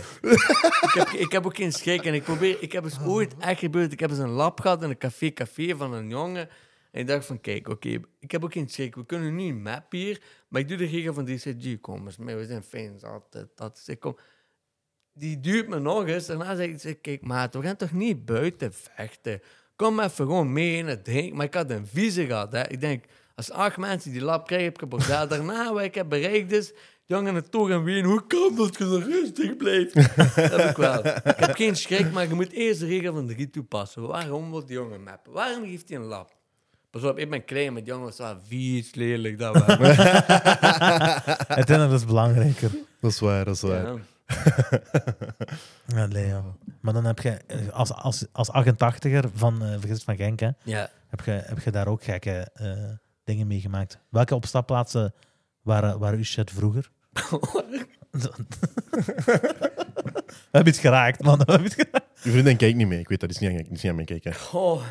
ik, 0.81 0.93
heb, 0.95 1.09
ik 1.09 1.33
heb 1.33 1.47
ook 1.47 1.57
geen 1.57 1.73
schrik 1.73 2.05
en 2.05 2.15
ik 2.15 2.23
probeer... 2.23 2.57
Ik 2.63 2.73
heb 2.73 2.85
eens 2.85 3.01
ooit 3.05 3.35
echt 3.39 3.59
gebeurd, 3.59 3.93
ik 3.93 4.01
heb 4.01 4.11
eens 4.11 4.19
een 4.19 4.29
lab 4.29 4.61
gehad 4.61 4.83
in 4.83 4.91
een 4.91 4.99
café 4.99 5.33
café 5.33 5.77
van 5.77 5.93
een 5.93 6.09
jongen. 6.09 6.49
En 6.91 7.01
ik 7.01 7.07
dacht 7.07 7.27
van, 7.27 7.41
kijk, 7.41 7.69
oké, 7.69 7.99
ik 8.19 8.31
heb 8.31 8.45
ook 8.45 8.53
geen 8.53 8.69
schrik. 8.69 8.95
We 8.95 9.07
kunnen 9.07 9.35
nu 9.37 9.49
een 9.49 9.63
map 9.63 9.93
hier, 9.93 10.21
maar 10.49 10.61
ik 10.61 10.69
doe 10.69 10.77
de 10.77 10.87
regel 10.87 11.15
van 11.15 11.25
DCG. 11.25 11.81
Kom 11.81 12.07
eens 12.07 12.17
mee, 12.17 12.37
we 12.37 12.47
zijn 12.47 12.63
fans, 12.63 13.03
altijd. 13.05 13.47
Dat. 13.55 13.75
Dus 13.77 13.89
ik 13.89 14.01
kom... 14.01 14.17
Die 15.13 15.41
duurt 15.41 15.69
me 15.69 15.79
nog 15.79 16.07
eens. 16.07 16.27
Daarna 16.27 16.57
zeg 16.57 16.69
ik, 16.85 17.03
kijk 17.03 17.23
maat, 17.23 17.55
we 17.55 17.63
gaan 17.63 17.77
toch 17.77 17.93
niet 17.93 18.25
buiten 18.25 18.73
vechten? 18.73 19.41
Kom 19.81 20.01
even 20.01 20.27
gewoon 20.27 20.53
mee 20.53 20.77
in 20.77 20.87
het 20.87 21.05
drink. 21.05 21.33
Maar 21.33 21.47
ik 21.47 21.55
had 21.55 21.71
een 21.71 21.87
vieze 21.87 22.27
gehad. 22.27 22.53
Hè. 22.53 22.69
Ik 22.69 22.81
denk, 22.81 23.05
als 23.35 23.51
acht 23.51 23.77
mensen 23.77 24.13
die 24.13 24.23
lap 24.23 24.47
krijgen, 24.47 24.67
heb 24.67 24.75
ik 24.75 24.83
een 24.83 24.89
bordel. 24.89 25.29
Daarna, 25.29 25.73
wat 25.75 25.83
ik 25.83 25.95
heb 25.95 26.09
bereikt 26.09 26.53
is, 26.53 26.73
jongen 27.05 27.35
het 27.35 27.51
toch 27.51 27.71
en 27.71 27.85
ween. 27.85 28.05
Hoe 28.05 28.27
kan 28.27 28.55
dat 28.57 28.79
je 28.79 28.85
zo 28.85 29.01
rustig 29.05 29.57
blijft? 29.57 29.95
dat 30.35 30.35
heb 30.35 30.71
ik 30.71 30.77
wel. 30.77 31.07
Ik 31.07 31.37
heb 31.37 31.55
geen 31.55 31.77
schrik, 31.77 32.13
maar 32.13 32.29
je 32.29 32.35
moet 32.35 32.53
eerst 32.53 32.81
de 32.81 32.87
regel 32.87 33.13
van 33.13 33.27
drie 33.27 33.51
toepassen. 33.51 34.07
Waarom 34.07 34.51
wil 34.51 34.67
die 34.67 34.75
jongen 34.75 35.03
mappen? 35.03 35.33
Waarom 35.33 35.65
geeft 35.65 35.89
hij 35.89 35.99
een 35.99 36.05
lap? 36.05 36.39
Pas 36.91 37.03
op, 37.03 37.19
ik 37.19 37.31
ben 37.31 37.45
klein, 37.45 37.73
maar 37.73 37.83
die 37.83 37.91
jongen 37.91 38.07
was 38.07 38.19
wel 38.19 38.39
vies, 38.47 38.95
lelijk. 38.95 39.39
Dat 39.39 39.55
wel. 39.55 39.67
Uiteindelijk 41.59 41.93
is 41.93 42.01
het 42.01 42.07
belangrijker. 42.07 42.71
Dat 43.01 43.11
is 43.11 43.21
waar, 43.21 43.45
dat 43.45 43.55
is 43.55 43.63
waar. 43.63 43.87
Ja. 43.87 43.99
Ja. 46.13 46.43
Maar 46.81 46.93
dan 46.93 47.05
heb 47.05 47.19
je 47.19 47.31
eh, 47.31 47.69
als, 47.69 47.93
als, 47.93 48.27
als 48.33 48.51
88er 48.51 49.25
van 49.35 49.63
uh, 49.63 49.95
van 50.05 50.17
Genk, 50.17 50.41
hè, 50.41 50.51
ja. 50.65 50.91
heb, 51.09 51.21
je, 51.25 51.31
heb 51.31 51.59
je 51.59 51.71
daar 51.71 51.87
ook 51.87 52.05
gekke 52.05 52.51
eh, 52.55 52.73
dingen 53.25 53.47
meegemaakt. 53.47 53.99
Welke 54.09 54.35
opstapplaatsen 54.35 55.15
waren, 55.63 55.99
waren 55.99 56.19
uw 56.19 56.25
shit 56.25 56.51
vroeger? 56.51 56.91
We 60.51 60.57
hebben 60.57 60.73
iets 60.73 60.83
geraakt, 60.83 61.23
man. 61.23 61.39
We 61.39 61.45
hebben 61.47 61.67
iets 61.67 61.75
geraakt. 61.75 62.09
Je 62.23 62.31
vriendin 62.31 62.57
kijkt 62.57 62.77
niet 62.77 62.89
mee. 62.89 62.99
Ik 62.99 63.09
weet 63.09 63.21
dat, 63.21 63.29
die 63.29 63.39
is 63.39 63.49
niet 63.49 63.59
aan, 63.59 63.65
die 63.65 63.73
is 63.73 63.83
niet 63.83 63.91
aan 63.91 63.97
mij 63.97 64.05
kijken. 64.05 64.35
Goh. 64.35 64.83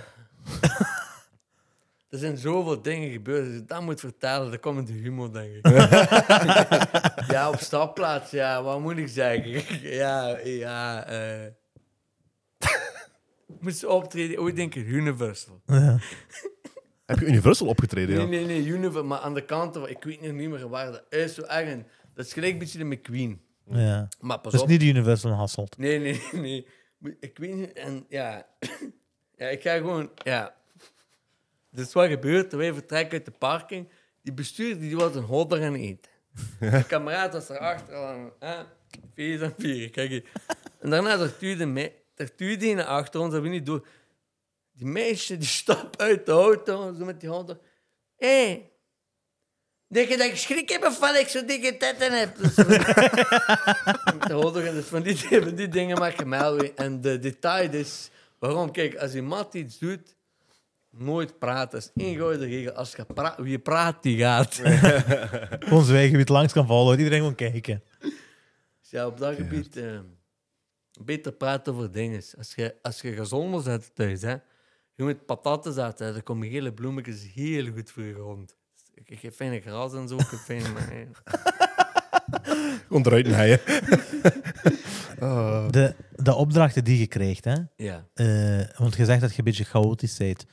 Er 2.09 2.17
zijn 2.17 2.37
zoveel 2.37 2.81
dingen 2.81 3.11
gebeurd. 3.11 3.45
Als 3.45 3.53
je 3.55 3.65
dat 3.65 3.81
moet 3.81 3.99
vertellen, 3.99 4.49
dan 4.49 4.59
komt 4.59 4.87
de 4.87 4.93
humor, 4.93 5.33
denk 5.33 5.53
ik. 5.53 5.67
ja, 7.33 7.49
op 7.49 7.59
stapplaats, 7.59 8.31
ja, 8.31 8.63
wat 8.63 8.79
moet 8.79 8.97
ik 8.97 9.07
zeggen? 9.07 9.79
ja, 10.01 10.37
ja, 10.43 11.05
eh 11.05 11.47
Moest 13.59 13.85
optreden, 13.85 14.39
ooit 14.39 14.55
denk 14.55 14.75
ik 14.75 14.85
Universal. 14.87 15.61
Ja. 15.65 15.97
Heb 17.05 17.19
je 17.19 17.25
Universal 17.25 17.67
opgetreden? 17.67 18.15
Nee, 18.15 18.39
Ja? 18.39 18.45
nee, 18.45 18.45
nee, 18.45 18.65
Universal, 18.67 19.03
maar 19.03 19.19
aan 19.19 19.33
de 19.33 19.45
kant, 19.45 19.75
ik 19.75 20.03
weet 20.03 20.21
nog 20.21 20.31
niet 20.31 20.49
meer 20.49 20.69
waar 20.69 20.91
dat 20.91 21.03
is. 21.09 21.33
Zo 21.33 21.41
erg. 21.41 21.77
Dat 22.13 22.25
is 22.25 22.33
gelijk 22.33 22.53
een 22.53 22.59
beetje 22.59 22.77
de 22.77 22.83
McQueen. 22.85 23.41
Ja. 23.65 24.07
Maar 24.19 24.39
pas 24.39 24.51
Dat 24.51 24.53
is 24.53 24.61
op. 24.61 24.67
niet 24.67 24.79
de 24.79 24.85
Universal 24.85 25.31
Hasselt. 25.31 25.77
Nee, 25.77 25.99
nee, 25.99 26.21
nee. 26.31 26.67
Ik 27.19 27.37
weet 27.37 27.55
niet. 27.55 27.73
En 27.73 28.05
ja, 28.09 28.45
ja 29.37 29.47
ik 29.47 29.61
ga 29.61 29.77
gewoon. 29.77 30.09
Ja. 30.23 30.55
Is 31.79 31.93
wat 31.93 32.09
gebeurt. 32.09 32.53
Wij 32.53 32.73
vertrekken 32.73 33.17
uit 33.17 33.25
de 33.25 33.31
parking. 33.31 33.89
Die 34.21 34.33
bestuurder 34.33 34.79
die 34.79 34.95
was 34.95 35.15
een 35.15 35.23
hotdog 35.23 35.59
gaan 35.59 35.73
eten. 35.73 36.11
Mijn 36.59 36.87
kameraad 36.87 37.33
was 37.33 37.49
erachter 37.49 37.95
al 37.95 38.33
aan. 38.39 38.65
Vier 39.13 39.43
en 39.43 39.53
vier. 39.57 39.89
Kijk 39.89 40.09
hier. 40.09 40.23
En 40.79 40.89
daarna 40.89 41.17
daar 41.17 41.35
tuurde 42.35 42.65
hij 42.65 42.73
naar 42.73 42.85
achter 42.85 43.19
ons. 43.19 43.33
Dat 43.33 43.41
we 43.41 43.47
niet 43.47 43.65
door. 43.65 43.87
Die 44.71 44.87
meisje 44.87 45.37
die 45.37 45.47
stapt 45.47 46.01
uit 46.01 46.25
de 46.25 46.31
auto. 46.31 46.93
Zo 46.93 47.05
met 47.05 47.19
die 47.19 47.29
hotdog. 47.29 47.57
Hé. 48.17 48.69
Denk 49.87 50.09
je 50.09 50.17
dat 50.17 50.27
ik 50.27 50.37
schrik 50.37 50.69
heb 50.69 50.83
of 50.83 50.99
wat 50.99 51.15
ik 51.15 51.27
zo 51.27 51.45
dikke 51.45 51.77
tetten 51.77 52.19
heb? 52.19 52.37
Dus, 52.37 52.55
de 54.27 54.33
hotdog 54.33 54.63
dus 54.63 54.85
van 54.85 55.01
die, 55.01 55.17
van 55.17 55.55
die 55.55 55.67
dingen 55.67 55.97
maak 55.97 56.19
je 56.19 56.73
En 56.75 57.01
de 57.01 57.19
detail 57.19 57.73
is... 57.73 58.09
Waarom? 58.39 58.71
Kijk, 58.71 58.95
als 58.95 59.11
je 59.11 59.21
mat 59.21 59.53
iets 59.53 59.77
doet, 59.77 60.15
nooit 60.91 61.39
praten. 61.39 61.79
Dat 61.79 61.91
is 62.05 62.37
regel. 62.37 62.71
Als 62.73 62.95
je 62.95 63.05
pra 63.05 63.35
wie 63.37 63.51
je 63.51 63.59
praat, 63.59 64.03
die 64.03 64.17
gaat. 64.17 64.53
Gewoon 65.67 65.83
zwijgen 65.85 66.11
wie 66.11 66.19
het 66.19 66.29
langs 66.29 66.53
kan 66.53 66.67
vallen. 66.67 66.97
Iedereen 66.97 67.19
gewoon 67.19 67.35
kijken. 67.35 67.83
Dus 68.81 68.89
ja, 68.89 69.07
op 69.07 69.17
dat 69.17 69.35
gebied... 69.35 69.77
eh, 69.77 69.99
beter 71.01 71.31
praten 71.31 71.73
over 71.73 71.91
dingen. 71.91 72.23
Als 72.37 72.53
je, 72.55 72.75
als 72.81 73.01
je 73.01 73.13
gezonder 73.13 73.63
bent 73.63 73.95
thuis, 73.95 74.21
hè. 74.21 74.35
Je 74.95 75.03
moet 75.03 75.25
patatten 75.25 75.73
zetten, 75.73 76.13
dan 76.13 76.23
komen 76.23 76.49
gele 76.49 76.73
bloemetjes 76.73 77.27
heel 77.33 77.71
goed 77.73 77.91
voor 77.91 78.03
je 78.03 78.13
grond. 78.13 78.55
Ik 78.93 79.19
geef 79.19 79.35
fijne 79.35 79.59
gras 79.59 79.93
en 79.93 80.07
zo, 80.07 80.15
ik 80.15 80.27
heb 80.29 80.39
fijne... 80.39 80.65
Gewoon 82.87 83.05
eruit. 83.05 83.25
De, 85.73 85.95
de 86.15 86.33
opdrachten 86.35 86.83
die 86.83 86.99
je 86.99 87.07
krijgt, 87.07 87.45
hè, 87.45 87.55
Ja. 87.75 88.05
eh, 88.13 88.77
want 88.77 88.95
je 88.95 89.05
zegt 89.05 89.21
dat 89.21 89.31
je 89.31 89.37
een 89.37 89.43
beetje 89.43 89.63
chaotisch 89.63 90.17
bent. 90.17 90.45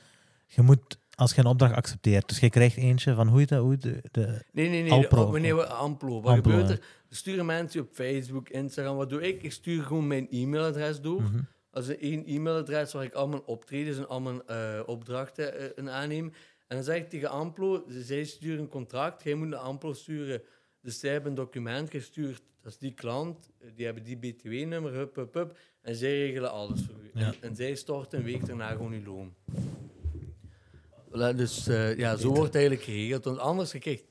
Je 0.47 0.61
moet, 0.61 0.97
als 1.15 1.33
je 1.33 1.39
een 1.41 1.45
opdracht 1.47 1.73
accepteert, 1.75 2.27
dus 2.27 2.39
je 2.39 2.49
krijgt 2.49 2.77
eentje 2.77 3.13
van 3.15 3.27
hoe 3.27 3.39
heet 3.39 3.49
dat? 3.49 3.61
Hoe 3.61 3.77
de, 3.77 3.99
de, 4.11 4.43
Nee, 4.51 4.69
nee, 4.69 4.81
nee. 4.81 4.91
Alpro. 4.91 5.31
de- 5.39 5.65
Amplo. 5.65 6.21
Wat 6.21 6.33
Amplo, 6.35 6.51
gebeurt 6.51 6.69
er? 6.69 6.85
Er 7.09 7.15
sturen 7.15 7.45
mensen 7.45 7.81
op 7.81 7.87
Facebook, 7.91 8.49
Instagram. 8.49 8.95
Wat 8.95 9.09
doe 9.09 9.21
ik? 9.27 9.43
Ik 9.43 9.51
stuur 9.51 9.83
gewoon 9.83 10.07
mijn 10.07 10.27
e-mailadres 10.31 11.01
door. 11.01 11.21
Mhm. 11.21 11.39
Als 11.71 11.87
er 11.87 11.99
één 11.99 12.25
e-mailadres 12.25 12.93
waar 12.93 13.03
ik 13.03 13.13
al 13.13 13.27
mijn 13.27 13.43
optredens 13.45 13.97
en 13.97 14.07
al 14.07 14.21
mijn 14.21 14.41
eh, 14.47 14.79
opdrachten 14.85 15.75
in 15.75 15.89
aanneem. 15.89 16.25
En 16.67 16.75
dan 16.75 16.83
zeg 16.85 16.97
ik 16.97 17.09
tegen 17.09 17.29
Amplo, 17.29 17.85
ze- 17.89 18.03
zij 18.03 18.23
sturen 18.23 18.59
een 18.59 18.69
contract, 18.69 19.23
jij 19.23 19.33
moet 19.35 19.47
naar 19.47 19.59
Amplo 19.59 19.93
sturen. 19.93 20.41
Dus 20.81 20.99
zij 20.99 21.11
hebben 21.11 21.29
een 21.29 21.35
document 21.37 21.89
gestuurd, 21.89 22.41
dat 22.61 22.71
is 22.71 22.77
die 22.77 22.93
klant, 22.93 23.49
die 23.75 23.85
hebben 23.85 24.03
die 24.03 24.17
btw-nummer, 24.17 24.93
hup, 24.93 25.15
hup, 25.15 25.33
hup. 25.33 25.57
En 25.81 25.95
zij 25.95 26.17
regelen 26.17 26.51
alles 26.51 26.81
voor 26.85 26.95
u. 27.03 27.19
Ja. 27.19 27.25
En, 27.25 27.35
en 27.41 27.55
zij 27.55 27.75
storten 27.75 28.19
een 28.19 28.25
week 28.25 28.45
daarna 28.45 28.69
gewoon 28.71 28.91
uw 28.91 29.03
loon. 29.05 29.33
Dus 31.11 31.67
eh, 31.67 31.97
ja, 31.97 32.15
zo 32.15 32.27
wordt 32.27 32.43
het 32.43 32.55
eigenlijk 32.55 32.83
geregeld. 32.83 33.23
Want 33.25 33.39
anders 33.39 33.71
je 33.71 33.79
krijgt 33.79 34.03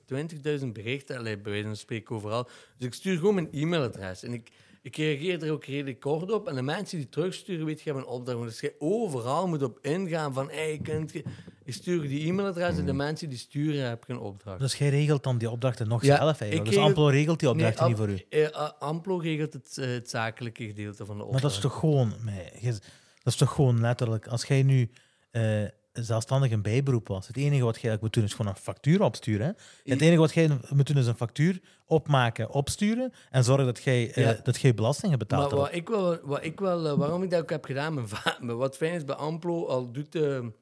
20.000 0.63 0.67
berichten, 0.73 1.17
allee, 1.19 1.39
bij 1.39 1.53
wijze 1.53 1.67
van 1.67 1.77
spreken 1.77 2.17
overal. 2.17 2.49
Dus 2.79 2.87
ik 2.87 2.95
stuur 2.95 3.19
gewoon 3.19 3.35
mijn 3.35 3.49
e-mailadres. 3.53 4.23
En 4.23 4.33
ik, 4.33 4.51
ik 4.83 4.97
reageer 4.97 5.43
er 5.43 5.53
ook 5.53 5.65
redelijk 5.65 6.01
kort 6.01 6.33
op. 6.33 6.49
En 6.49 6.55
de 6.55 6.63
mensen 6.63 6.99
die 6.99 7.09
terugsturen, 7.09 7.67
weet 7.67 7.79
je, 7.83 7.85
hebben 7.91 8.03
een 8.09 8.15
opdracht. 8.15 8.43
Dus 8.43 8.61
je 8.61 8.75
overal 8.79 9.49
moet 9.49 9.63
op 9.63 9.79
ingaan 9.83 10.33
van, 10.33 10.51
hey, 10.51 10.81
kunt 10.83 11.13
je... 11.13 11.25
Ik 11.65 11.73
stuur 11.75 12.09
die 12.09 12.27
e-mailadres 12.29 12.79
en 12.79 12.87
de 12.87 12.93
mensen 12.93 13.29
die 13.29 13.39
sturen, 13.39 13.89
heb 13.89 14.03
ik 14.03 14.09
een 14.09 14.19
opdracht. 14.19 14.59
Dus 14.61 14.75
jij 14.75 14.89
regelt 14.89 15.23
dan 15.23 15.39
die 15.39 15.51
opdrachten 15.51 15.89
nog 15.89 16.03
Ja, 16.05 16.17
zelf 16.17 16.41
eigenlijk. 16.41 16.71
Dus 16.71 16.79
Amplo 16.81 17.07
regelt 17.07 17.39
die 17.41 17.49
opdrachten 17.49 17.81
Nee, 17.81 17.89
niet 17.89 17.99
voor 17.99 18.09
u. 18.09 18.49
Am- 18.53 18.63
eh, 18.63 18.71
Amplo 18.79 19.17
regelt 19.17 19.53
het, 19.53 19.79
eh, 19.79 19.87
het 19.87 20.11
zakelijke 20.11 20.65
gedeelte 20.67 21.05
van 21.07 21.07
de 21.07 21.15
Maar 21.15 21.25
opdracht. 21.25 21.43
dat 21.43 21.53
is 21.53 21.59
toch 21.59 21.79
gewoon, 21.79 22.13
nee, 22.25 22.51
je- 22.61 22.71
dat 22.71 23.33
is 23.33 23.37
toch 23.37 23.53
gewoon 23.53 23.81
letterlijk, 23.81 24.27
als 24.27 24.45
jij 24.45 24.63
nu 24.63 24.91
eh, 25.31 25.63
zelfstandig 26.05 26.51
een 26.51 26.63
bijberoep 26.63 27.09
was, 27.09 27.27
het 27.27 27.37
enige 27.37 27.65
wat 27.65 27.81
jij 27.81 27.91
eigenlijk 27.91 28.03
moet 28.03 28.13
doen 28.13 28.25
is 28.25 28.35
gewoon 28.35 28.53
een 28.53 28.59
factuur 28.59 29.03
opsturen. 29.03 29.47
Hè? 29.47 29.53
Het 29.93 30.01
enige 30.01 30.21
wat 30.21 30.35
jij 30.35 30.59
moet 30.69 30.87
doen 30.87 30.97
is 30.97 31.07
een 31.07 31.17
factuur 31.17 31.61
opmaken, 31.87 32.51
opsturen 32.51 33.13
en 33.31 33.45
zorgen 33.45 33.67
dat 33.67 33.83
jij, 33.83 34.13
eh, 34.13 34.31
dat 34.43 34.61
jij 34.61 34.75
belastingen 34.75 35.19
betaalt. 35.19 35.43
Maar 35.43 35.53
erop. 35.53 35.67
wat 35.67 35.75
ik 35.75 35.89
wel, 35.89 36.19
wat 36.23 36.45
ik 36.45 36.61
wel, 36.61 36.87
eh, 36.87 36.93
waarom 36.93 37.23
ik 37.23 37.31
dat 37.31 37.41
ook 37.41 37.51
heb 37.51 37.65
gedaan, 37.65 37.95
mijn 37.95 38.07
maar 38.41 38.57
wat 38.57 38.77
fijn 38.77 38.95
is 38.95 39.05
bij 39.05 39.15
Amplo, 39.15 39.67
al 39.67 39.93
doet 39.93 40.13
de, 40.13 40.53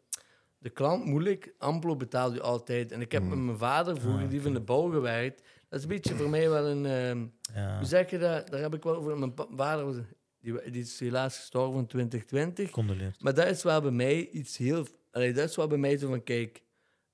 de 0.59 0.71
klant 0.71 1.05
moeilijk, 1.05 1.55
Amplo 1.59 1.97
betaalt 1.97 2.35
u 2.35 2.41
altijd. 2.41 2.93
En 2.93 3.01
ik 3.01 3.13
heb 3.13 3.23
met 3.23 3.39
mijn 3.39 3.59
vader 3.59 4.01
vroeger, 4.01 4.29
die 4.29 4.43
van 4.43 4.53
de 4.53 4.61
bouw 4.61 4.91
gewerkt. 4.91 5.43
Dat 5.69 5.79
is 5.79 5.83
een 5.83 5.95
beetje 5.95 6.15
voor 6.15 6.31
mij 6.31 6.51
wel 6.51 6.67
een, 6.67 6.87
ehm, 6.87 7.27
ja, 7.55 7.79
hoe 7.79 7.87
zeg 7.87 8.11
je 8.11 8.19
dat? 8.19 8.49
Daar 8.49 8.61
heb 8.61 8.75
ik 8.75 8.83
wel 8.83 8.97
over. 8.97 9.19
Mijn 9.19 9.33
vader 9.57 9.85
was, 9.85 9.97
die, 10.41 10.71
die 10.71 10.83
is 10.83 11.01
helaas 11.01 11.37
gestorven 11.37 11.79
in 11.79 11.87
2020. 11.87 12.71
condoleerd. 12.71 13.23
Maar 13.23 13.35
dat 13.35 13.47
is 13.47 13.63
wel 13.63 13.81
bij 13.81 13.91
mij 13.91 14.29
iets 14.29 14.57
heel, 14.57 14.87
allee, 15.15 15.33
dat 15.33 15.49
is 15.49 15.57
wel 15.57 15.67
bij 15.67 15.79
mij 15.79 15.97
zo 15.97 16.09
van, 16.09 16.23
kijk, 16.23 16.63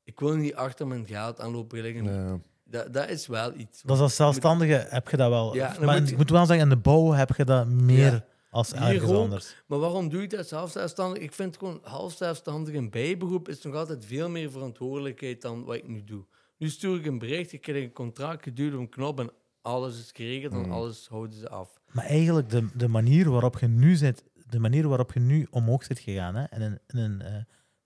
ik 0.04 0.20
wil 0.20 0.36
niet 0.36 0.54
achter 0.54 0.86
mijn 0.86 1.06
geld 1.06 1.40
aanlopen 1.40 1.80
liggen. 1.80 2.04
Ja. 2.04 2.38
Dat, 2.64 2.92
dat 2.92 3.08
is 3.08 3.26
wel 3.26 3.54
iets. 3.56 3.82
Dat 3.82 3.96
is 3.96 4.02
als 4.02 4.16
zelfstandige 4.16 4.86
heb 4.88 5.08
je 5.08 5.16
dat 5.16 5.28
wel. 5.30 5.54
Ja, 5.54 5.76
maar 5.80 6.00
moet 6.00 6.10
ik 6.10 6.16
moet 6.16 6.30
wel 6.30 6.46
zeggen, 6.46 6.64
in 6.64 6.74
de 6.74 6.80
bouw 6.80 7.10
heb 7.10 7.30
je 7.36 7.44
dat 7.44 7.66
meer 7.66 8.12
Ja. 8.12 8.24
als 8.50 8.72
ergens 8.72 9.10
ook. 9.10 9.16
anders. 9.22 9.54
Maar 9.66 9.78
waarom 9.78 10.08
doe 10.08 10.22
ik 10.22 10.30
dat 10.30 10.50
half 10.50 10.70
zelfstandig? 10.70 11.22
Ik 11.22 11.32
vind 11.32 11.56
gewoon 11.56 11.80
half 11.82 12.12
zelfstandig 12.12 12.74
een 12.74 12.90
bijberoep 12.90 13.48
is 13.48 13.62
nog 13.62 13.74
altijd 13.74 14.04
veel 14.04 14.28
meer 14.28 14.50
verantwoordelijkheid 14.50 15.42
dan 15.42 15.64
wat 15.64 15.74
ik 15.76 15.88
nu 15.88 16.04
doe. 16.04 16.24
Nu 16.58 16.68
stuur 16.68 16.96
ik 16.98 17.06
een 17.06 17.18
bericht, 17.18 17.52
ik 17.52 17.60
krijg 17.60 17.84
een 17.84 17.92
contract, 17.92 18.44
je 18.44 18.52
duwt 18.52 18.74
op 18.74 18.78
een 18.80 18.88
knop 18.88 19.20
en 19.20 19.30
alles 19.62 19.98
is 19.98 20.10
geregeld 20.14 20.52
en 20.52 20.70
alles 20.70 21.06
houden 21.08 21.36
ze 21.38 21.48
af. 21.48 21.80
Maar 21.92 22.04
eigenlijk 22.04 22.50
de, 22.50 22.68
de 22.74 22.88
manier 22.88 23.30
waarop 23.30 23.58
je 23.58 23.66
nu 23.66 23.94
zit, 23.96 24.24
de 24.48 24.58
manier 24.58 24.88
waarop 24.88 25.12
je 25.12 25.20
nu 25.20 25.46
omhoog 25.50 25.84
zit 25.84 25.98
gegaan, 25.98 26.34
hè, 26.34 26.44
en 26.44 26.60
in, 26.62 26.78
in, 26.86 26.98
een, 26.98 27.20
eh, 27.22 27.34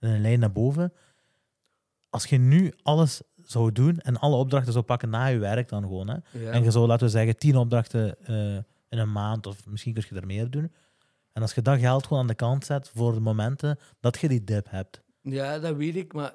in 0.00 0.08
een 0.08 0.20
lijn 0.20 0.38
naar 0.40 0.52
boven, 0.52 0.92
als 2.10 2.24
je 2.26 2.38
nu 2.38 2.72
alles 2.82 3.22
zou 3.42 3.72
doen 3.72 3.98
en 4.00 4.16
alle 4.16 4.36
opdrachten 4.36 4.72
zou 4.72 4.84
pakken 4.84 5.10
na 5.10 5.26
je 5.26 5.38
werk 5.38 5.68
dan 5.68 5.82
gewoon, 5.82 6.08
hè, 6.08 6.16
Ja. 6.38 6.50
en 6.50 6.62
je 6.62 6.70
zou, 6.70 6.86
laten 6.86 7.06
we 7.06 7.12
zeggen, 7.12 7.36
tien 7.36 7.56
opdrachten 7.56 8.18
eh, 8.26 8.54
in 8.88 8.98
een 8.98 9.12
maand, 9.12 9.46
of 9.46 9.66
misschien 9.66 9.92
kun 9.94 10.04
je 10.10 10.14
er 10.16 10.26
meer 10.26 10.50
doen, 10.50 10.72
en 11.32 11.42
als 11.42 11.54
je 11.54 11.62
dat 11.62 11.78
geld 11.78 12.06
gewoon 12.06 12.22
aan 12.22 12.26
de 12.28 12.34
kant 12.34 12.64
zet 12.64 12.88
voor 12.88 13.12
de 13.12 13.20
momenten 13.20 13.78
dat 14.00 14.20
je 14.20 14.28
die 14.28 14.44
dip 14.44 14.70
hebt. 14.70 15.02
Ja, 15.22 15.58
dat 15.58 15.76
weet 15.76 15.96
ik, 15.96 16.12
maar 16.12 16.32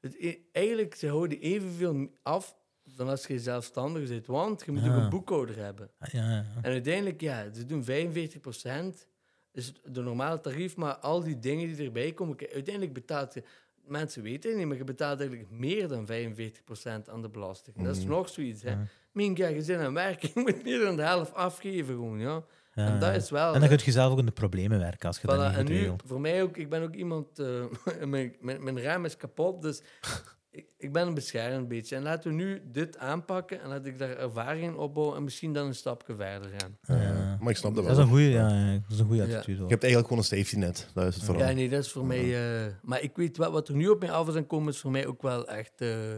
het, 0.00 0.14
e- 0.18 0.36
eigenlijk 0.52 0.94
ze 0.94 1.08
houden 1.08 1.40
evenveel 1.40 2.10
af 2.22 2.56
dan 2.96 3.08
als 3.08 3.26
je 3.26 3.38
zelfstandig 3.38 4.08
bent, 4.08 4.26
want 4.26 4.62
je 4.64 4.72
moet 4.72 4.82
ook 4.82 4.88
Ah. 4.90 5.02
een 5.02 5.08
boekhouder 5.08 5.56
hebben. 5.56 5.90
Ja, 5.98 6.20
ja, 6.22 6.30
ja. 6.30 6.44
En 6.62 6.70
uiteindelijk, 6.72 7.20
ja, 7.20 7.52
ze 7.54 7.64
doen 7.66 7.84
45%, 7.84 9.06
is 9.52 9.72
de 9.84 10.00
normale 10.00 10.40
tarief, 10.40 10.76
maar 10.76 10.94
al 10.94 11.22
die 11.22 11.38
dingen 11.38 11.74
die 11.74 11.86
erbij 11.86 12.12
komen, 12.12 12.36
uiteindelijk 12.38 12.92
betaalt 12.92 13.34
je, 13.34 13.42
mensen 13.84 14.22
weten 14.22 14.50
het 14.50 14.58
niet, 14.58 14.68
maar 14.68 14.76
je 14.76 14.84
betaalt 14.84 15.20
eigenlijk 15.20 15.50
meer 15.50 15.88
dan 15.88 16.06
45% 16.06 17.10
aan 17.10 17.22
de 17.22 17.28
belasting. 17.28 17.84
Dat 17.84 17.96
is 17.96 18.04
nog 18.04 18.28
zoiets, 18.28 18.62
hè. 18.62 18.74
Mhm. 18.74 19.34
Ja, 19.34 19.48
je 19.48 19.64
bent 19.64 19.80
aan 19.80 19.94
werk, 19.94 20.22
je 20.26 20.30
moet 20.34 20.62
meer 20.64 20.80
dan 20.80 20.96
de 20.96 21.02
helft 21.02 21.34
afgeven 21.34 21.94
gewoon, 21.94 22.18
ja. 22.18 22.44
Ja, 22.74 22.86
en 22.86 22.98
dat 22.98 23.14
is 23.14 23.30
wel... 23.30 23.54
En 23.54 23.60
dan 23.60 23.68
kun 23.68 23.78
je 23.84 23.90
zelf 23.90 24.12
ook 24.12 24.18
in 24.18 24.26
de 24.26 24.32
problemen 24.32 24.78
werken 24.78 25.08
als 25.08 25.20
je 25.20 25.26
dat 25.26 25.36
Voilà, 25.36 25.56
niet 25.56 25.68
en 25.68 25.74
nu, 25.74 25.92
voor 26.06 26.20
mij 26.20 26.42
ook, 26.42 26.56
ik 26.56 26.68
ben 26.68 26.82
ook 26.82 26.94
iemand, 26.94 27.38
eh, 27.38 27.64
mijn, 28.04 28.36
mijn, 28.40 28.64
mijn 28.64 28.80
raam 28.80 29.04
is 29.04 29.16
kapot, 29.16 29.62
dus 29.62 29.82
ik, 30.50 30.66
ik 30.78 30.92
ben 30.92 31.06
een 31.06 31.14
beschermd 31.14 31.56
een 31.56 31.68
beetje. 31.68 31.96
En 31.96 32.02
laten 32.02 32.30
we 32.30 32.36
nu 32.36 32.62
dit 32.64 32.98
aanpakken 32.98 33.60
en 33.60 33.68
laat 33.68 33.86
ik 33.86 33.98
daar 33.98 34.16
ervaring 34.16 34.64
in 34.64 34.76
opbouwen 34.76 35.16
en 35.16 35.24
misschien 35.24 35.52
dan 35.52 35.66
een 35.66 35.74
stapje 35.74 36.14
verder 36.16 36.50
gaan. 36.58 36.78
Ja. 37.00 37.36
Maar 37.40 37.50
ik 37.50 37.56
snap 37.56 37.74
dat 37.74 37.84
Dat 37.84 37.96
wel. 37.96 38.04
is 38.04 38.10
een 38.10 38.16
goede 38.16 38.30
ja, 38.30 38.72
dat 38.72 38.90
is 38.90 38.98
een 38.98 39.06
goede 39.06 39.26
Ja. 39.26 39.36
attitude. 39.38 39.62
Je 39.62 39.68
hebt 39.68 39.82
eigenlijk 39.82 40.12
gewoon 40.12 40.18
een 40.18 40.38
safety 40.38 40.56
net. 40.56 40.90
Dat 40.94 41.06
is 41.06 41.14
het 41.14 41.24
vooral. 41.24 41.46
Ja, 41.48 41.52
nee, 41.54 41.68
dat 41.68 41.84
is 41.84 41.92
voor 41.92 42.06
mij... 42.06 42.64
eh, 42.66 42.72
maar 42.82 43.02
ik 43.02 43.16
weet 43.16 43.36
wel, 43.36 43.50
wat 43.52 43.68
er 43.68 43.74
nu 43.74 43.88
op 43.88 44.00
mij 44.00 44.10
af 44.12 44.28
is 44.28 44.34
aan 44.34 44.46
komen, 44.46 44.72
is 44.72 44.78
voor 44.80 44.90
mij 44.90 45.06
ook 45.06 45.22
wel 45.22 45.48
echt... 45.48 45.80
eh, 45.80 46.12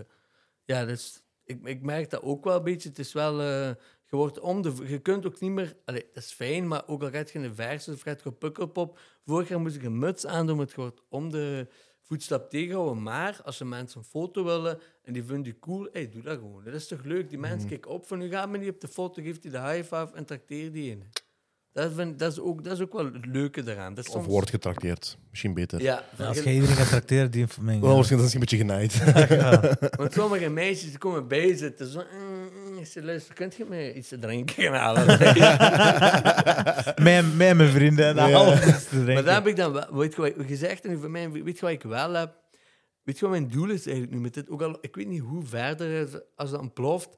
ja, 0.64 0.80
dat 0.80 0.89
is, 0.89 1.22
ik, 1.45 1.59
ik 1.64 1.83
merk 1.83 2.11
dat 2.11 2.22
ook 2.22 2.45
wel 2.45 2.57
een 2.57 2.64
beetje. 2.64 2.89
Het 2.89 2.99
is 2.99 3.12
wel... 3.12 3.41
eh, 3.41 3.68
je, 4.07 4.16
wordt 4.18 4.41
om 4.41 4.62
de, 4.62 4.72
je 4.87 4.99
kunt 4.99 5.26
ook 5.26 5.41
niet 5.41 5.51
meer... 5.51 5.76
Allee, 5.85 6.07
dat 6.12 6.22
is 6.22 6.33
fijn, 6.33 6.68
maar 6.68 6.83
ook 6.87 7.03
al 7.03 7.11
gaat 7.11 7.30
je 7.30 7.39
in 7.39 7.45
de 7.49 7.55
versus 7.55 7.95
of 7.95 8.01
gaat 8.01 8.22
je 8.22 8.28
op 8.28 8.39
pukkelpop... 8.39 8.99
Vorig 9.24 9.49
jaar 9.49 9.61
moest 9.61 9.76
ik 9.76 9.83
een 9.83 9.99
muts 9.99 10.26
aandoen, 10.26 10.59
je 10.59 10.66
wordt 10.74 11.03
om 11.09 11.30
de 11.30 11.68
voetstap 12.03 12.50
tegenhouden. 12.50 13.03
Maar 13.03 13.40
als 13.44 13.59
de 13.59 13.64
mensen 13.64 13.98
een 13.98 14.07
foto 14.07 14.44
willen 14.44 14.78
en 15.03 15.12
die 15.12 15.24
vinden 15.24 15.44
je 15.53 15.59
cool, 15.59 15.88
hey, 15.92 16.09
doe 16.09 16.22
dat 16.22 16.38
gewoon. 16.38 16.64
Dat 16.64 16.74
is 16.74 16.86
toch 16.86 17.05
leuk? 17.05 17.28
Die 17.28 17.38
mensen 17.38 17.68
kijken 17.68 17.90
op 17.90 18.07
van, 18.07 18.22
u 18.22 18.28
gaat 18.28 18.48
me 18.48 18.59
niet 18.59 18.70
op 18.70 18.80
de 18.80 18.88
foto, 18.88 19.22
geeft 19.22 19.42
hij 19.42 19.53
de 19.53 19.61
high 19.61 19.94
five 19.94 20.11
en 20.14 20.24
trakteer 20.24 20.72
die 20.72 20.90
in. 20.90 21.05
Dat, 21.72 21.92
vind, 21.92 22.18
dat, 22.18 22.32
is 22.32 22.38
ook, 22.38 22.64
dat 22.64 22.72
is 22.72 22.80
ook 22.80 22.92
wel 22.92 23.05
het 23.05 23.26
leuke 23.26 23.62
eraan. 23.66 23.94
Dat 23.94 24.09
Of 24.09 24.26
wordt 24.26 24.50
getrakteerd. 24.50 25.18
Misschien 25.30 25.55
beter. 25.55 25.82
Ja, 25.82 26.05
Ja, 26.18 26.26
als 26.26 26.42
je 26.42 26.53
iedereen 26.53 26.76
gaat 26.76 26.88
tracteren, 26.88 27.30
die 27.30 27.46
van 27.46 27.64
mij. 27.64 27.80
Wel, 27.80 27.94
waarschijnlijk 27.94 28.20
dat 28.20 28.28
is 28.28 28.34
een 28.34 28.40
beetje 28.40 28.57
genaaid. 28.57 29.96
Want 29.98 30.12
sommige 30.12 30.48
meisjes 30.48 30.88
die 30.88 30.98
komen 30.98 31.28
bij 31.28 31.57
zitten. 31.57 31.86
Zo, 31.86 32.03
mm, 32.12 32.61
ze 32.91 33.03
luisteren, 33.05 33.37
kunt 33.37 33.55
je 33.55 33.64
me 33.68 33.95
iets 33.95 34.09
te 34.09 34.18
drinken 34.18 34.62
gaan 34.62 34.74
halen? 34.74 35.07
Mijn, 37.37 37.68
vrienden 37.68 38.18
en 38.18 38.28
Ja. 38.28 38.37
alles 38.37 38.61
te 38.61 38.87
drinken. 38.89 39.14
maar 39.14 39.24
daar 39.24 39.35
heb 39.35 39.47
ik 39.47 39.57
dan 39.57 39.72
wel, 39.72 39.95
weet 39.97 40.14
je 40.14 40.20
wat 40.20 40.35
je 40.37 40.45
gezegd 40.45 40.85
en 40.85 41.01
voor 41.01 41.11
mij, 41.11 41.30
weet 41.30 41.55
je 41.59 41.64
wat 41.64 41.70
ik 41.70 41.83
wel 41.83 42.12
heb? 42.12 42.35
Weet 43.03 43.18
je 43.18 43.28
wat 43.28 43.39
mijn 43.39 43.49
doel 43.49 43.70
is 43.70 43.85
eigenlijk 43.87 44.14
nu 44.16 44.20
met 44.20 44.35
dit? 44.35 44.51
Ook 44.51 44.62
al, 44.62 44.78
ik 44.80 44.95
weet 44.97 45.09
niet 45.09 45.20
hoe 45.20 45.45
verder 45.45 45.99
het- 45.99 46.22
als 46.37 46.51
dat 46.51 46.61
ontploft. 46.61 47.16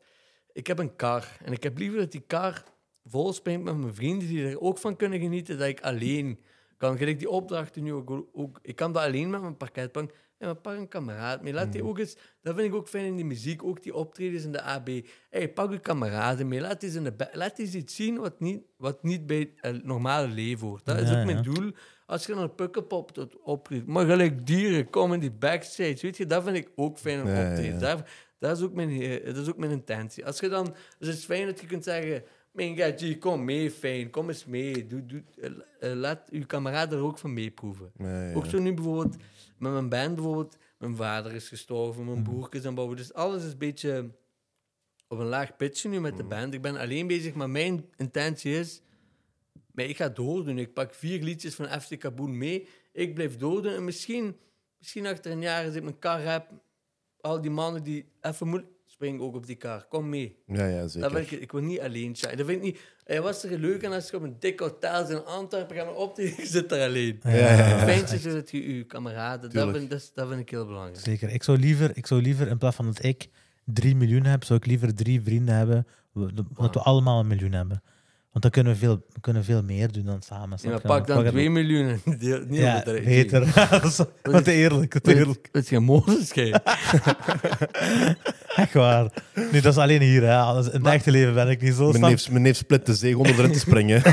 Ik 0.53 0.67
heb 0.67 0.79
een 0.79 0.97
kar 0.97 1.29
en 1.45 1.53
ik 1.53 1.63
heb 1.63 1.79
liever 1.79 1.99
dat 1.99 2.13
die 2.13 2.25
kar 2.27 2.63
vol 3.05 3.33
springt 3.33 3.65
met 3.65 3.77
mijn 3.77 3.95
vrienden 3.95 4.29
die 4.29 4.47
er 4.49 4.61
ook 4.61 4.79
van 4.79 4.97
kunnen 4.97 5.21
genieten, 5.21 5.59
dat 5.59 5.69
ik 5.69 5.81
alleen 5.81 6.41
kan. 6.77 6.97
Gelijk 6.97 7.19
die 7.19 7.31
opdrachten 7.31 7.83
nu 7.83 7.93
ook, 7.93 8.27
ook. 8.33 8.59
Ik 8.63 8.77
kan 8.77 8.93
dat 8.93 9.03
alleen 9.03 9.31
met 9.31 9.41
mijn 9.41 9.57
parketbank. 9.57 10.11
En 10.49 10.61
pak 10.61 10.77
een 10.77 10.89
kameraad 10.89 11.43
mee. 11.43 11.53
Laat 11.53 11.73
die 11.73 11.85
ook 11.85 11.99
eens, 11.99 12.17
dat 12.43 12.55
vind 12.55 12.67
ik 12.69 12.75
ook 12.75 12.89
fijn 12.89 13.05
in 13.05 13.17
die 13.17 13.25
muziek, 13.25 13.65
ook 13.65 13.83
die 13.83 13.95
optredens 13.95 14.45
in 14.45 14.53
de 14.53 14.63
AB. 14.63 14.89
Hey, 15.31 15.53
pak 15.53 15.71
je 15.73 15.79
kameraden 15.79 16.49
mee. 16.49 16.61
Laat 16.61 16.83
eens, 16.83 16.95
in 16.95 17.05
de 17.05 17.29
laat 17.33 17.59
eens 17.59 17.75
iets 17.75 17.95
zien 17.95 18.17
wat 18.19 18.41
niet, 18.41 18.63
wat 18.77 19.03
niet 19.03 19.27
bij 19.27 19.53
het 19.57 19.85
normale 19.85 20.29
leven 20.29 20.67
hoort. 20.67 20.85
Dat 20.85 20.99
is 21.01 21.11
Ja, 21.11 21.19
ook 21.21 21.25
mijn 21.25 21.37
ja. 21.37 21.43
doel. 21.43 21.73
Als 22.07 22.27
je 22.27 22.35
naar 22.35 22.43
een 22.43 22.55
pukkelpop 22.55 23.13
tot 23.13 23.41
optreedt, 23.43 23.87
maar 23.87 24.07
gelijk 24.07 24.47
dieren, 24.47 24.91
kom 24.91 25.13
in 25.13 25.21
die 25.21 25.31
backstage. 25.33 25.99
Weet 26.01 26.17
je, 26.17 26.27
dat 26.27 26.45
vind 26.45 26.57
ik 26.57 26.71
ook 26.77 26.99
fijn 26.99 27.21
om 27.21 27.29
Ja, 27.29 27.35
ja, 27.35 27.41
op 27.41 27.45
te 27.45 27.51
ja. 27.51 27.57
treden. 27.57 27.81
Daar, 27.81 28.11
dat, 28.39 28.57
is 28.57 28.63
ook 28.63 28.75
mijn, 28.75 28.91
eh, 29.01 29.25
dat 29.25 29.37
is 29.37 29.49
ook 29.49 29.57
mijn 29.59 29.71
intentie. 29.73 30.27
Als 30.27 30.41
je 30.41 30.49
dan, 30.49 30.65
dus 30.99 31.09
het 31.09 31.17
is 31.19 31.25
fijn 31.25 31.47
dat 31.47 31.61
je 31.61 31.67
kunt 31.67 31.85
zeggen, 31.85 32.23
mijn 32.55 32.77
gadje, 32.77 33.19
kom 33.19 33.45
mee, 33.45 33.71
fijn, 33.71 34.11
kom 34.11 34.29
eens 34.29 34.45
mee. 34.45 34.87
Doe, 34.87 35.07
doe, 35.07 35.23
eh, 35.41 35.91
eh, 35.91 35.97
laat 35.97 36.29
je 36.31 36.47
kameraden 36.47 36.99
er 36.99 37.05
ook 37.05 37.19
van 37.19 37.33
meeproeven. 37.33 37.93
Ja. 37.99 38.33
Ook 38.33 38.47
zo 38.47 38.59
nu 38.59 38.75
bijvoorbeeld, 38.75 39.17
met 39.59 39.73
mijn 39.73 39.89
band 39.89 40.15
bijvoorbeeld, 40.15 40.57
mijn 40.79 40.97
vader 40.97 41.33
is 41.33 41.49
gestorven, 41.49 42.05
mijn 42.05 42.23
broer 42.23 42.49
is 42.51 42.65
aan 42.65 42.75
bouwen. 42.75 42.97
Dus 42.97 43.13
alles 43.13 43.45
is 43.45 43.53
een 43.53 43.59
beetje 43.59 44.11
op 45.09 45.19
een 45.19 45.27
laag 45.27 45.57
pitje 45.57 45.89
nu 45.89 46.01
met 46.01 46.17
de 46.17 46.25
band. 46.25 46.55
Ik 46.55 46.63
ben 46.63 46.77
alleen 46.77 47.07
bezig, 47.07 47.35
maar 47.35 47.51
mijn 47.51 47.89
intentie 47.97 48.59
is, 48.59 48.83
maar 49.73 49.85
ik 49.85 49.97
ga 49.97 50.09
doordoen. 50.09 50.59
Ik 50.59 50.75
pak 50.75 50.95
vier 50.95 51.23
liedjes 51.23 51.55
van 51.55 51.81
FC 51.81 51.99
Kaboen 51.99 52.39
mee. 52.39 52.69
Ik 52.93 53.15
blijf 53.15 53.37
doordoen 53.37 53.73
en 53.73 53.85
misschien, 53.85 54.37
misschien 54.79 55.07
achter 55.07 55.33
een 55.33 55.41
jaar, 55.41 55.65
als 55.65 55.75
ik 55.75 55.83
mijn 55.83 55.99
kar 55.99 56.21
heb, 56.21 56.51
al 57.21 57.41
die 57.41 57.51
mannen 57.51 57.83
die 57.83 58.13
even 58.21 58.49
moeten, 58.49 58.74
spring 59.05 59.21
ook 59.21 59.35
op 59.35 59.47
die 59.47 59.57
kar. 59.57 59.87
Kom 59.89 60.09
mee. 60.09 60.37
Ja, 60.47 60.67
ja, 60.67 60.81
Dat 60.81 60.91
zeker. 60.91 61.11
wil 61.13 61.21
ik, 61.21 61.31
ik 61.31 61.53
wil 61.53 61.61
niet 61.61 61.81
alleen 61.81 62.17
zijn. 62.17 62.37
Dat 62.37 62.47
vind 62.47 62.59
ik 62.59 62.65
niet... 62.65 62.81
Hij 63.05 63.23
was 63.23 63.45
er 63.45 63.59
leuk 63.59 63.85
aan 63.85 63.93
als 63.93 64.11
je 64.11 64.17
op 64.17 64.23
een 64.23 64.37
dik 64.39 64.61
hotel 64.61 65.11
in 65.11 65.25
Antwerpen 65.25 65.77
gaat 65.77 65.95
optreden, 65.95 66.35
je 66.43 66.47
zit 66.47 66.69
daar 66.69 66.89
alleen. 66.89 67.21
Ja, 67.23 67.31
Ja, 67.31 67.87
ja, 67.87 67.87
is 68.13 68.23
dat 68.23 68.51
je 68.51 68.77
je 68.77 68.85
kameraden... 68.85 69.41
Dat 69.41 69.51
Tuurlijk. 69.51 69.77
vind, 69.79 69.91
dat, 69.91 70.01
is- 70.01 70.13
dat 70.15 70.29
vind 70.29 70.41
ik 70.41 70.51
heel 70.51 70.67
belangrijk. 70.67 71.01
Zeker. 71.01 71.29
Ik 71.29 71.43
zou, 71.43 71.59
liever, 71.59 71.97
ik 71.97 72.07
zou 72.07 72.23
liever, 72.23 72.49
in 72.49 72.59
plaats 72.59 72.77
van 72.77 72.87
dat 72.87 73.03
ik 73.05 73.29
3 73.65 73.97
miljoen 73.97 74.25
heb, 74.25 74.45
zou 74.45 74.59
ik 74.59 74.67
liever 74.67 74.95
drie 74.95 75.23
vrienden 75.23 75.55
hebben, 75.55 75.87
dat 76.55 76.75
we 76.75 76.81
allemaal 76.81 77.21
een 77.21 77.27
miljoen 77.27 77.53
hebben. 77.53 77.83
Want 78.35 78.47
dan 78.47 78.51
kunnen 78.51 78.73
we 78.73 78.79
veel, 78.79 79.05
we 79.13 79.21
kunnen 79.21 79.45
veel 79.45 79.63
meer 79.63 79.93
doen 79.93 80.05
dan 80.05 80.23
samen. 80.23 80.59
Ja, 80.63 80.69
maar 80.71 80.81
pak 80.81 81.07
dan 81.07 81.25
het- 81.25 81.33
2 81.33 81.51
miljoen 81.51 82.01
en 82.05 82.19
deel 82.19 82.39
het 82.39 82.51
niet 82.51 82.61
Ja, 82.61 82.77
op 82.79 82.85
het 82.85 83.05
beter. 83.05 83.47
Wat 84.33 84.47
eerlijk, 84.47 84.93
wat 84.93 85.07
eerlijk. 85.07 85.49
Het 85.53 85.63
is 85.63 85.69
geen 85.69 85.83
Mozes. 85.83 86.31
Echt 88.57 88.73
waar. 88.73 89.11
Nu, 89.53 89.61
dat 89.61 89.73
is 89.73 89.79
alleen 89.79 90.01
hier. 90.03 90.23
Hè. 90.23 90.51
In 90.51 90.57
het 90.65 90.83
Maar- 90.83 90.93
echte 90.93 91.11
leven 91.11 91.35
ben 91.35 91.49
ik 91.49 91.61
niet 91.63 91.75
zo. 91.75 91.89
Mijn 91.91 92.01
neef, 92.03 92.31
mijn 92.31 92.43
neef 92.43 92.57
split 92.57 92.87
de 92.87 92.95
zee 92.95 93.19
onder 93.19 93.39
erin 93.39 93.53
te 93.53 93.59
springen. 93.59 93.97
Ik, 94.05 94.07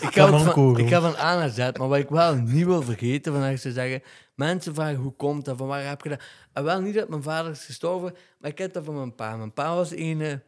ik, 0.00 0.12
ga 0.12 0.22
ook 0.22 0.28
van, 0.28 0.38
Kanonkogel. 0.38 0.78
ik 0.84 0.88
ga 0.88 1.00
van 1.00 1.16
A 1.16 1.34
naar 1.38 1.48
Z, 1.50 1.58
maar 1.58 1.88
wat 1.88 1.98
ik 1.98 2.08
wel 2.08 2.34
niet 2.34 2.64
wil 2.64 2.82
vergeten 2.82 3.32
vandaag 3.32 3.52
is 3.52 3.62
te 3.62 3.72
zeggen, 3.72 4.02
mensen 4.34 4.74
vragen 4.74 4.96
hoe 4.96 5.12
komt 5.16 5.44
dat, 5.44 5.56
van 5.56 5.66
waar 5.66 5.88
heb 5.88 6.02
je 6.02 6.08
dat? 6.08 6.20
En 6.52 6.64
wel 6.64 6.80
niet 6.80 6.94
dat 6.94 7.08
mijn 7.08 7.22
vader 7.22 7.52
is 7.52 7.64
gestorven, 7.64 8.14
maar 8.40 8.50
ik 8.50 8.58
heb 8.58 8.72
dat 8.72 8.84
van 8.84 8.94
mijn 8.94 9.14
pa. 9.14 9.36
Mijn 9.36 9.52
pa 9.52 9.74
was 9.74 9.90
een, 9.96 10.40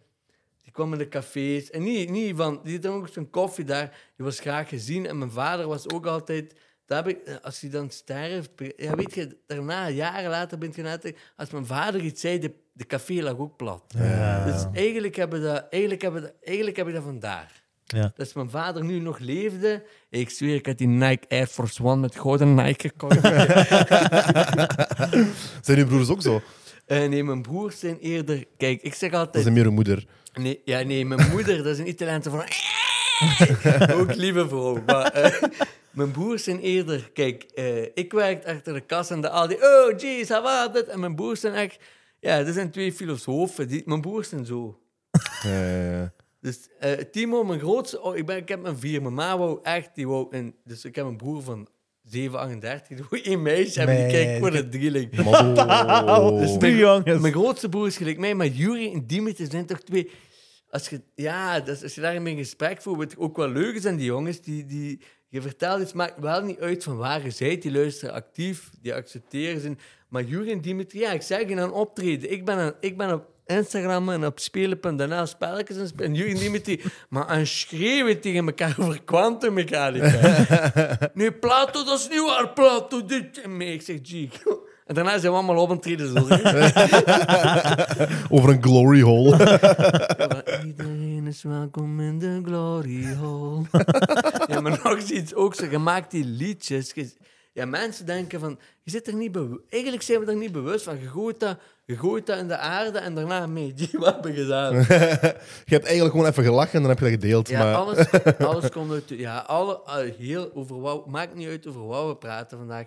die 0.72 0.80
kwam 0.80 0.92
in 0.92 0.98
de 0.98 1.08
cafés 1.08 1.70
en 1.70 1.82
niet, 1.82 2.10
niet 2.10 2.36
van, 2.36 2.60
die 2.64 2.78
dronk 2.78 3.02
ook 3.02 3.08
zijn 3.08 3.30
koffie 3.30 3.64
daar, 3.64 3.88
die 4.16 4.24
was 4.24 4.40
graag 4.40 4.68
gezien 4.68 5.06
en 5.06 5.18
mijn 5.18 5.30
vader 5.30 5.66
was 5.66 5.88
ook 5.88 6.06
altijd, 6.06 6.54
daar 6.86 7.04
heb 7.04 7.16
ik, 7.16 7.38
als 7.42 7.60
hij 7.60 7.70
dan 7.70 7.90
sterft, 7.90 8.50
ja 8.76 8.94
weet 8.94 9.14
je, 9.14 9.36
daarna, 9.46 9.88
jaren 9.88 10.30
later 10.30 10.58
ben 10.58 10.72
je 10.74 10.82
net, 10.82 11.14
als 11.36 11.50
mijn 11.50 11.66
vader 11.66 12.00
iets 12.00 12.20
zei, 12.20 12.38
de, 12.38 12.54
de 12.72 12.86
café 12.86 13.22
lag 13.22 13.38
ook 13.38 13.56
plat. 13.56 13.82
Ja. 13.88 14.44
Dus 14.44 14.64
eigenlijk 14.72 15.16
hebben 15.16 15.40
we 15.40 15.46
dat, 15.46 15.66
eigenlijk 15.70 16.02
dat, 16.02 16.32
eigenlijk 16.42 16.76
heb 16.76 16.88
ik 16.88 16.94
dat 16.94 17.02
vandaar. 17.02 17.62
Ja. 17.84 18.12
Dat 18.16 18.34
mijn 18.34 18.50
vader 18.50 18.84
nu 18.84 18.98
nog 18.98 19.18
leefde. 19.18 19.84
Ik 20.10 20.30
zweer, 20.30 20.54
ik 20.54 20.66
had 20.66 20.78
die 20.78 20.86
Nike 20.86 21.28
Air 21.28 21.46
Force 21.46 21.82
One 21.82 22.00
met 22.00 22.18
gouden 22.18 22.54
Nike 22.54 22.88
gekocht. 22.88 23.20
Zijn 25.66 25.78
uw 25.78 25.86
broers 25.86 26.08
ook 26.08 26.22
zo? 26.22 26.42
Eh, 26.86 27.08
nee, 27.08 27.24
mijn 27.24 27.42
broers 27.42 27.78
zijn 27.78 27.98
eerder... 27.98 28.44
Kijk, 28.56 28.82
ik 28.82 28.94
zeg 28.94 29.10
Dat 29.10 29.20
altijd... 29.20 29.46
is 29.46 29.52
meer 29.52 29.66
een 29.66 29.74
moeder. 29.74 30.06
Nee, 30.32 30.60
ja, 30.64 30.82
nee, 30.82 31.04
mijn 31.06 31.30
moeder, 31.30 31.56
dat 31.56 31.66
is 31.66 31.78
een 31.78 31.88
Italiaanse 31.88 32.30
van... 32.30 32.40
Ook 34.00 34.14
lieve 34.14 34.48
vrouw. 34.48 34.82
Maar 34.86 35.12
eh, 35.12 35.42
mijn 35.90 36.10
broers 36.10 36.44
zijn 36.44 36.60
eerder... 36.60 37.10
Kijk, 37.12 37.42
eh, 37.42 37.82
ik 37.82 38.12
werk 38.12 38.46
achter 38.46 38.74
de 38.74 38.80
kast 38.80 39.10
en 39.10 39.20
de 39.20 39.30
Aldi... 39.30 39.54
Oh, 39.54 39.98
jeez, 39.98 40.28
how 40.28 40.42
was 40.42 40.68
het? 40.72 40.88
En 40.88 41.00
mijn 41.00 41.14
broers 41.14 41.40
zijn 41.40 41.54
echt... 41.54 41.78
Ja, 42.20 42.42
dat 42.42 42.54
zijn 42.54 42.70
twee 42.70 42.92
filosofen. 42.92 43.68
Die, 43.68 43.82
mijn 43.84 44.00
broers 44.00 44.28
zijn 44.28 44.46
zo. 44.46 44.80
Dus 46.40 46.68
Timo, 47.10 47.44
mijn 47.44 47.60
grootste... 47.60 48.00
Oh, 48.00 48.16
ik, 48.16 48.26
ben, 48.26 48.36
ik 48.36 48.48
heb 48.48 48.64
een 48.64 48.78
vier. 48.78 49.02
Mijn 49.02 49.14
ma 49.14 49.38
wou 49.38 49.58
echt... 49.62 49.90
Die 49.94 50.08
wou 50.08 50.26
een, 50.30 50.54
dus 50.64 50.84
ik 50.84 50.94
heb 50.94 51.06
een 51.06 51.16
broer 51.16 51.42
van 51.42 51.68
7, 52.12 52.38
38. 52.38 52.88
Die 52.88 53.06
wou 53.10 53.22
één 53.22 53.42
meisje 53.42 53.78
hebben. 53.78 53.96
Die 53.96 54.06
kijkt 54.06 54.38
voor 54.38 54.50
de 54.50 54.68
drieling. 54.68 55.10
Dus 56.40 56.58
Drie 56.58 56.76
jongens. 56.76 57.20
Mijn 57.20 57.32
grootste 57.32 57.68
broer 57.68 57.86
is 57.86 57.96
gelijk 57.96 58.18
mij, 58.18 58.34
maar 58.34 58.46
Juri 58.46 58.92
en 58.92 59.06
Dimitri 59.06 59.46
zijn 59.50 59.66
toch 59.66 59.80
twee... 59.80 60.10
Als 60.70 60.88
je, 60.88 61.00
ja, 61.14 61.60
dus 61.60 61.82
als 61.82 61.94
je 61.94 62.00
daarmee 62.00 62.32
in 62.32 62.38
gesprek 62.38 62.82
voert, 62.82 62.96
wat 62.98 63.18
ook 63.18 63.36
wel 63.36 63.48
leuk 63.48 63.74
is 63.74 63.86
aan 63.86 63.96
die 63.96 64.04
jongens, 64.04 64.40
die, 64.40 64.66
die, 64.66 65.00
je 65.28 65.42
vertelt 65.42 65.82
iets, 65.82 65.92
maakt 65.92 66.20
wel 66.20 66.42
niet 66.42 66.58
uit 66.58 66.84
van 66.84 66.96
waar 66.96 67.24
je 67.24 67.30
zijt, 67.30 67.62
die 67.62 67.72
luisteren 67.72 68.14
actief, 68.14 68.70
die 68.80 68.94
accepteren 68.94 69.60
ze. 69.60 69.76
Maar 70.08 70.22
Juri 70.22 70.50
en 70.50 70.60
Dimitri, 70.60 70.98
ja, 70.98 71.12
ik 71.12 71.22
zeg 71.22 71.48
je 71.48 71.60
aan 71.60 71.72
optreden. 71.72 72.32
Ik 72.32 72.44
ben, 72.44 72.56
aan, 72.56 72.72
ik 72.80 72.96
ben 72.96 73.12
op 73.12 73.31
Instagram 73.46 74.08
en 74.10 74.26
op 74.26 74.38
spelen.nl 74.38 75.26
spelletjes 75.26 75.76
en 75.76 75.88
spelen. 75.88 76.12
Dimitri, 76.14 76.82
maar 77.08 77.26
aan 77.26 77.46
schreeuwen 77.46 78.20
tegen 78.20 78.46
elkaar 78.46 78.74
over 78.78 79.02
kwantummechanica. 79.04 80.18
nee, 81.14 81.32
Plato, 81.32 81.84
dat 81.84 81.98
is 81.98 82.08
niet 82.08 82.20
waar, 82.26 82.48
Plato, 82.52 83.04
dit 83.04 83.40
en 83.40 83.56
mee. 83.56 83.72
Ik 83.72 83.82
zeg, 83.82 83.98
gee. 84.02 84.30
En 84.86 84.94
daarna 84.94 85.10
zijn 85.18 85.32
we 85.32 85.38
allemaal 85.38 85.62
op 85.62 85.70
en 85.70 85.80
treden 85.80 86.12
zo. 86.12 86.26
Over 88.30 88.50
een 88.50 88.62
glory 88.62 89.00
hole. 89.00 89.30
Iedereen 90.66 91.26
is 91.26 91.42
welkom 91.42 92.00
in 92.00 92.18
de 92.18 92.40
glory 92.44 93.14
hole. 93.14 93.64
ja, 94.48 94.60
maar 94.60 94.80
nog 94.84 94.98
iets 94.98 95.34
ook 95.34 95.54
zo. 95.54 95.66
Je 95.70 95.78
maakt 95.78 96.10
die 96.10 96.24
liedjes. 96.24 96.92
je- 96.94 97.14
ja, 97.52 97.66
mensen 97.66 98.06
denken 98.06 98.40
van... 98.40 98.58
Je 98.82 98.90
zit 98.90 99.06
er 99.06 99.14
niet 99.14 99.32
Eigenlijk 99.68 100.02
zijn 100.02 100.20
we 100.20 100.26
er 100.26 100.36
niet 100.36 100.52
bewust 100.52 100.84
van. 100.84 101.00
Je 101.00 101.08
gooit 101.08 101.40
dat, 101.40 101.58
je 101.92 101.98
gooit 101.98 102.26
dat 102.26 102.38
in 102.38 102.48
de 102.48 102.56
aarde 102.56 102.98
en 102.98 103.14
daarna 103.14 103.46
mee. 103.46 103.74
Die 103.78 103.88
wat 103.92 104.14
hebben 104.14 104.32
we 104.34 104.40
gedaan. 104.42 104.74
Je 105.70 105.74
hebt 105.78 105.84
eigenlijk 105.84 106.10
gewoon 106.10 106.26
even 106.26 106.44
gelachen 106.44 106.72
en 106.74 106.80
dan 106.80 106.88
heb 106.90 106.98
je 106.98 107.04
dat 107.04 107.12
gedeeld. 107.20 107.48
Ja, 107.48 107.58
maar... 107.64 107.74
alles, 107.74 108.06
alles 108.50 108.70
komt 108.70 108.92
uit... 108.92 109.08
de- 109.08 109.18
Ja, 109.18 109.38
alle, 109.38 109.80
eh, 109.86 110.14
heel 110.18 110.54
over 110.54 110.80
wat, 110.80 111.06
maakt 111.06 111.34
niet 111.34 111.48
uit 111.48 111.66
over 111.66 111.86
wat 111.86 112.06
we 112.08 112.16
praten 112.16 112.58
vandaag. 112.58 112.86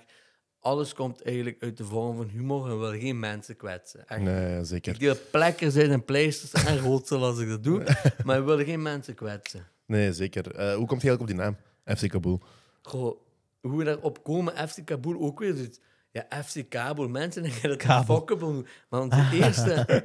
alles 0.60 0.94
komt 0.94 1.24
eigenlijk 1.24 1.64
uit 1.64 1.78
de 1.78 1.84
vorm 1.86 2.18
van 2.18 2.28
humor 2.28 2.66
en 2.66 2.72
we 2.80 2.86
willen 2.86 3.00
geen 3.00 3.20
mensen 3.20 3.56
kwetsen. 3.56 4.08
Echt. 4.08 4.22
Nee, 4.22 4.60
Ik 4.60 4.66
zeker. 4.66 5.00
deel 5.00 5.16
plekken 5.32 5.72
zijn 5.72 5.92
en 5.92 6.04
pleisters 6.06 6.66
en 6.66 6.80
roodsel 6.80 7.24
als 7.24 7.40
ik 7.40 7.50
dat 7.50 7.64
doe, 7.64 7.84
maar 8.24 8.40
we 8.40 8.46
willen 8.46 8.66
geen 8.66 8.82
mensen 8.82 9.14
kwetsen. 9.16 9.68
Nee, 9.88 10.14
zeker. 10.14 10.52
Eh, 10.56 10.76
hoe 10.76 10.86
komt 10.88 11.02
hij 11.02 11.10
eigenlijk 11.10 11.22
op 11.22 11.28
die 11.28 11.36
naam? 11.36 11.58
FC 11.98 12.10
Kabul. 12.10 12.42
Goh, 12.82 13.18
hoe 13.62 13.78
we 13.78 13.84
daarop 13.84 14.24
komen, 14.24 14.70
FC 14.70 14.86
Kabul 14.86 15.20
ook 15.22 15.40
weer 15.40 15.54
zoiets. 15.56 15.80
Ja, 16.16 16.44
FC 16.44 16.70
Kabul. 16.70 17.08
Mensen 17.08 17.44
denken 17.44 17.70
dat 17.70 17.82
het. 17.82 18.66
Maar 18.90 19.02
onze, 19.02 19.28
eerste, 19.42 20.04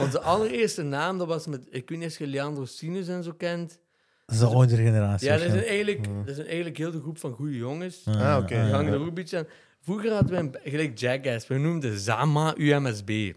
onze 0.00 0.20
allereerste 0.20 0.82
naam, 0.82 1.18
dat 1.18 1.26
was 1.26 1.46
met... 1.46 1.66
Ik 1.70 1.88
weet 1.88 1.98
niet 1.98 2.08
of 2.08 2.18
je 2.18 2.26
Leandro 2.26 2.64
Sinus 2.64 3.08
en 3.08 3.22
zo 3.22 3.32
kent. 3.32 3.68
Dat 4.26 4.34
is 4.34 4.38
de 4.40 4.46
oudere 4.46 4.82
generatie. 4.82 5.26
Ja, 5.28 5.36
dat 5.36 5.46
is, 5.46 5.52
een 5.52 5.64
eigenlijk, 5.64 6.04
dat 6.04 6.28
is 6.28 6.38
een 6.38 6.46
eigenlijk 6.46 6.76
heel 6.76 6.90
de 6.90 7.00
groep 7.00 7.18
van 7.18 7.32
goede 7.32 7.56
jongens. 7.56 8.02
Ah, 8.06 8.36
oké. 8.38 8.46
Die 8.46 8.56
Ja. 8.56 8.68
hangen 8.70 8.92
er 8.92 8.98
ook 9.00 9.06
een 9.06 9.14
beetje 9.14 9.38
aan. 9.38 9.46
Vroeger 9.80 10.12
hadden 10.12 10.30
we 10.30 10.36
een, 10.36 10.70
gelijk 10.72 10.98
Jackass. 10.98 11.46
We 11.46 11.58
noemden 11.58 11.98
Zama 11.98 12.54
UMSB. 12.56 13.32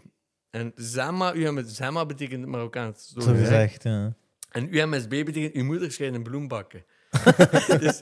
En 0.50 0.72
Zama, 0.74 1.34
UMSB, 1.34 1.68
Zama 1.68 2.06
betekent 2.06 2.46
Marokkaans. 2.46 3.12
Zo 3.14 3.20
Zo 3.20 3.32
gezegd. 3.34 3.82
ja. 3.82 4.14
En 4.50 4.74
UMSB 4.76 5.08
betekent 5.08 5.54
uw 5.54 5.64
moeder 5.64 5.92
schijnt 5.92 6.14
een 6.14 6.22
bloem 6.22 6.48
bakken. 6.48 6.84
dus 7.80 8.00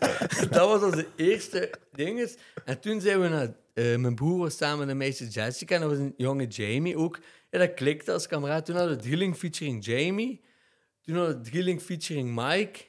dat 0.51 0.69
was 0.69 0.83
onze 0.83 1.07
eerste 1.17 1.71
dinges. 1.93 2.35
En 2.65 2.81
toen 2.81 3.01
zijn 3.01 3.21
we 3.21 3.29
naar... 3.29 3.49
eh, 3.75 3.97
mijn 3.97 4.15
broer 4.15 4.39
was 4.39 4.57
samen 4.57 4.79
met 4.79 4.89
een 4.89 4.97
meisje 4.97 5.27
Jessica 5.29 5.75
en 5.75 5.81
dat 5.81 5.91
was 5.91 5.99
een 5.99 6.15
jonge 6.17 6.47
Jamie 6.47 6.97
ook. 6.97 7.19
Ja, 7.51 7.59
dat 7.59 7.75
klikte 7.75 8.13
als 8.13 8.27
kameraad. 8.27 8.67
Toen 8.67 8.77
hadden 8.77 8.97
we 8.97 9.03
drilling 9.03 9.37
featuring 9.37 9.85
Jamie. 9.85 10.41
Toen 11.03 11.17
hadden 11.17 11.43
we 11.43 11.51
drilling 11.51 11.81
featuring 11.83 12.35
Mike. 12.35 12.81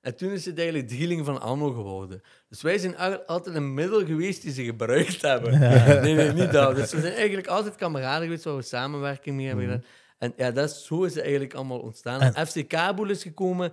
En 0.00 0.16
toen 0.16 0.30
is 0.30 0.44
het 0.44 0.58
eigenlijk 0.58 0.88
drilling 0.88 1.24
van 1.24 1.40
Anno 1.40 1.70
geworden. 1.72 2.22
Dus 2.48 2.62
wij 2.62 2.78
zijn 2.78 2.96
al- 2.96 3.22
altijd 3.24 3.56
een 3.56 3.74
middel 3.74 4.04
geweest 4.06 4.42
die 4.42 4.52
ze 4.52 4.64
gebruikt 4.64 5.22
hebben. 5.22 5.58
Nee, 6.02 6.14
nee, 6.14 6.32
niet 6.32 6.52
dat. 6.52 6.76
Dus 6.76 6.92
we 6.92 7.00
zijn 7.00 7.14
eigenlijk 7.14 7.46
altijd 7.46 7.74
kameraden 7.74 8.22
geweest 8.22 8.44
waar 8.44 8.56
we 8.56 8.62
samenwerking 8.62 9.36
mee 9.36 9.46
hebben 9.46 9.64
gedaan. 9.64 9.84
En 10.18 10.32
ja, 10.36 10.50
dat 10.50 10.70
is, 10.70 10.84
zo 10.86 11.02
is 11.04 11.12
het 11.14 11.22
eigenlijk 11.22 11.54
allemaal 11.54 11.78
ontstaan. 11.78 12.20
En- 12.20 12.46
FC 12.46 12.68
Kabul 12.68 13.10
is 13.10 13.22
gekomen 13.22 13.72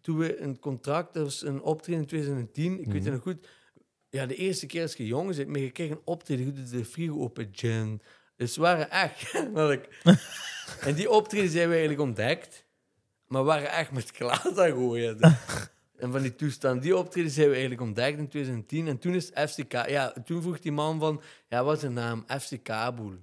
toen 0.00 0.18
we 0.18 0.40
een 0.40 0.58
contract, 0.58 1.14
dat 1.14 1.24
was 1.24 1.42
een 1.42 1.62
optreden 1.62 2.00
in 2.00 2.06
2010, 2.06 2.80
ik 2.80 2.86
weet 2.86 3.04
het 3.04 3.12
nog 3.12 3.22
goed. 3.22 3.46
Ja, 4.08 4.26
de 4.26 4.34
eerste 4.34 4.66
keer 4.66 4.82
als 4.82 4.94
je 4.94 5.06
jong 5.06 5.36
bent, 5.36 5.48
maar 5.48 5.60
je 5.60 5.70
kreeg 5.70 5.90
een 5.90 6.00
optreden, 6.04 6.70
de 6.70 6.84
frigo 6.84 7.20
open, 7.20 7.48
gin. 7.52 8.00
Dus 8.36 8.56
we 8.56 8.62
waren 8.62 8.90
echt... 8.90 9.32
en 10.86 10.94
die 10.94 11.10
optreden 11.10 11.50
zijn 11.50 11.66
we 11.68 11.74
eigenlijk 11.74 12.02
ontdekt, 12.02 12.64
maar 13.26 13.40
we 13.40 13.46
waren 13.46 13.70
echt 13.70 13.92
met 13.92 14.10
glaas 14.10 14.56
aan 14.56 14.70
gooien. 14.70 15.18
En 16.00 16.12
van 16.12 16.22
die 16.22 16.34
toestand, 16.34 16.82
die 16.82 16.96
optreden 16.96 17.30
zijn 17.30 17.46
we 17.46 17.52
eigenlijk 17.52 17.82
ontdekt 17.82 18.18
in 18.18 18.28
2010. 18.28 18.88
En 18.88 18.98
toen 18.98 19.14
is 19.14 19.30
FCK... 19.34 19.72
Ja, 19.72 20.12
toen 20.24 20.42
vroeg 20.42 20.58
die 20.58 20.72
man 20.72 20.98
van... 20.98 21.22
Ja, 21.48 21.64
wat 21.64 21.76
is 21.76 21.80
de 21.80 21.88
naam? 21.88 22.24
FC 22.40 22.62
Kabul. 22.62 23.18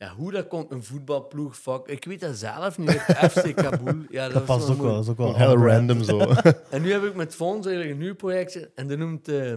Ja, 0.00 0.14
hoe 0.14 0.32
dat 0.32 0.48
komt, 0.48 0.70
een 0.70 0.84
voetbalploeg, 0.84 1.56
fuck. 1.56 1.86
Ik 1.86 2.04
weet 2.04 2.20
dat 2.20 2.36
zelf 2.36 2.78
niet. 2.78 3.00
FC 3.30 3.54
Kabul. 3.54 4.04
Ja, 4.10 4.28
dat, 4.28 4.44
past 4.44 4.70
ook 4.70 4.80
wel. 4.80 4.94
Dat 4.94 5.02
is 5.02 5.10
ook 5.10 5.16
wel 5.16 5.36
Heel 5.36 5.56
random 5.56 6.02
zo. 6.02 6.18
En 6.70 6.82
nu 6.82 6.92
heb 6.92 7.04
ik 7.04 7.14
met 7.14 7.34
Fons 7.34 7.66
eigenlijk 7.66 7.96
een 7.96 8.02
nieuw 8.04 8.14
project 8.14 8.74
en 8.74 8.88
dat 8.88 8.98
noemt 8.98 9.28
uh, 9.28 9.54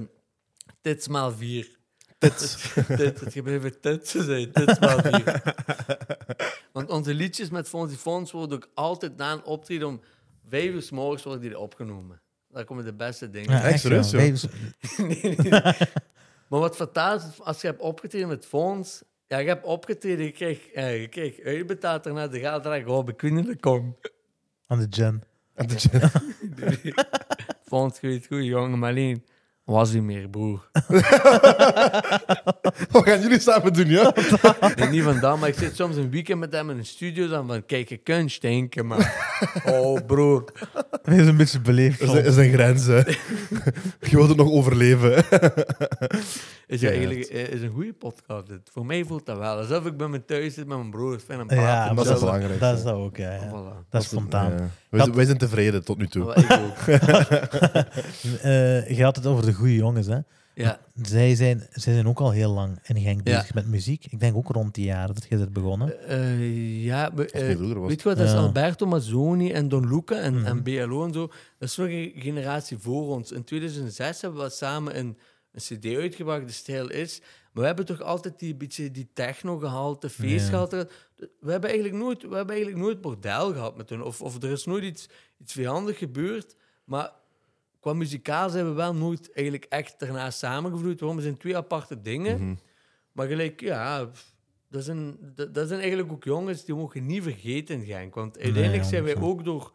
Tits 0.82 1.08
maal 1.08 1.32
4. 1.32 1.78
Tits. 2.18 2.74
Dit, 2.88 3.20
het 3.20 3.34
gebeurt 3.34 3.64
even 3.64 3.82
tits 3.82 4.12
zijn, 4.12 4.52
Tits 4.52 4.80
maal 4.80 5.00
4. 5.02 5.56
Want 6.72 6.90
onze 6.90 7.14
liedjes 7.14 7.50
met 7.50 7.70
Fons 7.70 7.90
die 7.90 7.98
Fons 7.98 8.32
worden 8.32 8.58
ook 8.58 8.70
altijd 8.74 9.18
na 9.18 9.32
een 9.32 9.44
optreden 9.44 9.88
om 9.88 10.02
vijf 10.50 10.74
uur 10.74 10.82
s 10.82 10.92
morgens 10.92 11.24
worden 11.24 11.42
die 11.42 11.60
opgenomen. 11.60 12.22
Daar 12.50 12.66
komen 12.66 12.86
de 12.86 12.94
beste 12.94 13.30
dingen. 13.30 13.52
Ja, 13.52 13.64
Echt 13.64 13.80
serieus, 13.80 14.12
nee, 14.12 14.34
nee. 14.98 15.52
Maar 16.48 16.60
wat 16.60 16.76
fataal 16.76 17.16
is, 17.16 17.24
als 17.44 17.62
je 17.62 17.68
hebt 17.68 17.82
opgetreden 17.82 18.28
met 18.28 18.46
Fons, 18.46 19.04
ja, 19.34 19.40
je 19.40 19.48
hebt 19.48 19.66
opgetreden, 19.66 20.26
je 20.26 20.32
kreeg, 20.32 20.68
eh, 20.68 21.02
je 21.02 21.08
kreeg 21.08 21.40
uitbetaald 21.42 22.04
daarna 22.04 22.28
de 22.28 22.40
geld 22.40 22.64
dat 22.64 22.74
ik 22.74 22.88
oh, 22.88 23.08
ik 23.08 23.22
weet 23.22 23.32
niet 23.32 23.46
dat 23.46 23.60
kom. 23.60 23.98
Aan 24.68 24.80
de 24.80 24.88
gen. 24.90 25.24
En 25.54 25.68
de- 25.68 26.94
Fons, 27.66 28.00
je 28.00 28.08
weet 28.08 28.28
goed, 28.28 28.44
jongen, 28.44 28.80
maar 28.80 28.90
alleen 28.90 29.26
was 29.66 29.94
u 29.94 30.02
meer, 30.02 30.30
broer. 30.30 30.70
Wat 32.92 33.04
gaan 33.04 33.22
jullie 33.22 33.40
samen 33.40 33.74
doen, 33.74 33.88
ja? 33.88 34.14
Nee, 34.76 34.90
niet 34.90 35.04
van 35.04 35.20
dat, 35.20 35.40
maar 35.40 35.50
ik 35.50 35.58
zit 35.58 35.76
soms 35.76 35.96
een 35.96 36.10
weekend 36.10 36.40
met 36.40 36.52
hem 36.54 36.70
in 36.70 36.78
een 36.78 36.86
studio 36.86 37.28
dan 37.28 37.48
van, 37.48 37.66
kijk, 37.66 37.90
je 37.90 37.98
kunt 37.98 38.32
stinken, 38.32 38.88
maar... 38.88 39.32
Oh, 39.66 40.06
broer. 40.08 40.44
Wees 41.04 41.26
een 41.28 41.38
beetje 41.38 41.60
beleefd. 41.60 42.00
Dat 42.06 42.16
is, 42.16 42.26
is 42.26 42.36
een 42.36 42.52
grens, 42.52 42.86
hè. 42.86 42.98
Je 44.10 44.16
wilt 44.16 44.28
het 44.28 44.38
nog 44.38 44.50
overleven. 44.52 45.16
Is, 46.68 46.82
ja, 46.82 46.90
eigenlijk, 46.90 47.22
eh, 47.22 47.48
is 47.48 47.62
een 47.62 47.72
goede 47.74 47.94
podcast, 47.94 48.48
dit. 48.48 48.60
Voor 48.72 48.86
mij 48.86 49.04
voelt 49.06 49.26
dat 49.26 49.38
wel. 49.38 49.58
Alsof 49.58 49.86
ik 49.86 49.98
bij 49.98 50.08
mijn 50.08 50.26
thuis 50.26 50.54
zit 50.54 50.68
met 50.68 50.78
mijn 50.78 50.90
broer. 50.90 51.20
Fijn 51.20 51.40
een 51.40 51.56
Ja, 51.60 51.94
dat 51.94 52.04
is 52.06 52.12
het 52.12 52.20
belangrijkste. 52.20 52.60
Dat 52.60 52.78
is 52.78 52.84
dat 52.84 52.94
ook, 52.94 53.18
ja. 53.18 53.32
ja. 53.32 53.50
Voilà. 53.50 53.90
Dat 53.90 54.02
is 54.02 54.08
spontaan. 54.08 54.52
Ja. 54.52 54.70
Wij, 54.90 55.00
zijn- 55.02 55.16
wij 55.16 55.26
zijn 55.26 55.38
tevreden 55.38 55.84
tot 55.84 55.98
nu 55.98 56.08
toe. 56.08 56.36
Ik 56.36 56.52
ook. 56.52 56.78
Eh, 58.42 58.90
je 58.98 59.04
had 59.04 59.16
het 59.16 59.26
over 59.26 59.46
de 59.46 59.53
goede 59.54 59.76
jongens, 59.76 60.08
hè. 60.08 60.18
Ja, 60.56 60.80
Zij 61.02 61.36
zijn, 61.36 61.68
zij 61.72 61.94
zijn 61.94 62.08
ook 62.08 62.20
al 62.20 62.32
heel 62.32 62.52
lang 62.52 62.80
in 62.84 63.02
Genk 63.02 63.28
Ja. 63.28 63.38
bezig 63.38 63.54
met 63.54 63.68
muziek. 63.68 64.06
Ik 64.10 64.20
denk 64.20 64.36
ook 64.36 64.48
rond 64.48 64.76
die 64.76 64.86
jaren 64.86 65.14
dat 65.16 65.26
je 65.30 65.38
bent 65.38 65.54
begonnen. 65.54 66.08
Eh, 66.08 66.84
ja 66.84 67.12
eh, 67.16 67.56
vroeger 67.56 67.80
was. 67.80 67.90
weet 67.90 68.02
je 68.02 68.08
wat, 68.08 68.18
dat 68.18 68.28
is 68.28 68.32
Ja. 68.34 68.38
Alberto 68.40 68.86
Mazzoni 68.86 69.52
en 69.52 69.68
Don 69.70 69.88
Luca 69.88 70.16
en, 70.20 70.36
Mhm. 70.36 70.46
en 70.46 70.64
BLO 70.64 71.06
en 71.06 71.14
zo. 71.14 71.28
Dat 71.60 71.70
is 71.70 71.76
nog 71.76 71.88
een 71.88 72.12
generatie 72.16 72.78
voor 72.78 73.08
ons. 73.08 73.32
In 73.32 73.44
2006 73.44 74.22
hebben 74.22 74.44
we 74.44 74.50
samen 74.50 74.98
een, 75.00 75.18
een 75.52 75.62
cd 75.80 75.86
uitgebracht, 75.96 76.46
De 76.48 76.54
Stijl 76.54 76.90
Is. 76.90 77.20
Maar 77.22 77.62
we 77.62 77.66
hebben 77.68 77.86
toch 77.86 78.02
altijd 78.02 78.40
die, 78.40 78.56
beetje 78.56 78.92
die 78.92 79.10
techno 79.14 79.58
gehaald, 79.58 80.02
de 80.02 80.10
feest 80.10 80.44
Ja. 80.46 80.50
gehaald. 80.50 80.72
We 81.40 81.52
hebben 81.52 81.70
eigenlijk 81.70 82.04
nooit, 82.04 82.22
we 82.22 82.36
hebben 82.36 82.56
eigenlijk 82.56 82.84
nooit 82.86 83.02
bordel 83.02 83.54
gehad 83.54 83.78
met 83.78 83.90
hun. 83.90 84.02
Of, 84.04 84.22
of 84.22 84.44
er 84.44 84.52
is 84.52 84.66
nooit 84.66 84.84
iets, 84.84 85.10
iets 85.38 85.54
vijandig 85.54 85.98
gebeurd. 85.98 86.56
Maar 86.84 87.12
qua 87.84 87.94
muzikaal 87.94 88.50
zijn 88.50 88.66
we 88.66 88.72
wel 88.72 88.94
nooit 88.96 89.32
eigenlijk 89.34 89.66
echt 89.70 90.00
daarna 90.00 90.30
samengevloeid. 90.32 91.00
Waarom? 91.00 91.20
Zijn 91.22 91.38
twee 91.38 91.58
aparte 91.58 92.02
dingen. 92.02 92.42
Mhm. 92.46 92.56
Maar 93.12 93.28
gelijk, 93.28 93.62
ja, 93.62 94.10
dat 94.70 94.84
zijn, 94.84 95.18
dat, 95.52 95.68
zijn 95.68 95.80
eigenlijk 95.80 96.12
ook 96.12 96.24
jongens 96.24 96.66
die 96.66 96.76
mogen 96.76 97.06
niet 97.06 97.24
vergeten 97.24 97.86
Genk. 97.86 98.16
Want 98.16 98.40
uiteindelijk 98.40 98.84
zijn 98.84 99.04
wij 99.04 99.16
100%. 99.16 99.18
ook 99.20 99.44
door... 99.44 99.72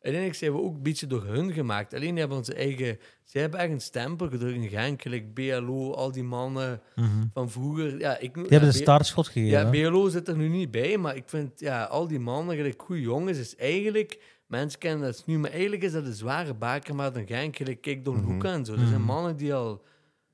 Uiteindelijk 0.00 0.42
zijn 0.42 0.52
we 0.52 0.60
ook 0.62 0.74
een 0.74 0.82
beetje 0.82 1.06
door 1.06 1.24
hun 1.24 1.52
gemaakt. 1.52 1.94
Alleen 1.94 2.10
die 2.10 2.18
hebben 2.18 2.36
onze 2.38 2.54
eigen... 2.54 2.98
Zij 3.24 3.40
hebben 3.40 3.60
echt 3.60 3.70
een 3.72 3.80
stempel 3.80 4.28
gedrukt 4.28 4.54
in 4.54 4.68
Genk. 4.68 5.32
BLO, 5.34 5.92
al 5.92 6.12
die 6.12 6.22
mannen 6.22 6.80
Mhm. 6.96 7.24
van 7.32 7.50
vroeger. 7.50 7.98
Ja, 7.98 8.18
ik, 8.18 8.34
Die 8.34 8.42
hebben 8.42 8.68
ja, 8.68 8.72
de 8.72 8.78
B- 8.78 8.82
startschot 8.82 9.26
gegeven. 9.28 9.72
Ja. 9.72 9.88
BLO 9.90 10.08
zit 10.08 10.28
er 10.28 10.36
nu 10.36 10.48
niet 10.48 10.70
bij. 10.70 10.98
Maar 10.98 11.16
ik 11.16 11.22
vind, 11.26 11.60
ja, 11.60 11.84
al 11.84 12.06
die 12.06 12.18
mannen, 12.20 12.56
gelijk 12.56 12.82
goede 12.82 13.00
jongens, 13.02 13.38
is 13.38 13.56
eigenlijk... 13.56 14.22
Mensen 14.52 14.78
kennen 14.78 15.06
dat 15.06 15.22
nu, 15.26 15.38
maar 15.38 15.50
eigenlijk 15.50 15.82
is 15.82 15.92
dat 15.92 16.04
een 16.04 16.12
zware 16.12 16.54
bakermaat 16.54 17.16
in 17.16 17.26
Genk. 17.26 17.56
Gelijk, 17.56 17.80
kijk 17.80 18.04
Don 18.04 18.16
Mhm. 18.16 18.32
Luca 18.32 18.52
en 18.52 18.64
zo. 18.64 18.72
Dat 18.76 18.86
zijn 18.86 19.00
Mhm. 19.00 19.06
mannen 19.12 19.36
die 19.36 19.54
al... 19.54 19.82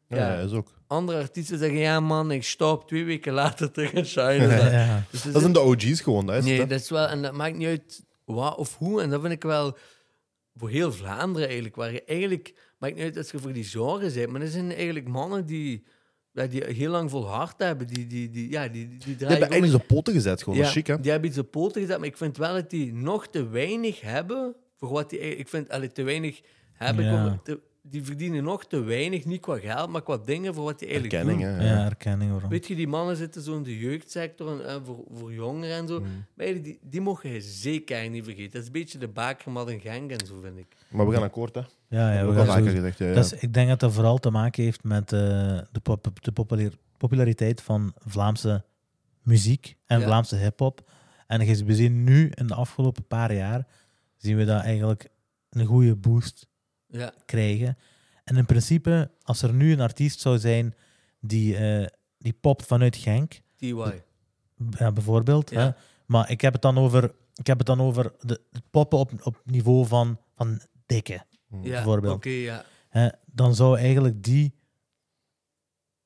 Ja, 0.08 0.16
Ja. 0.16 0.38
is 0.38 0.52
ook. 0.52 0.68
Andere 0.86 1.18
artiesten 1.18 1.58
zeggen, 1.58 1.78
ja 1.78 2.00
man, 2.00 2.30
ik 2.30 2.44
stop 2.44 2.88
twee 2.88 3.04
weken 3.04 3.32
later 3.32 3.70
terug 3.70 3.92
in 3.92 4.04
China. 4.04 4.70
Ja. 4.70 5.02
Dus 5.10 5.22
Dat 5.22 5.40
zijn 5.40 5.52
de 5.52 5.60
OG's 5.60 6.00
gewoon, 6.00 6.26
dat 6.26 6.36
is 6.36 6.44
Nee, 6.44 6.60
het, 6.60 6.68
dat 6.68 6.80
is 6.80 6.90
wel, 6.90 7.06
en 7.06 7.22
dat 7.22 7.32
maakt 7.32 7.56
niet 7.56 7.66
uit 7.66 8.04
wat 8.24 8.56
of 8.56 8.76
hoe. 8.76 9.02
En 9.02 9.10
dat 9.10 9.20
vind 9.20 9.32
ik 9.32 9.42
wel 9.42 9.76
voor 10.54 10.68
heel 10.68 10.92
Vlaanderen 10.92 11.46
eigenlijk. 11.46 11.76
Waar 11.76 11.92
je 11.92 12.04
eigenlijk, 12.04 12.72
maakt 12.78 12.94
niet 12.94 13.02
uit 13.04 13.14
dat 13.14 13.30
je 13.30 13.38
voor 13.38 13.52
die 13.52 13.64
zorgen 13.64 14.14
bent, 14.14 14.30
maar 14.30 14.40
er 14.40 14.48
zijn 14.48 14.72
eigenlijk 14.74 15.08
mannen 15.08 15.46
die, 15.46 15.84
ja, 16.38 16.46
die 16.46 16.64
heel 16.64 16.90
lang 16.90 17.10
volhard 17.10 17.54
hebben. 17.58 17.86
Die, 17.86 18.06
die, 18.06 18.30
die, 18.30 18.50
ja, 18.50 18.68
die, 18.68 18.88
die, 18.88 19.16
hebben 19.18 19.48
eigenlijk 19.50 19.88
de 19.88 19.94
poten 19.94 20.12
gezet, 20.14 20.42
gewoon. 20.42 20.58
ja, 20.58 20.64
Dat 20.64 20.70
is 20.70 20.76
chic, 20.76 20.86
hè. 20.86 21.00
Die 21.00 21.10
hebben 21.10 21.28
iets 21.28 21.38
op 21.38 21.50
poten 21.50 21.80
gezet, 21.80 21.98
maar 21.98 22.06
ik 22.06 22.16
vind 22.16 22.36
wel 22.36 22.54
dat 22.54 22.70
die 22.70 22.94
nog 22.94 23.26
te 23.28 23.48
weinig 23.48 24.00
hebben 24.00 24.54
voor 24.76 24.88
wat 24.88 25.10
die... 25.10 25.18
Ik 25.18 25.48
vind 25.48 25.68
allee, 25.68 25.92
te 25.92 26.02
weinig 26.02 26.40
hebben. 26.72 27.04
Ja. 27.04 27.40
te- 27.42 27.60
die 27.82 28.04
verdienen 28.04 28.44
nog 28.44 28.66
te 28.66 28.80
weinig, 28.80 29.24
niet 29.24 29.40
qua 29.40 29.58
geld, 29.58 29.88
maar 29.90 30.02
qua 30.02 30.16
dingen 30.24 30.54
voor 30.54 30.64
wat 30.64 30.78
die 30.78 30.88
eigenlijk 30.88 31.16
Erkenning, 31.18 31.50
doen. 31.50 31.66
hè. 31.66 31.74
Ja, 31.74 31.84
erkenning 31.84 32.30
waarom. 32.30 32.50
Weet 32.50 32.66
je, 32.66 32.74
die 32.74 32.88
mannen 32.88 33.16
zitten 33.16 33.42
zo 33.42 33.56
in 33.56 33.62
de 33.62 33.78
jeugdsector 33.78 34.60
en, 34.60 34.84
voor, 34.84 35.04
voor 35.14 35.32
jongeren 35.32 35.76
en 35.76 35.88
zo. 35.88 36.00
Mm. 36.00 36.24
Maar 36.34 36.46
die, 36.62 36.78
die 36.82 37.00
mogen 37.00 37.30
je 37.30 37.40
zeker 37.40 38.10
niet 38.10 38.24
vergeten. 38.24 38.50
Dat 38.52 38.60
is 38.60 38.66
een 38.66 38.72
beetje 38.72 38.98
de 38.98 39.08
bakermat 39.08 39.70
in 39.70 39.80
Genk 39.80 40.10
en 40.10 40.26
zo, 40.26 40.40
vind 40.42 40.58
ik. 40.58 40.66
Maar 40.88 41.08
we 41.08 41.14
gaan 41.14 41.22
akkoord, 41.22 41.54
hè. 41.54 41.60
Ja, 41.88 42.12
ja, 42.12 42.22
Dat 42.24 42.32
we 42.34 42.38
heb 42.40 42.42
ik 42.42 42.48
al 42.48 42.54
gaan 42.54 42.64
vaker 42.64 42.76
gezegd. 42.76 42.98
Ja, 42.98 43.06
is, 43.06 43.32
ik 43.32 43.54
denk 43.54 43.68
dat 43.68 43.80
dat 43.80 43.92
vooral 43.92 44.18
te 44.18 44.30
maken 44.30 44.62
heeft 44.62 44.84
met 44.84 45.12
eh, 45.12 45.18
de, 45.72 45.80
pop- 45.82 46.18
de 46.24 46.32
popular- 46.32 46.76
populariteit 46.96 47.60
van 47.62 47.92
Vlaamse 47.98 48.64
muziek 49.22 49.76
en 49.86 49.98
Ja. 50.00 50.06
Vlaamse 50.06 50.36
hip-hop. 50.36 50.90
En 51.26 51.64
we 51.64 51.74
zien 51.74 52.04
nu 52.04 52.30
in 52.34 52.46
de 52.46 52.54
afgelopen 52.54 53.06
paar 53.06 53.34
jaar 53.34 53.66
zien 54.16 54.36
we 54.36 54.44
dat 54.44 54.62
eigenlijk 54.62 55.08
een 55.50 55.66
goede 55.66 55.96
boost 55.96 56.46
Ja, 56.86 57.12
krijgen. 57.24 57.78
En 58.24 58.36
in 58.36 58.46
principe, 58.46 59.10
als 59.22 59.42
er 59.42 59.52
nu 59.54 59.72
een 59.72 59.80
artiest 59.80 60.20
zou 60.20 60.38
zijn 60.38 60.74
die, 61.20 61.56
eh, 61.56 61.86
die 62.18 62.32
popt 62.32 62.66
vanuit 62.66 62.96
Genk, 62.96 63.40
TY. 63.56 63.74
ja, 64.78 64.92
bijvoorbeeld. 64.92 65.50
Ja. 65.50 65.60
Hè? 65.60 65.70
Maar 66.06 66.30
ik 66.30 66.40
heb 66.40 66.52
het 66.52 66.62
dan 66.62 66.78
over, 66.78 67.12
ik 67.34 67.46
heb 67.46 67.58
het 67.58 67.66
dan 67.66 67.80
over 67.80 68.12
de, 68.20 68.40
het 68.52 68.70
poppen 68.70 68.98
op, 68.98 69.12
op 69.22 69.40
niveau 69.44 69.86
van, 69.86 70.18
van 70.36 70.60
dikke. 70.86 71.26
Ja, 71.50 71.70
Bijvoorbeeld. 71.70 72.14
Oké, 72.14 72.28
ja. 72.28 72.64
Hè? 72.88 73.08
Dan 73.26 73.54
zou 73.54 73.78
eigenlijk 73.78 74.22
die 74.22 74.54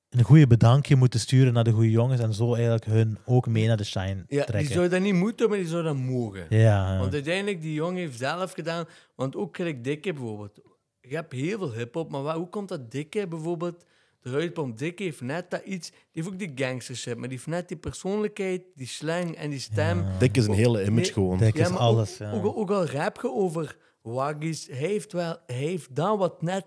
een 0.08 0.24
goede 0.24 0.46
bedankje 0.46 0.96
moeten 0.96 1.20
sturen 1.20 1.52
naar 1.52 1.64
de 1.64 1.70
goede 1.70 1.90
jongens 1.90 2.20
en 2.20 2.34
zo 2.34 2.54
eigenlijk 2.54 2.84
hun 2.84 3.18
ook 3.24 3.46
mee 3.46 3.66
naar 3.66 3.76
de 3.76 3.84
shine 3.84 4.14
Ja, 4.14 4.24
die 4.28 4.44
trekken. 4.44 4.72
zou 4.72 4.88
dat 4.88 5.00
niet 5.00 5.14
moeten, 5.14 5.48
maar 5.48 5.58
die 5.58 5.66
zou 5.66 5.82
dat 5.82 5.96
mogen. 5.96 6.46
Ja, 6.48 6.98
Want 6.98 7.12
uiteindelijk, 7.12 7.62
die 7.62 7.74
jongen 7.74 7.96
heeft 7.96 8.18
zelf 8.18 8.52
gedaan. 8.52 8.86
Want 9.14 9.36
ook 9.36 9.56
gelijk 9.56 9.84
Dikke 9.84 10.12
bijvoorbeeld. 10.12 10.60
Je 11.00 11.14
hebt 11.14 11.32
heel 11.32 11.58
veel 11.58 11.72
hip-hop, 11.72 12.10
maar 12.10 12.22
waar, 12.22 12.36
hoe 12.36 12.48
komt 12.48 12.68
dat 12.68 12.90
Dikke 12.90 13.26
bijvoorbeeld 13.28 13.84
eruit 14.22 14.52
komt? 14.52 14.78
Dikke 14.78 15.02
heeft 15.02 15.20
net 15.20 15.50
dat 15.50 15.62
iets. 15.64 15.90
Die 15.90 15.98
heeft 16.12 16.28
ook 16.28 16.38
die 16.38 16.52
gangstership, 16.54 17.18
maar 17.18 17.28
die 17.28 17.36
heeft 17.36 17.50
net 17.50 17.68
die 17.68 17.76
persoonlijkheid, 17.76 18.62
die 18.74 18.86
slang 18.86 19.36
en 19.36 19.50
die 19.50 19.60
stem. 19.60 19.98
Ja. 19.98 20.18
Dik 20.18 20.36
is 20.36 20.46
een 20.46 20.54
hele 20.54 20.84
image 20.84 21.12
gewoon. 21.12 21.38
Dik 21.38 21.54
is 21.54 21.68
alles. 21.68 22.12
Ook, 22.12 22.18
ja. 22.18 22.32
ook, 22.32 22.56
ook 22.56 22.70
al 22.70 22.86
rap 22.86 23.18
je 23.22 23.32
over 23.32 23.76
waggies, 24.02 24.66
heeft 24.66 25.12
wel, 25.12 25.38
heeft 25.46 25.94
dat 25.96 26.18
wat 26.18 26.42
net 26.42 26.66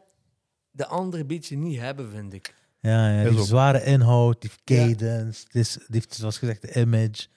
de 0.71 0.85
andere 0.87 1.25
beetje 1.25 1.57
niet 1.57 1.79
hebben, 1.79 2.09
vind 2.09 2.33
ik. 2.33 2.55
Ja, 2.79 3.21
ja, 3.21 3.29
die 3.29 3.39
ook- 3.39 3.45
zware 3.45 3.83
inhoud, 3.83 4.41
die 4.41 4.51
Ja. 4.63 4.87
cadence, 4.87 5.45
die, 5.51 5.61
is, 5.61 5.73
die 5.73 5.85
heeft, 5.89 6.13
zoals 6.13 6.37
gezegd, 6.37 6.61
de 6.61 6.81
image. 6.81 7.27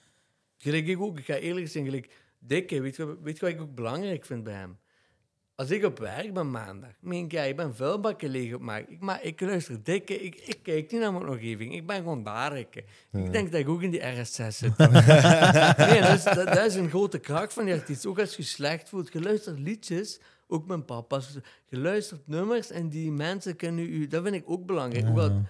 Gelijk 0.58 0.86
ik 0.86 1.00
ook, 1.00 1.18
ik 1.18 1.24
ga 1.24 1.34
eerlijk 1.34 1.68
zijn, 1.68 1.84
gelijk 1.84 2.10
Dikke, 2.38 2.80
weet 2.80 2.96
je, 2.96 3.18
weet 3.22 3.38
je 3.38 3.44
wat 3.44 3.54
ik 3.54 3.60
ook 3.60 3.74
belangrijk 3.74 4.24
vind 4.24 4.44
bij 4.44 4.54
hem? 4.54 4.78
Als 5.58 5.70
ik 5.70 5.84
op 5.84 5.98
werk 5.98 6.34
ben 6.34 6.50
maandag, 6.50 6.90
meen 7.00 7.24
ik, 7.24 7.32
ik 7.32 7.56
ben 7.56 7.74
vuilbakken 7.74 8.28
leeg 8.28 8.54
op 8.54 8.60
maak. 8.60 8.88
Ik, 8.88 9.00
maar 9.00 9.24
ik 9.24 9.40
luister 9.40 9.82
Dikke, 9.82 10.22
ik, 10.22 10.34
ik 10.34 10.58
kijk 10.62 10.92
niet 10.92 11.00
naar 11.00 11.12
mijn 11.12 11.28
omgeving, 11.28 11.74
ik 11.74 11.86
ben 11.86 11.96
gewoon 11.96 12.22
daar. 12.22 12.58
Ik, 12.58 12.84
ik 13.12 13.32
denk 13.32 13.52
dat 13.52 13.60
ik 13.60 13.68
ook 13.68 13.82
in 13.82 13.90
die 13.90 14.06
RSS 14.06 14.58
zit. 14.58 14.78
nee, 14.78 16.00
dat 16.00 16.14
is, 16.14 16.24
dat, 16.24 16.46
dat 16.46 16.66
is 16.66 16.74
een 16.74 16.88
grote 16.88 17.18
kracht 17.18 17.52
van 17.52 17.64
die 17.64 17.74
artiest. 17.74 18.06
Ook 18.06 18.18
als 18.18 18.36
je 18.36 18.42
slecht 18.42 18.88
voelt, 18.88 19.12
je 19.12 19.20
luistert 19.20 19.58
liedjes, 19.58 20.20
ook 20.48 20.66
mijn 20.66 20.84
papa, 20.84 21.20
je 21.68 21.78
luistert 21.78 22.26
nummers 22.26 22.70
en 22.70 22.88
die 22.88 23.12
mensen 23.12 23.56
kunnen 23.56 23.84
u, 23.84 24.06
dat 24.06 24.22
vind 24.22 24.34
ik 24.34 24.50
ook 24.50 24.66
belangrijk. 24.66 25.08
Ook 25.08 25.18
al, 25.18 25.42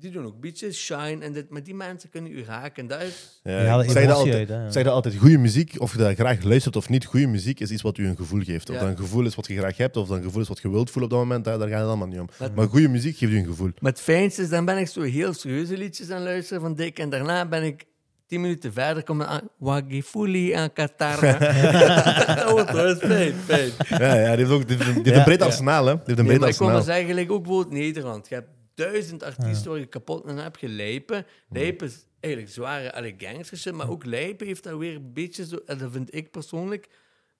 die 0.00 0.10
doen 0.10 0.24
ook 0.24 0.40
beaches, 0.40 0.84
shine 0.84 1.24
en 1.24 1.32
dit, 1.32 1.50
maar 1.50 1.62
die 1.62 1.74
mensen 1.74 2.10
kunnen 2.10 2.32
u 2.32 2.44
raken. 2.44 2.86
Dat 2.86 3.02
is, 3.02 3.40
Ja, 3.42 3.82
ik 3.82 3.90
zeg 3.90 4.06
dat 4.06 4.16
altijd, 4.16 4.34
uit, 4.34 4.48
hè. 4.48 4.66
ik 4.66 4.72
zeg 4.72 4.84
dat 4.84 4.92
altijd. 4.92 5.16
Goede 5.16 5.38
muziek, 5.38 5.74
of 5.78 5.92
je 5.92 5.98
dat 5.98 6.14
graag 6.14 6.42
luistert 6.42 6.76
of 6.76 6.88
niet, 6.88 7.04
goede 7.04 7.26
muziek 7.26 7.60
is 7.60 7.70
iets 7.70 7.82
wat 7.82 7.98
u 7.98 8.06
een 8.08 8.16
gevoel 8.16 8.40
geeft. 8.42 8.68
Of 8.68 8.74
Ja. 8.74 8.80
dat 8.80 8.90
een 8.90 8.96
gevoel 8.96 9.24
is 9.26 9.34
wat 9.34 9.46
je 9.46 9.56
graag 9.56 9.76
hebt, 9.76 9.96
of 9.96 10.08
dat 10.08 10.16
een 10.16 10.22
gevoel 10.22 10.42
is 10.42 10.48
wat 10.48 10.58
je 10.58 10.70
wilt 10.70 10.90
voelen 10.90 11.10
op 11.10 11.16
dat 11.16 11.26
moment, 11.26 11.44
daar, 11.44 11.58
daar 11.58 11.68
gaat 11.68 11.78
het 11.78 11.88
allemaal 11.88 12.06
niet 12.08 12.20
om. 12.20 12.28
Maar- 12.38 12.50
Maar 12.54 12.66
goede 12.68 12.88
muziek 12.88 13.16
geeft 13.16 13.32
u 13.32 13.38
een 13.38 13.44
gevoel. 13.46 13.70
Maar 13.80 13.92
het 13.92 14.00
fijnste 14.00 14.42
is, 14.42 14.48
dan 14.48 14.64
ben 14.64 14.78
ik 14.78 14.88
zo 14.88 15.02
heel 15.02 15.32
serieuze 15.32 15.76
liedjes 15.76 16.10
aan 16.10 16.22
luisteren 16.22 16.60
van 16.62 16.74
Dick. 16.74 16.98
En 16.98 17.10
daarna 17.10 17.46
ben 17.48 17.62
ik 17.62 17.84
tien 18.26 18.40
minuten 18.40 18.72
verder, 18.72 19.02
kom 19.04 19.20
ik 19.20 19.26
aan 19.26 19.48
Waggy 19.58 20.02
Fully 20.02 20.54
aan 20.54 20.72
Qatar. 20.72 21.20
dat 22.36 22.50
wordt 22.50 22.70
wel 22.72 22.88
eens 22.88 22.98
fijn, 22.98 23.34
fijn. 23.46 23.70
Ja, 23.88 24.14
ja, 24.14 24.36
die 24.36 24.44
heeft, 24.46 24.50
ook, 24.50 24.68
die 24.68 24.76
heeft 24.76 24.88
een, 24.88 24.94
die 24.94 25.02
heeft 25.02 25.08
Ja. 25.08 25.16
een 25.16 25.24
breed 25.24 25.42
arsenaal, 25.42 25.86
hè. 25.86 25.92
Die 25.94 26.02
heeft 26.06 26.08
een 26.08 26.16
Nee, 26.16 26.26
breed 26.26 26.40
maar 26.40 26.48
ik 26.48 26.56
wil 26.58 26.68
maar 26.68 26.82
zeggen, 26.82 27.30
ook 27.30 27.42
bijvoorbeeld 27.42 27.72
Nederland. 27.74 28.28
Je 28.28 28.34
hebt 28.34 28.48
duizend 28.76 29.22
artiesten 29.22 29.70
waar 29.70 29.78
je 29.78 29.86
kapot 29.86 30.26
aan 30.26 30.38
hebt 30.38 30.58
gelijpen. 30.58 31.26
Lijpen 31.48 31.86
is 31.86 32.06
eigenlijk 32.20 32.52
zware 32.54 32.92
alle 32.94 33.14
gangster 33.18 33.58
shit, 33.58 33.72
maar 33.74 33.90
ook 33.90 34.04
Lijpen 34.04 34.46
heeft 34.46 34.62
daar 34.64 34.78
weer 34.78 34.94
een 34.94 35.12
beetje 35.12 35.46
zo, 35.46 35.56
en 35.66 35.78
dat 35.78 35.92
vind 35.92 36.14
ik 36.14 36.30
persoonlijk, 36.30 36.82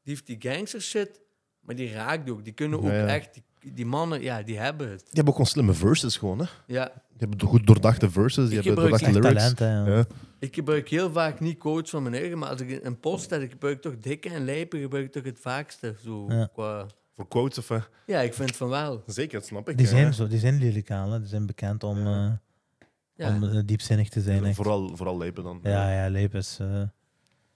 die 0.02 0.14
heeft 0.14 0.26
die 0.26 0.36
gangster 0.52 0.80
shit, 0.82 1.20
maar 1.60 1.74
die 1.74 1.92
raakt 1.92 2.30
ook. 2.30 2.44
Die 2.44 2.52
kunnen 2.52 2.78
ook 2.78 2.84
Ja, 2.84 2.92
ja. 2.94 3.06
echt, 3.06 3.34
die, 3.60 3.72
die 3.72 3.86
mannen, 3.86 4.22
ja, 4.22 4.42
die 4.42 4.58
hebben 4.58 4.88
het. 4.90 4.98
Die 4.98 5.06
hebben 5.12 5.26
ook 5.26 5.32
gewoon 5.32 5.46
slimme 5.50 5.72
verses 5.72 6.16
gewoon, 6.16 6.38
hè. 6.38 6.44
Ja, 6.66 6.84
Die 7.08 7.28
hebben 7.28 7.48
goed 7.48 7.66
doordachte 7.66 8.10
verses, 8.10 8.48
die 8.48 8.58
Ik 8.58 8.64
hebben 8.64 8.84
gebruik 8.84 9.02
doordachte 9.12 9.30
lyrics. 9.30 9.54
talent, 9.54 9.86
hè. 9.86 9.92
ja. 9.92 9.96
Ja. 9.98 10.04
Ik 10.38 10.54
gebruik 10.54 10.88
heel 10.88 11.12
vaak 11.12 11.40
niet 11.40 11.58
coach 11.58 11.88
van 11.88 12.02
mijn 12.02 12.14
eigen, 12.14 12.38
maar 12.38 12.48
als 12.48 12.60
ik 12.60 12.84
een 12.84 13.00
post 13.00 13.30
heb, 13.30 13.42
ik 13.42 13.50
gebruik 13.50 13.80
toch 13.82 13.98
dikke 13.98 14.28
en 14.28 14.44
lijpen, 14.44 14.80
gebruik 14.80 15.04
ik 15.04 15.12
toch 15.12 15.24
het 15.24 15.38
vaakste. 15.40 15.94
Zo, 16.04 16.24
Ja. 16.28 16.48
qua... 16.52 16.86
Voor 17.16 17.28
quotes 17.28 17.58
of... 17.58 17.70
eh, 17.70 17.82
ja, 18.06 18.20
ik 18.20 18.34
vind 18.34 18.56
van 18.56 18.68
wel. 18.68 19.02
Zeker, 19.06 19.38
dat 19.38 19.48
snap 19.48 19.68
ik. 19.68 19.78
Die 19.78 19.86
zijn, 19.86 20.14
zo, 20.14 20.26
die 20.26 20.38
zijn 20.38 20.58
lyricaal, 20.58 21.10
hè. 21.10 21.18
die 21.18 21.28
zijn 21.28 21.46
bekend 21.46 21.82
om, 21.84 21.98
Ja. 21.98 22.26
eh, 22.26 22.86
Ja, 23.14 23.34
om 23.34 23.44
eh, 23.44 23.60
diepzinnig 23.64 24.08
te 24.08 24.20
zijn. 24.20 24.44
echt. 24.44 24.56
Vooral, 24.56 24.96
vooral 24.96 25.18
lijpen 25.18 25.42
dan. 25.44 25.60
Ja, 25.62 25.92
ja, 26.04 26.10
Leep 26.10 26.34
is 26.34 26.58
eh, 26.60 26.82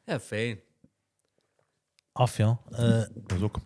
ja 0.04 0.20
fijn. 0.20 0.60
af, 2.12 2.36
ja. 2.36 2.60
Eh, 2.70 3.02
Dat 3.14 3.32
is 3.36 3.42
ook... 3.42 3.58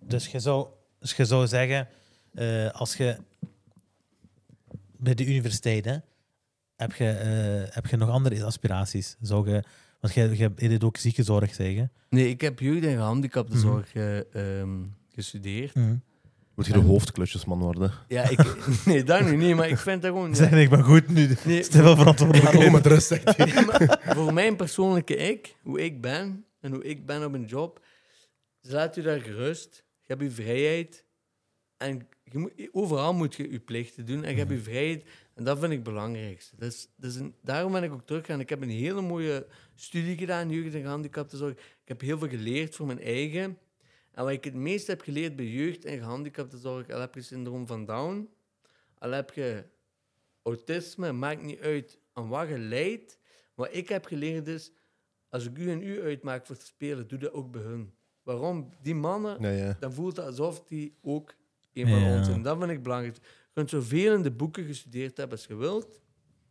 dus, 0.00 0.26
je 0.28 0.40
zou, 0.40 0.68
dus 0.98 1.12
je 1.16 1.24
zou 1.24 1.46
zeggen, 1.46 1.88
eh, 2.34 2.70
als 2.70 2.96
je 2.96 3.16
bij 4.96 5.14
de 5.14 5.26
universiteit, 5.26 5.84
hè, 5.84 5.96
heb, 6.76 6.92
je, 6.92 7.08
eh, 7.10 7.74
heb 7.74 7.86
je 7.86 7.96
nog 7.96 8.08
andere 8.08 8.44
aspiraties? 8.44 9.16
Zou 9.20 9.50
je, 9.50 9.62
want 10.02 10.14
je, 10.14 10.52
je 10.56 10.68
deed 10.68 10.84
ook 10.84 10.96
ziekenzorg, 10.96 11.54
zeggen. 11.54 11.92
Nee, 12.08 12.28
ik 12.28 12.40
heb 12.40 12.58
jeugd- 12.60 12.84
en 12.84 12.96
gehandicaptenzorg 12.96 13.94
eh, 13.94 14.34
ehm, 14.60 14.84
gestudeerd. 15.08 15.74
Moet 16.54 16.66
je 16.66 16.72
de 16.72 16.78
hoofdklusjesman 16.78 17.58
worden. 17.58 17.92
Ja, 18.08 18.28
ik, 18.28 18.56
nee, 18.84 19.02
dat 19.04 19.24
nu 19.24 19.36
niet, 19.36 19.56
maar 19.56 19.68
ik 19.68 19.78
vind 19.78 20.02
dat 20.02 20.10
gewoon... 20.10 20.34
Zeg, 20.34 20.50
ik 20.52 20.70
ben 20.70 20.82
goed 20.82 21.08
nu. 21.08 21.36
Nee, 21.44 21.62
Stel 21.62 21.82
wel 21.82 21.96
verantwoordelijk. 21.96 22.70
met 22.72 22.86
rust, 22.86 23.06
zegt 23.06 23.34
voor 24.16 24.32
mijn 24.32 24.56
persoonlijke 24.56 25.16
ik, 25.16 25.56
hoe 25.62 25.80
ik 25.80 26.00
ben 26.00 26.44
en 26.60 26.72
hoe 26.72 26.84
ik 26.84 27.06
ben 27.06 27.24
op 27.24 27.32
een 27.32 27.44
job, 27.44 27.84
dus 28.60 28.72
laat 28.72 28.96
u 28.96 29.02
daar 29.02 29.20
gerust. 29.20 29.84
Je 30.00 30.06
hebt 30.06 30.22
uw 30.22 30.30
vrijheid. 30.30 31.04
En 31.76 32.08
je 32.24 32.38
moet, 32.38 32.52
overal 32.72 33.14
moet 33.14 33.34
je 33.34 33.50
je 33.50 33.58
plichten 33.60 34.06
doen 34.06 34.24
en 34.24 34.30
je 34.30 34.36
hebt 34.36 34.48
Mhm. 34.50 34.58
je 34.58 34.64
vrijheid. 34.64 35.04
En 35.34 35.44
dat 35.44 35.58
vind 35.58 35.70
ik 35.70 35.78
het 35.78 35.86
belangrijkste. 35.86 36.56
Dus, 36.58 36.88
dus 36.96 37.14
een, 37.14 37.34
daarom 37.42 37.72
ben 37.72 37.82
ik 37.82 37.92
ook 37.92 38.06
teruggegaan. 38.06 38.40
Ik 38.40 38.48
heb 38.48 38.62
een 38.62 38.68
hele 38.70 39.00
mooie 39.00 39.46
studie 39.74 40.16
gedaan, 40.16 40.50
jeugd- 40.50 40.74
en 40.74 40.80
gehandicaptenzorg. 40.82 41.52
Ik 41.52 41.88
heb 41.88 42.00
heel 42.00 42.18
veel 42.18 42.28
geleerd 42.28 42.74
voor 42.76 42.86
mijn 42.86 43.00
eigen. 43.00 43.58
En 44.10 44.24
wat 44.24 44.32
ik 44.32 44.44
het 44.44 44.54
meest 44.54 44.86
heb 44.86 45.00
geleerd 45.00 45.36
bij 45.36 45.46
jeugd- 45.46 45.84
en 45.84 45.98
gehandicaptenzorg, 45.98 46.90
al 46.90 47.00
heb 47.00 47.14
je 47.14 47.22
syndroom 47.22 47.66
van 47.66 47.84
Down, 47.84 48.28
al 48.98 49.10
heb 49.10 49.30
je 49.30 49.64
autisme, 50.42 51.12
maakt 51.12 51.42
niet 51.42 51.60
uit 51.60 51.98
aan 52.12 52.28
wat 52.28 52.48
je 52.48 52.58
leidt. 52.58 53.18
Wat 53.54 53.68
ik 53.74 53.88
heb 53.88 54.04
geleerd 54.04 54.46
is, 54.46 54.72
als 55.28 55.46
ik 55.46 55.58
u 55.58 55.70
en 55.70 55.82
u 55.82 56.02
uitmaak 56.02 56.46
voor 56.46 56.56
te 56.56 56.66
spelen, 56.66 57.08
doe 57.08 57.18
dat 57.18 57.32
ook 57.32 57.50
bij 57.50 57.62
hun. 57.62 57.92
Waarom? 58.22 58.68
Die 58.82 58.94
mannen, 58.94 59.56
ja. 59.56 59.76
dan 59.80 59.92
voelt 59.92 60.16
het 60.16 60.26
alsof 60.26 60.64
die 60.64 60.96
ook 61.02 61.34
een 61.72 61.88
van 61.88 61.98
Ja. 61.98 62.16
ons 62.16 62.26
zijn. 62.26 62.42
Dat 62.42 62.58
vind 62.58 62.70
ik 62.70 62.82
belangrijk. 62.82 63.16
Je 63.16 63.22
kunt 63.52 63.70
zoveel 63.70 64.14
in 64.14 64.22
de 64.22 64.30
boeken 64.30 64.64
gestudeerd 64.64 65.16
hebben 65.16 65.36
als 65.38 65.46
je 65.46 65.54
wilt. 65.56 66.00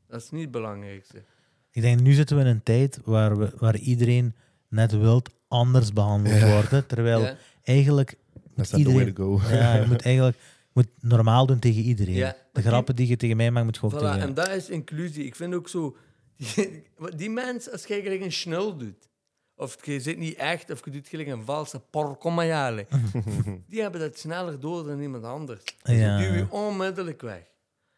Dat 0.07 0.21
is 0.21 0.29
niet 0.29 0.41
het 0.41 0.51
belangrijkste. 0.51 1.23
Ik 1.71 1.81
denk, 1.81 1.99
nu 2.01 2.13
zitten 2.13 2.35
we 2.37 2.41
in 2.41 2.47
een 2.49 2.63
tijd 2.63 2.99
waar, 3.03 3.37
we, 3.37 3.51
waar 3.57 3.77
iedereen 3.77 4.35
net 4.69 4.91
wilt 4.91 5.29
anders 5.47 5.93
behandeld 5.93 6.39
Ja. 6.39 6.51
worden. 6.53 6.85
Terwijl 6.87 7.21
Ja? 7.21 7.35
eigenlijk 7.63 8.15
That's 8.55 8.71
not 8.71 8.81
the 8.83 8.91
way 8.91 9.05
iedereen... 9.05 9.13
to 9.13 9.37
go. 9.39 9.55
Ja, 9.55 9.75
je 9.75 9.87
moet 9.91 10.01
eigenlijk 10.01 10.37
moet 10.73 10.87
normaal 10.99 11.45
doen 11.45 11.59
tegen 11.59 11.81
iedereen. 11.81 12.15
Ja, 12.15 12.35
De 12.53 12.61
grappen 12.61 12.95
die 12.95 13.07
je 13.07 13.17
tegen 13.17 13.37
mij 13.37 13.51
maakt, 13.51 13.65
moet 13.65 13.75
je 13.75 13.81
ook 13.81 13.93
Voilà, 13.93 13.97
tegen... 13.97 14.19
en 14.19 14.33
dat 14.33 14.49
is 14.49 14.69
inclusie. 14.69 15.25
Ik 15.25 15.35
vind 15.35 15.53
ook 15.53 15.69
zo... 15.69 15.97
Die, 16.37 16.83
die 17.17 17.29
mens, 17.29 17.71
als 17.71 17.85
je 17.85 18.01
gelijk 18.01 18.21
een 18.21 18.31
schnul 18.31 18.77
doet, 18.77 19.09
of 19.55 19.85
je 19.85 19.99
zit 19.99 20.17
niet 20.17 20.35
echt, 20.35 20.71
of 20.71 20.85
je 20.85 20.91
doet 20.91 21.07
gelijk 21.07 21.27
een 21.27 21.45
valse 21.45 21.79
porco 21.79 22.29
maiale, 22.29 22.85
die 23.69 23.81
hebben 23.81 23.99
dat 24.01 24.17
sneller 24.19 24.59
door 24.59 24.83
dan 24.85 24.99
iemand 24.99 25.23
anders. 25.23 25.63
Dus 25.83 25.95
Ja. 25.97 26.17
die 26.17 26.27
duw 26.27 26.35
je 26.35 26.45
onmiddellijk 26.51 27.21
weg. 27.21 27.43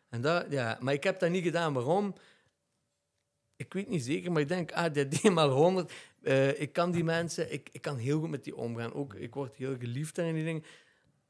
En 0.09 0.21
dat, 0.21 0.45
ja, 0.49 0.77
maar 0.81 0.93
ik 0.93 1.03
heb 1.03 1.19
dat 1.19 1.29
niet 1.29 1.43
gedaan. 1.43 1.73
Waarom? 1.73 2.15
Ik 3.55 3.73
weet 3.73 3.89
niet 3.89 4.03
zeker, 4.03 4.31
maar 4.31 4.41
ik 4.41 4.47
denk, 4.47 4.71
ah, 4.71 5.23
maal 5.33 5.49
100. 5.49 5.91
eh, 6.21 6.61
ik 6.61 6.73
kan 6.73 6.91
die 6.91 7.03
mensen, 7.03 7.53
ik, 7.53 7.69
ik 7.71 7.81
kan 7.81 7.97
heel 7.97 8.19
goed 8.19 8.29
met 8.29 8.43
die 8.43 8.55
omgaan. 8.55 8.93
Ook, 8.93 9.13
ik 9.13 9.33
word 9.33 9.55
heel 9.55 9.75
geliefd 9.79 10.17
en 10.17 10.33
die 10.33 10.43
dingen. 10.43 10.63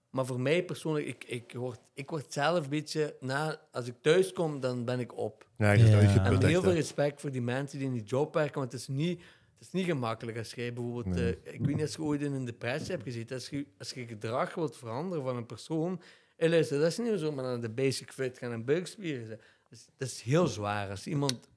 Maar 0.10 0.26
voor 0.26 0.40
mij 0.40 0.64
persoonlijk, 0.66 1.06
ik, 1.06 1.24
ik, 1.24 1.52
word, 1.54 1.80
ik 1.94 2.10
word 2.10 2.34
zelf 2.34 2.64
een 2.64 2.70
beetje, 2.70 3.16
na, 3.20 3.62
als 3.72 3.88
ik 3.88 3.96
thuis 4.02 4.34
kom, 4.34 4.60
dan 4.60 4.86
ben 4.86 5.00
ik 5.00 5.18
op. 5.18 5.48
Ja, 5.58 5.72
je 5.72 5.84
is 5.84 5.90
Ja. 5.90 5.98
uitgeput, 5.98 6.26
En 6.28 6.34
echt, 6.34 6.44
heel 6.44 6.62
veel 6.62 6.74
respect 6.74 7.22
voor 7.22 7.32
die 7.32 7.42
mensen 7.42 7.78
die 7.78 7.88
in 7.88 7.94
die 7.94 8.04
job 8.04 8.34
werken, 8.34 8.60
want 8.60 8.72
het 8.72 8.82
is 8.82 8.88
niet, 8.88 9.20
het 9.58 9.68
is 9.68 9.72
niet 9.72 9.86
gemakkelijk 9.86 10.38
als 10.38 10.54
jij 10.54 10.74
bijvoorbeeld, 10.74 11.16
Nee. 11.16 11.40
eh, 11.44 11.54
ik 11.54 11.60
weet 11.66 11.76
niet 11.76 11.82
als 11.82 11.96
je 11.96 12.02
ooit 12.02 12.22
in 12.22 12.34
een 12.34 12.46
depressie 12.46 12.92
hebt 12.92 13.04
gezeten, 13.04 13.36
als 13.36 13.50
je, 13.50 13.66
als 13.78 13.92
je 13.92 14.06
gedrag 14.08 14.54
wilt 14.56 14.78
veranderen 14.78 15.24
van 15.24 15.36
een 15.38 15.46
persoon, 15.46 16.02
en 16.38 16.50
luister, 16.50 16.80
dat 16.80 16.88
is 16.88 16.98
niet 16.98 17.20
zo 17.20 17.32
maar 17.32 17.44
naar 17.44 17.62
de 17.62 17.70
basic 17.70 18.12
fit 18.12 18.38
gaan 18.38 18.52
en 18.52 18.66
buikspieren. 18.66 19.30
Dat 19.30 19.40
is, 19.70 19.86
dat 19.98 20.08
is 20.08 20.22
heel 20.22 20.48
zwaar. 20.48 20.90
Als 20.90 21.08
iemand 21.08 21.48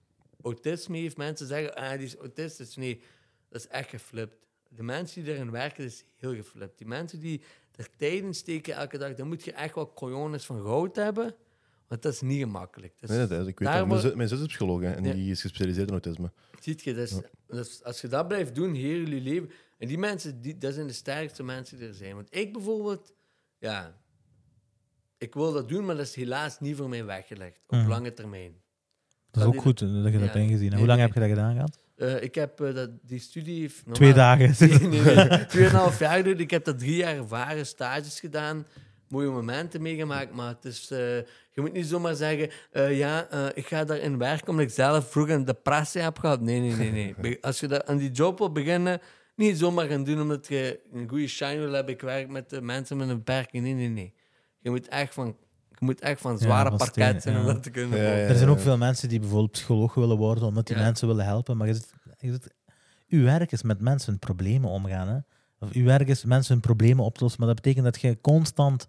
autisme 0.42 0.98
heeft, 0.98 1.16
mensen 1.16 1.46
zeggen, 1.46 1.74
ah, 1.74 1.90
die 1.98 2.06
is 2.06 2.16
autistisch. 2.16 2.76
Nee, 2.76 3.00
dat 3.48 3.60
is 3.60 3.68
echt 3.68 3.88
geflipt. 3.88 4.36
De 4.68 4.82
mensen 4.82 5.24
die 5.24 5.32
erin 5.32 5.50
werken, 5.50 5.82
dat 5.84 5.92
is 5.92 6.04
heel 6.16 6.34
geflipt. 6.34 6.78
Die 6.78 6.86
mensen 6.86 7.20
die 7.20 7.42
er 7.76 7.88
tijd 7.96 8.22
in 8.22 8.34
steken 8.34 8.74
elke 8.74 8.98
dag, 8.98 9.14
dan 9.14 9.28
moet 9.28 9.44
je 9.44 9.52
echt 9.52 9.74
wel 9.74 9.92
cojones 9.92 10.44
van 10.44 10.62
goud 10.62 10.96
hebben, 10.96 11.34
want 11.88 12.02
dat 12.02 12.12
is 12.12 12.20
niet 12.20 12.40
gemakkelijk. 12.40 13.00
Dat 13.00 13.10
is- 13.10 13.16
Nee, 13.16 13.26
dat 13.26 13.40
is, 13.40 13.46
ik 13.46 13.58
weet. 13.58 13.86
Mijn, 13.86 14.00
zus- 14.00 14.14
mijn 14.14 14.28
zus 14.28 14.40
is 14.40 14.46
psycholoog 14.46 14.80
hè, 14.80 14.92
en 14.92 15.04
Ja. 15.04 15.12
die 15.12 15.30
is 15.30 15.40
gespecialiseerd 15.40 15.86
in 15.86 15.92
autisme. 15.92 16.32
Ziet 16.60 16.82
je, 16.82 16.92
is- 17.48 17.82
als 17.84 18.00
je 18.00 18.08
dat 18.08 18.28
blijft 18.28 18.54
doen, 18.54 18.74
heel 18.74 18.98
jullie 18.98 19.20
leven. 19.20 19.50
En 19.78 19.88
die 19.88 19.98
mensen, 19.98 20.40
die, 20.40 20.58
dat 20.58 20.74
zijn 20.74 20.86
de 20.86 20.92
sterkste 20.92 21.42
mensen 21.42 21.78
die 21.78 21.88
er 21.88 21.94
zijn. 21.94 22.14
Want 22.14 22.34
ik 22.36 22.52
bijvoorbeeld, 22.52 23.14
ja, 23.58 24.00
ik 25.18 25.34
wil 25.34 25.52
dat 25.52 25.68
doen, 25.68 25.84
maar 25.84 25.96
dat 25.96 26.06
is 26.06 26.14
helaas 26.14 26.60
niet 26.60 26.76
voor 26.76 26.88
mij 26.88 27.04
weggelegd 27.04 27.60
op 27.66 27.78
Mhm. 27.78 27.88
lange 27.88 28.12
termijn. 28.12 28.60
Dat 29.40 29.52
is 29.52 29.58
ook 29.58 29.62
goed 29.62 29.78
dat 29.78 30.12
je 30.12 30.18
dat 30.18 30.34
ingezien 30.34 30.48
hebt. 30.48 30.60
Nee, 30.60 30.78
Hoe 30.78 30.86
lang 30.86 31.00
heb 31.00 31.12
je 31.12 31.20
dat 31.20 31.28
gedaan 31.28 31.54
gehad? 31.54 31.78
Eh, 31.96 32.22
ik 32.22 32.34
heb 32.34 32.60
eh, 32.60 32.74
dat, 32.74 32.90
die 33.02 33.18
studie. 33.18 33.70
Twee 33.92 34.12
dagen. 34.12 34.54
Nee, 34.68 35.00
nee, 35.00 35.14
nee. 35.14 35.46
Tweeënhalf 35.46 35.98
jaar 35.98 36.16
geduurd. 36.16 36.40
Ik 36.40 36.50
heb 36.50 36.64
dat 36.64 36.78
drie 36.78 36.96
jaar 36.96 37.16
ervaren, 37.16 37.66
stages 37.66 38.20
gedaan, 38.20 38.66
mooie 39.08 39.28
momenten 39.28 39.82
meegemaakt. 39.82 40.34
Maar 40.34 40.48
het 40.48 40.64
is, 40.64 40.90
eh, 40.90 41.16
je 41.52 41.60
moet 41.60 41.72
niet 41.72 41.86
zomaar 41.86 42.14
zeggen, 42.14 42.50
eh, 42.70 42.98
ja, 42.98 43.28
ik 43.54 43.66
ga 43.66 43.84
daarin 43.84 44.18
werken 44.18 44.48
omdat 44.48 44.64
ik 44.64 44.72
zelf 44.72 45.10
vroeger 45.10 45.34
een 45.34 45.44
depressie 45.44 46.00
heb 46.00 46.18
gehad. 46.18 46.40
Nee, 46.40 46.60
nee, 46.60 46.90
nee. 46.90 47.14
nee. 47.18 47.38
Als 47.40 47.60
je 47.60 47.66
daar 47.66 47.84
aan 47.84 47.96
die 47.96 48.10
job 48.10 48.38
wil 48.38 48.52
beginnen, 48.52 49.00
niet 49.36 49.58
zomaar 49.58 49.86
gaan 49.86 50.04
doen 50.04 50.20
omdat 50.20 50.46
je 50.48 50.80
een 50.92 51.08
goede 51.08 51.28
shine 51.28 51.58
wil 51.58 51.72
hebben. 51.72 51.94
Ik 51.94 52.00
werk 52.00 52.28
met 52.28 52.50
de 52.50 52.60
mensen 52.60 52.96
met 52.96 53.08
een 53.08 53.16
beperking. 53.16 53.62
Nee, 53.62 53.74
nee, 53.74 53.88
nee. 53.88 54.14
Je 54.58 54.70
moet 54.70 54.88
echt 54.88 55.14
van, 55.14 55.36
je 55.78 55.84
moet 55.84 56.00
echt 56.00 56.20
van 56.20 56.38
zware 56.38 56.68
van 56.68 56.78
parket 56.78 57.22
zijn 57.22 57.36
om 57.36 57.46
ja. 57.46 57.52
dat 57.52 57.62
te 57.62 57.70
kunnen 57.70 57.98
Ja, 57.98 58.04
ja. 58.04 58.10
Er 58.10 58.36
zijn 58.36 58.48
ook 58.48 58.60
veel 58.60 58.76
mensen 58.78 59.08
die 59.08 59.20
bijvoorbeeld 59.20 59.50
psycholoog 59.50 59.94
willen 59.94 60.16
worden 60.16 60.44
omdat 60.44 60.66
die 60.66 60.76
Ja. 60.76 60.82
mensen 60.82 61.08
willen 61.08 61.24
helpen. 61.24 61.56
Maar 61.56 61.66
je 61.66 61.74
zit, 61.74 61.92
je 62.18 62.30
zit, 62.30 62.54
uw 63.08 63.22
werk 63.24 63.52
is 63.52 63.62
met 63.62 63.80
mensen 63.80 64.10
hun 64.10 64.18
problemen 64.18 64.70
omgaan. 64.70 65.08
Hè? 65.08 65.18
Of 65.58 65.72
uw 65.72 65.84
werk 65.84 66.08
is 66.08 66.24
mensen 66.24 66.52
hun 66.52 66.62
problemen 66.62 67.04
oplossen. 67.04 67.40
Maar 67.40 67.54
dat 67.54 67.62
betekent 67.62 67.84
dat 67.84 68.00
je 68.00 68.20
constant... 68.20 68.88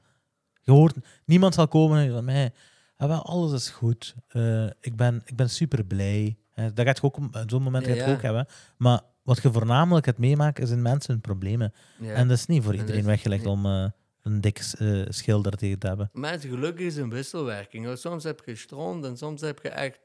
Je 0.62 0.72
hoort, 0.72 0.96
niemand 1.26 1.54
zal 1.54 1.68
komen 1.68 1.98
en 1.98 2.06
zeggen, 2.06 2.26
mij, 2.26 2.54
ah, 2.98 3.08
wel, 3.08 3.26
alles 3.26 3.52
is 3.52 3.70
goed. 3.70 4.16
Eh, 4.28 4.66
ik, 4.66 4.96
ben, 4.96 5.22
ik 5.26 5.36
ben 5.36 5.50
super 5.50 5.86
blij. 5.86 6.38
Hè, 6.52 6.74
dat 6.74 6.86
gaat 6.86 6.98
je 6.98 7.04
ook, 7.04 7.18
op 7.18 7.44
zo'n 7.46 7.64
moment 7.64 7.86
Ja, 7.86 7.92
gaat 7.92 8.00
je 8.00 8.08
ja. 8.10 8.16
ook 8.16 8.22
hebben. 8.22 8.46
Maar 8.78 9.02
wat 9.24 9.42
je 9.42 9.52
voornamelijk 9.52 10.06
het 10.06 10.18
meemaken, 10.18 10.64
is 10.64 10.70
in 10.70 10.82
mensen 10.82 11.12
hun 11.12 11.22
problemen. 11.22 11.74
Ja. 12.00 12.14
En 12.14 12.28
dat 12.28 12.38
is 12.38 12.46
niet 12.46 12.64
voor 12.64 12.76
iedereen 12.76 13.06
weggelegd 13.06 13.46
om 13.46 13.66
eh, 13.66 13.86
een 14.28 14.42
dik 14.42 14.60
eh, 14.78 15.02
schilder 15.08 15.58
tegen 15.58 15.80
te 15.80 15.88
hebben. 15.88 16.10
Mensen, 16.14 16.50
geluk 16.50 16.80
is 16.80 16.96
een 16.96 17.10
wisselwerking. 17.10 17.98
Soms 17.98 18.24
heb 18.24 18.42
je 18.46 18.56
stroom 18.56 19.06
en 19.06 19.18
soms 19.18 19.42
heb 19.42 19.60
je 19.64 19.70
echt... 19.70 20.00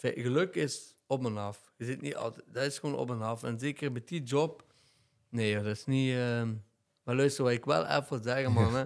Geluk 0.00 0.54
is 0.54 0.94
op 1.06 1.24
en 1.24 1.36
af. 1.36 1.72
Je 1.76 1.84
zit 1.84 2.00
niet 2.00 2.16
altijd... 2.16 2.44
Dat 2.52 2.64
is 2.64 2.78
gewoon 2.78 2.96
op 2.96 3.10
en 3.10 3.22
af. 3.22 3.42
En 3.42 3.58
zeker 3.58 3.92
met 3.92 4.08
die 4.08 4.22
job... 4.22 4.64
Nee, 5.30 5.54
dat 5.54 5.66
is 5.66 5.84
niet... 5.84 6.14
ehm, 6.14 6.54
Maar 7.02 7.14
luister, 7.14 7.44
wat 7.44 7.52
ik 7.52 7.64
wel 7.64 7.86
even 7.86 8.04
wil 8.08 8.22
zeggen, 8.22 8.52
man. 8.52 8.74
Hè. 8.74 8.84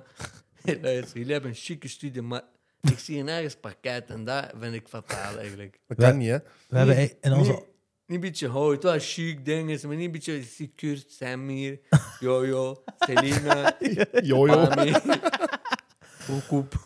luister, 0.81 1.19
jullie 1.19 1.33
hebben 1.33 1.51
een 1.51 1.57
chique 1.57 1.89
studie, 1.89 2.23
maar 2.23 2.43
ik 2.81 2.99
zie 2.99 3.23
nergens 3.23 3.57
parket. 3.57 4.11
En 4.11 4.25
dat 4.25 4.51
vind 4.59 4.75
ik 4.75 4.89
fataal, 4.89 5.39
eigenlijk. 5.39 5.81
Dat 5.87 5.97
kan 5.97 6.17
niet, 6.17 6.29
hè? 6.29 6.39
We 6.69 6.79
hebben 6.79 7.21
in 7.21 7.33
onze... 7.33 7.65
niet 8.13 8.23
een 8.23 8.29
beetje 8.31 8.49
hout, 8.49 8.83
wel 8.83 8.99
chic 8.99 9.45
dingen, 9.45 9.79
maar 9.87 9.97
niet 9.97 10.07
een 10.07 10.13
beetje 10.13 10.43
Sikurt, 10.43 11.13
Samir, 11.13 11.79
Jojo, 12.21 12.83
Selina, 12.99 13.77
Jojo. 14.31 14.69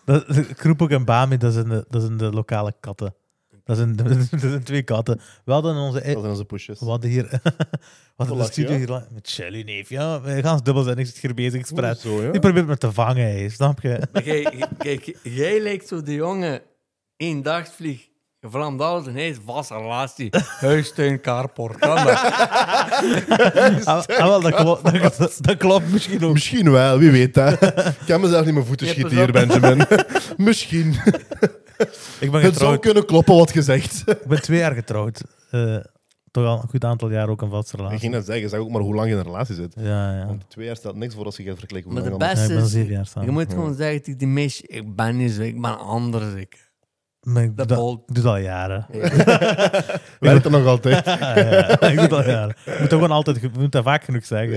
Dat, 0.05 0.25
Kroepok 0.57 0.91
en 0.91 1.05
Bami, 1.05 1.37
dat 1.37 1.53
zijn, 1.53 1.69
de, 1.69 1.85
dat 1.89 2.03
zijn 2.03 2.17
de 2.17 2.31
lokale 2.33 2.75
katten. 2.81 3.15
Dat 3.65 3.77
zijn, 3.77 3.97
dat 4.31 4.41
zijn 4.41 4.63
twee 4.65 4.83
katten. 4.83 5.21
We 5.45 5.53
hadden 5.53 5.77
onze... 5.77 6.01
Dat 6.01 6.05
zijn 6.05 6.27
onze 6.27 6.45
pushes. 6.45 6.81
We 6.81 6.87
hadden 6.87 7.11
hier... 7.11 7.29
We 7.31 8.25
hadden 8.25 8.37
de 8.37 8.45
studio 8.45 8.73
ja? 8.73 8.77
hier... 8.79 9.07
Met 9.13 9.29
Shelly, 9.29 9.63
neef. 9.63 9.89
Ja, 9.89 10.21
we 10.21 10.43
gaan 10.43 10.61
dubbelzinnig 10.63 11.07
zit 11.07 11.19
hier 11.19 11.35
bezig 11.35 11.61
expres. 11.61 12.01
Die 12.01 12.39
probeert 12.41 12.67
me 12.67 12.77
te 12.77 12.93
vangen, 12.93 13.39
hè, 13.39 13.49
snap 13.49 13.81
je? 13.81 14.01
Maar 14.13 14.25
jij- 14.25 14.69
Kijk, 14.79 15.19
jij 15.23 15.61
lijkt 15.61 15.89
zo 15.89 16.03
de 16.03 16.15
jongen, 16.15 16.63
één 17.17 17.43
dagvlieg, 17.43 18.09
je 18.47 18.59
vlamt 18.59 18.81
alles 18.81 19.07
en 19.07 19.13
hij 19.15 19.29
is 19.29 19.37
vast 19.47 19.71
relatie. 19.71 20.29
Huis, 20.61 20.93
tuin, 20.93 21.21
carport. 21.21 21.79
Kan 21.79 21.97
dat? 21.97 22.19
Ah, 23.85 24.03
ah, 24.07 24.27
wel, 24.27 24.41
dat, 24.41 24.55
klopt, 24.55 24.83
dat, 25.19 25.39
dat 25.41 25.57
klopt 25.57 25.93
misschien 25.93 26.25
ook. 26.25 26.33
Misschien 26.33 26.71
wel, 26.71 26.99
wie 26.99 27.11
weet 27.11 27.35
dat. 27.35 27.63
Ik 27.63 27.97
kan 28.07 28.21
mezelf 28.21 28.45
niet 28.45 28.55
mijn 28.55 28.67
voeten 28.67 28.87
schieten 28.87 29.17
hier, 29.17 29.33
Benjamin. 29.33 29.87
Misschien. 30.37 30.95
Ik 32.21 32.31
ben 32.31 32.41
Het 32.41 32.43
zou 32.43 32.53
getrouwd. 32.53 32.81
kunnen 32.81 33.07
kloppen 33.07 33.35
wat 33.37 33.51
gezegd. 33.51 34.03
Ik 34.07 34.25
ben 34.27 34.43
twee 34.43 34.59
jaar 34.59 34.73
getrouwd. 34.75 35.23
Eh, 35.51 35.77
toch 36.31 36.45
al 36.47 36.61
een 36.63 36.69
goed 36.69 36.85
aantal 36.85 37.11
jaar 37.11 37.29
ook 37.29 37.43
een 37.43 37.51
vaste 37.51 37.73
Ik 37.73 37.79
relatie. 37.79 37.99
ging 37.99 38.13
net 38.13 38.27
zeggen, 38.27 38.49
zeg 38.49 38.61
ook 38.61 38.71
maar 38.71 38.81
hoe 38.81 38.95
lang 38.95 39.07
je 39.09 39.13
in 39.13 39.19
een 39.19 39.25
relatie 39.27 39.55
zit. 39.55 39.75
Ja, 39.79 40.17
ja. 40.19 40.27
Want 40.27 40.45
twee 40.51 40.67
jaar 40.67 40.77
stelt 40.77 40.97
niks 40.97 41.15
voor 41.15 41.25
als 41.25 41.37
je 41.37 41.43
gaat 41.43 41.59
vergelijken 41.59 41.93
Maar 41.93 42.03
hoe 42.03 42.11
de 42.11 42.17
lang 42.19 42.31
Ja, 42.31 42.37
beste 42.37 42.53
ik 42.53 42.59
ben 42.59 42.67
is, 42.67 42.73
zeven 42.73 42.93
jaar 42.93 43.07
samen. 43.07 43.29
je 43.29 43.35
moet 43.35 43.53
gewoon 43.53 43.75
zeggen 43.75 44.03
tegen 44.03 44.19
die 44.19 44.29
meisje, 44.29 44.63
ik 44.67 44.97
ben 44.97 45.17
niet 45.17 45.33
zo, 45.33 45.43
ik 45.43 45.61
ben 45.61 45.79
anders. 45.79 46.35
Ik. 46.35 46.66
Maar 47.27 47.43
ik, 47.43 47.57
doe 47.57 47.67
Dat 47.67 47.79
doe 47.79 48.01
dat 48.07 48.25
al 48.25 48.37
jaren. 48.37 48.87
Werkt 50.21 50.43
dat 50.43 50.51
nog 50.53 50.67
altijd? 50.67 51.05
Ja, 51.05 51.39
ja, 51.39 51.81
ik 51.81 51.99
doe 51.99 52.09
dat 52.09 52.13
al 52.25 52.31
jaren. 52.31 52.57
Je 52.65 52.77
moet 52.81 52.89
gewoon 52.89 53.11
altijd... 53.11 53.41
Je 53.41 53.51
moet 53.59 53.73
dat 53.73 53.85
vaak 53.85 54.05
genoeg 54.05 54.25
zeggen. 54.25 54.57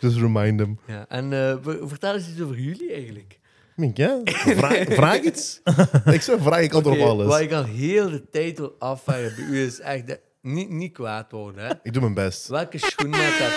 Just 0.00 0.16
remind 0.16 0.58
them. 0.58 0.78
Ja, 0.86 1.04
en 1.08 1.32
eh, 1.32 1.56
ver- 1.62 1.88
vertel 1.88 2.14
eens 2.14 2.28
iets 2.28 2.40
over 2.40 2.58
jullie 2.58 2.92
eigenlijk. 2.92 3.38
Mink, 3.76 3.96
ja? 3.96 4.20
Vraag, 4.24 4.84
vraag 4.88 5.20
iets. 5.20 5.60
Ik 6.04 6.22
zeg, 6.22 6.36
vraag 6.40 6.60
ik 6.60 6.72
antwoord 6.72 6.98
op 7.00 7.06
alles. 7.08 7.26
Wat 7.26 7.40
ik 7.40 7.52
al 7.52 7.64
heel 7.64 8.10
de 8.10 8.30
tijd 8.30 8.58
wil 8.58 8.74
afvragen 8.78 9.32
bij 9.36 9.44
u 9.44 9.66
is 9.66 9.80
echt, 9.80 10.06
dat- 10.06 10.20
niet, 10.42 10.70
niet 10.70 10.92
kwaad 10.92 11.32
worden. 11.32 11.64
Hè? 11.66 11.72
Ik 11.82 11.92
doe 11.92 12.02
mijn 12.02 12.14
best. 12.14 12.46
Welke 12.48 12.78
schoenmaat 12.78 13.20
heb, 13.38 13.50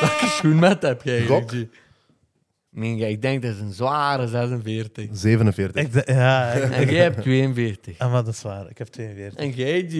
welke 0.00 0.26
schoenmaat 0.26 0.82
heb 0.82 1.02
jij 1.02 1.16
eigenlijk? 1.16 1.50
Gok. 1.50 1.66
Ik 2.82 3.22
denk 3.22 3.42
dat 3.42 3.54
is 3.54 3.60
een 3.60 3.72
zware 3.72 4.26
46. 4.28 5.06
47. 5.12 5.82
Ik, 5.82 5.92
d- 5.92 6.08
ja, 6.08 6.52
ik- 6.52 6.62
En 6.72 6.90
jij 6.90 7.02
hebt 7.02 7.22
42. 7.22 7.98
Ah, 7.98 8.12
maar 8.12 8.24
dat 8.24 8.34
is 8.34 8.42
waar. 8.42 8.70
Ik 8.70 8.78
heb 8.78 8.86
42. 8.88 9.40
En 9.40 9.50
jij, 9.50 9.86
G? 9.88 9.92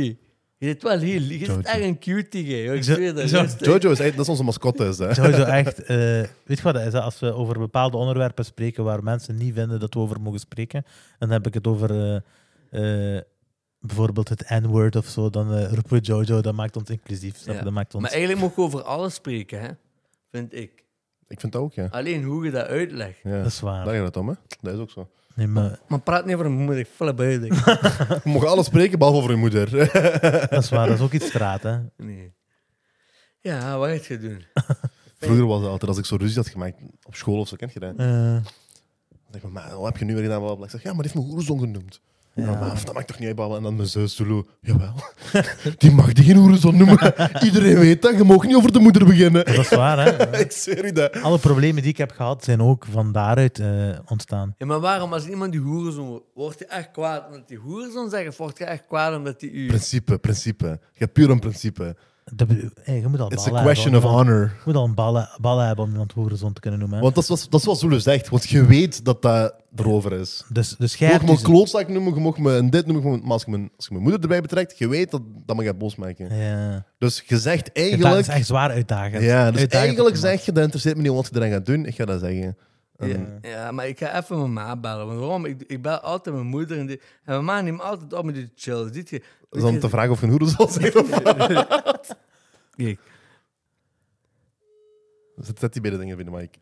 Je 0.61 0.66
zit 0.66 0.83
wel 0.83 0.99
heel 0.99 1.20
lief. 1.20 1.41
Je 1.41 1.47
Jojo. 1.47 1.55
zit 1.57 1.66
echt 1.66 1.81
een 1.81 1.99
cutie, 1.99 2.66
hoor. 2.66 2.76
Ik 2.76 2.83
Zo- 2.85 2.95
zweer 2.95 3.14
dat. 3.14 3.29
zo-. 3.29 3.37
Jojo 3.37 3.76
is, 3.76 3.83
eigenlijk- 3.83 4.16
dat 4.16 4.24
is 4.24 4.29
onze 4.31 4.43
mascotte. 4.43 4.85
Is, 4.85 4.99
hè? 4.99 5.14
Sowieso 5.14 5.43
echt... 5.43 5.83
eh, 5.83 5.97
weet 6.45 6.57
je 6.57 6.62
wat 6.62 6.74
dat 6.74 6.87
is? 6.87 6.93
hè? 6.93 7.01
Als 7.01 7.20
we 7.20 7.33
over 7.33 7.59
bepaalde 7.59 7.97
onderwerpen 7.97 8.45
spreken 8.45 8.85
waar 8.85 9.03
mensen 9.03 9.37
niet 9.37 9.55
vinden 9.55 9.81
dat 9.81 9.95
we 9.95 10.01
over 10.01 10.20
mogen 10.20 10.41
spreken, 10.41 10.85
dan 11.18 11.31
heb 11.31 11.47
ik 11.47 11.55
het 11.55 11.66
over 11.66 11.91
eh, 12.70 13.16
eh, 13.16 13.22
bijvoorbeeld 13.81 14.29
het 14.29 14.45
N-word 14.49 14.97
of 14.97 15.07
zo, 15.07 15.31
dan 15.31 15.55
eh, 15.55 15.72
roepen 15.72 15.93
we 15.93 16.01
Jojo, 16.01 16.41
dat 16.41 16.55
maakt 16.55 16.76
ons 16.76 16.91
inclusief. 16.91 17.37
snap 17.37 17.53
je? 17.53 17.59
Ja. 17.59 17.64
Dat 17.64 17.72
maakt 17.72 17.95
ons... 17.95 18.03
Maar 18.03 18.12
eigenlijk 18.12 18.43
mag 18.43 18.57
je 18.57 18.62
over 18.62 18.83
alles 18.83 19.14
spreken, 19.14 19.61
hè? 19.61 19.68
vind 20.31 20.55
ik. 20.55 20.85
Ik 21.29 21.41
vind 21.41 21.53
dat 21.53 21.62
ook, 21.62 21.72
ja. 21.72 21.87
Alleen 21.91 22.22
hoe 22.24 22.45
je 22.45 22.51
dat 22.51 22.66
uitlegt. 22.66 23.18
ja. 23.22 23.37
Dat 23.39 23.47
is 23.47 23.61
waar. 23.61 23.85
Daar 23.85 23.95
gaat 23.95 24.05
het 24.05 24.16
om, 24.16 24.29
hè. 24.29 24.35
Dat 24.61 24.74
is 24.74 24.81
ook 24.81 24.91
zo. 24.91 25.11
Nee, 25.35 25.47
maar 25.47 25.79
Maar 25.89 26.01
praat 26.01 26.24
niet 26.24 26.35
over 26.35 26.47
een 26.47 26.53
moeder, 26.53 26.87
uit. 26.99 27.43
ik. 27.43 27.53
Je 27.55 28.20
mag 28.33 28.45
alles 28.45 28.66
spreken, 28.66 28.99
behalve 28.99 29.18
over 29.20 29.31
je 29.31 29.37
moeder. 29.37 29.70
dat 30.51 30.62
is 30.62 30.68
waar. 30.70 30.87
Dat 30.89 30.97
is 30.97 31.03
ook 31.05 31.12
iets 31.12 31.26
straat, 31.26 31.62
hè. 31.62 31.79
Nee. 31.97 32.33
Ja, 33.41 33.79
wat 33.79 33.89
ga 33.89 34.14
je 34.14 34.18
doen? 34.20 34.45
Vroeger 35.18 35.47
was 35.47 35.61
het 35.61 35.68
altijd, 35.70 35.91
als 35.91 35.99
ik 35.99 36.05
zo 36.05 36.16
ruzie 36.16 36.37
had 36.37 36.49
gemaakt 36.49 36.76
op 37.03 37.14
school 37.14 37.39
of 37.41 37.49
zo, 37.49 37.57
kent 37.57 37.72
je 37.72 37.81
dat? 37.81 37.91
Eh, 37.97 38.07
Dan 38.07 38.43
ik, 39.33 39.43
maar 39.43 39.76
wat 39.76 39.85
heb 39.85 39.97
je 39.97 40.05
nu 40.05 40.14
weer 40.14 40.22
gedaan? 40.22 40.39
Blablabla. 40.39 40.64
Ik 40.64 40.70
zeg, 40.70 40.83
ja, 40.83 40.93
maar 40.93 41.03
die 41.03 41.11
heeft 41.12 41.24
me 41.24 41.29
hoerenzoon 41.29 41.59
genoemd. 41.61 42.01
Ja. 42.39 42.45
Ja. 42.45 42.59
maar 42.59 42.84
dat 42.84 42.95
mag 42.95 43.05
toch 43.05 43.18
niet 43.18 43.26
uitbouwen? 43.26 43.57
En 43.57 43.62
dan 43.62 43.76
mijn 43.76 43.89
zus, 43.89 44.16
Zulu, 44.16 44.43
jawel. 44.61 44.95
Die 45.78 45.91
mag 45.91 46.12
die 46.12 46.24
geen 46.24 46.36
hoerenzoon 46.36 46.76
noemen. 46.76 47.14
Iedereen 47.45 47.78
weet 47.78 48.03
dat, 48.03 48.16
je 48.16 48.24
mag 48.24 48.45
niet 48.45 48.57
over 48.57 48.72
de 48.72 48.78
moeder 48.78 49.05
beginnen. 49.05 49.45
dat 49.45 49.59
is 49.59 49.68
waar, 49.68 49.99
hè. 49.99 50.39
ik 50.45 50.53
zweer 50.53 50.86
je 50.86 50.93
dat. 50.93 51.22
Alle 51.22 51.39
problemen 51.39 51.82
die 51.82 51.91
ik 51.91 51.99
heb 51.99 52.11
gehad, 52.11 52.45
zijn 52.45 52.62
ook 52.62 52.86
van 52.91 53.12
daaruit 53.12 53.59
eh, 53.59 53.99
ontstaan. 54.07 54.55
Ja, 54.59 54.66
maar 54.66 54.80
waarom 54.80 55.12
als 55.12 55.26
iemand 55.26 55.53
die 55.53 55.61
hoerenzoon 55.61 56.07
wordt, 56.07 56.24
wordt 56.34 56.59
je 56.59 56.66
echt 56.66 56.91
kwaad 56.91 57.26
omdat 57.26 57.49
die 57.49 57.59
hoerenzoon 57.59 58.11
zegt, 58.11 58.28
of 58.28 58.36
wordt 58.36 58.59
je 58.59 58.64
echt 58.64 58.86
kwaad 58.86 59.16
omdat 59.16 59.41
die 59.41 59.51
u... 59.51 59.66
Principe, 59.66 60.18
principe. 60.18 60.66
Je 60.66 60.99
hebt 60.99 61.12
puur 61.12 61.30
een 61.30 61.41
principe. 61.41 61.97
Dat 62.35 62.49
bedoel- 62.49 62.70
hey, 62.83 63.01
je 63.01 63.09
moet 63.09 63.20
al 63.20 63.33
It's 63.33 63.47
a 63.47 63.62
question 63.62 63.93
hebben 63.93 64.11
of 64.11 64.16
honor. 64.16 64.41
Je 64.43 64.62
moet 64.64 64.74
al 64.74 64.85
een 64.85 64.95
ballen, 64.95 65.29
ballen 65.41 65.66
hebben 65.66 65.85
om 65.85 65.91
iemand 65.91 66.12
hoerenzoon 66.12 66.53
te 66.53 66.61
kunnen 66.61 66.79
noemen. 66.81 66.97
hè. 66.99 67.03
Want 67.03 67.14
dat 67.14 67.24
is, 67.24 67.31
wat- 67.31 67.47
dat 67.51 67.61
is 67.61 67.66
wat 67.66 67.79
Zulu 67.79 68.01
zegt, 68.01 68.29
want 68.29 68.49
je 68.49 68.64
weet 68.66 69.05
dat 69.05 69.22
dat 69.22 69.55
erover 69.76 70.12
is. 70.12 70.45
Dus, 70.53 70.74
dus 70.79 70.93
Je 70.93 70.99
jij 71.05 71.09
mag 71.18 71.20
hebt 71.26 71.33
me 71.43 71.45
klootzak 71.49 71.89
noemen, 71.89 72.14
je 72.14 72.20
mag 72.20 72.39
me 72.39 72.53
een 72.53 72.70
dit 72.70 72.87
noemen, 72.87 73.03
je 73.05 73.09
mag 73.11 73.18
me- 73.18 73.24
maar 73.24 73.33
als 73.33 73.45
je, 73.45 73.51
mijn, 73.51 73.70
als 73.76 73.85
je 73.87 73.91
mijn 73.93 74.03
moeder 74.03 74.20
erbij 74.22 74.41
betrekt, 74.41 74.79
je 74.79 74.89
weet 74.89 75.11
dat 75.11 75.22
dat 75.47 75.57
me 75.57 75.64
gaat 75.64 75.79
boos 75.79 75.97
maken. 75.97 76.37
Ja. 76.37 76.85
Dus 76.99 77.22
je 77.26 77.39
zegt 77.39 77.64
Dat 77.64 77.76
eigenlijk... 77.76 78.18
is 78.18 78.29
echt 78.29 78.47
zwaar 78.47 78.70
uitdagend. 78.70 79.22
Ja, 79.22 79.51
dus 79.51 79.61
Uitdagend 79.61 79.72
eigenlijk 79.74 80.16
zeg 80.16 80.45
je, 80.45 80.53
dat 80.53 80.62
interesseert 80.62 80.97
me 80.97 81.03
niet 81.03 81.12
wat 81.12 81.29
je 81.33 81.37
eraan 81.39 81.51
gaat 81.51 81.66
doen, 81.66 81.87
ik 81.87 81.95
ga 81.95 82.05
dat 82.05 82.20
zeggen. 82.20 82.57
En- 82.99 83.38
Ja, 83.42 83.49
ja, 83.50 83.72
maar 83.72 83.88
ik 83.88 83.99
ga 83.99 84.16
even 84.16 84.38
mijn 84.38 84.53
ma 84.53 84.76
bellen. 84.76 85.07
Want 85.07 85.18
waarom? 85.18 85.45
Ik, 85.45 85.62
ik 85.62 85.83
bel 85.83 85.99
altijd 85.99 86.34
mijn 86.34 86.46
moeder 86.46 86.79
en, 86.79 86.87
die, 86.87 86.99
en 87.00 87.04
mijn 87.25 87.45
ma 87.45 87.61
neemt 87.61 87.80
altijd 87.80 88.12
op 88.12 88.25
met 88.25 88.34
die 88.34 88.53
chill. 88.54 88.92
Ziet 88.92 89.08
je? 89.11 89.22
Dus 89.50 89.62
dan 89.62 89.79
te 89.79 89.88
vragen 89.88 90.11
of 90.11 90.20
je 90.20 90.26
een 90.26 90.49
zal 90.49 90.68
zijn 90.68 90.96
of 90.96 91.08
wat. 91.22 92.16
Kijk, 92.76 93.00
Zet 95.37 95.58
zet 95.58 95.72
die 95.72 95.83
beide 95.83 95.99
dingen 96.00 96.16
binnen, 96.16 96.34
Mike. 96.34 96.58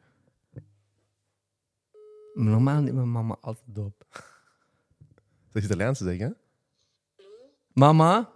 normaal 2.35 2.81
neemt 2.81 2.97
mijn 2.97 3.13
mama 3.13 3.37
altijd 3.41 3.79
op. 3.79 4.05
Dat 5.53 5.63
is 5.63 5.65
Italiaans 5.65 5.99
te 5.99 6.05
zeggen, 6.05 6.27
hè? 6.27 6.33
Mama? 7.73 8.31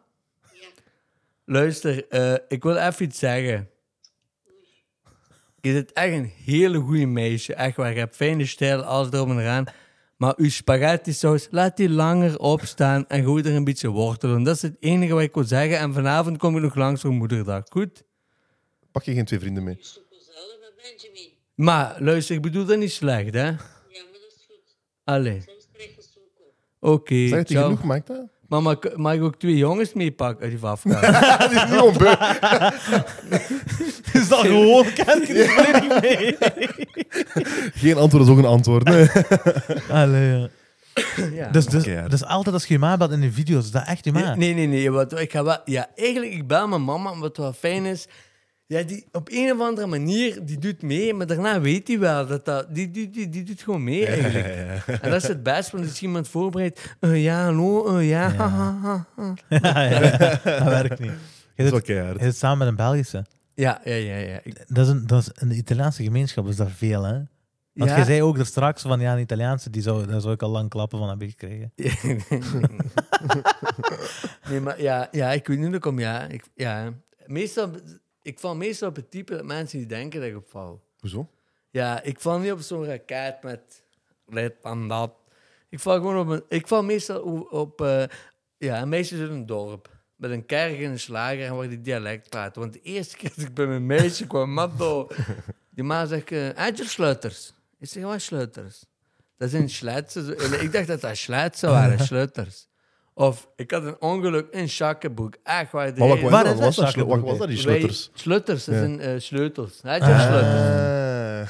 Luister, 1.44 2.08
eh, 2.08 2.34
ik 2.48 2.62
wil 2.62 2.76
even 2.76 3.04
iets 3.04 3.18
zeggen. 3.18 3.69
Je 5.60 5.72
bent 5.72 5.92
echt 5.92 6.12
een 6.12 6.32
hele 6.44 6.78
goede 6.78 7.06
meisje. 7.06 7.54
Echt 7.54 7.76
waar. 7.76 7.92
Je 7.92 7.98
hebt 7.98 8.16
fijne 8.16 8.46
stijl, 8.46 8.82
alles 8.82 9.12
erop 9.12 9.28
en 9.28 9.38
eraan. 9.38 9.64
Maar 10.16 10.34
uw 10.36 10.50
spaghetti 10.50 11.12
saus, 11.12 11.48
laat 11.50 11.76
die 11.76 11.90
langer 11.90 12.38
opstaan 12.38 13.08
en 13.08 13.24
gooi 13.24 13.42
er 13.42 13.54
een 13.54 13.64
beetje 13.64 13.88
wortel 13.88 14.36
in. 14.36 14.44
Dat 14.44 14.54
is 14.56 14.62
het 14.62 14.76
enige 14.80 15.12
wat 15.14 15.22
ik 15.22 15.34
wil 15.34 15.44
zeggen. 15.44 15.78
En 15.78 15.92
vanavond 15.94 16.38
kom 16.38 16.56
ik 16.56 16.62
nog 16.62 16.74
langs 16.74 17.00
voor 17.00 17.12
moederdag. 17.12 17.64
Goed? 17.68 18.04
Pak 18.92 19.02
je 19.02 19.12
geen 19.14 19.24
twee 19.24 19.40
vrienden 19.40 19.64
mee. 19.64 19.78
Maar 21.54 21.96
luister, 22.02 22.36
ik 22.36 22.42
bedoel 22.42 22.64
dat 22.64 22.78
niet 22.78 22.92
slecht, 22.92 23.34
hè? 23.34 23.44
Ja, 23.46 23.52
maar 23.52 23.58
dat 24.12 24.34
is 24.36 24.46
goed. 24.48 24.76
Allee, 25.04 25.40
Soms 25.46 25.66
krijg 25.72 25.88
je 25.96 26.02
zoeken. 26.12 26.44
oké. 26.80 27.28
Zeg 27.28 27.38
het 27.38 27.48
ciao. 27.48 27.62
genoeg, 27.64 27.82
maakt 27.84 28.06
dat? 28.06 28.28
Mama, 28.50 28.74
k- 28.74 28.96
mag 28.96 29.12
ik 29.14 29.22
ook 29.22 29.36
twee 29.36 29.56
jongens 29.56 29.92
meepakken 29.92 30.42
uit 30.42 30.52
die 30.58 30.66
afgaan? 30.68 31.38
Dat 31.38 31.52
is 31.52 31.70
niet 31.70 31.80
onbeu. 31.80 32.14
is 34.20 34.28
dat 34.28 34.38
gewoon? 34.40 34.84
Kijk 34.94 35.26
je 35.26 35.34
er 35.42 35.48
volledig 35.50 36.00
mee? 36.00 36.36
Geen 37.74 37.96
antwoord 37.96 38.24
is 38.24 38.30
ook 38.30 38.38
een 38.38 38.44
antwoord. 38.44 38.84
Nee. 38.84 39.08
Allee, 40.00 40.38
ja. 40.38 40.48
ja. 41.32 41.48
Dus, 41.50 41.66
dus, 41.66 41.84
dus 42.08 42.24
altijd 42.24 42.54
als 42.54 42.66
je 42.66 42.72
je 42.74 42.78
ma 42.80 42.96
belt 42.96 43.10
in 43.10 43.20
de 43.20 43.32
video's, 43.32 43.64
is 43.64 43.70
dat 43.70 43.86
echt 43.86 44.04
je 44.04 44.12
ma? 44.12 44.34
Nee, 44.34 44.54
nee, 44.54 44.66
nee. 44.66 44.90
Wat, 44.90 45.20
ik 45.20 45.32
ga 45.32 45.44
wel, 45.44 45.58
ja, 45.64 45.86
eigenlijk, 45.94 46.32
ik 46.32 46.46
bel 46.46 46.68
mijn 46.68 46.84
mama, 46.84 47.16
wat 47.18 47.36
wel 47.36 47.52
fijn 47.52 47.84
is. 47.84 48.06
Ja, 48.70 48.82
die, 48.82 49.04
op 49.12 49.28
een 49.32 49.52
of 49.52 49.60
andere 49.60 49.86
manier, 49.86 50.44
die 50.44 50.58
doet 50.58 50.82
mee, 50.82 51.14
maar 51.14 51.26
daarna 51.26 51.60
weet 51.60 51.88
hij 51.88 51.98
wel 51.98 52.26
dat 52.26 52.44
dat... 52.44 52.74
Die, 52.74 52.90
die, 52.90 53.10
die, 53.10 53.28
die 53.28 53.42
doet 53.42 53.62
gewoon 53.62 53.84
mee, 53.84 54.06
eigenlijk. 54.06 54.86
En 55.02 55.10
dat 55.10 55.22
is 55.22 55.28
het 55.28 55.42
beste, 55.42 55.76
want 55.76 55.88
als 55.88 56.02
iemand 56.02 56.28
voorbereidt... 56.28 56.96
eh, 57.00 57.22
ja, 57.22 57.44
hallo, 57.44 57.96
eh, 57.98 58.08
ja, 58.08 58.28
Ja. 58.28 58.34
ha, 58.36 58.48
ha, 58.48 58.78
ha, 58.82 59.06
ha. 59.16 59.34
ja, 59.62 59.80
ja, 60.00 60.16
dat 60.42 60.62
werkt 60.62 60.98
niet. 60.98 61.12
Je 61.56 61.70
Dat 61.70 61.74
zit, 61.74 61.86
je 61.86 62.14
zit 62.20 62.36
samen 62.36 62.58
met 62.58 62.68
een 62.68 62.76
Belgische. 62.76 63.24
Ja, 63.54 63.80
ja, 63.84 63.94
ja. 63.94 64.16
ja. 64.16 64.40
Ik- 64.42 64.64
Dat 64.68 64.86
is 64.86 64.92
een, 64.92 65.06
dat 65.06 65.20
is 65.20 65.30
een 65.34 65.50
Italiaanse 65.56 66.02
gemeenschap, 66.02 66.48
is 66.48 66.56
dat 66.56 66.68
veel, 66.76 67.02
hè? 67.02 67.12
Want 67.72 67.90
ja. 67.90 67.96
jij 67.96 68.04
zei 68.04 68.22
ook 68.22 68.38
er 68.38 68.46
straks 68.46 68.82
van, 68.82 69.00
ja, 69.00 69.12
een 69.12 69.20
Italiaanse, 69.20 69.70
die 69.70 69.82
zou, 69.82 70.06
daar 70.06 70.20
zou 70.20 70.34
ik 70.34 70.42
al 70.42 70.50
lang 70.50 70.68
klappen 70.68 70.98
van 70.98 71.08
hebben 71.08 71.28
gekregen. 71.28 71.72
nee, 74.48 74.60
maar 74.60 74.82
ja, 74.82 75.08
ja, 75.10 75.30
ik 75.32 75.46
weet 75.46 75.56
niet 75.56 75.66
hoe 75.66 75.74
ik 75.76 75.80
kom. 75.80 75.98
Ja, 75.98 76.26
ik, 76.26 76.44
ja. 76.54 76.92
Meestal, 77.26 77.70
ik 78.22 78.38
val 78.38 78.56
meestal 78.56 78.88
op 78.88 78.96
het 78.96 79.10
type 79.10 79.42
mensen 79.42 79.78
die 79.78 79.86
denken 79.86 80.20
dat 80.20 80.28
ik 80.28 80.36
opval. 80.36 80.82
Hoezo? 80.98 81.30
Ja, 81.70 82.02
ik 82.02 82.20
val 82.20 82.38
niet 82.38 82.52
op 82.52 82.60
zo'n 82.60 82.84
raket 82.84 83.42
met 83.42 83.82
dit 84.26 84.54
en 84.62 84.88
dat. 84.88 85.12
Ik 85.68 85.80
val 85.80 85.94
gewoon 85.94 86.18
op 86.18 86.28
een... 86.28 86.44
Ik 86.48 86.66
val 86.66 86.82
meestal 86.82 87.22
op, 87.22 87.52
op 87.52 87.80
eh, 87.80 88.04
ja, 88.58 88.84
meisjes 88.84 89.20
uit 89.20 89.30
een 89.30 89.46
dorp. 89.46 89.98
Met 90.16 90.30
een 90.30 90.46
kerk 90.46 90.78
en 90.78 90.90
een 90.90 90.98
slager 90.98 91.44
en 91.44 91.56
waar 91.56 91.68
die 91.68 91.80
dialect 91.80 92.28
praten. 92.28 92.60
Want 92.60 92.72
de 92.72 92.80
eerste 92.82 93.16
keer 93.16 93.32
dat 93.36 93.44
ik 93.44 93.54
bij 93.54 93.66
mijn 93.66 93.86
meisje 93.86 94.26
kwam, 94.26 94.52
matto, 94.60 95.08
die 95.70 95.84
ma 95.84 96.06
zegt, 96.06 96.30
uh, 96.30 96.50
sluiters. 96.74 97.52
Ik 97.78 97.88
zeg, 97.88 98.02
wat 98.02 98.20
sluiters? 98.20 98.84
Dat 99.36 99.50
zijn 99.50 99.70
sluiters. 99.70 100.34
En 100.34 100.62
Ik 100.62 100.72
dacht 100.72 100.86
dat 100.86 101.00
dat 101.00 101.60
waren, 101.60 101.98
sluiters. 102.06 102.68
Of 103.14 103.48
ik 103.56 103.70
had 103.70 103.84
een 103.84 103.96
ongeluk 104.00 104.46
in 104.50 104.68
Schakkenboek. 104.68 105.34
Echt 105.42 105.72
waar. 105.72 105.94
de 105.94 105.98
Maar 106.00 106.08
wat, 106.08 106.16
hele- 106.18 106.30
wat, 106.30 106.42
Waar 106.42 106.44
wat, 106.44 106.58
is 106.58 106.64
was 106.64 106.76
dat, 106.76 106.94
dat? 106.94 107.06
Wat 107.06 107.20
was 107.20 107.38
dat, 107.38 107.48
die 107.48 107.56
sleutels? 107.56 108.10
Wij- 108.12 108.20
Sleutels, 108.22 108.64
dat 108.64 108.74
Ja. 108.74 108.80
zijn 108.80 109.00
eh, 109.00 109.12
sleutels. 109.20 109.78
Had 109.82 109.96
je 109.96 110.04
sleutels? 110.04 110.88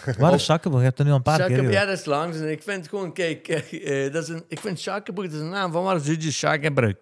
Ah. 0.09 0.19
Waar 0.19 0.35
is 0.35 0.45
Schakkenburg? 0.45 0.83
Je 0.83 0.89
hebt 0.89 0.99
er 0.99 1.05
nu 1.05 1.11
al 1.11 1.17
een 1.17 1.23
paar 1.23 1.39
keer 1.39 1.51
ja, 1.51 1.57
gehoord. 1.57 1.87
dat 1.89 1.99
is 1.99 2.05
langs. 2.05 2.37
En 2.39 2.51
ik 2.51 2.63
vind 2.63 2.89
gewoon, 2.89 3.13
kijk, 3.13 3.49
eh, 3.49 4.05
eh, 4.07 4.13
dat 4.13 4.23
is 4.23 4.29
een, 4.29 4.45
ik 4.49 4.61
vind 4.61 4.81
Schakkenburg, 4.81 5.27
dat 5.31 5.37
is 5.37 5.43
een 5.45 5.51
naam 5.51 5.73
van 5.73 5.83
waar 5.85 6.01
zit 6.01 6.23
je 6.25 6.31
Schakkenburg? 6.31 6.91
ik, 6.91 6.99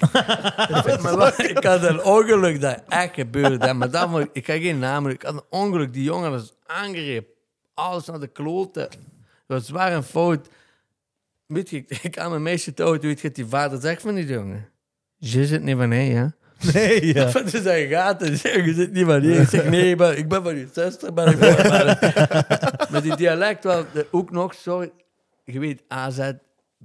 vind- 0.84 1.02
maar 1.02 1.16
wat- 1.16 1.38
ik 1.38 1.64
had 1.64 1.82
een 1.82 2.02
ongeluk 2.04 2.60
dat 2.60 2.82
echt 2.88 3.14
gebeurde. 3.14 3.66
hè, 3.66 3.74
Maar 3.74 3.90
daarvoor, 3.90 4.28
ik 4.32 4.46
ga 4.46 4.52
geen 4.58 4.78
namen, 4.78 5.12
ik 5.12 5.22
had 5.22 5.34
een 5.34 5.42
ongeluk, 5.50 5.92
die 5.92 6.02
jongen 6.04 6.30
was 6.30 6.52
aangrepen. 6.66 7.32
Alles 7.74 8.04
naar 8.06 8.20
de 8.20 8.26
kloten. 8.26 8.88
Dat 9.46 9.58
was 9.58 9.66
zwaar 9.66 9.92
een 9.92 10.02
fout. 10.02 10.48
Weet 11.48 11.70
je, 11.70 11.76
ik, 11.76 11.98
ik 12.02 12.18
aan 12.18 12.30
mijn 12.30 12.42
meisje 12.42 12.74
te 12.74 12.82
auto, 12.82 13.06
weet 13.06 13.20
je 13.20 13.30
die 13.30 13.46
vader 13.46 13.80
zegt 13.80 14.02
van 14.02 14.14
die 14.14 14.26
jongen? 14.26 14.68
Je 15.16 15.46
zit 15.46 15.62
niet 15.62 15.76
van 15.76 15.88
nee, 15.88 16.10
ja. 16.10 16.34
Nee, 16.72 17.14
ja. 17.14 17.30
Wat 17.32 17.52
is 17.54 17.62
zijn 17.62 17.88
gaten? 17.88 18.36
Zeg, 18.36 18.64
je 18.64 18.74
zit 18.74 18.92
niet 18.92 19.04
van 19.04 19.20
hier. 19.20 19.40
Ik 19.40 19.48
zeg, 19.48 19.68
nee, 19.68 19.96
maar 19.96 20.16
ik 20.16 20.28
ben 20.28 20.42
van 20.42 20.56
je 20.56 20.68
zuster. 20.72 21.12
Ben 21.12 21.32
ik 21.32 21.38
maar, 21.38 21.84
maar 22.90 23.02
die 23.02 23.16
dialect 23.16 23.64
wel, 23.64 23.84
ook 24.10 24.30
nog, 24.30 24.54
sorry, 24.54 24.90
je 25.44 25.58
weet, 25.58 25.82
AZ, 25.88 26.32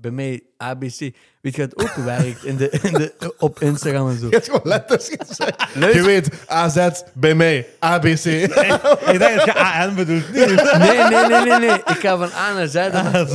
bij 0.03 0.11
mij 0.11 0.41
ABC, 0.57 0.99
weet 1.41 1.55
je 1.55 1.61
wat 1.61 1.77
ook 1.77 1.93
werkt 1.93 2.45
in 2.45 2.57
de, 2.57 2.69
in 2.69 2.93
de, 2.93 3.33
op 3.37 3.59
Instagram 3.59 4.09
en 4.09 4.17
zo? 4.17 4.25
Je 4.29 4.35
hebt 4.35 4.45
gewoon 4.45 4.61
letters 4.63 5.09
gezegd. 5.19 5.67
Je 5.93 6.03
weet, 6.03 6.29
AZ, 6.47 7.01
bij 7.13 7.35
mij, 7.35 7.67
ABC. 7.79 8.25
Ik 8.25 8.55
denk 8.55 9.35
dat 9.35 9.45
je 9.45 9.53
AN 9.55 9.95
bedoelt. 9.95 10.33
Nee. 10.33 10.45
Nee, 10.47 11.09
nee, 11.09 11.27
nee, 11.27 11.41
nee, 11.45 11.59
nee. 11.59 11.77
Ik 11.77 11.99
ga 11.99 12.17
van 12.17 12.29
A 12.31 12.53
naar 12.53 12.67
Z. 12.67 12.73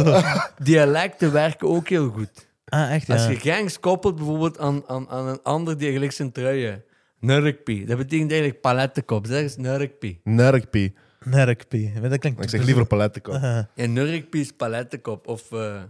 maar 0.04 0.52
Dialecten 0.62 1.32
werken 1.32 1.68
ook 1.68 1.88
heel 1.88 2.08
goed. 2.08 2.46
Ah, 2.64 2.94
echt, 2.94 3.06
ja. 3.06 3.14
Als 3.14 3.26
je 3.26 3.50
gangs 3.50 3.80
koppelt 3.80 4.16
bijvoorbeeld 4.16 4.58
aan, 4.58 4.82
aan, 4.86 5.08
aan 5.08 5.26
een 5.26 5.42
ander 5.42 5.78
die 5.78 5.92
gelijk 5.92 6.12
zijn 6.12 6.32
truien. 6.32 6.82
Nurkpie. 7.20 7.86
Dat 7.86 7.96
betekent 7.96 8.30
eigenlijk 8.30 8.60
palettenkop. 8.60 9.26
Zeg 9.26 9.42
eens 9.42 9.56
nurkpie. 9.56 10.20
Nerkpie. 10.24 10.94
Nerkpie. 11.24 12.00
Dat 12.00 12.18
klinkt 12.18 12.42
Ik 12.42 12.48
zeg 12.48 12.64
liever 12.64 12.86
palettenkop. 12.86 13.34
Ah, 13.34 13.58
En 13.74 13.92
nurkpie 13.92 14.40
is 14.40 14.52
palettenkop. 14.52 15.26
Of 15.26 15.52
eh, 15.52 15.82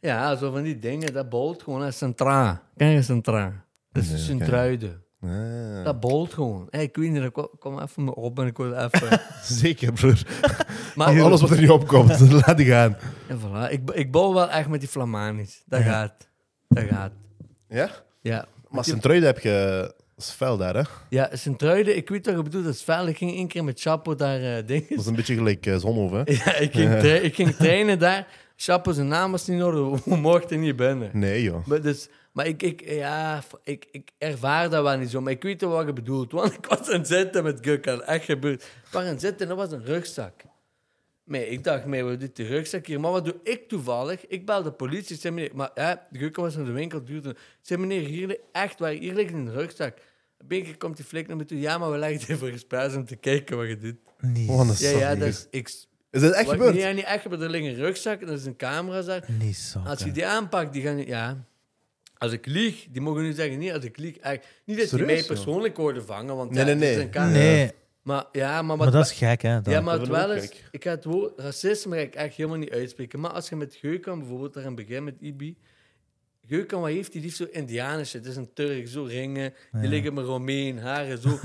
ja, 0.00 0.36
zo 0.36 0.50
van 0.52 0.62
die 0.62 0.78
dingen. 0.78 1.12
Dat 1.12 1.28
bolt 1.28 1.62
gewoon 1.62 1.82
als 1.82 1.98
centra. 1.98 2.62
Ken 2.76 2.88
je 2.88 3.02
centra? 3.02 3.64
Dat 3.92 4.02
is 4.04 4.28
een 4.28 4.38
truide. 4.38 5.06
Ah. 5.20 5.84
Dat 5.84 6.00
bolt 6.00 6.34
gewoon. 6.34 6.66
Hey, 6.70 6.82
ik 6.82 6.96
weet 6.96 7.10
niet, 7.10 7.22
ik 7.22 7.32
kom- 7.58 7.80
even 7.80 8.04
me 8.04 8.14
op 8.14 8.38
en 8.38 8.46
ik 8.46 8.56
wil 8.56 8.72
even... 8.74 9.20
Zeker, 9.42 9.92
broer. 9.92 10.22
Maar 10.94 11.22
Alles 11.22 11.40
wat 11.40 11.50
er 11.50 11.60
niet 11.60 11.70
opkomt, 11.70 12.20
laat 12.46 12.56
die 12.56 12.66
gaan. 12.66 12.96
En 13.28 13.38
voilà. 13.40 13.70
ik, 13.70 13.90
ik 13.90 14.10
bouw 14.10 14.32
wel 14.34 14.50
echt 14.50 14.68
met 14.68 14.80
die 14.80 14.88
Flamanisch. 14.88 15.62
Dat 15.66 15.80
Ja. 15.82 15.84
gaat. 15.86 16.28
Dat 16.68 16.84
gaat. 16.84 17.12
Ja? 17.68 17.90
Ja. 18.20 18.44
Maar 18.68 18.84
Sint-Truiden 18.84 19.26
heb 19.28 19.38
je... 19.38 19.80
Dat 20.14 20.26
is 20.26 20.30
fel 20.32 20.56
daar, 20.56 20.74
hè? 20.76 20.82
Ja, 21.08 21.28
Sint-Truiden, 21.32 21.96
ik 21.96 22.08
weet 22.08 22.26
wat 22.26 22.36
je 22.36 22.42
bedoelt, 22.42 22.64
dat 22.64 22.74
is 22.74 22.82
fel. 22.82 23.06
Ik 23.06 23.16
ging 23.16 23.32
één 23.34 23.48
keer 23.48 23.64
met 23.64 23.80
Chapo 23.80 24.14
daar 24.14 24.40
eh 24.40 24.66
dingen. 24.66 24.86
Dat 24.88 24.98
is 24.98 25.06
een 25.06 25.14
beetje 25.14 25.34
gelijk 25.34 25.66
uh, 25.66 25.82
hè? 26.12 26.18
Ja, 26.24 26.54
ik 26.54 26.72
ging, 26.72 26.94
ik 27.02 27.34
ging 27.34 27.54
trainen 27.54 27.98
daar. 27.98 28.26
Chapo 28.60 28.92
zijn 28.92 29.08
naam 29.08 29.30
was 29.30 29.46
niet 29.46 29.58
in 29.58 29.64
orde, 29.64 30.00
we 30.04 30.16
mochten 30.16 30.60
niet 30.60 30.76
binnen. 30.76 31.10
Nee, 31.12 31.42
joh. 31.42 31.66
Maar, 31.66 31.80
dus, 31.80 32.08
maar 32.32 32.46
ik, 32.46 32.62
ik, 32.62 32.90
ja, 32.90 33.42
ik, 33.64 33.88
ik 33.90 34.10
ervaar 34.18 34.70
dat 34.70 34.82
wel 34.82 34.98
niet 34.98 35.10
zo, 35.10 35.20
maar 35.20 35.32
ik 35.32 35.42
weet 35.42 35.60
wel 35.60 35.70
wat 35.70 35.86
je 35.86 35.92
bedoelt. 35.92 36.32
Want 36.32 36.52
ik 36.58 36.66
was 36.66 36.90
aan 36.90 36.98
het 36.98 37.06
zitten 37.06 37.44
met 37.44 37.58
Gukkan, 37.62 38.02
echt 38.02 38.24
gebeurd. 38.24 38.62
Ik 38.62 38.92
was 38.92 39.02
aan 39.02 39.08
het 39.08 39.20
zitten 39.20 39.40
en 39.40 39.56
dat 39.56 39.68
was 39.68 39.78
een 39.78 39.84
rugzak. 39.84 40.42
Nee, 41.24 41.48
ik 41.48 41.64
dacht, 41.64 41.84
mee, 41.84 42.04
wat 42.04 42.20
doet 42.20 42.36
die 42.36 42.46
rugzak 42.46 42.86
hier? 42.86 43.00
Maar 43.00 43.10
wat 43.10 43.24
doe 43.24 43.36
ik 43.42 43.68
toevallig? 43.68 44.26
Ik 44.26 44.46
bel 44.46 44.62
de 44.62 44.72
politie, 44.72 45.14
ik 45.14 45.20
zei 45.20 45.34
meneer, 45.34 45.50
maar 45.54 45.70
ja, 45.74 46.06
Gukkan 46.12 46.44
was 46.44 46.56
naar 46.56 46.64
de 46.64 46.72
winkel, 46.72 47.04
duurde. 47.04 47.30
Ik 47.30 47.36
zei 47.62 47.80
meneer, 47.80 48.06
hier, 48.06 48.38
echt 48.52 48.78
waar, 48.78 48.92
hier 48.92 49.14
ligt 49.14 49.32
een 49.32 49.52
rugzak. 49.52 49.98
Keer 50.48 50.76
komt 50.76 50.96
die 50.96 51.04
flik 51.04 51.26
naar 51.26 51.36
me 51.36 51.44
toe, 51.44 51.60
ja, 51.60 51.78
maar 51.78 51.90
we 51.90 51.98
leggen 51.98 52.20
het 52.20 52.28
even 52.28 52.52
gespreid 52.52 52.96
om 52.96 53.04
te 53.04 53.16
kijken 53.16 53.56
wat 53.56 53.68
je 53.68 53.78
doet. 53.78 53.96
Niet, 54.20 54.48
Oh, 54.48 54.78
Ja, 54.78 54.90
ja, 54.90 55.14
dat 55.14 55.28
is... 55.28 55.46
Ik, 55.50 55.86
Is 56.22 56.28
dat 56.28 56.34
echt 56.34 56.46
wat- 56.46 56.54
gebeurd? 56.56 56.74
Nee, 56.74 56.94
niet 56.94 57.04
echt 57.04 57.22
gebeurd. 57.22 57.40
Er 57.42 57.50
ligt 57.50 57.64
een 57.66 57.74
rugzak 57.74 58.20
en 58.20 58.26
er 58.28 58.34
is 58.34 58.44
een 58.44 58.56
camera 58.56 59.02
daar. 59.02 59.24
niet 59.38 59.56
zo. 59.56 59.78
Als 59.78 60.02
je 60.02 60.12
die 60.12 60.26
aanpakt, 60.26 60.72
die 60.72 60.82
gaan... 60.82 61.06
Ja, 61.06 61.44
als 62.18 62.32
ik 62.32 62.46
lieg, 62.46 62.86
die 62.90 63.00
mogen 63.00 63.22
nu 63.22 63.32
zeggen, 63.32 63.58
niet 63.58 63.72
als 63.72 63.84
ik 63.84 63.96
lieg. 63.96 64.16
Echt, 64.16 64.38
niet 64.64 64.76
dat 64.76 64.76
die 64.76 64.86
Serieus, 64.86 65.06
mij 65.06 65.16
joh? 65.16 65.26
persoonlijk 65.26 65.76
worden 65.76 66.04
vangen, 66.06 66.36
want 66.36 66.50
Nee, 66.50 66.64
ja, 66.64 66.64
nee, 66.64 66.74
het 66.74 66.82
is 66.90 66.94
nee. 66.96 67.04
een 67.04 67.10
camera. 67.10 67.38
Nee, 67.38 67.72
Maar 68.02 68.24
ja, 68.32 68.50
maar, 68.62 68.64
maar 68.76 68.76
wat 68.76 68.92
dat 68.92 69.04
is 69.04 69.12
gek, 69.12 69.42
hè. 69.42 69.60
dan. 69.60 69.72
ja, 69.72 69.80
maar 69.80 69.98
het 69.98 70.08
wel 70.08 70.32
is... 70.32 70.50
Ik 70.70 70.82
ga 70.84 70.90
het 70.90 71.04
woord 71.04 71.38
racisme 71.40 71.96
ga 71.96 72.02
ik 72.02 72.14
echt 72.14 72.34
helemaal 72.34 72.58
niet 72.58 72.70
uitspreken. 72.70 73.20
Maar 73.20 73.30
als 73.30 73.48
je 73.48 73.56
met 73.56 73.74
Geukan 73.74 74.18
bijvoorbeeld 74.18 74.54
daar 74.54 74.64
aan 74.66 74.74
begint 74.74 75.04
met 75.04 75.14
Ibi... 75.20 75.56
Geukan, 76.46 76.80
wat 76.80 76.90
heeft 76.90 77.12
hij 77.12 77.22
liefst 77.22 77.36
zo 77.36 77.46
Indianische? 77.50 78.16
Het 78.16 78.26
is 78.26 78.36
een 78.36 78.52
Turk, 78.54 78.88
zo 78.88 79.02
ringen. 79.04 79.54
Die 79.72 79.82
Ja. 79.82 79.88
liggen 79.88 80.14
met 80.14 80.24
Romein, 80.24 80.78
haren, 80.78 81.18
zo. 81.18 81.28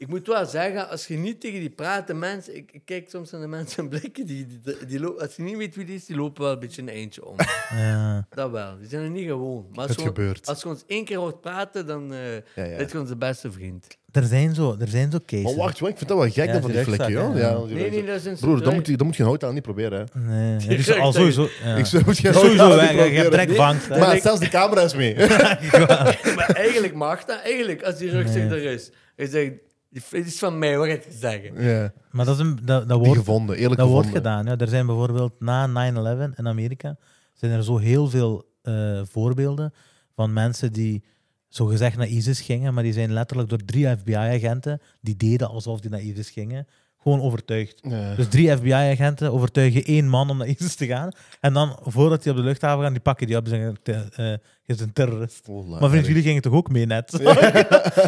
ik 0.00 0.08
moet 0.08 0.26
wel 0.26 0.46
zeggen, 0.46 0.88
als 0.88 1.06
je 1.06 1.16
niet 1.16 1.40
tegen 1.40 1.60
die 1.60 1.70
praten 1.70 2.18
mensen... 2.18 2.56
Ik, 2.56 2.70
ik 2.72 2.82
kijk 2.84 3.08
soms 3.10 3.30
naar 3.30 3.40
de 3.40 3.46
mensen 3.46 3.82
en 3.82 3.88
blikken, 3.88 4.26
die, 4.26 4.46
die, 4.46 4.86
die, 4.86 5.00
lopen- 5.00 5.22
als 5.22 5.36
je 5.36 5.42
niet 5.42 5.56
weet 5.56 5.74
wie 5.76 5.84
die 5.84 5.94
is, 5.94 6.04
die 6.06 6.16
lopen 6.16 6.42
wel 6.42 6.52
een 6.52 6.58
beetje 6.58 6.82
een 6.82 6.88
eindje 6.88 7.24
om. 7.26 7.36
Ja. 7.70 8.26
Dat 8.30 8.50
wel. 8.50 8.78
Die 8.78 8.88
zijn 8.88 9.02
er 9.02 9.10
niet 9.10 9.26
gewoon. 9.26 9.66
Maar 9.74 9.86
als, 9.86 9.96
als 10.44 10.62
je 10.62 10.68
ons 10.68 10.84
één 10.86 11.04
keer 11.04 11.16
hoort 11.16 11.40
praten, 11.40 11.86
dan 11.86 12.12
eh 12.12 12.34
Ja, 12.34 12.64
ja. 12.64 12.78
je 12.90 12.98
onze 13.00 13.16
beste 13.16 13.52
vriend. 13.52 13.86
Er 14.12 14.24
zijn 14.24 14.54
zo, 14.54 14.76
er 14.80 14.88
zijn 14.88 15.10
zo 15.10 15.18
cases. 15.26 15.44
Maar 15.44 15.54
wacht, 15.54 15.78
wacht, 15.78 15.92
ik 15.92 15.98
vind 15.98 16.08
dat 16.08 16.18
wel 16.18 16.26
gek 16.30 16.34
Ja, 16.46 16.52
dan 16.52 16.60
van 16.60 16.70
die 16.72 16.84
die 16.84 16.94
hè. 16.96 17.22
Ja, 17.22 17.32
Ja. 17.34 17.64
die 17.66 17.74
Nee, 17.74 17.90
nee, 17.90 18.04
dat 18.06 18.16
is 18.16 18.24
een 18.24 18.36
Broer, 18.36 18.52
dat 18.54 18.62
trui. 18.62 18.76
moet, 18.76 18.86
je, 18.86 18.96
dat 18.96 19.06
moet 19.06 19.16
je 19.16 19.22
hout 19.22 19.44
aan 19.44 19.54
niet 19.54 19.62
proberen, 19.62 20.06
hè. 20.12 20.20
Nee, 20.20 20.56
Die 20.58 20.76
dus 20.76 20.90
al 20.98 21.12
sowieso. 21.12 21.48
Ja. 21.64 21.76
Ik 21.76 22.06
moet 22.06 22.18
je 22.18 22.32
Sowieso, 22.32 22.56
hout 22.64 22.78
aan 22.80 22.86
hè, 22.96 23.04
niet 23.04 23.12
je, 23.12 23.18
hebt. 23.20 23.88
Maar 23.88 24.20
zelfs 24.20 24.40
de 24.40 24.48
camera 24.48 24.80
is 24.82 24.94
mee. 24.94 25.16
maar 26.36 26.50
eigenlijk 26.54 26.94
mag 26.94 27.24
dat. 27.24 27.40
Eigenlijk, 27.42 27.82
als 27.82 27.96
die 27.98 28.10
rugzak 28.10 28.36
Nee. 28.36 28.48
er 28.48 28.62
is. 28.72 28.90
Je 29.16 29.26
zegt, 29.28 29.52
dit 29.90 30.26
is 30.26 30.38
van 30.38 30.58
mij, 30.58 30.78
wat 30.78 30.86
ga 30.86 30.92
je 30.92 31.02
zeggen? 31.08 31.62
ja, 31.62 31.92
Maar 32.10 32.24
dat, 32.24 32.34
is 32.34 32.40
een, 32.46 32.58
dat, 32.62 32.88
dat 32.88 32.98
wordt, 32.98 33.18
gevonden, 33.18 33.56
eerlijk 33.56 33.80
dat 33.80 33.88
wordt 33.88 34.08
gedaan. 34.08 34.44
Ja. 34.44 34.56
Er 34.56 34.68
zijn 34.68 34.86
bijvoorbeeld 34.86 35.40
na 35.40 35.92
9-11 35.92 36.36
in 36.36 36.48
Amerika 36.48 36.96
zijn 37.40 37.52
er 37.52 37.64
zo 37.64 37.78
heel 37.78 38.08
veel 38.08 38.44
eh, 38.62 39.00
voorbeelden 39.04 39.72
van 40.14 40.32
mensen 40.32 40.72
die 40.72 41.04
zogezegd 41.48 41.96
naar 41.96 42.08
ISIS 42.08 42.40
gingen, 42.40 42.74
maar 42.74 42.82
die 42.82 42.92
zijn 42.92 43.12
letterlijk 43.12 43.48
door 43.48 43.64
drie 43.64 43.96
FBI-agenten 43.96 44.80
die 45.00 45.16
deden 45.16 45.48
alsof 45.48 45.80
die 45.80 45.90
naar 45.90 46.00
ISIS 46.00 46.30
gingen, 46.30 46.66
gewoon 47.02 47.20
overtuigd. 47.20 47.78
Ja. 47.82 48.14
Dus 48.14 48.28
drie 48.28 48.56
FBI-agenten 48.56 49.32
overtuigen 49.32 49.84
één 49.84 50.08
man 50.08 50.30
om 50.30 50.36
naar 50.36 50.46
ISIS 50.46 50.74
te 50.74 50.86
gaan. 50.86 51.12
En 51.40 51.52
dan, 51.52 51.78
voordat 51.82 52.22
die 52.22 52.32
op 52.32 52.38
de 52.38 52.44
luchthaven 52.44 52.82
gaan, 52.84 52.92
die 52.92 53.02
pakken 53.02 53.26
die 53.26 53.36
op 53.36 53.44
en 53.44 53.50
zeggen, 53.50 53.76
"Te- 53.82 53.92
eh, 54.14 54.24
je 54.26 54.38
bent 54.66 54.80
een 54.80 54.92
terrorist. 54.92 55.48
Oh, 55.48 55.80
Maar 55.80 55.90
vriend, 55.90 56.06
jullie 56.06 56.22
gingen 56.22 56.42
toch 56.42 56.52
ook 56.52 56.70
mee 56.70 56.86
net? 56.86 57.12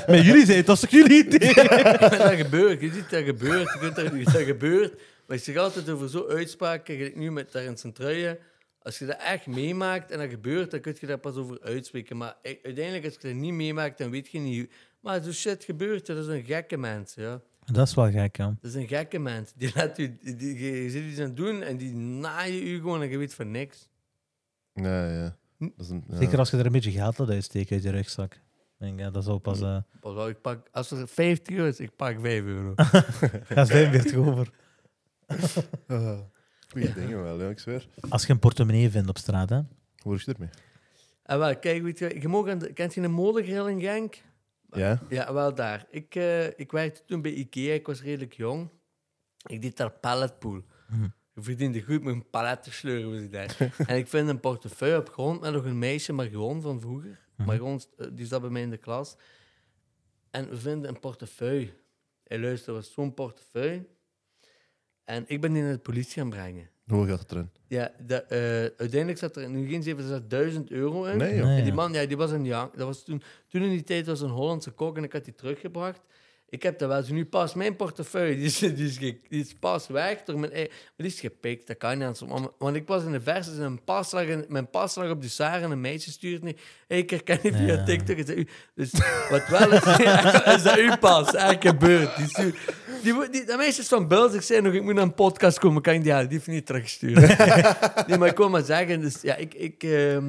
maar 0.06 0.20
jullie 0.20 0.24
zeiden, 0.34 0.56
het 0.56 0.66
was 0.66 0.80
toch 0.80 0.90
jullie 0.90 1.24
idee? 1.26 1.54
dat 1.54 2.34
gebeurt. 2.34 2.80
Je 2.80 2.90
ziet 2.92 3.10
dat 3.10 3.24
gebeurt. 3.24 3.72
Je 3.72 3.78
kunt 3.78 3.96
dat, 3.96 4.32
dat 4.32 4.42
gebeurt. 4.42 5.00
Maar 5.26 5.36
ik 5.36 5.42
zeg 5.42 5.56
altijd 5.56 5.90
over 5.90 6.08
zo'n 6.08 6.28
uitspraken, 6.28 6.96
gelijk 6.96 7.16
nu 7.16 7.30
met 7.32 7.52
daar 7.52 7.62
in 7.62 7.76
zijn 7.78 7.92
truien. 7.92 8.38
Als 8.82 8.98
je 8.98 9.06
dat 9.06 9.16
echt 9.26 9.46
meemaakt 9.46 10.10
en 10.10 10.18
dat 10.18 10.30
gebeurt, 10.30 10.70
dan 10.70 10.80
kun 10.80 10.96
je 11.00 11.06
daar 11.06 11.18
pas 11.18 11.34
over 11.36 11.58
uitspreken. 11.62 12.16
Maar 12.16 12.34
uiteindelijk, 12.42 13.04
als 13.04 13.14
je 13.20 13.28
dat 13.28 13.36
niet 13.36 13.52
meemaakt, 13.52 13.98
dan 13.98 14.10
weet 14.10 14.28
je 14.30 14.38
niet... 14.38 14.70
Maar 15.00 15.22
zo 15.22 15.32
shit 15.32 15.64
gebeurt, 15.64 16.08
er. 16.08 16.14
dat 16.14 16.24
is 16.28 16.30
een 16.34 16.44
gekke 16.44 16.76
mens, 16.76 17.14
ja. 17.14 17.40
Dat 17.64 17.86
is 17.88 17.94
wel 17.94 18.10
gek, 18.10 18.36
ja. 18.36 18.46
Dat 18.60 18.70
is 18.70 18.74
een 18.74 18.88
gekke 18.88 19.18
mens. 19.18 19.52
Die 19.56 19.70
laat 19.74 19.98
u, 19.98 20.18
die, 20.22 20.36
die- 20.36 20.82
je 20.82 20.90
zit 20.90 21.04
iets 21.04 21.18
aan 21.18 21.24
het 21.26 21.36
doen 21.36 21.62
en 21.62 21.76
die 21.76 21.94
naaien 21.94 22.66
u 22.66 22.76
gewoon 22.76 23.02
en 23.02 23.08
je 23.08 23.18
weet 23.18 23.34
van 23.34 23.50
niks. 23.50 23.88
Ja, 24.74 25.08
ja. 25.12 25.36
Dat 25.58 25.70
is 25.78 25.88
een, 25.88 26.04
ja. 26.08 26.16
Zeker 26.16 26.38
als 26.38 26.50
je 26.50 26.56
er 26.56 26.66
een 26.66 26.72
beetje 26.72 26.90
geld 26.90 27.18
laat 27.18 27.28
uitsteken 27.30 27.74
uit 27.74 27.82
je 27.84 27.90
rugzak. 27.90 28.32
Ik 28.34 28.40
Denk, 28.78 28.98
ja, 28.98 29.10
dat 29.10 29.24
zou 29.24 29.38
pas... 29.38 29.60
eh 29.60 29.76
Pas 30.00 30.16
op, 30.16 30.28
ik 30.28 30.40
pak, 30.40 30.68
als 30.72 30.90
er 30.90 31.08
50 31.08 31.56
euro 31.56 31.68
is, 31.68 31.80
ik 31.80 31.96
pak 31.96 32.20
5 32.20 32.44
euro. 32.44 32.72
Ga 33.54 33.66
45 33.66 34.14
over. 34.14 34.50
Ah, 35.86 36.18
Goeie 36.72 36.92
dingen 36.94 37.22
wel, 37.22 37.40
ja, 37.42 37.48
ik 37.48 37.58
zweer. 37.58 37.88
Als 38.08 38.26
je 38.26 38.32
een 38.32 38.38
portemonnee 38.38 38.90
vindt 38.90 39.08
op 39.08 39.18
straat, 39.18 39.48
hè. 39.48 39.60
Hoe 40.02 40.14
is 40.14 40.24
je 40.24 40.32
ermee? 40.32 40.48
en 41.22 41.38
wel, 41.38 41.56
kijk, 41.58 41.82
weet 41.82 41.98
je, 41.98 42.20
je 42.20 42.28
mag 42.28 42.48
aan 42.48 42.58
de, 42.58 42.72
kent 42.72 42.94
je 42.94 43.00
een 43.00 43.10
molengrill 43.12 43.66
in 43.70 43.80
Genk? 43.80 44.22
Ja? 44.72 45.02
Ja, 45.08 45.32
wel 45.32 45.54
daar. 45.54 45.86
Ik, 45.90 46.14
eh, 46.14 46.58
ik 46.58 46.72
werkte 46.72 47.04
toen 47.04 47.22
bij 47.22 47.32
Ikea, 47.32 47.74
ik 47.74 47.86
was 47.86 48.02
redelijk 48.02 48.32
jong. 48.32 48.70
Ik 49.46 49.62
deed 49.62 49.76
daar 49.76 49.90
palletpool. 49.90 50.62
Mhm. 50.88 51.08
Je 51.34 51.42
verdiende 51.42 51.82
goed 51.82 52.02
met 52.02 52.14
een 52.14 52.30
palet 52.30 52.62
te 52.62 52.72
sleuren, 52.72 53.10
was 53.10 53.20
ik 53.20 53.32
daar. 53.32 53.56
en 53.86 53.96
ik 53.96 54.08
vind 54.08 54.28
een 54.28 54.40
portefeuille 54.40 54.98
op 54.98 55.08
grond 55.08 55.40
met 55.40 55.52
nog 55.52 55.64
een 55.64 55.78
meisje, 55.78 56.12
Marion 56.12 56.62
van 56.62 56.80
vroeger. 56.80 57.20
Mhm. 57.36 57.46
Marion, 57.46 57.80
eh, 57.96 58.06
die 58.12 58.26
zat 58.26 58.40
bij 58.40 58.50
mij 58.50 58.62
in 58.62 58.70
de 58.70 58.76
klas. 58.76 59.16
En 60.30 60.48
we 60.48 60.56
vinden 60.56 60.88
een 60.88 61.00
portefeuille. 61.00 61.72
Hey, 62.24 62.38
luister, 62.38 62.72
was 62.72 62.92
zo'n 62.92 63.14
portefeuille. 63.14 63.86
En 65.04 65.24
ik 65.26 65.40
ben 65.40 65.52
die 65.52 65.62
naar 65.62 65.72
de 65.72 65.78
politie 65.78 66.12
gaan 66.12 66.30
brengen. 66.30 66.70
Hoe 66.86 67.06
gaat 67.06 67.20
het 67.20 67.30
erin? 67.32 67.50
Ja, 67.68 67.90
de, 68.06 68.14
eh, 68.22 68.38
uiteindelijk 68.80 69.18
zat 69.18 69.36
er 69.36 69.48
nu 69.50 69.68
geen 69.68 69.82
7000 69.82 70.70
euro 70.70 71.04
in. 71.04 71.16
Nee, 71.16 71.36
joh. 71.36 71.46
Nee, 71.46 71.58
En 71.58 71.64
die 71.64 71.72
man, 71.72 71.92
ja, 71.92 72.06
die 72.06 72.16
was 72.16 72.30
een 72.30 72.44
ja, 72.44 72.70
dat 72.76 72.86
was 72.86 73.04
toen, 73.04 73.22
toen 73.48 73.62
in 73.62 73.70
die 73.70 73.84
tijd 73.84 74.06
was 74.06 74.20
een 74.20 74.28
Hollandse 74.30 74.70
kok 74.70 74.96
en 74.96 75.04
ik 75.04 75.12
had 75.12 75.24
die 75.24 75.34
teruggebracht. 75.34 76.00
Ik 76.48 76.62
heb 76.62 76.78
dat 76.78 76.88
wel 76.88 77.02
zo 77.02 77.14
nu 77.14 77.24
pas 77.26 77.54
mijn 77.54 77.76
portefeuille, 77.76 78.36
die 78.36 78.44
is, 78.44 78.58
die 78.58 78.72
is, 78.86 78.96
ge- 78.98 79.20
die 79.28 79.40
is 79.40 79.54
pas 79.54 79.86
weg 79.86 80.22
door 80.22 80.38
mijn 80.38 80.52
maar 80.52 80.68
die 80.96 81.06
is 81.06 81.20
gepikt, 81.20 81.66
dat 81.66 81.76
kan 81.76 81.98
niet 81.98 82.06
aan 82.06 82.16
zo'n 82.16 82.50
Want 82.58 82.76
ik 82.76 82.86
was 82.86 83.04
in 83.04 83.12
de 83.12 83.20
versus 83.20 83.54
en 83.54 83.60
mijn 83.60 83.84
pas 83.84 84.12
lag, 84.12 84.24
in- 84.24 84.44
mijn 84.48 84.70
pas 84.70 84.94
lag 84.94 85.10
op 85.10 85.22
de 85.22 85.28
Sar 85.28 85.62
en 85.62 85.70
een 85.70 85.80
meisje 85.80 86.10
stuurt 86.10 86.42
niet. 86.42 86.60
Hey, 86.88 86.98
ik 86.98 87.10
herken 87.10 87.38
je 87.42 87.52
via 87.52 87.66
Ja. 87.74 87.84
TikTok. 87.84 88.16
Is 88.16 88.26
dat 88.26 88.36
u? 88.36 88.46
Dus 88.74 88.90
wat 89.30 89.48
wel 89.48 89.72
is, 89.72 89.84
is 90.56 90.62
dat 90.62 90.76
uw 90.78 90.96
pas? 90.96 91.34
Echt 91.34 91.62
gebeurd. 91.68 92.16
Die, 92.16 92.26
stuurt- 92.28 92.56
die, 93.02 93.30
die, 93.30 93.44
dat 93.44 93.56
meisje 93.56 93.80
is 93.80 93.88
van 93.88 94.08
Beels. 94.08 94.34
Ik 94.34 94.42
zei 94.42 94.60
nog, 94.60 94.72
ik 94.72 94.82
moet 94.82 94.94
naar 94.94 95.02
een 95.02 95.14
podcast 95.14 95.58
komen. 95.58 95.82
Kan 95.82 95.94
ik 95.94 96.02
die, 96.02 96.12
ja, 96.12 96.24
die 96.24 96.40
niet 96.44 96.66
teruggestuurd. 96.66 97.38
nee, 98.06 98.18
maar 98.18 98.28
ik 98.28 98.36
wil 98.36 98.50
maar 98.50 98.64
zeggen, 98.64 99.00
dus 99.00 99.20
ja, 99.22 99.36
ik... 99.36 99.54
ik 99.54 99.82
ehm, 99.82 100.24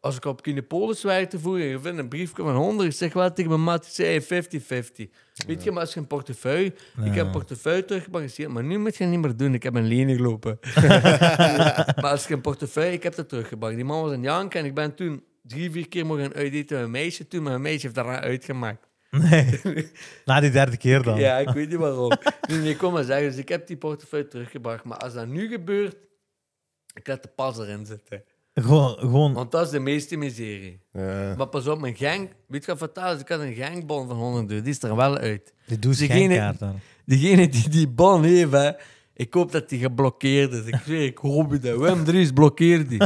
als 0.00 0.16
ik 0.16 0.24
op 0.24 0.42
Kinepolis 0.42 1.02
werkte 1.02 1.38
vroeger, 1.38 1.64
je 1.64 1.80
vindt 1.80 1.98
een 1.98 2.08
briefje 2.08 2.42
van 2.42 2.54
100, 2.54 2.88
ik 2.88 2.94
zeg 2.94 3.12
wel 3.12 3.32
tegen 3.32 3.50
mijn 3.50 3.64
maat, 3.64 3.86
ik 3.86 3.92
zei 3.92 4.24
hey, 4.28 4.44
50-50. 4.44 5.10
Weet 5.46 5.64
je, 5.64 5.70
maar 5.70 5.80
als 5.80 5.94
je 5.94 6.00
een 6.00 6.06
portefeuille, 6.06 6.72
ik 7.04 7.14
heb 7.14 7.26
een 7.26 7.32
portefeuille 7.32 7.84
teruggebalanceerd, 7.84 8.50
maar 8.50 8.64
nu 8.64 8.78
moet 8.78 8.96
je 8.96 9.02
het 9.02 9.12
niet 9.12 9.20
meer 9.20 9.36
doen, 9.36 9.54
ik 9.54 9.62
heb 9.62 9.74
een 9.74 9.86
lening 9.86 10.20
lopen. 10.20 10.58
maar 12.00 12.10
als 12.10 12.26
je 12.26 12.34
een 12.34 12.40
portefeuille, 12.40 12.92
ik 12.92 13.02
heb 13.02 13.14
dat 13.14 13.28
teruggebracht. 13.28 13.74
Die 13.74 13.84
man 13.84 14.02
was 14.02 14.12
een 14.12 14.22
jank 14.22 14.54
en 14.54 14.64
ik 14.64 14.74
ben 14.74 14.94
toen 14.94 15.22
drie, 15.42 15.70
vier 15.70 15.88
keer 15.88 16.06
mogen 16.06 16.32
uitdaten 16.32 16.76
met 16.76 16.84
een 16.84 16.90
meisje 16.90 17.28
toen, 17.28 17.42
maar 17.42 17.54
een 17.54 17.60
meisje 17.60 17.82
heeft 17.82 17.94
daar 17.94 18.20
uitgemaakt. 18.20 18.87
Nee. 19.30 19.60
Na 20.24 20.40
die 20.40 20.50
derde 20.50 20.76
keer 20.76 21.02
dan. 21.02 21.18
Ja, 21.18 21.38
ik 21.38 21.50
weet 21.58 21.68
niet 21.68 21.78
waarom. 21.78 22.12
nee, 22.48 22.58
nee, 22.58 22.70
ik 22.70 22.78
kom 22.78 22.92
maar 22.92 23.04
zeggen, 23.04 23.28
dus 23.30 23.36
ik 23.38 23.48
heb 23.48 23.66
die 23.66 23.76
portefeuille 23.76 24.28
teruggebracht, 24.28 24.84
maar 24.84 24.98
als 24.98 25.14
dat 25.14 25.26
nu 25.26 25.48
gebeurt, 25.48 25.96
ik 26.94 27.06
laat 27.08 27.22
de 27.22 27.28
pas 27.34 27.58
erin 27.58 27.86
zitten. 27.86 28.22
Gewoon, 28.54 28.98
gewoon 28.98 29.32
Want 29.32 29.50
dat 29.50 29.64
is 29.64 29.70
de 29.70 29.78
meeste 29.80 30.16
miserie. 30.16 30.80
Ja. 30.92 31.34
Maar 31.36 31.46
pas 31.48 31.66
op, 31.66 31.80
mijn 31.80 31.96
gang... 31.96 32.30
Weet 32.46 32.64
je 32.64 32.70
wat 32.70 32.80
fataal 32.80 33.14
is? 33.14 33.20
Ik 33.20 33.28
had 33.28 33.40
een 33.40 33.54
gangbon 33.54 34.08
van 34.08 34.16
100 34.16 34.50
euro. 34.50 34.62
Die 34.62 34.72
is 34.72 34.82
er 34.82 34.96
wel 34.96 35.16
uit. 35.18 35.54
die 35.66 35.78
doet 35.78 35.98
Degene- 35.98 36.54
dan. 36.58 36.80
Degene 37.04 37.48
die 37.48 37.68
die 37.68 37.88
bon 37.88 38.22
heeft, 38.24 38.52
hè, 38.52 38.70
ik 39.14 39.34
hoop 39.34 39.52
dat 39.52 39.68
die 39.68 39.78
geblokkeerd 39.78 40.52
is. 40.52 40.64
Ik 40.66 40.76
zweer, 40.84 41.04
ik 41.04 41.18
hoop 41.18 41.50
het. 41.50 41.62
hè. 41.62 41.78
Wim 41.78 42.04
Dries 42.04 42.30
blokkeert 42.32 42.88
die. 42.88 43.00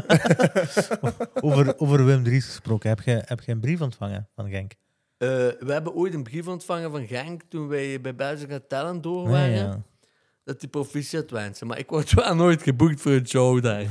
Over, 1.40 1.78
over 1.78 2.04
Wim 2.04 2.22
Dries 2.24 2.44
gesproken. 2.46 2.88
Heb 2.88 3.00
je, 3.00 3.22
heb 3.26 3.40
je 3.40 3.52
een 3.52 3.60
brief 3.60 3.80
ontvangen 3.80 4.28
van 4.34 4.50
Genk? 4.50 4.72
Eh, 5.22 5.28
we 5.58 5.72
hebben 5.72 5.94
ooit 5.94 6.14
een 6.14 6.22
brief 6.22 6.46
ontvangen 6.46 6.90
van 6.90 7.06
Genk 7.06 7.42
toen 7.48 7.68
wij 7.68 8.00
bij 8.00 8.14
Belgisch 8.14 8.44
Got 8.48 8.68
Talent 8.68 9.02
door 9.02 9.22
Nee, 9.22 9.32
waren. 9.32 9.52
ja. 9.52 9.82
Dat 10.44 10.60
die 10.60 10.68
proficiat 10.68 11.30
wensen. 11.30 11.66
Maar 11.66 11.78
ik 11.78 11.90
word 11.90 12.12
wel 12.24 12.34
nooit 12.34 12.62
geboekt 12.62 13.00
voor 13.00 13.12
een 13.12 13.26
show 13.28 13.62
daar. 13.62 13.80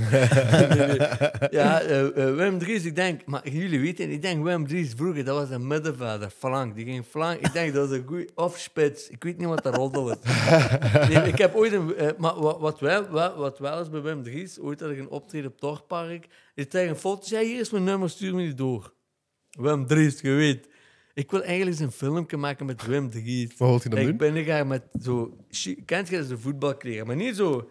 Ja, 1.52 1.82
eh, 1.82 2.28
eh, 2.28 2.36
Wim 2.36 2.58
Dries, 2.60 2.86
ik 2.86 2.96
denk... 2.96 3.26
Maar 3.26 3.50
jullie 3.50 3.80
weten, 3.80 4.10
ik 4.10 4.22
denk 4.22 4.44
Wim 4.44 4.68
Dries 4.68 4.94
vroeger, 4.96 5.24
dat 5.26 5.38
was 5.38 5.50
een 5.50 5.68
middenvelder, 5.68 6.30
flank. 6.30 6.76
Die 6.76 6.86
ging 6.86 7.06
flank. 7.06 7.40
Ik 7.40 7.54
denk 7.54 7.74
dat 7.74 7.90
was 7.90 7.98
een 7.98 8.08
goeie... 8.08 8.30
Of 8.36 8.58
spits. 8.58 9.10
Ik 9.10 9.24
weet 9.24 9.38
niet 9.38 9.48
wat 9.48 9.64
de 9.64 9.70
roddel 9.70 10.12
is. 10.12 10.18
Nee, 11.10 11.28
ik 11.28 11.38
heb 11.38 11.56
ooit 11.56 11.74
een... 11.74 11.94
maar 12.18 12.40
wat, 12.40 12.60
wat, 12.60 12.80
wel, 12.80 13.08
wat, 13.08 13.36
wat 13.36 13.60
wel 13.60 13.82
is 13.82 13.90
bij 13.90 14.02
Wim 14.02 14.24
Dries, 14.24 14.60
ooit 14.60 14.80
had 14.80 14.90
ik 14.90 15.00
een 15.00 15.10
optreden 15.10 15.52
op 15.52 15.60
Torpark. 15.60 16.28
Ik 16.56 16.70
tegen 16.70 16.90
een 16.90 16.96
foto, 16.96 17.28
zei, 17.28 17.46
hier 17.48 17.60
is 17.60 17.70
mijn 17.70 17.84
nummer, 17.84 18.10
stuur 18.10 18.36
me 18.36 18.42
die 18.42 18.54
door. 18.54 18.94
Wim 19.52 19.88
Dries, 19.88 20.22
je 20.22 20.32
weet. 20.32 20.70
Ik 21.14 21.32
wil 21.32 21.44
eigenlijk 21.44 21.72
eens 21.72 21.80
een 21.80 21.92
filmpje 21.92 22.38
maken 22.38 22.66
met 22.66 22.86
Wim 22.86 23.10
Dries. 23.10 23.58
Wat 23.58 23.70
wilt 23.70 23.84
je 23.84 23.90
dan 23.90 24.00
Ik 24.00 24.06
doen? 24.06 24.18
ben 24.18 24.44
gaan 24.44 24.68
met 24.68 24.84
zo... 25.02 25.38
Kent 25.86 26.10
je 26.10 26.18
dat 26.18 26.28
zo 26.28 26.36
voetbalkleren? 26.38 27.08
Maar 27.08 27.16
niet 27.16 27.36
zo... 27.36 27.70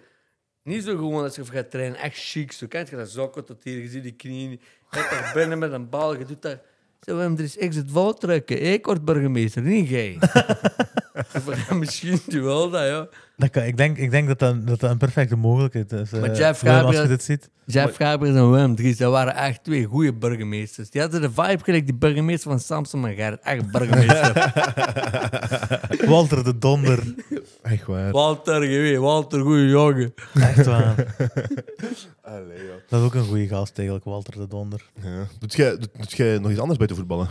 Niet 0.62 0.85
zo 0.85 0.97
gewoon 0.97 1.23
als 1.23 1.37
je 1.37 1.45
gaat 1.45 1.71
trainen. 1.71 1.99
Echt 1.99 2.17
chic. 2.17 2.53
Zo 2.53 2.67
kent 2.67 2.89
je 2.89 2.97
dat 2.97 3.11
sokken 3.11 3.45
tot 3.45 3.65
hier. 3.65 3.79
Je 3.79 3.89
ziet 3.89 4.03
die 4.03 4.12
knieën. 4.12 4.51
Je 4.51 4.59
gaat 4.89 5.11
daar 5.11 5.31
binnen 5.35 5.59
met 5.59 5.73
een 5.73 5.89
bal. 5.89 6.19
Je 6.19 6.25
doet 6.25 6.43
dat... 6.43 6.59
Zo, 7.01 7.17
Wim, 7.17 7.33
er 7.37 7.43
is 7.45 7.59
exit 7.59 7.91
valtrekken. 7.91 8.62
Ik 8.62 8.87
word 8.87 9.05
burgemeester, 9.05 9.62
niet 9.62 9.89
jij. 9.89 10.19
Misschien 11.78 12.20
doe 12.26 12.42
wel 12.42 12.70
dat, 12.70 12.86
ja. 12.86 13.09
Dat 13.36 13.51
kan, 13.51 13.62
ik, 13.62 13.76
denk, 13.76 13.97
ik 13.98 14.10
denk 14.10 14.28
dat 14.28 14.38
dat, 14.38 14.66
dat 14.66 14.80
dat 14.80 14.90
een 14.90 14.98
perfecte 14.98 15.36
mogelijkheid 15.36 15.92
is. 15.92 16.12
eh, 16.12 16.20
Maar 16.20 16.36
Jeff 16.36 16.60
Wim, 16.60 16.72
als 16.72 16.80
Gabriel- 16.82 17.02
je 17.02 17.09
dit 17.09 17.22
ziet. 17.22 17.51
Jeff 17.66 17.97
Gabriel 17.97 18.36
en 18.36 18.51
Wim 18.52 18.74
Dries, 18.76 18.97
dat 18.97 19.10
waren 19.12 19.34
echt 19.34 19.64
twee 19.64 19.84
goede 19.84 20.12
burgemeesters. 20.14 20.90
Die 20.90 21.01
hadden 21.01 21.20
de 21.20 21.30
vibe 21.30 21.59
gelijk 21.64 21.84
die 21.86 21.94
burgemeester 21.94 22.51
van 22.51 22.60
Samson 22.60 23.06
en 23.06 23.14
Gerrit. 23.14 23.40
Echt 23.42 23.70
burgemeester. 23.70 24.52
Walter 26.10 26.44
de 26.44 26.59
Donder. 26.59 27.14
Echt 27.62 27.86
waar. 27.86 28.10
Walter, 28.12 28.64
je 28.70 28.78
weet, 28.80 28.97
Walter, 28.98 29.40
goeie 29.40 29.68
jongen. 29.68 30.14
Echt 30.34 30.66
waar. 30.66 30.94
Allee, 32.22 32.59
joh. 32.59 32.74
Dat 32.88 33.01
is 33.01 33.06
ook 33.06 33.14
een 33.14 33.24
goede 33.24 33.47
gast 33.48 33.76
eigenlijk, 33.76 34.06
Walter 34.06 34.32
de 34.36 34.47
Donder. 34.47 34.82
Ja. 35.02 35.26
Doet 35.38 35.55
jij 35.55 35.70
doet, 35.70 35.88
doet 35.98 36.12
jij 36.12 36.38
nog 36.38 36.51
iets 36.51 36.60
anders 36.60 36.76
buiten 36.78 36.97
voetballen? 36.98 37.28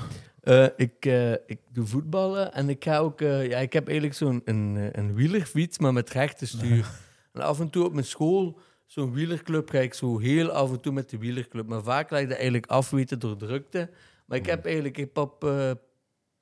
Eh, 0.49 0.67
ik, 0.76 1.05
eh, 1.05 1.31
ik 1.31 1.59
doe 1.71 1.85
voetballen 1.85 2.53
en 2.53 2.69
ik 2.69 2.84
ga 2.84 2.97
ook... 2.97 3.21
eh, 3.21 3.47
ja, 3.47 3.57
ik 3.57 3.73
heb 3.73 3.85
eigenlijk 3.85 4.17
zo'n 4.17 4.41
een, 4.45 4.89
een 4.91 5.13
wielerfiets, 5.13 5.77
maar 5.77 5.93
met 5.93 6.09
rechte 6.09 6.47
stuur. 6.47 6.91
en 7.34 7.41
af 7.41 7.59
en 7.59 7.69
toe 7.69 7.85
op 7.85 7.93
mijn 7.93 8.05
school, 8.05 8.59
zo'n 8.85 9.13
wielerclub, 9.13 9.69
ga 9.69 9.80
ik 9.80 9.93
zo 9.93 10.19
heel 10.19 10.49
af 10.49 10.71
en 10.71 10.80
toe 10.80 10.93
met 10.93 11.09
de 11.09 11.17
wielerclub. 11.17 11.67
Maar 11.67 11.84
vaak 11.84 12.09
lijkt 12.09 12.27
dat 12.30 12.38
eigenlijk 12.38 12.67
afweten 12.67 13.19
door 13.19 13.38
drukte. 13.38 13.89
Maar 14.26 14.38
ik 14.38 14.45
heb 14.45 14.65
eigenlijk... 14.65 14.97
Ik 14.97 15.03
heb 15.03 15.17
op 15.17 15.43
eh 15.43 15.71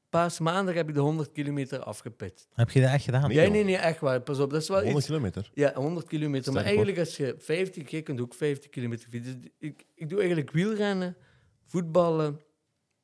paas 0.09 0.39
maandag 0.39 0.75
heb 0.75 0.87
ik 0.87 0.93
de 0.93 0.99
100 0.99 1.31
kilometer 1.31 1.79
afgepit. 1.79 2.47
Heb 2.53 2.69
je 2.69 2.81
dat 2.81 2.91
echt 2.91 3.03
gedaan? 3.03 3.27
Nee. 3.29 3.49
Nee, 3.49 3.63
nee, 3.63 3.77
echt 3.77 3.99
waar. 3.99 4.21
Pas 4.21 4.39
op, 4.39 4.49
dat 4.49 4.61
is 4.61 4.67
wel 4.67 4.77
100 4.77 4.97
iets... 4.97 5.07
kilometer. 5.07 5.49
Ja, 5.53 5.73
100 5.73 6.07
kilometer. 6.07 6.53
Maar 6.53 6.63
eigenlijk 6.63 6.99
als 6.99 7.17
je 7.17 7.35
50, 7.37 7.89
je 7.89 8.01
kunt 8.01 8.21
ook 8.21 8.33
50 8.33 8.69
kilometer 8.69 9.09
fietsen. 9.09 9.41
Dus 9.41 9.51
ik, 9.59 9.85
ik 9.95 10.09
doe 10.09 10.19
eigenlijk 10.19 10.51
wielrennen, 10.51 11.15
voetballen, 11.65 12.39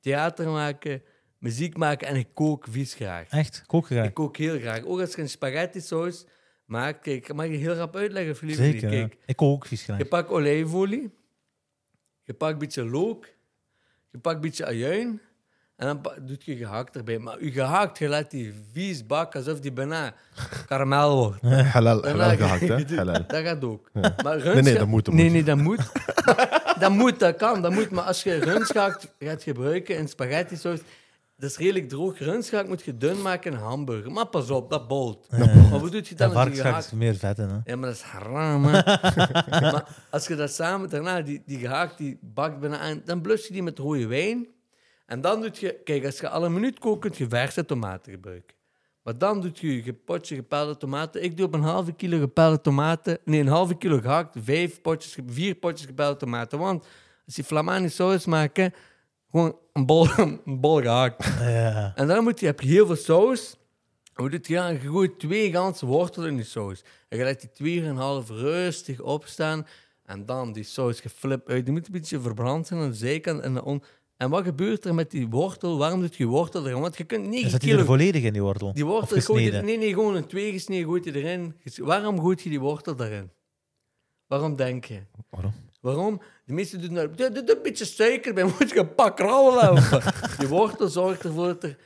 theater 0.03 0.49
maken, 0.49 1.01
muziek 1.37 1.77
maken 1.77 2.07
en 2.07 2.15
ik 2.15 2.27
kook 2.33 2.65
vies 2.69 2.93
graag. 2.93 3.29
Echt? 3.29 3.63
Kook 3.65 3.85
graag. 3.85 4.05
Ik 4.05 4.13
kook 4.13 4.37
heel 4.37 4.59
graag. 4.59 4.83
Ook 4.83 4.99
als 4.99 5.15
je 5.15 5.21
een 5.21 5.29
spaghetti 5.29 5.81
saus 5.81 6.25
maakt, 6.65 7.01
kijk, 7.01 7.27
ik 7.29 7.33
mag 7.35 7.45
je 7.45 7.51
heel 7.51 7.73
rap 7.73 7.95
uitleggen, 7.95 8.35
voor 8.35 8.47
jullie. 8.47 8.71
Zeker. 8.71 8.89
Kijk, 8.89 9.17
Ik 9.25 9.35
kook 9.35 9.51
ook 9.53 9.65
vies 9.65 9.83
graag. 9.83 9.97
je 9.97 10.05
pakt 10.05 10.29
olijfolie, 10.29 11.13
je 12.23 12.33
pakt 12.33 12.53
een 12.53 12.59
beetje 12.59 12.85
look, 12.85 13.27
je 14.11 14.17
pakt 14.19 14.35
een 14.35 14.41
beetje 14.41 14.65
ajuin 14.65 15.21
en 15.75 15.87
dan 15.87 16.01
doet 16.25 16.43
je 16.45 16.55
gehakt 16.55 16.95
erbij. 16.95 17.19
Maar 17.19 17.43
je 17.43 17.51
gehakt, 17.51 17.97
je 17.97 18.07
laat 18.07 18.31
die 18.31 18.53
vies 18.71 19.05
bakken 19.05 19.39
alsof 19.39 19.59
die 19.59 19.71
bijna 19.73 20.13
karamel 20.67 21.15
wordt. 21.17 21.41
Halal, 21.73 22.01
Daarna 22.01 22.21
halal 22.23 22.37
ga 22.37 22.57
gehakt, 22.57 22.89
hè? 22.89 22.95
Halal. 23.03 23.27
Dat 23.27 23.41
gaat 23.43 23.63
ook. 23.63 23.89
Maar 23.93 24.41
Nee, 24.43 24.61
nee, 24.61 24.77
dat 24.77 24.87
moet, 24.87 25.05
dat 25.05 25.13
nee, 25.13 25.23
moet. 25.23 25.33
nee, 25.33 25.43
dat 25.43 25.57
moet. 25.57 25.79
dat 26.83 26.91
moet, 26.91 27.19
dat 27.19 27.35
kan, 27.35 27.61
dat 27.61 27.71
moet. 27.71 27.89
Maar 27.89 28.03
als 28.03 28.23
je 28.23 28.35
rundschakt 28.37 29.07
gaat 29.19 29.43
gebruiken 29.43 29.97
in 29.97 30.07
spaghetti 30.07 30.55
saus, 30.55 30.79
dat 31.37 31.49
is 31.49 31.57
redelijk 31.57 31.89
droog. 31.89 32.19
Rundschakt 32.19 32.67
moet 32.67 32.83
je 32.83 32.97
dun 32.97 33.21
maken 33.21 33.51
in 33.51 33.57
hamburger. 33.57 34.11
Maar 34.11 34.25
pas 34.25 34.49
op, 34.49 34.69
dat 34.69 34.87
bolt. 34.87 35.27
Maar 35.31 35.69
wat 35.69 35.91
doe 35.91 36.01
je 36.03 36.15
En 36.17 36.31
dan 36.31 36.53
je 36.53 36.75
is 36.77 36.91
meer 36.91 37.15
vet 37.15 37.37
in, 37.37 37.49
hè? 37.49 37.57
Ja, 37.63 37.75
maar 37.75 37.89
dat 37.89 37.95
is 37.95 38.01
haram, 38.01 38.61
maar 38.61 40.05
als 40.09 40.27
je 40.27 40.35
dat 40.35 40.51
samen 40.51 40.89
daarna, 40.89 41.21
die, 41.21 41.43
die 41.45 41.59
gehakt, 41.59 41.97
die 41.97 42.17
bakt 42.21 42.59
bijna 42.59 42.77
aan, 42.77 43.01
dan 43.05 43.21
blus 43.21 43.47
je 43.47 43.53
die 43.53 43.63
met 43.63 43.79
rode 43.79 44.07
wijn. 44.07 44.47
En 45.05 45.21
dan 45.21 45.41
doe 45.41 45.51
je... 45.53 45.81
Kijk, 45.83 46.05
als 46.05 46.19
je 46.19 46.29
al 46.29 46.45
een 46.45 46.53
minuut 46.53 46.79
kookt, 46.79 46.99
kun 46.99 47.11
je 47.17 47.27
verse 47.27 47.65
tomaten 47.65 48.11
gebruiken. 48.11 48.55
Maar 49.03 49.17
dan 49.17 49.41
doe 49.41 49.51
je 49.53 49.83
je 49.83 49.93
potje 49.93 50.35
gepelde 50.35 50.77
tomaten. 50.77 51.23
Ik 51.23 51.37
doe 51.37 51.45
op 51.45 51.53
een 51.53 51.61
halve 51.61 51.91
kilo 51.91 52.19
gepelde 52.19 52.61
tomaten... 52.61 53.17
Nee, 53.25 53.39
een 53.39 53.47
halve 53.47 53.75
kilo 53.75 53.99
gehakt, 53.99 54.35
vijf 54.39 54.81
potjes, 54.81 55.17
vier 55.27 55.55
potjes 55.55 55.87
gepelde 55.87 56.17
tomaten. 56.17 56.59
Want 56.59 56.85
als 57.25 57.35
je 57.35 57.43
flamani 57.43 57.89
saus 57.89 58.25
maken, 58.25 58.73
gewoon 59.31 59.57
een 59.73 59.85
bol, 59.85 60.07
een 60.17 60.59
bol 60.59 60.81
gehakt. 60.81 61.25
Ja. 61.39 61.91
En 61.95 62.07
dan 62.07 62.23
moet 62.23 62.39
je, 62.39 62.45
heb 62.45 62.61
je 62.61 62.67
heel 62.67 62.85
veel 62.85 62.95
saus. 62.95 63.57
Hoe 64.13 64.29
doet 64.29 64.47
je? 64.47 64.55
dan? 64.55 64.73
Je 64.73 64.79
gooit 64.79 65.19
twee 65.19 65.51
ganse 65.51 65.85
wortelen 65.85 66.29
in 66.29 66.35
die 66.35 66.45
saus. 66.45 66.83
En 67.09 67.17
je 67.17 67.23
laat 67.23 67.39
die 67.39 67.51
twee 67.51 67.81
en 67.81 67.85
een 67.85 67.95
half 67.95 68.29
rustig 68.29 68.99
opstaan. 68.99 69.67
En 70.05 70.25
dan 70.25 70.53
die 70.53 70.63
saus 70.63 70.99
geflipt 70.99 71.49
uit. 71.49 71.65
Die 71.65 71.73
moet 71.73 71.85
een 71.85 71.91
beetje 71.91 72.19
verbrand 72.19 72.67
zijn 72.67 72.79
aan 72.79 72.89
de 72.89 72.95
zijkant. 72.95 73.41
En. 73.41 73.81
En 74.23 74.29
wat 74.29 74.43
gebeurt 74.43 74.85
er 74.85 74.95
met 74.95 75.11
die 75.11 75.27
wortel? 75.27 75.77
Waarom 75.77 75.99
doet 75.99 76.15
je 76.15 76.25
wortel 76.25 76.65
erin? 76.65 76.81
Want 76.81 76.97
je 76.97 77.03
kunt 77.03 77.25
9 77.25 77.41
Dan 77.41 77.49
zit 77.51 77.61
hij 77.61 77.71
er 77.71 77.75
kilo... 77.75 77.87
volledig 77.87 78.23
in, 78.23 78.33
die 78.33 78.41
wortel. 78.41 78.73
Die 78.73 78.85
wortel 78.85 79.21
gooit 79.21 79.43
je, 79.43 79.51
nee, 79.61 79.77
nee, 79.77 79.93
gewoon 79.93 80.15
een 80.15 80.27
twee 80.27 80.51
gesneden 80.51 80.85
gooit 80.85 81.03
je 81.03 81.15
erin. 81.15 81.55
Waarom 81.75 82.19
gooit 82.19 82.41
je 82.41 82.49
die 82.49 82.59
wortel 82.59 82.95
daarin? 82.95 83.31
Waarom 84.27 84.55
denk 84.55 84.85
je? 84.85 85.01
Waarom? 85.29 85.53
Waarom? 85.81 86.21
De 86.45 86.53
meesten 86.53 86.81
doen 86.81 86.93
daar 86.93 87.15
doe, 87.15 87.31
doe, 87.31 87.43
doe 87.43 87.55
een 87.55 87.61
beetje 87.61 87.85
suiker 87.85 88.33
bij, 88.33 88.43
moet 88.59 88.69
je 88.69 88.79
een 88.79 88.95
pak 88.95 89.19
rauw 89.19 89.61
lopen. 89.61 90.01
Die 90.39 90.47
wortel 90.47 90.87
zorgt 90.87 91.23
ervoor 91.23 91.45
dat 91.45 91.63
er 91.63 91.77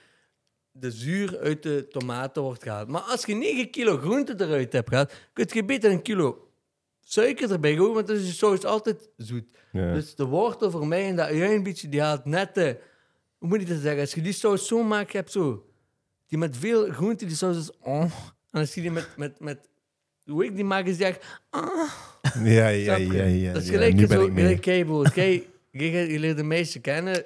de 0.72 0.92
zuur 0.92 1.40
uit 1.40 1.64
de 1.64 1.88
tomaten 1.90 2.42
wordt 2.42 2.64
gehaald. 2.64 2.88
Maar 2.88 3.02
als 3.02 3.26
je 3.26 3.36
9 3.36 3.70
kilo 3.70 3.98
groente 3.98 4.36
eruit 4.38 4.74
hebt 4.74 4.90
gehaald, 4.90 5.14
kun 5.34 5.48
je 5.50 5.66
beter 5.66 5.92
een 5.92 6.02
kilo 6.02 6.47
suiker 7.08 7.52
erbij 7.52 7.76
gooien, 7.76 7.94
want 7.94 8.08
dan 8.08 8.16
is 8.16 8.28
je 8.28 8.34
saus 8.34 8.64
altijd 8.64 9.10
zoet. 9.18 9.46
Ja. 9.72 9.94
Dus 9.94 10.16
de 10.16 10.26
wortel 10.26 10.72
voor 10.72 10.88
mij 10.88 11.08
en 11.08 11.16
dat 11.16 11.30
een 11.30 11.64
beetje, 11.64 11.90
die 11.90 12.02
haalt 12.02 12.26
net 12.26 12.56
de... 12.56 12.78
Hoe 13.38 13.50
moet 13.50 13.62
ik 13.62 13.68
dat 13.68 13.78
zeggen? 13.82 14.02
Als 14.02 14.14
je 14.14 14.22
die 14.22 14.34
saus 14.34 14.68
zo 14.68 14.84
maakt, 14.84 15.12
je 15.12 15.18
hebt 15.18 15.32
zo... 15.32 15.66
Die 16.28 16.38
met 16.38 16.58
veel 16.58 16.92
groente, 16.92 17.26
die 17.26 17.36
saus 17.36 17.58
is... 17.58 17.72
Oh. 17.80 18.02
En 18.52 18.60
als 18.60 18.74
je 18.74 18.82
die 18.82 18.92
met... 18.92 19.08
met, 19.18 19.40
met 19.40 19.70
hoe 20.26 20.46
ik 20.46 20.56
die 20.56 20.66
maak, 20.66 20.86
is 20.86 20.98
die 20.98 21.06
echt... 21.06 21.26
Ah. 21.50 21.90
Ja, 22.44 22.68
ja, 22.68 22.96
je? 22.96 23.08
ja, 23.08 23.24
ja. 23.24 23.54
dat 23.54 23.62
is 23.62 23.68
ja. 23.68 23.74
gelijk 23.74 23.96
ben 23.96 24.08
zo, 24.08 24.30
gelijk 24.34 24.66
jij 24.66 24.86
je 25.72 26.20
leert 26.20 26.40
een 26.40 26.48
meisje 26.48 26.80
kennen 26.80 27.24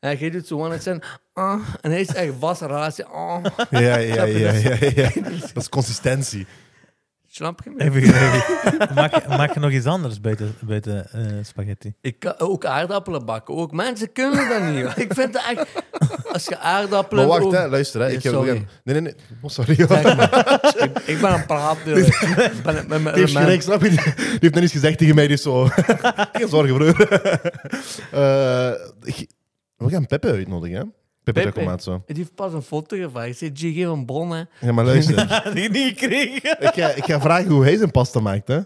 en 0.00 0.16
jij 0.16 0.30
doet 0.30 0.46
zo 0.46 0.58
one 0.58 0.80
zijn, 0.80 1.02
ah, 1.32 1.68
en 1.80 1.90
hij 1.90 2.00
is 2.00 2.14
echt 2.14 2.32
vast 2.38 2.60
relatie. 2.60 3.04
Ah, 3.04 3.44
Ja, 3.70 3.80
ja, 3.80 3.96
ja, 3.96 4.24
ja, 4.24 4.52
je? 4.52 4.92
ja, 4.94 5.10
Dat 5.52 5.62
is 5.62 5.68
consistentie. 5.68 6.46
Snap 7.34 7.60
je 7.64 7.70
me? 7.70 7.82
Even, 7.84 8.02
even. 8.24 8.94
maak, 8.94 9.26
maak 9.28 9.54
je 9.54 9.60
nog 9.60 9.70
iets 9.70 9.86
anders 9.86 10.20
buiten, 10.20 10.54
buiten 10.60 11.10
eh, 11.12 11.20
spaghetti? 11.42 11.94
Ik 12.00 12.18
kan 12.18 12.34
ook 12.38 12.64
aardappelen 12.64 13.24
bakken. 13.24 13.54
Ook 13.54 13.72
mensen 13.72 14.12
kunnen 14.12 14.48
dat 14.48 14.62
niet. 14.62 14.96
Ik 15.04 15.14
vind 15.14 15.32
dat 15.32 15.42
echt. 15.56 15.66
Als 16.32 16.44
je 16.44 16.58
aardappelen. 16.58 17.26
Maar 17.28 17.32
wacht, 17.38 17.46
ook- 17.46 17.52
hè, 17.52 17.68
luister. 17.68 18.00
Hè. 18.00 18.06
Ja, 18.06 18.12
Ik 18.16 18.22
heb, 18.22 18.32
sorry. 18.32 18.50
nee, 18.52 18.66
nee, 18.84 19.00
nee. 19.00 19.14
Oh, 19.40 19.50
sorry. 19.50 19.74
Zeg 19.74 19.88
maar. 20.16 20.60
ik, 20.76 20.98
ik 21.06 21.20
ben 21.20 21.32
een 21.32 21.46
praatdeur. 21.46 21.96
Ik 21.98 22.62
ben 22.62 22.84
met 22.88 23.02
mijn 23.02 23.28
gelijk, 23.28 23.62
snap 23.62 23.82
je? 23.82 23.88
Die 23.90 23.98
heeft 24.40 24.54
net 24.54 24.62
iets 24.62 24.72
gezegd 24.72 24.98
tegen 24.98 25.14
mij, 25.14 25.26
die 25.26 25.36
is 25.36 25.42
zo... 25.42 25.66
Geen 26.32 26.48
zorgen, 26.48 26.74
broer. 26.74 27.08
Eh, 28.10 28.70
ik- 29.02 29.30
we 29.76 29.88
gaan 29.90 30.06
Peppe 30.06 30.30
uitnodigen, 30.30 30.76
hè? 30.78 30.84
Peppe? 31.24 31.52
Comazo. 31.52 32.02
Die 32.06 32.16
heeft 32.16 32.34
pas 32.34 32.52
een 32.52 32.62
foto 32.62 32.96
gevraagd. 32.96 33.28
Ik 33.28 33.36
zei, 33.36 33.72
G, 33.72 33.74
geef 33.76 33.86
een 33.86 34.06
bon, 34.06 34.30
hè. 34.30 34.42
Ja, 34.60 34.72
maar 34.72 34.84
luister. 34.84 35.40
Die 35.54 35.70
niet 35.70 35.98
gekregen. 35.98 36.60
ik, 36.60 36.70
ga, 36.74 36.88
ik 36.88 37.04
ga 37.04 37.20
vragen 37.20 37.50
hoe 37.50 37.62
hij 37.64 37.76
zijn 37.76 37.90
pasta 37.90 38.20
maakt, 38.20 38.48
hè? 38.48 38.58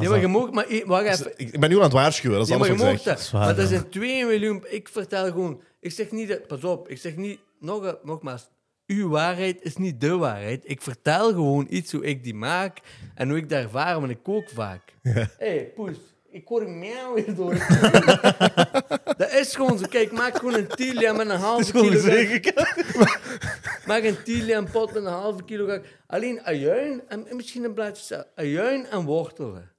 Ja, 0.00 0.08
maar 0.08 0.20
je 0.20 0.28
mag 0.28 0.50
maar... 0.50 0.64
e- 0.68 0.84
Wacht 0.84 1.04
even. 1.06 1.32
Ik, 1.36 1.60
ben 1.60 1.70
nu 1.70 1.76
aan 1.76 1.82
het 1.82 1.92
waarschuwen, 1.92 2.38
dat 2.38 2.46
is 2.46 2.52
Ja, 2.52 2.58
maar 2.58 2.68
alles 2.68 2.80
je 2.80 2.84
wat 2.86 2.94
ik 2.94 2.98
mag 2.98 3.06
zeg. 3.06 3.16
dat. 3.16 3.26
Zwaar, 3.26 3.44
maar 3.44 3.54
dat 3.56 3.68
zijn 3.68 3.88
2 3.88 4.24
miljoen. 4.24 4.64
Ik 4.68 4.88
vertel 4.88 5.24
gewoon. 5.24 5.60
Ik 5.80 5.92
zeg 5.92 6.10
niet 6.10 6.28
dat. 6.28 6.46
Pas 6.46 6.64
op. 6.64 6.88
Ik 6.88 6.98
zeg 6.98 7.16
niet. 7.16 7.38
Nog, 7.60 7.96
nogmaals. 8.02 8.48
Uw 8.86 9.08
waarheid 9.08 9.62
is 9.62 9.76
niet 9.76 10.00
de 10.00 10.16
waarheid. 10.16 10.62
Ik 10.66 10.82
vertel 10.82 11.28
gewoon 11.28 11.66
iets 11.68 11.92
hoe 11.92 12.04
ik 12.04 12.24
die 12.24 12.34
maak 12.34 12.78
en 13.14 13.28
hoe 13.28 13.38
ik 13.38 13.48
dat 13.48 13.62
ervaar, 13.62 13.98
want 14.00 14.10
ik 14.10 14.22
kook 14.22 14.48
vaak. 14.54 14.94
Hé, 15.02 15.22
hey, 15.38 15.70
poes. 15.74 15.96
Ik 16.34 16.48
hoor 16.48 16.62
een 16.62 16.78
miauw 16.78 17.16
hier 17.16 17.34
door. 17.34 17.54
dat 19.20 19.32
is 19.32 19.54
gewoon 19.54 19.78
zo. 19.78 19.86
Kijk, 19.88 20.12
maak 20.12 20.36
gewoon 20.36 20.54
een 20.54 20.68
tilia 20.68 21.12
met 21.12 21.28
een 21.28 21.36
halve 21.36 21.72
kilo. 21.80 22.00
Maak 23.86 24.02
een 24.02 24.22
tilia, 24.22 24.58
een 24.58 24.70
pot 24.70 24.92
met 24.92 25.04
een 25.04 25.12
halve 25.12 25.44
kilo. 25.44 25.78
Alleen 26.06 26.42
ajuin 26.42 27.02
en 27.08 27.26
en 27.26 27.36
misschien 27.36 27.64
een 27.64 27.74
blaadje 27.74 28.26
Ajuin 28.34 28.86
en 28.86 29.04
wortelen. 29.04 29.72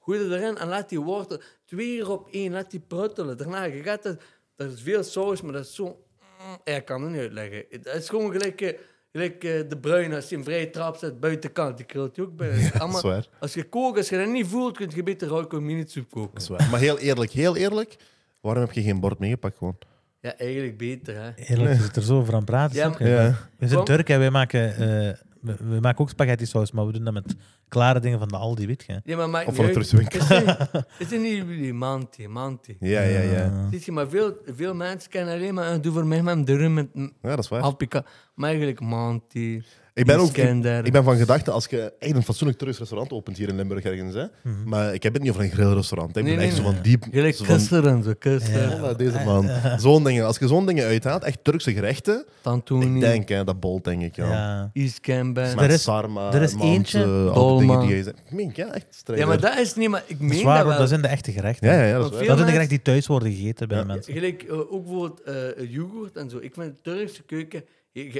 Gooi 0.00 0.18
het 0.18 0.30
erin 0.32 0.56
en 0.58 0.68
laat 0.68 0.88
die 0.88 1.00
wortel 1.00 1.40
twee 1.64 1.96
keer 1.96 2.10
op 2.10 2.28
één, 2.30 2.52
laat 2.52 2.70
die 2.70 2.80
pruttelen. 2.80 3.36
Daarna, 3.36 3.62
je 3.64 3.82
gaat 3.82 4.04
het, 4.04 4.22
er 4.56 4.66
is 4.66 4.82
veel 4.82 5.02
saus, 5.02 5.40
maar 5.42 5.52
dat 5.52 5.64
is 5.64 5.74
zo... 5.74 5.84
mm, 5.84 6.58
Ja, 6.64 6.74
ik 6.74 6.84
kan 6.84 7.02
het 7.02 7.10
niet 7.10 7.20
uitleggen. 7.20 7.64
Het 7.70 7.86
is 7.86 8.08
gewoon 8.08 8.32
gelijk, 8.32 8.60
eh, 8.60 8.78
gelijk 9.14 9.44
eh, 9.44 9.68
de 9.68 9.76
bruine, 9.80 10.14
als 10.16 10.28
je 10.28 10.36
een 10.36 10.44
vrije 10.44 10.70
trap 10.70 10.96
zet, 10.96 11.20
buitenkant, 11.20 11.76
die 11.76 11.86
krult 11.86 12.16
je 12.16 12.22
ook 12.22 12.36
bij. 12.36 12.70
Allemaal- 12.78 13.22
als 13.38 13.54
je 13.54 13.62
kookt, 13.64 13.96
als 13.98 14.08
je 14.08 14.16
dat 14.18 14.28
niet 14.28 14.46
voelt, 14.46 14.76
kun 14.76 14.90
je 14.94 15.02
beter 15.02 15.28
Royco 15.28 15.60
mini-soep 15.60 16.10
koken. 16.10 16.56
Maar 16.70 16.80
heel 16.80 16.98
eerlijk, 16.98 17.30
heel 17.30 17.56
eerlijk, 17.56 17.96
waarom 18.40 18.62
heb 18.62 18.72
je 18.72 18.82
geen 18.82 19.00
bord 19.00 19.18
meegepakt 19.18 19.58
gewoon? 19.58 19.78
Ja, 20.20 20.36
eigenlijk 20.38 20.76
beter, 20.78 21.14
hè. 21.14 21.30
Eerlijk, 21.36 21.76
je 21.76 21.82
zit 21.82 21.96
er 21.96 22.02
zo 22.02 22.16
over 22.16 22.32
aan 22.32 22.38
het 22.40 22.48
praten. 22.50 22.76
Ja? 22.76 22.94
Ja. 22.98 23.34
We 23.58 23.68
zijn. 23.68 23.84
Turk 23.84 24.08
en 24.08 24.18
wij 24.18 24.30
maken, 24.30 24.76
eh, 24.76 25.14
we, 25.44 25.56
we 25.68 25.80
maken 25.80 26.00
ook 26.00 26.10
spaghetti 26.10 26.46
saus, 26.46 26.72
maar 26.72 26.86
we 26.86 26.92
doen 26.92 27.04
dat 27.04 27.12
met 27.14 27.34
klare 27.68 28.00
dingen 28.00 28.18
van 28.18 28.28
de 28.28 28.36
Aldi, 28.36 28.66
weet 28.66 28.84
je. 28.86 29.00
Ja, 29.04 29.16
maar 29.16 29.30
maakt 29.30 29.46
Of 29.48 29.56
van 29.56 29.64
het- 29.64 29.76
Is 29.76 29.90
het 31.10 31.20
niet 31.20 31.32
jullie 31.36 31.72
manti, 31.74 32.28
manti? 32.28 32.76
Ja, 32.80 33.02
ja, 33.02 33.20
ja. 33.20 33.68
Ziet 33.70 33.84
je, 33.84 33.92
maar 33.92 34.08
veel, 34.08 34.36
veel 34.46 34.74
mensen 34.74 35.10
kennen 35.10 35.34
alleen 35.34 35.54
maar, 35.54 35.72
eh, 35.72 35.80
doe 35.82 35.92
voor 35.92 36.06
mij 36.06 36.22
met 36.22 36.46
de 36.46 36.56
rum 36.56 36.74
met 36.74 36.88
Ja, 36.94 37.10
dat 37.22 37.38
is 37.38 37.48
waar. 37.48 37.60
alpica. 37.62 38.04
Maar 38.34 38.48
eigenlijk 38.48 38.80
manti, 38.80 39.62
Ik 39.94 40.06
ben, 40.06 40.18
ook, 40.18 40.36
ik, 40.84 40.92
ben 40.92 41.04
van 41.04 41.16
gedachte, 41.16 41.50
als 41.50 41.66
je 41.66 41.92
echt 41.98 42.14
een 42.14 42.22
fatsoenlijk 42.22 42.58
Turks 42.58 42.78
restaurant 42.78 43.12
opent 43.12 43.36
hier 43.36 43.48
in 43.48 43.56
Limburg 43.56 43.84
ergens, 43.84 44.14
hè, 44.14 44.24
Mhm. 44.42 44.68
maar 44.68 44.94
ik 44.94 45.02
heb 45.02 45.12
het 45.12 45.22
niet 45.22 45.30
over 45.30 45.42
een 45.44 45.50
grillrestaurant. 45.50 46.16
Ik 46.16 46.24
Nee, 46.24 46.34
ben 46.34 46.44
echt 46.44 46.52
nee, 46.56 46.64
zo 46.64 46.70
van 46.72 46.82
diep... 46.82 47.04
Gelijk 47.10 47.34
zo 47.34 47.44
van, 47.44 47.84
en 47.86 48.02
zo, 48.02 48.12
kussen. 48.18 48.60
Ja. 48.60 48.82
Oh, 48.90 48.96
deze 48.96 49.20
man. 49.24 49.50
Zo'n 49.78 50.04
dingen. 50.04 50.26
Als 50.26 50.38
je 50.38 50.46
zo'n 50.46 50.66
dingen 50.66 50.86
uithaalt, 50.86 51.22
echt 51.24 51.38
Turkse 51.42 51.72
gerechten, 51.72 52.24
Tantuni, 52.40 52.94
ik 52.94 53.00
denk, 53.00 53.28
hè, 53.28 53.44
dat 53.44 53.60
bolt, 53.60 53.84
denk 53.84 54.02
ik, 54.02 54.16
ja. 54.16 54.28
ja. 54.30 54.70
Iskember. 54.72 55.42
Met 55.54 55.64
Er 55.64 55.70
is- 55.70 55.82
sarma, 55.82 56.32
er 56.32 56.42
is 56.42 56.54
eentje- 56.60 57.04
al 57.04 57.24
die 57.24 57.32
Dolma. 57.34 57.58
dingen 57.66 57.80
die 57.80 57.88
jij 57.94 58.02
zegt. 58.02 58.30
Meen 58.30 58.48
ik, 58.48 58.56
ja, 58.56 58.72
echt 58.74 58.86
strijd. 58.90 59.20
Ja, 59.20 59.26
maar 59.26 59.40
dat 59.40 59.58
is 59.58 59.74
niet, 59.74 59.88
maar 59.88 60.02
ik 60.06 60.18
Dat 60.20 60.30
is 60.30 60.36
meen 60.36 60.44
waar, 60.44 60.58
dat 60.58 60.66
wel. 60.66 60.78
dat 60.78 60.88
zijn 60.88 61.02
de 61.02 61.08
echte 61.08 61.32
gerechten. 61.32 61.68
Ja, 61.68 61.74
ja, 61.74 61.84
ja, 61.86 61.98
dat 61.98 62.04
is 62.04 62.10
Dat 62.10 62.24
zijn 62.26 62.36
de 62.38 62.44
gerechten 62.44 62.68
die 62.68 62.82
thuis 62.82 63.06
worden 63.06 63.32
gegeten 63.32 63.68
bij 63.68 63.84
mensen. 63.84 64.12
Gelijk, 64.12 64.42
eh, 64.42 64.58
ook 64.58 64.84
bijvoorbeeld 64.84 65.22
eh, 65.22 65.70
yoghurt 65.70 66.16
en 66.16 66.30
zo. 66.30 66.38
Ik 66.40 66.54
vind 66.54 66.66
de 66.66 66.90
Turkse 66.90 67.22
keuken... 67.22 67.64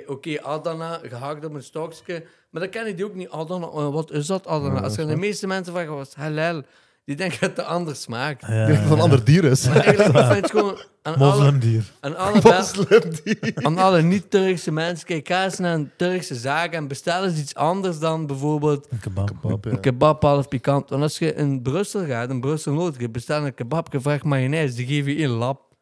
Oké, 0.06 0.42
Adana, 0.42 1.00
gehakt 1.02 1.44
op 1.44 1.54
een 1.54 1.62
stokje. 1.62 2.24
Maar 2.50 2.62
dan 2.62 2.70
ken 2.70 2.86
ik 2.86 2.96
die 2.96 3.04
ook 3.04 3.14
niet. 3.14 3.30
Adana, 3.30 3.66
eh, 3.66 3.92
wat 3.92 4.10
is 4.10 4.26
dat 4.26 4.46
Adana? 4.46 4.74
Ja, 4.74 4.80
Als 4.80 4.96
dat 4.96 5.06
je 5.06 5.14
de 5.14 5.20
meeste 5.20 5.46
mensen 5.46 5.72
vragen, 5.72 5.94
wat 5.94 6.06
is 6.06 6.14
halal? 6.14 6.62
Die 7.04 7.16
denken 7.16 7.40
dat 7.40 7.56
het 7.56 7.66
anders 7.66 8.02
smaakt. 8.02 8.46
Ja, 8.46 8.66
dat 8.66 8.76
het 8.76 8.90
een 8.90 9.00
ander 9.00 9.24
dier 9.24 9.44
is. 9.44 9.64
Maar 9.68 9.76
eigenlijk, 9.76 10.18
ik 10.18 10.24
vind 10.24 10.40
het 10.42 10.50
gewoon... 10.50 10.78
Aan 11.02 11.14
alle, 11.14 11.82
aan 12.00 12.16
alle, 12.16 12.40
Moslimdier. 12.42 13.52
aan 13.54 13.78
alle 13.78 14.02
niet-Turkse 14.02 14.72
mensen, 14.72 15.06
kijk, 15.06 15.28
ga 15.28 15.44
eens 15.44 15.58
naar 15.58 15.74
een 15.74 15.90
Turkse 15.96 16.34
zaak 16.34 16.72
en 16.72 16.88
bestel 16.88 17.24
eens 17.24 17.38
iets 17.38 17.54
anders 17.54 17.98
dan 17.98 18.26
bijvoorbeeld 18.26 18.86
Een 18.90 18.98
kebab. 18.98 19.26
Kebab, 19.26 19.64
ja. 19.64 19.70
een 19.70 19.80
kebab 19.80 20.22
half 20.22 20.48
pikant. 20.48 20.90
Want 20.90 21.02
als 21.02 21.18
je 21.18 21.34
in 21.34 21.62
Brussel 21.62 22.06
gaat, 22.06 22.30
in 22.30 22.40
Brussel 22.40 22.72
Noord, 22.72 22.96
je 22.98 23.08
bestelt 23.08 23.44
een 23.44 23.54
kebab, 23.54 23.92
je 23.92 24.00
vraagt 24.00 24.24
mayonaise, 24.24 24.74
die 24.74 24.86
geven 24.86 25.12
je 25.12 25.18
één 25.18 25.28
lap. 25.28 25.73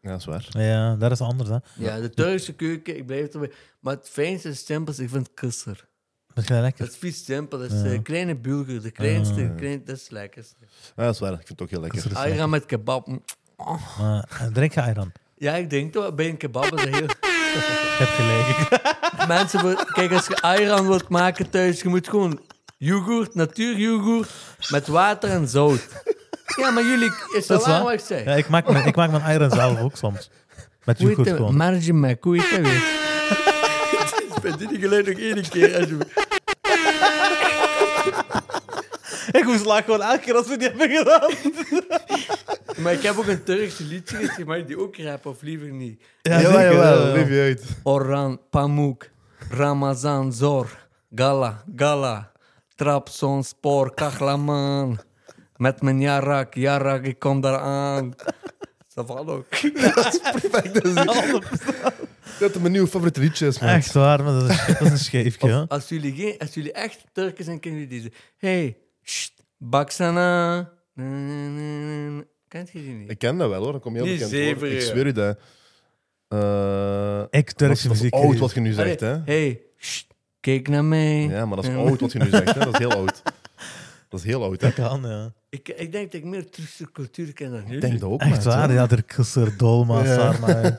Ja, 0.00 0.10
dat 0.10 0.18
is 0.18 0.24
waar. 0.24 0.46
Ja, 0.50 0.96
dat 0.96 1.10
is 1.10 1.20
anders. 1.20 1.48
Hè. 1.48 1.56
Ja, 1.74 2.00
de 2.00 2.10
Turkse 2.10 2.52
keuken, 2.52 2.96
ik 2.96 3.06
blijf 3.06 3.28
erbij. 3.28 3.50
Maar 3.80 3.94
het 3.94 4.08
fijnste 4.08 4.48
is 4.48 4.64
simpels, 4.64 4.98
ik 4.98 5.08
vind 5.08 5.34
kusser. 5.34 5.88
Dat 6.34 6.44
is 6.44 6.50
lekker. 6.50 6.84
Dat 6.84 6.92
is 6.94 6.98
vies 7.00 7.24
simpel, 7.24 7.58
dat 7.58 7.70
is 7.72 7.82
Ja. 7.82 7.88
de 7.88 8.02
kleine 8.02 8.36
bulgur, 8.36 8.82
de 8.82 8.90
kleinste, 8.90 9.52
klein, 9.56 9.82
dat 9.84 9.96
is 9.96 10.02
het 10.02 10.10
lekkerste. 10.10 10.54
Ja, 10.96 11.04
dat 11.04 11.14
is 11.14 11.20
waar. 11.20 11.30
Ik 11.32 11.36
vind 11.36 11.48
het 11.48 11.62
ook 11.62 11.70
heel 11.70 11.80
lekker. 11.80 12.06
Is 12.10 12.14
Ayran 12.14 12.50
met 12.50 12.66
kebab. 12.66 13.06
Maar 13.98 14.28
eh, 14.40 14.46
drink 14.52 14.72
je 14.74 14.82
ayran. 14.82 15.12
Ja, 15.36 15.54
ik 15.54 15.70
denk 15.70 15.92
toch, 15.92 16.14
bij 16.14 16.28
een 16.28 16.36
kebab 16.36 16.64
is 16.64 16.70
dat 16.70 16.80
heel... 16.80 17.06
Je 17.50 18.06
hebt 18.06 18.10
gelijk. 18.10 18.82
Mensen, 19.28 19.86
kijk, 19.92 20.12
als 20.12 20.26
je 20.26 20.40
ayran 20.40 20.86
wilt 20.86 21.08
maken 21.08 21.50
thuis, 21.50 21.82
je 21.82 21.88
moet 21.88 22.08
gewoon 22.08 22.40
yoghurt, 22.76 23.34
natuuryoghurt, 23.34 24.30
met 24.70 24.86
water 24.86 25.30
en 25.30 25.48
zout. 25.48 25.88
Ja, 26.56 26.70
maar 26.70 26.84
jullie, 26.84 27.10
is 27.36 27.46
Dat 27.46 27.62
zeg? 28.06 28.24
Ja, 28.24 28.34
ik, 28.34 28.48
maak 28.48 28.70
mijn, 28.72 28.86
ik 28.86 28.96
maak 28.96 29.10
mijn 29.10 29.22
ayran 29.22 29.50
zelf 29.50 29.80
ook 29.80 29.96
soms. 29.96 30.30
Met 30.84 30.98
yoghurt 30.98 31.28
gewoon. 31.28 31.56
Hoe 32.20 32.40
heet 32.40 32.50
dat 32.50 32.60
weer? 32.60 32.82
Ik 34.36 34.56
ben 34.58 34.68
die 34.68 34.78
geluid 34.80 35.06
nog 35.06 35.18
één 35.18 35.48
keer. 35.48 35.76
alsjeblieft. 35.76 36.28
Ik 39.38 39.44
moest 39.44 39.64
lachen 39.64 39.84
gewoon 39.84 40.02
elke 40.02 40.18
keer 40.18 40.34
als 40.34 40.46
we 40.46 40.56
die 40.56 40.68
hebben 40.68 40.90
gedaan. 40.90 41.30
Maar 42.82 42.92
ik 42.92 43.02
heb 43.02 43.18
ook 43.18 43.26
een 43.26 43.42
Turkse 43.42 43.84
liedje 43.84 44.16
geschreven, 44.16 44.46
maar 44.46 44.66
die 44.66 44.78
ook 44.78 44.96
rappen, 44.96 45.30
of 45.30 45.42
liever 45.42 45.68
niet. 45.70 46.02
Ja, 46.22 46.38
zeker, 46.40 46.72
jawel. 46.72 47.06
ja. 47.06 47.12
Leef 47.12 47.28
je 47.28 47.40
uit. 47.40 47.64
Orhan 47.82 48.40
Pamuk, 48.50 49.10
Ramazan 49.50 50.32
Zor, 50.32 50.66
Gala, 51.14 51.64
Gala, 51.76 52.32
Trabzonspor, 52.74 53.94
Kahlaman. 53.94 55.00
Met 55.60 55.82
mijn 55.82 56.00
Jarak, 56.00 56.54
Jarak, 56.54 57.04
ik 57.04 57.18
kom 57.18 57.40
daar 57.40 57.58
aan. 57.58 58.14
Dat 58.94 59.06
valt 59.06 59.28
ook. 59.28 59.48
Perfect. 60.32 60.74
Dat 60.82 60.84
is 60.84 60.94
dat 62.38 62.54
is 62.54 62.60
mijn 62.60 62.72
nieuwe 62.72 62.86
favoriete 62.88 63.20
liedje 63.20 63.46
is, 63.46 63.58
man. 63.58 63.68
Echt 63.68 63.92
waar, 63.92 64.24
maar 64.24 64.32
dat 64.32 64.50
is, 64.50 64.66
dat 64.66 64.80
is 64.80 64.90
een 64.90 64.98
scheefje. 64.98 65.64
Als, 65.68 65.88
jullie 65.88 66.14
geen, 66.14 66.38
als 66.38 66.54
jullie 66.54 66.72
echt 66.72 67.04
Turken 67.12 67.44
zijn, 67.44 67.60
kennen 67.60 67.80
jullie 67.80 67.96
deze. 68.02 68.12
Hey, 68.38 68.76
sst, 69.02 69.32
Baksana. 69.56 70.56
Na, 70.94 71.04
na, 71.04 71.48
na, 71.48 72.08
na. 72.10 72.22
Kent 72.48 72.70
je 72.70 72.82
die 72.82 72.94
niet? 72.94 73.10
Ik 73.10 73.18
ken 73.18 73.38
dat 73.38 73.48
wel, 73.48 73.62
hoor. 73.62 73.72
Dan 73.72 73.80
kom 73.80 73.96
je 73.96 74.02
heel 74.02 74.12
bekend 74.12 74.30
voor. 74.30 74.38
zeven, 74.38 74.72
Ik 74.72 74.80
zweer 74.80 75.06
u 75.06 75.12
dat. 75.12 75.38
Eh, 76.28 77.22
Ik 77.30 77.46
dat 77.46 77.56
Turkse 77.58 77.72
is, 77.72 77.82
dat 77.82 77.92
is 77.92 77.98
muziek. 78.02 78.14
oud 78.14 78.38
wat 78.38 78.52
je 78.52 78.60
nu 78.60 78.72
zegt, 78.72 79.00
hè. 79.00 79.18
Hey, 79.24 79.60
sst, 79.76 80.06
kijk 80.40 80.68
naar 80.68 80.84
mij. 80.84 81.20
Ja, 81.22 81.46
maar 81.46 81.56
dat 81.56 81.64
is 81.64 81.74
oud 81.74 82.00
wat 82.00 82.12
je 82.12 82.18
nu 82.18 82.28
zegt, 82.28 82.54
hè. 82.54 82.60
Dat 82.64 82.72
is 82.72 82.78
heel 82.78 82.92
oud. 82.92 83.22
Dat 84.10 84.20
is 84.20 84.26
heel 84.26 84.42
oud, 84.42 84.60
hè? 84.60 84.66
Dat 84.66 84.72
kan, 84.88 85.02
ja. 85.02 85.32
Ik, 85.48 85.68
ik 85.68 85.92
denk 85.92 86.12
dat 86.12 86.20
ik 86.20 86.26
meer 86.26 86.50
terug 86.50 86.76
de 86.76 86.92
cultuur 86.92 87.32
ken 87.32 87.50
dan 87.50 87.64
nu. 87.66 87.74
Ik 87.74 87.80
denk 87.80 88.00
dat 88.00 88.10
ook, 88.10 88.20
Echt 88.20 88.44
waar, 88.44 88.72
ja, 88.72 88.88
er 88.88 89.04
is 89.18 89.34
er 89.34 89.56
dolma, 89.56 90.04
Ja. 90.04 90.14
sarma. 90.14 90.76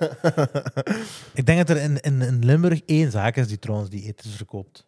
Ik 1.34 1.45
denk 1.45 1.68
dat 1.68 1.78
er 1.78 1.84
in, 1.84 1.99
in, 1.99 2.22
in 2.22 2.45
Limburg 2.45 2.82
één 2.86 3.12
zaak 3.12 3.36
is 3.36 3.48
die 3.48 3.60
trouwens 3.60 3.90
die 3.90 4.03
etens 4.03 4.36
verkoopt. 4.36 4.88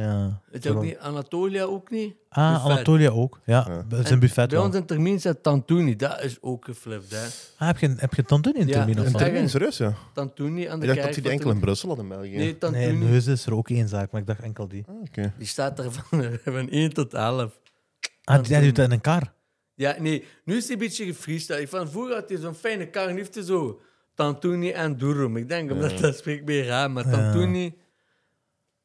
Ja. 0.00 0.40
Weet 0.50 0.62
je 0.62 0.74
ook 0.76 0.82
niet, 0.82 0.98
Anatolia 0.98 1.62
ook 1.62 1.90
niet? 1.90 2.14
Ah, 2.28 2.52
Buffet. 2.52 2.70
Anatolia 2.70 3.08
ook. 3.10 3.40
Ja, 3.44 3.64
Ja. 3.68 3.84
dat 3.88 3.98
is 4.00 4.06
En 4.06 4.12
een 4.12 4.18
buffet 4.18 4.48
Bij 4.48 4.58
wel. 4.58 4.66
ons 4.66 4.76
in 4.76 4.84
termijn 4.84 5.20
staat 5.20 5.42
Tantuni, 5.42 5.96
dat 5.96 6.22
is 6.22 6.38
ook 6.40 6.64
geflipt, 6.64 7.10
hè. 7.10 7.24
Ah, 7.58 7.66
heb 7.66 7.78
je, 7.78 7.94
heb 7.98 8.14
je 8.14 8.24
Tantuni 8.24 8.58
in 8.58 8.66
Ja, 8.66 8.72
termijn 8.72 8.98
of 8.98 9.04
In 9.06 9.12
dat 9.12 9.12
wat? 9.12 9.20
is 9.20 9.26
termijn, 9.26 9.50
serieus, 9.50 9.76
ja. 9.76 9.94
Tantuni 10.14 10.64
aan 10.66 10.80
de 10.80 10.86
Ik 10.86 10.92
dacht 10.94 11.00
kerk. 11.00 11.04
dat 11.04 11.14
die 11.14 11.22
die 11.22 11.32
enkel 11.32 11.50
in 11.50 11.60
Brussel 11.60 11.88
had 11.88 11.98
in 11.98 12.08
België. 12.08 12.36
Nee, 12.36 12.58
Tantuni. 12.58 12.84
Nee, 12.92 13.08
in 13.08 13.12
is 13.32 13.46
er 13.46 13.54
ook 13.54 13.68
één 13.70 13.88
zaak, 13.88 14.10
maar 14.10 14.20
ik 14.20 14.26
dacht 14.26 14.40
enkel 14.40 14.68
die. 14.68 14.84
Ah, 14.88 14.94
oké. 15.00 15.32
Die 15.38 15.46
staat 15.46 15.78
er 15.78 15.92
van, 15.92 16.24
van 16.44 16.68
1 16.70 16.92
tot 16.92 17.14
11. 17.14 17.58
Ah, 18.24 18.42
die, 18.44 18.60
doet 18.60 18.76
dat 18.76 18.86
in 18.86 18.92
een 18.92 19.00
kar. 19.00 19.32
Ja, 19.74 19.96
nee, 19.98 20.24
nu 20.44 20.56
is 20.56 20.64
hij 20.64 20.72
een 20.72 20.78
beetje. 20.78 21.04
Ik 21.60 21.68
van 21.68 21.88
vroeger 21.90 22.14
had 22.14 22.28
hij 22.28 22.38
zo'n 22.38 22.54
fijne 22.54 22.86
kar 22.86 23.08
en 23.08 23.16
heeft 23.16 23.34
hij 23.34 23.44
zo 23.44 23.80
Tantuni 24.14 24.70
en 24.70 24.96
Durum. 24.96 25.36
Ik 25.36 25.48
denk, 25.48 25.70
omdat 25.70 25.98
dat 25.98 26.16
spreekt 26.16 26.44
meer 26.44 26.66
raar, 26.66 26.90
maar 26.90 27.04
Ja. 27.06 27.10
Tantuni, 27.10 27.74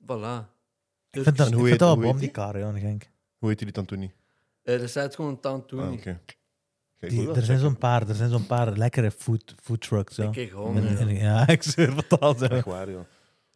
voilà. 0.08 0.52
Ik 1.14 1.24
vind 1.24 1.38
dat, 1.38 1.46
En 1.48 1.52
ik 1.54 1.58
hoe 1.60 1.68
vind 1.68 1.70
heet- 1.70 1.80
dat 1.80 1.90
hoe 1.90 1.98
wel 2.00 2.12
bom, 2.12 2.20
heet 2.22 2.34
die 2.34 2.44
kar, 2.44 2.58
ja, 2.58 2.70
in 2.70 2.80
Genk. 2.80 3.10
Hoe 3.38 3.50
heet 3.50 3.60
die 3.60 3.98
niet? 3.98 4.12
Eh, 4.64 4.82
er 4.82 4.90
staat 4.90 5.16
gewoon 5.16 5.40
Tantuni. 5.40 5.82
Ah, 5.82 5.92
oké. 5.92 6.20
Kijk, 6.98 7.12
Die, 7.12 7.18
goed, 7.18 7.28
dat 7.28 7.38
er, 7.38 7.44
zijn 7.44 7.60
zo'n 7.60 7.78
paar, 7.78 8.08
er 8.10 8.16
zijn 8.16 8.30
zo'n 8.30 8.46
paar 8.46 8.78
lekkere 8.78 9.12
food, 9.12 9.56
food 9.62 9.82
trucks. 9.82 10.16
Ja. 10.16 10.30
Ik 10.32 10.36
in- 10.36 11.16
ja, 11.16 11.48
ik 11.58 11.64
zweer 11.64 11.94
wat 11.96 12.20
al 12.20 12.36
zo. 12.38 12.46
Echt 12.46 12.66
waar, 12.66 12.90
ja. 12.90 13.06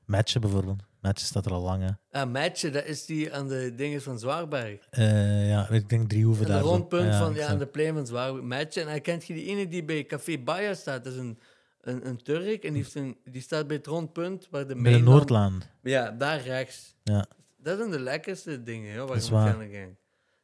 Matchen 0.05 0.41
bijvoorbeeld. 0.41 0.81
Matchen 1.01 1.27
staat 1.27 1.45
er 1.45 1.51
al 1.51 1.61
lang. 1.61 1.83
Hè. 1.83 2.19
Ah, 2.21 2.31
Matje, 2.31 2.69
dat 2.69 2.85
is 2.85 3.05
die 3.05 3.33
aan 3.33 3.47
de 3.47 3.73
dingen 3.75 4.01
van 4.01 4.19
Zwaarberg. 4.19 4.87
Eh, 4.89 5.49
ja, 5.49 5.69
ik 5.69 5.89
denk 5.89 6.09
drie 6.09 6.25
hoeven 6.25 6.45
Aan 6.45 6.51
de 6.51 6.57
daar. 6.57 6.63
zo. 6.67 6.69
rondpunt 6.69 7.15
van, 7.15 7.33
ja, 7.33 7.47
aan 7.47 7.57
de 7.57 7.65
plein 7.65 7.93
van 7.93 8.07
Zwaarberg. 8.07 8.43
Matje, 8.45 8.81
en 8.81 8.87
hij 8.87 9.01
kent 9.01 9.25
je 9.27 9.33
die 9.33 9.45
ene 9.45 9.67
die 9.67 9.83
bij 9.83 10.05
Café 10.05 10.37
Baya 10.37 10.73
staat. 10.73 11.03
Dat 11.03 11.13
is 11.13 11.19
een, 11.19 11.39
een, 11.81 12.07
een 12.07 12.23
Turk 12.23 12.63
en 12.63 12.73
die, 12.73 12.81
heeft 12.83 12.95
een, 12.95 13.17
die 13.23 13.41
staat 13.41 13.67
bij 13.67 13.75
het 13.77 13.87
rondpunt 13.87 14.47
waar 14.51 14.67
de 14.67 14.81
Bij 14.81 14.91
de 14.91 14.99
Noordlaan. 14.99 15.61
Ja, 15.81 16.11
daar 16.11 16.41
rechts. 16.41 16.95
Ja. 17.03 17.25
Dat 17.67 17.77
zijn 17.77 17.91
de 17.91 17.99
lekkerste 17.99 18.63
dingen, 18.63 18.91
ja, 18.91 18.97
waar 18.97 19.07
Dat 19.07 19.15
is 19.17 19.27
je 19.27 19.33
moet 19.33 19.43
gaan. 19.43 19.97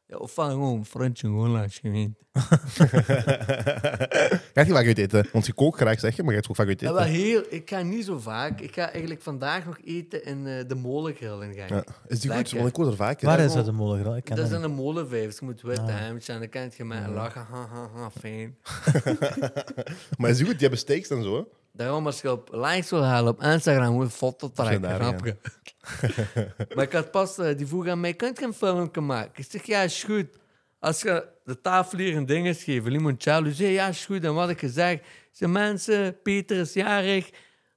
Ja, 0.06 0.16
of 0.16 0.34
van 0.34 0.50
gewoon 0.50 0.78
een 0.78 0.84
frontje 0.84 1.26
gewoon 1.26 1.56
als 1.62 1.78
je 1.82 1.90
weet. 1.90 2.10
Gaat 4.54 4.66
je 4.66 4.72
vaak 4.72 4.86
uit 4.86 4.98
eten? 4.98 5.28
Want 5.32 5.46
je 5.46 5.52
kookt 5.52 5.76
graag, 5.80 6.00
zeg 6.00 6.16
je, 6.16 6.22
maar 6.22 6.34
je 6.34 6.38
gaat 6.40 6.48
ook 6.50 6.56
vaak 6.56 6.66
uit 6.66 6.80
Ja, 6.80 6.86
eten. 6.86 7.00
maar 7.00 7.08
heel, 7.10 7.42
ik 7.48 7.70
ga 7.70 7.82
niet 7.82 8.04
zo 8.04 8.18
vaak. 8.18 8.60
Ik 8.60 8.74
ga 8.74 8.90
eigenlijk 8.90 9.22
vandaag 9.22 9.64
nog 9.64 9.78
eten 9.84 10.24
in 10.24 10.46
eh, 10.46 10.68
de 10.68 10.74
molengrill 10.74 11.40
in 11.40 11.54
Genk. 11.54 11.68
Ja. 11.70 11.84
Is 12.06 12.20
die 12.20 12.30
goed? 12.30 12.38
Lekker. 12.40 12.56
Want 12.56 12.68
ik 12.68 12.76
hoor 12.76 12.86
er 12.86 12.96
vaak. 12.96 13.20
Waar 13.20 13.40
is 13.40 13.52
dat 13.52 13.64
de 13.64 13.72
molen? 13.72 14.16
Ik 14.16 14.24
ken 14.24 14.36
Dat 14.36 14.36
dat 14.36 14.48
zijn 14.48 14.60
niet. 14.60 14.70
de 14.70 14.82
molenvijvers. 14.82 15.38
Je 15.38 15.44
moet 15.44 15.62
wit 15.62 15.78
Ah. 15.78 15.86
hemdje 15.88 16.32
en 16.32 16.38
dan 16.38 16.48
kan 16.48 16.70
je 16.76 16.84
met 16.84 17.06
lachen. 17.06 17.44
Ha, 17.50 17.66
ha, 17.66 17.90
ha, 17.94 18.10
fijn. 18.10 18.56
Maar 20.18 20.30
is 20.30 20.36
die 20.36 20.44
goed? 20.46 20.52
Die 20.54 20.60
hebben 20.60 20.78
steaks 20.78 21.08
en 21.10 21.22
zo, 21.22 21.36
hè? 21.36 21.42
Daarom 21.76 22.06
als 22.06 22.20
je 22.20 22.30
op 22.30 22.48
likes 22.52 22.90
wil 22.90 23.04
halen 23.04 23.32
op 23.32 23.42
Instagram, 23.42 23.92
moet 23.92 24.10
je 24.10 24.16
foto 24.16 24.50
trekken. 24.50 24.82
daar, 24.82 24.96
snap 24.96 25.24
je? 25.24 25.36
maar 26.74 26.84
ik 26.84 26.92
had 26.92 27.10
pas, 27.10 27.38
eh, 27.38 27.56
die 27.56 27.66
vroeg 27.66 27.88
aan 27.88 28.00
mij, 28.00 28.14
kunt 28.14 28.38
je 28.38 28.44
een 28.44 28.52
filmpje 28.52 29.00
maken? 29.00 29.32
Ik 29.34 29.46
zeg, 29.50 29.62
ja, 29.62 29.80
is 29.80 30.04
goed. 30.04 30.26
Als 30.78 31.02
je 31.02 31.26
de 31.44 31.60
tafel 31.60 31.98
hier 31.98 32.16
een 32.16 32.26
ding 32.26 32.56
geven, 32.56 32.90
limoncello, 32.90 33.50
zei 33.50 33.72
ja, 33.72 33.88
is 33.88 34.04
goed. 34.04 34.24
En 34.24 34.34
wat 34.34 34.48
ik 34.48 34.58
gezegd, 34.58 35.04
ze 35.32 35.48
mensen, 35.48 36.22
Peter 36.22 36.56
is 36.56 36.72
jarig, 36.72 37.30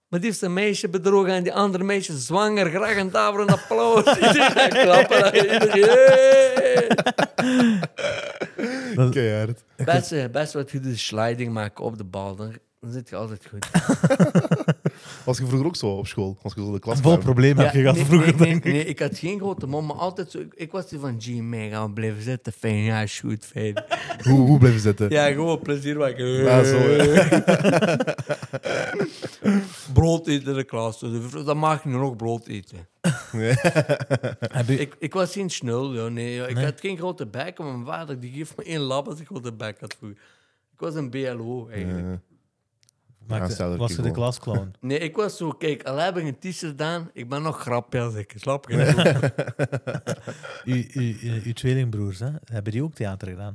maar 0.08 0.20
die 0.20 0.30
heeft 0.30 0.42
een 0.42 0.54
meisje 0.54 0.90
bedrogen 0.90 1.32
en 1.32 1.44
die 1.44 1.54
andere 1.54 1.84
meisje 1.84 2.14
is 2.14 2.26
zwanger. 2.26 2.70
Graag 2.70 2.98
een 2.98 3.12
tafel 3.12 3.42
een 3.42 3.50
applaus. 3.50 4.18
Iedereen 4.28 4.70
klappen. 4.70 5.36
iedereen. 5.54 6.88
Best, 9.86 10.12
eh, 10.12 10.26
best 10.32 10.54
wat 10.54 10.72
je 10.72 10.80
doet, 10.80 11.00
sliding 11.00 11.54
maken 11.54 11.84
op 11.84 11.98
de 11.98 12.04
bal. 12.04 12.36
Dan, 12.36 12.54
dan 12.80 12.92
zit 12.92 13.10
je 13.10 13.16
altijd 13.16 13.46
goed. 13.50 13.68
Was 15.26 15.38
je 15.38 15.46
vroeger 15.46 15.68
ook 15.68 15.76
zo 15.76 15.88
op 15.88 16.08
school? 16.08 16.38
Als 16.44 16.54
je 16.54 16.62
zo 16.62 16.72
de 16.72 16.80
klas 16.80 17.00
Vol 17.00 17.18
problemen 17.18 17.64
heb 17.66 17.74
je 17.74 17.80
gehad 17.80 17.96
nee, 17.96 18.06
vroeger, 18.06 18.28
nee, 18.28 18.36
nee, 18.40 18.48
denk 18.50 18.66
ik. 18.66 18.72
nee, 18.74 18.86
ik 18.86 19.00
had 19.00 19.18
geen 19.18 19.40
grote 19.40 19.68
mond, 19.68 19.88
maar 19.88 19.96
altijd 19.96 20.32
zo. 20.32 20.40
Ik, 20.40 20.54
ik 20.56 20.72
was 20.72 20.90
die 20.90 21.00
van, 21.00 21.22
G, 21.22 21.28
man, 21.42 21.70
gaan 21.70 21.94
blijven 21.94 22.22
zitten. 22.24 22.54
Fijn, 22.54 22.76
ja, 22.76 23.02
is 23.02 23.20
goed, 23.20 23.46
fijn. 23.46 23.84
Hoe, 24.28 24.40
hoe 24.48 24.58
blijven 24.60 24.80
zitten? 24.80 25.10
Ja, 25.10 25.32
gewoon 25.32 25.60
plezier 25.60 25.98
maken. 25.98 26.26
Ja, 26.28 26.64
zo, 26.64 26.78
brood 29.94 30.28
eten 30.28 30.48
in 30.52 30.58
de 30.58 30.64
klas. 30.64 31.00
Dus 31.00 31.32
Dan 31.46 31.58
mag 31.58 31.84
je 31.84 31.90
nog 31.90 32.16
brood 32.16 32.48
eten. 32.48 32.88
Heb 34.52 34.68
je- 34.68 34.80
Ik, 34.80 34.96
ik 35.00 35.14
was 35.14 35.34
geen 35.34 35.50
snul, 35.50 35.94
ja, 35.94 36.08
nee. 36.08 36.48
Ik 36.48 36.56
Nee? 36.56 36.66
had 36.66 36.80
geen 36.80 36.98
grote 36.98 37.26
bek, 37.28 37.58
maar 37.58 37.68
mijn 37.72 37.86
vader 37.86 38.20
die 38.20 38.32
geeft 38.32 38.58
me 38.58 38.64
één 38.64 38.80
lap 38.82 39.08
als 39.08 39.20
ik 39.20 39.26
grote 39.28 39.54
bek 39.54 39.80
had 39.80 39.96
vroeger. 39.98 40.18
Ik 40.74 40.80
was 40.80 40.96
een 40.96 41.10
BLO, 41.10 41.68
eigenlijk. 41.70 42.08
Ja. 42.08 42.22
Maakte- 43.28 43.78
was 43.78 43.96
je 43.96 44.02
de 44.02 44.12
klasclown? 44.12 44.74
Nee, 44.82 44.98
ik 45.00 45.16
was 45.16 45.38
zo, 45.38 45.52
kijk, 45.52 45.84
al 45.84 45.98
heb 45.98 46.18
ik 46.18 46.24
een 46.26 46.40
t-shirt 46.40 46.58
gedaan, 46.72 47.10
ik 47.14 47.30
ben 47.30 47.42
nog 47.42 47.60
grappig 47.62 48.02
als 48.02 48.14
ik, 48.16 48.34
snap 48.36 48.70
je? 48.70 48.76
uw, 50.66 50.84
uw, 50.94 51.14
uw, 51.22 51.42
uw 51.44 51.54
tweelingbroers, 51.54 52.20
hè? 52.20 52.30
hebben 52.46 52.72
die 52.72 52.84
ook 52.84 52.94
theater 52.94 53.28
gedaan? 53.28 53.54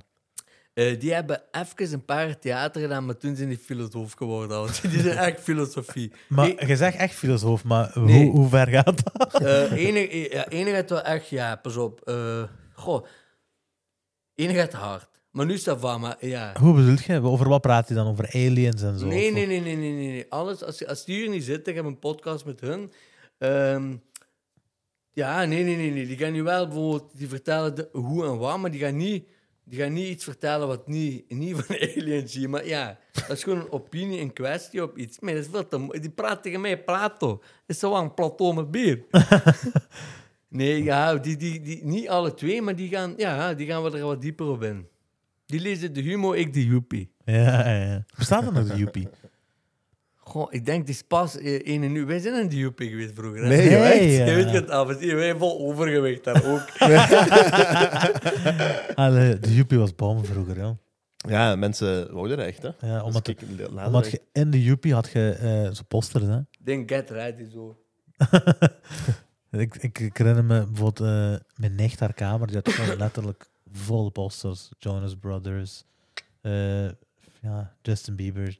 Eh, 0.74 1.00
die 1.00 1.14
hebben 1.14 1.42
even 1.50 1.92
een 1.92 2.04
paar 2.04 2.38
theater 2.38 2.80
gedaan, 2.82 3.06
maar 3.06 3.16
toen 3.16 3.36
zijn 3.36 3.48
die 3.48 3.58
filosoof 3.58 4.12
geworden. 4.12 4.66
Die 4.90 5.00
zijn 5.00 5.16
echt 5.18 5.40
filosofie. 5.40 6.12
Maar 6.28 6.66
je 6.68 6.76
zegt 6.76 6.96
echt 6.96 7.14
filosoof, 7.14 7.64
maar 7.64 7.90
Nee. 7.94 8.24
hoe, 8.24 8.30
hoe 8.36 8.48
ver 8.48 8.68
gaat 8.68 9.02
dat? 9.18 9.42
eh, 9.42 9.72
enig, 9.72 10.32
ja, 10.32 10.48
enig 10.48 10.74
het 10.74 10.90
wel 10.90 11.02
echt, 11.02 11.28
ja, 11.28 11.56
pas 11.56 11.76
op. 11.76 12.00
eh 12.00 12.42
goh, 12.74 13.06
enig 14.34 14.56
het 14.56 14.72
hard. 14.72 15.08
Maar 15.32 15.46
nu 15.46 15.52
is 15.52 15.64
dat 15.64 15.80
van, 15.80 16.00
maar 16.00 16.26
ja. 16.26 16.54
Hoe 16.60 16.74
bedoelt 16.74 17.04
je? 17.04 17.22
Over 17.22 17.48
wat 17.48 17.60
praat 17.60 17.86
hij 17.88 17.96
dan? 17.96 18.06
Over 18.06 18.32
aliens 18.32 18.82
en 18.82 18.98
zo? 18.98 19.06
Nee, 19.06 19.32
nee, 19.32 19.46
nee, 19.46 19.60
nee, 19.60 19.76
nee, 19.76 19.92
nee, 19.92 20.08
nee. 20.10 20.26
Alles, 20.28 20.64
als, 20.64 20.86
als 20.86 21.04
die 21.04 21.16
hier 21.16 21.28
niet 21.28 21.44
zitten, 21.44 21.72
ik 21.72 21.78
heb 21.78 21.84
een 21.84 21.98
podcast 21.98 22.44
met 22.44 22.60
hun. 22.60 22.92
ehm, 23.38 23.96
ja, 25.12 25.44
nee, 25.44 25.64
nee, 25.64 25.76
nee, 25.76 25.90
nee. 25.90 26.06
Die 26.06 26.16
gaan 26.16 26.32
nu 26.32 26.42
wel 26.42 26.66
bijvoorbeeld, 26.66 27.18
die 27.18 27.28
vertellen 27.28 27.74
de, 27.74 27.88
hoe 27.92 28.24
en 28.24 28.38
wat, 28.38 28.58
maar 28.58 28.70
die 28.70 28.80
gaan 28.80 28.96
niet, 28.96 29.28
die 29.64 29.80
gaan 29.80 29.92
niet 29.92 30.08
iets 30.08 30.24
vertellen 30.24 30.66
wat 30.66 30.88
niet, 30.88 31.30
niet 31.30 31.56
van 31.56 31.76
aliens 31.96 32.32
zie. 32.32 32.48
Maar 32.48 32.66
ja, 32.66 32.98
dat 33.12 33.30
is 33.30 33.42
gewoon 33.42 33.58
een 33.58 33.72
opinie, 33.72 34.20
een 34.20 34.32
kwestie 34.32 34.82
op 34.82 34.96
iets. 34.96 35.20
Maar 35.20 35.34
dat 35.34 35.42
is 35.42 35.50
veel 35.50 35.68
te 35.68 36.00
Die 36.00 36.10
praat 36.10 36.42
tegen 36.42 36.60
mij, 36.60 36.84
Plato. 36.84 37.28
Dat 37.28 37.40
is 37.66 37.78
zo 37.78 37.94
een 37.94 38.14
plateau 38.14 38.54
met 38.54 38.70
bier. 38.70 39.04
nee, 40.48 40.82
ja, 40.82 41.14
die, 41.14 41.36
die, 41.36 41.60
die, 41.60 41.84
niet 41.84 42.08
alle 42.08 42.34
twee, 42.34 42.62
maar 42.62 42.76
die 42.76 42.88
gaan, 42.88 43.14
ja, 43.16 43.54
die 43.54 43.66
gaan 43.66 43.82
we 43.82 43.98
er 43.98 44.04
wat 44.04 44.20
dieper 44.20 44.46
op 44.46 44.62
in. 44.62 44.90
Die 45.52 45.60
lezen 45.60 45.92
de 45.92 46.00
humor, 46.00 46.36
ik 46.36 46.52
de 46.52 46.64
joepie. 46.64 47.12
Ja, 47.24 47.68
ja, 47.68 47.82
ja. 47.82 48.04
Bestaat 48.16 48.46
er 48.46 48.52
nog 48.52 48.68
de 48.68 48.76
Joepie? 48.76 49.08
Goh, 50.14 50.52
ik 50.52 50.64
denk, 50.64 50.86
die 50.86 50.94
is 50.94 51.02
pas 51.02 51.38
eh, 51.38 51.54
één 51.54 51.82
en 51.82 51.92
nu. 51.92 52.06
Wij 52.06 52.18
zijn 52.18 52.40
in 52.40 52.48
de 52.48 52.56
UP 52.56 52.80
geweest 52.80 53.14
vroeger. 53.14 53.42
hè? 53.42 53.48
Nee, 53.48 53.70
joh, 53.70 53.86
echt? 53.86 54.02
ja. 54.02 54.24
Je 54.24 54.34
weet 54.34 54.50
het 54.50 54.70
af, 54.70 54.98
wij 54.98 55.36
vol 55.36 55.68
overgewicht 55.68 56.24
daar 56.24 56.44
ook. 56.44 56.60
Allee, 59.04 59.38
de 59.38 59.54
Joepie 59.54 59.78
was 59.78 59.94
bom 59.94 60.24
vroeger, 60.24 60.58
ja. 60.58 60.76
Ja, 61.16 61.56
mensen 61.56 62.12
wouden 62.12 62.38
er 62.38 62.46
echt, 62.46 62.62
hè? 62.62 62.68
ja 62.80 62.94
Dus 62.94 63.02
omdat, 63.74 64.10
je 64.10 64.20
in 64.32 64.50
de 64.50 64.62
Joepie 64.62 64.94
had 64.94 65.10
je 65.12 65.30
eh 65.40 65.74
zo'n 65.74 65.86
posters, 65.88 66.24
hè. 66.24 66.38
Denk, 66.60 66.90
get 66.90 67.10
ready 67.10 67.50
zo. 67.50 67.78
Ik, 69.50 69.74
ik, 69.80 69.98
ik 69.98 70.16
herinner 70.16 70.44
me 70.44 70.66
bijvoorbeeld 70.66 71.00
eh, 71.00 71.34
mijn 71.54 71.74
nicht, 71.74 72.00
haar 72.00 72.14
kamer, 72.14 72.46
die 72.46 72.56
had 72.56 72.72
gewoon 72.72 72.96
letterlijk 73.06 73.50
vol 73.72 74.10
posters. 74.10 74.70
Jonas 74.78 75.14
Brothers, 75.16 75.84
eh, 76.40 76.84
ja, 77.40 77.74
Justin 77.82 78.16
Bieber, 78.16 78.58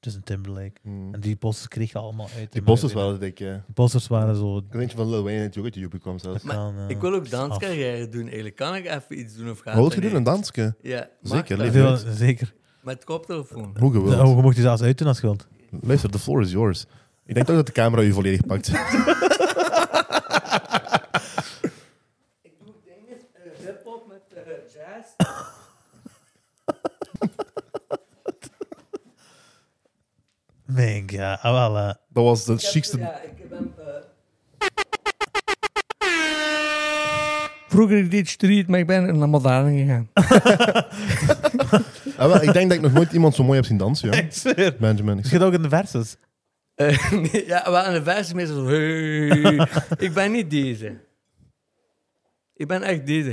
Justin 0.00 0.22
Timberlake. 0.24 0.72
Hmm. 0.82 1.14
En 1.14 1.20
die 1.20 1.36
posters 1.36 1.68
kreeg 1.68 1.92
je 1.92 1.98
allemaal 1.98 2.28
uit. 2.36 2.52
Die 2.52 2.62
posters 2.62 2.92
waren 2.92 3.20
dik, 3.20 3.38
ja. 3.38 3.52
Die 3.52 3.74
posters 3.74 4.06
waren 4.06 4.36
zo... 4.36 4.56
Ik 4.56 4.72
denk 4.72 4.90
van 4.90 5.10
Lil 5.10 5.22
Wayne 5.22 5.48
die 5.48 5.84
ook 5.84 5.92
uit 5.92 6.00
kwam 6.00 6.18
zelfs. 6.18 6.44
kan, 6.44 6.78
eh, 6.78 6.88
Ik 6.88 7.00
wil 7.00 7.14
ook 7.14 7.30
danscarrière 7.30 8.08
doen, 8.08 8.22
eigenlijk. 8.24 8.56
Kan 8.56 8.74
ik 8.74 8.86
even 8.86 9.18
iets 9.18 9.36
doen 9.36 9.50
of 9.50 9.58
gaat 9.58 9.74
Wil 9.74 9.82
dat 9.84 9.94
je 9.94 10.00
doen, 10.00 10.14
een 10.14 10.22
dansje? 10.22 10.74
Ja, 10.82 11.08
Zeker? 11.22 11.70
Veel- 11.72 11.96
zeker. 11.96 12.54
Met 12.82 13.04
koptelefoon. 13.04 13.76
Hoe 13.78 13.96
Oh, 13.96 14.04
wilt. 14.04 14.28
je 14.36 14.42
mocht 14.42 14.56
je 14.56 14.62
zelfs 14.62 14.82
uitdoen 14.82 15.08
als 15.08 15.16
je 15.20 15.26
wilt. 15.26 15.46
Luister, 15.80 16.10
the 16.10 16.18
floor 16.18 16.42
is 16.42 16.50
yours. 16.50 16.84
Ik 17.24 17.34
denk 17.34 17.46
toch 17.46 17.56
dat 17.56 17.66
de 17.66 17.72
camera 17.72 18.02
je 18.02 18.12
volledig 18.12 18.46
pakt. 18.46 18.68
Ik 22.42 22.52
doe 22.64 22.74
dingen, 22.84 23.16
uh, 23.46 23.66
hip-hop 23.66 24.06
met 24.08 24.22
eh, 24.34 24.52
jazz. 24.74 25.08
Ah, 30.76 31.42
wel, 31.52 31.76
eh. 31.76 31.94
Dat 32.08 32.24
was 32.24 32.44
de 32.44 32.56
chicste... 32.56 32.98
Ja, 32.98 33.20
ik 33.22 33.48
ben... 33.48 33.72
eh, 33.78 33.84
Vroeger 37.68 38.10
deed 38.10 38.28
street, 38.28 38.68
maar 38.68 38.78
ik 38.78 38.86
ben 38.86 39.18
naar 39.18 39.28
modern 39.28 39.78
gegaan. 39.78 40.08
Ah, 42.18 42.26
wel, 42.32 42.42
ik 42.42 42.52
denk 42.52 42.68
dat 42.68 42.76
ik 42.78 42.80
nog 42.84 42.92
nooit 42.92 43.12
iemand 43.12 43.34
zo 43.34 43.44
mooi 43.44 43.56
heb 43.56 43.64
zien 43.66 43.76
dansen, 43.76 44.10
ja. 44.10 44.16
Ik 44.22 44.32
zweer. 44.32 44.76
Benjamin. 44.78 45.18
Ik 45.18 45.22
Je 45.24 45.30
zit 45.30 45.42
ook 45.42 45.52
in 45.52 45.62
de 45.62 45.68
verses. 45.68 46.16
Eh, 46.74 47.12
nee, 47.32 47.46
ja, 47.46 47.62
wel 47.64 47.78
aan 47.78 47.92
de 47.92 48.02
versie 48.02 48.34
meestal 48.34 48.56
zo... 48.56 48.66
Hey, 48.66 49.68
ik 49.98 50.12
ben 50.14 50.32
niet 50.32 50.50
deze. 50.50 50.96
Ik 52.54 52.66
ben 52.66 52.82
echt 52.82 53.06
deze. 53.06 53.32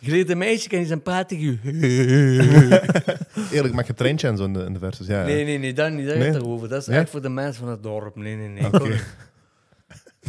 Je 0.00 0.10
leert 0.10 0.30
een 0.30 0.38
meisje 0.38 0.68
en 0.68 0.76
die 0.78 0.86
zijn 0.94 1.02
praten. 1.02 1.40
je- 1.40 1.58
Eerlijk, 3.52 3.74
mag 3.74 3.86
je 3.86 3.94
treintje 3.94 4.28
en 4.28 4.36
zo 4.36 4.44
in 4.44 4.52
de, 4.52 4.64
in 4.64 4.72
de 4.72 4.78
verses? 4.78 5.06
Ja, 5.06 5.18
ja. 5.20 5.24
Nee, 5.26 5.44
nee, 5.44 5.58
nee, 5.58 5.72
dat 5.72 5.92
niet. 5.92 6.06
Dat 6.06 6.16
Nee? 6.16 6.32
gaat 6.32 6.34
erover. 6.42 6.68
Dat 6.68 6.80
is 6.80 6.88
echt 6.88 7.10
voor 7.10 7.22
de 7.22 7.28
mensen 7.28 7.62
van 7.62 7.70
het 7.72 7.82
dorp. 7.82 8.16
Nee, 8.16 8.36
nee, 8.36 8.48
nee. 8.48 8.66
Oké. 8.66 8.98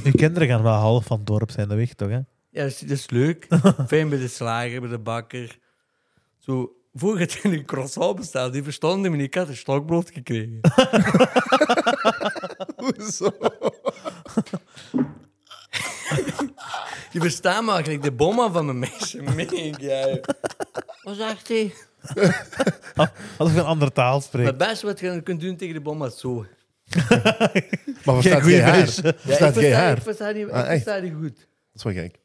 Uw 0.03 0.11
kinderen 0.11 0.47
gaan 0.47 0.63
wel 0.63 0.73
half 0.73 1.05
van 1.05 1.17
het 1.17 1.25
dorp 1.27 1.51
zijn, 1.51 1.67
dat 1.67 1.77
weet 1.77 1.89
je 1.89 1.95
toch, 1.95 2.09
hè? 2.09 2.15
Ja, 2.15 2.63
dat 2.63 2.65
is, 2.71 2.79
dat 2.79 2.89
is 2.89 3.09
leuk. 3.09 3.47
Fijn 3.87 4.09
bij 4.09 4.19
de 4.19 4.27
slager, 4.27 4.79
bij 4.81 4.89
de 4.89 4.99
bakker. 4.99 5.57
Zo, 6.37 6.71
vroeger 6.93 7.19
had 7.19 7.31
je 7.31 7.39
een 7.43 7.65
croissant 7.65 8.15
besteld. 8.15 8.53
Die 8.53 8.63
verstonden 8.63 9.11
me 9.11 9.17
niet. 9.17 9.25
Ik 9.25 9.33
had 9.35 9.47
een 9.47 9.55
stokbrood 9.57 10.11
gekregen. 10.13 10.59
Hoezo? 12.75 13.31
Die 17.11 17.22
verstaan 17.22 17.65
me 17.65 17.72
eigenlijk 17.72 18.03
de 18.03 18.11
bomma 18.11 18.52
van 18.52 18.65
mijn 18.65 18.80
meisje. 18.80 19.22
Meen 19.36 19.76
ja. 19.80 20.18
Wat 21.02 21.15
zegt 21.15 21.48
hij? 21.48 21.73
Als 23.38 23.52
ik 23.52 23.57
een 23.57 23.64
andere 23.64 23.91
taal 23.91 24.14
Maar 24.14 24.22
spreek. 24.22 24.45
het 24.45 24.57
beste 24.57 24.86
wat 24.86 24.99
je 24.99 25.22
kunt 25.23 25.41
doen 25.41 25.56
tegen 25.56 25.73
de 25.73 25.81
bomma 25.81 26.06
is 26.06 26.19
zo. 26.19 26.45
Maar 28.06 28.22
verstaat 28.22 28.45
jij 28.45 28.61
haar? 28.61 28.76
vis. 28.88 28.95
Ja, 28.95 29.14
Verstaat 29.18 29.56
ik 29.57 29.61
jij 29.61 29.72
versta, 29.72 29.80
haar? 29.80 29.98
ik 29.98 30.03
versta 30.03 30.34
die, 30.34 30.45
ik 30.45 30.52
Ah, 30.52 30.60
echt? 30.60 30.69
versta 30.84 30.99
die 30.99 31.11
goed. 31.14 31.38
Dat 31.38 31.45
is 31.73 31.84
wel 31.84 31.94
gek. 31.94 32.15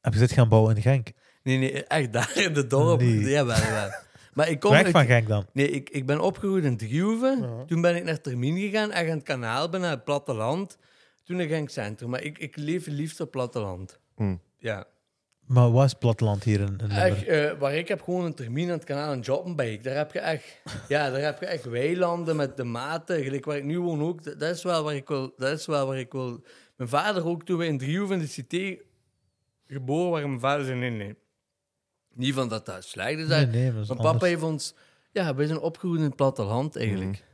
Heb 0.00 0.12
je 0.12 0.18
dit 0.18 0.32
gaan 0.32 0.48
bouwen 0.48 0.76
in 0.76 0.82
Genk? 0.82 1.08
Nee, 1.42 1.58
nee, 1.58 1.84
echt 1.84 2.12
daar 2.12 2.32
in 2.36 2.52
de 2.54 2.66
dorp. 2.66 3.00
Nee. 3.00 3.20
Jawel, 3.20 3.56
jawel. 3.58 3.90
Maar 4.34 4.48
ik 4.48 4.60
kom 4.60 4.70
Weg 4.70 4.82
uit- 4.82 4.90
van 4.92 5.06
Genk 5.06 5.28
dan. 5.28 5.46
Nee, 5.52 5.70
ik, 5.70 5.90
ik 5.90 6.06
ben 6.06 6.20
opgegroeid 6.20 6.64
in 6.64 6.76
Driehoeven. 6.76 7.64
Toen 7.66 7.80
ben 7.80 7.96
ik 7.96 8.04
naar 8.04 8.20
Termien 8.20 8.58
gegaan, 8.58 8.92
echt 8.92 9.10
aan 9.10 9.16
het 9.16 9.24
kanaal, 9.26 9.68
ben 9.68 9.80
naar 9.80 9.90
het 9.90 10.04
platteland. 10.04 10.76
Toen 11.24 11.36
naar 11.36 11.46
Genk 11.46 11.70
Centrum. 11.70 12.10
Maar 12.10 12.22
ik, 12.22 12.38
ik 12.38 12.56
leef 12.56 12.84
het 12.84 12.94
liefst 12.94 13.20
op 13.20 13.30
platteland. 13.30 13.98
Hm. 14.16 14.36
Ja. 14.58 14.86
Maar 15.46 15.72
wat 15.72 15.84
is 15.84 15.90
het 15.90 15.98
platteland 15.98 16.44
hier 16.44 16.60
in, 16.60 16.78
in 16.82 16.90
Echt, 16.90 17.24
eh, 17.24 17.52
waar 17.58 17.74
ik 17.74 17.88
heb 17.88 18.02
gewoon 18.02 18.24
een 18.24 18.34
termijn 18.34 18.66
aan 18.66 18.72
het 18.72 18.84
kanaal 18.84 19.12
en 19.12 19.20
Joppenbeek. 19.20 19.84
Daar 19.84 19.96
heb 19.96 20.12
je 20.12 20.18
echt, 20.18 20.60
ja, 20.88 21.10
daar 21.10 21.20
heb 21.20 21.40
je 21.40 21.46
echt 21.46 21.64
weilanden 21.64 22.36
met 22.36 22.56
de 22.56 22.64
maten. 22.64 23.22
Gelijk 23.22 23.44
waar 23.44 23.56
ik 23.56 23.64
nu 23.64 23.80
woon 23.80 24.02
ook. 24.02 24.24
Dat, 24.24 24.40
dat 24.40 24.56
is 24.56 24.62
wel 24.62 24.84
waar 24.84 24.94
ik 24.94 25.08
wil. 25.08 25.32
Dat 25.36 25.58
is 25.58 25.66
wel 25.66 25.86
waar 25.86 25.98
ik 25.98 26.12
wil. 26.12 26.44
Mijn 26.76 26.88
vader 26.88 27.26
ook 27.26 27.44
toen 27.44 27.58
we 27.58 27.66
in 27.66 27.78
Driehoeven 27.78 28.16
in 28.16 28.22
de 28.22 28.28
cité 28.28 28.78
geboren 29.66 30.10
waren. 30.10 30.28
Mijn 30.28 30.40
vader 30.40 30.66
zei 30.66 30.78
nee, 30.78 30.90
nee. 30.90 31.16
Niet 32.14 32.34
van 32.34 32.48
dat 32.48 32.66
dat 32.66 32.84
slecht 32.84 33.18
is. 33.18 33.28
Nee, 33.28 33.46
nee, 33.46 33.72
dat 33.72 33.82
is 33.82 33.88
Mijn 33.88 34.00
papa 34.00 34.26
heeft 34.26 34.42
ons... 34.42 34.74
Ja, 35.12 35.34
wij 35.34 35.46
zijn 35.46 35.58
opgegroeid 35.58 35.98
in 35.98 36.06
het 36.06 36.16
platteland 36.16 36.76
eigenlijk. 36.76 37.24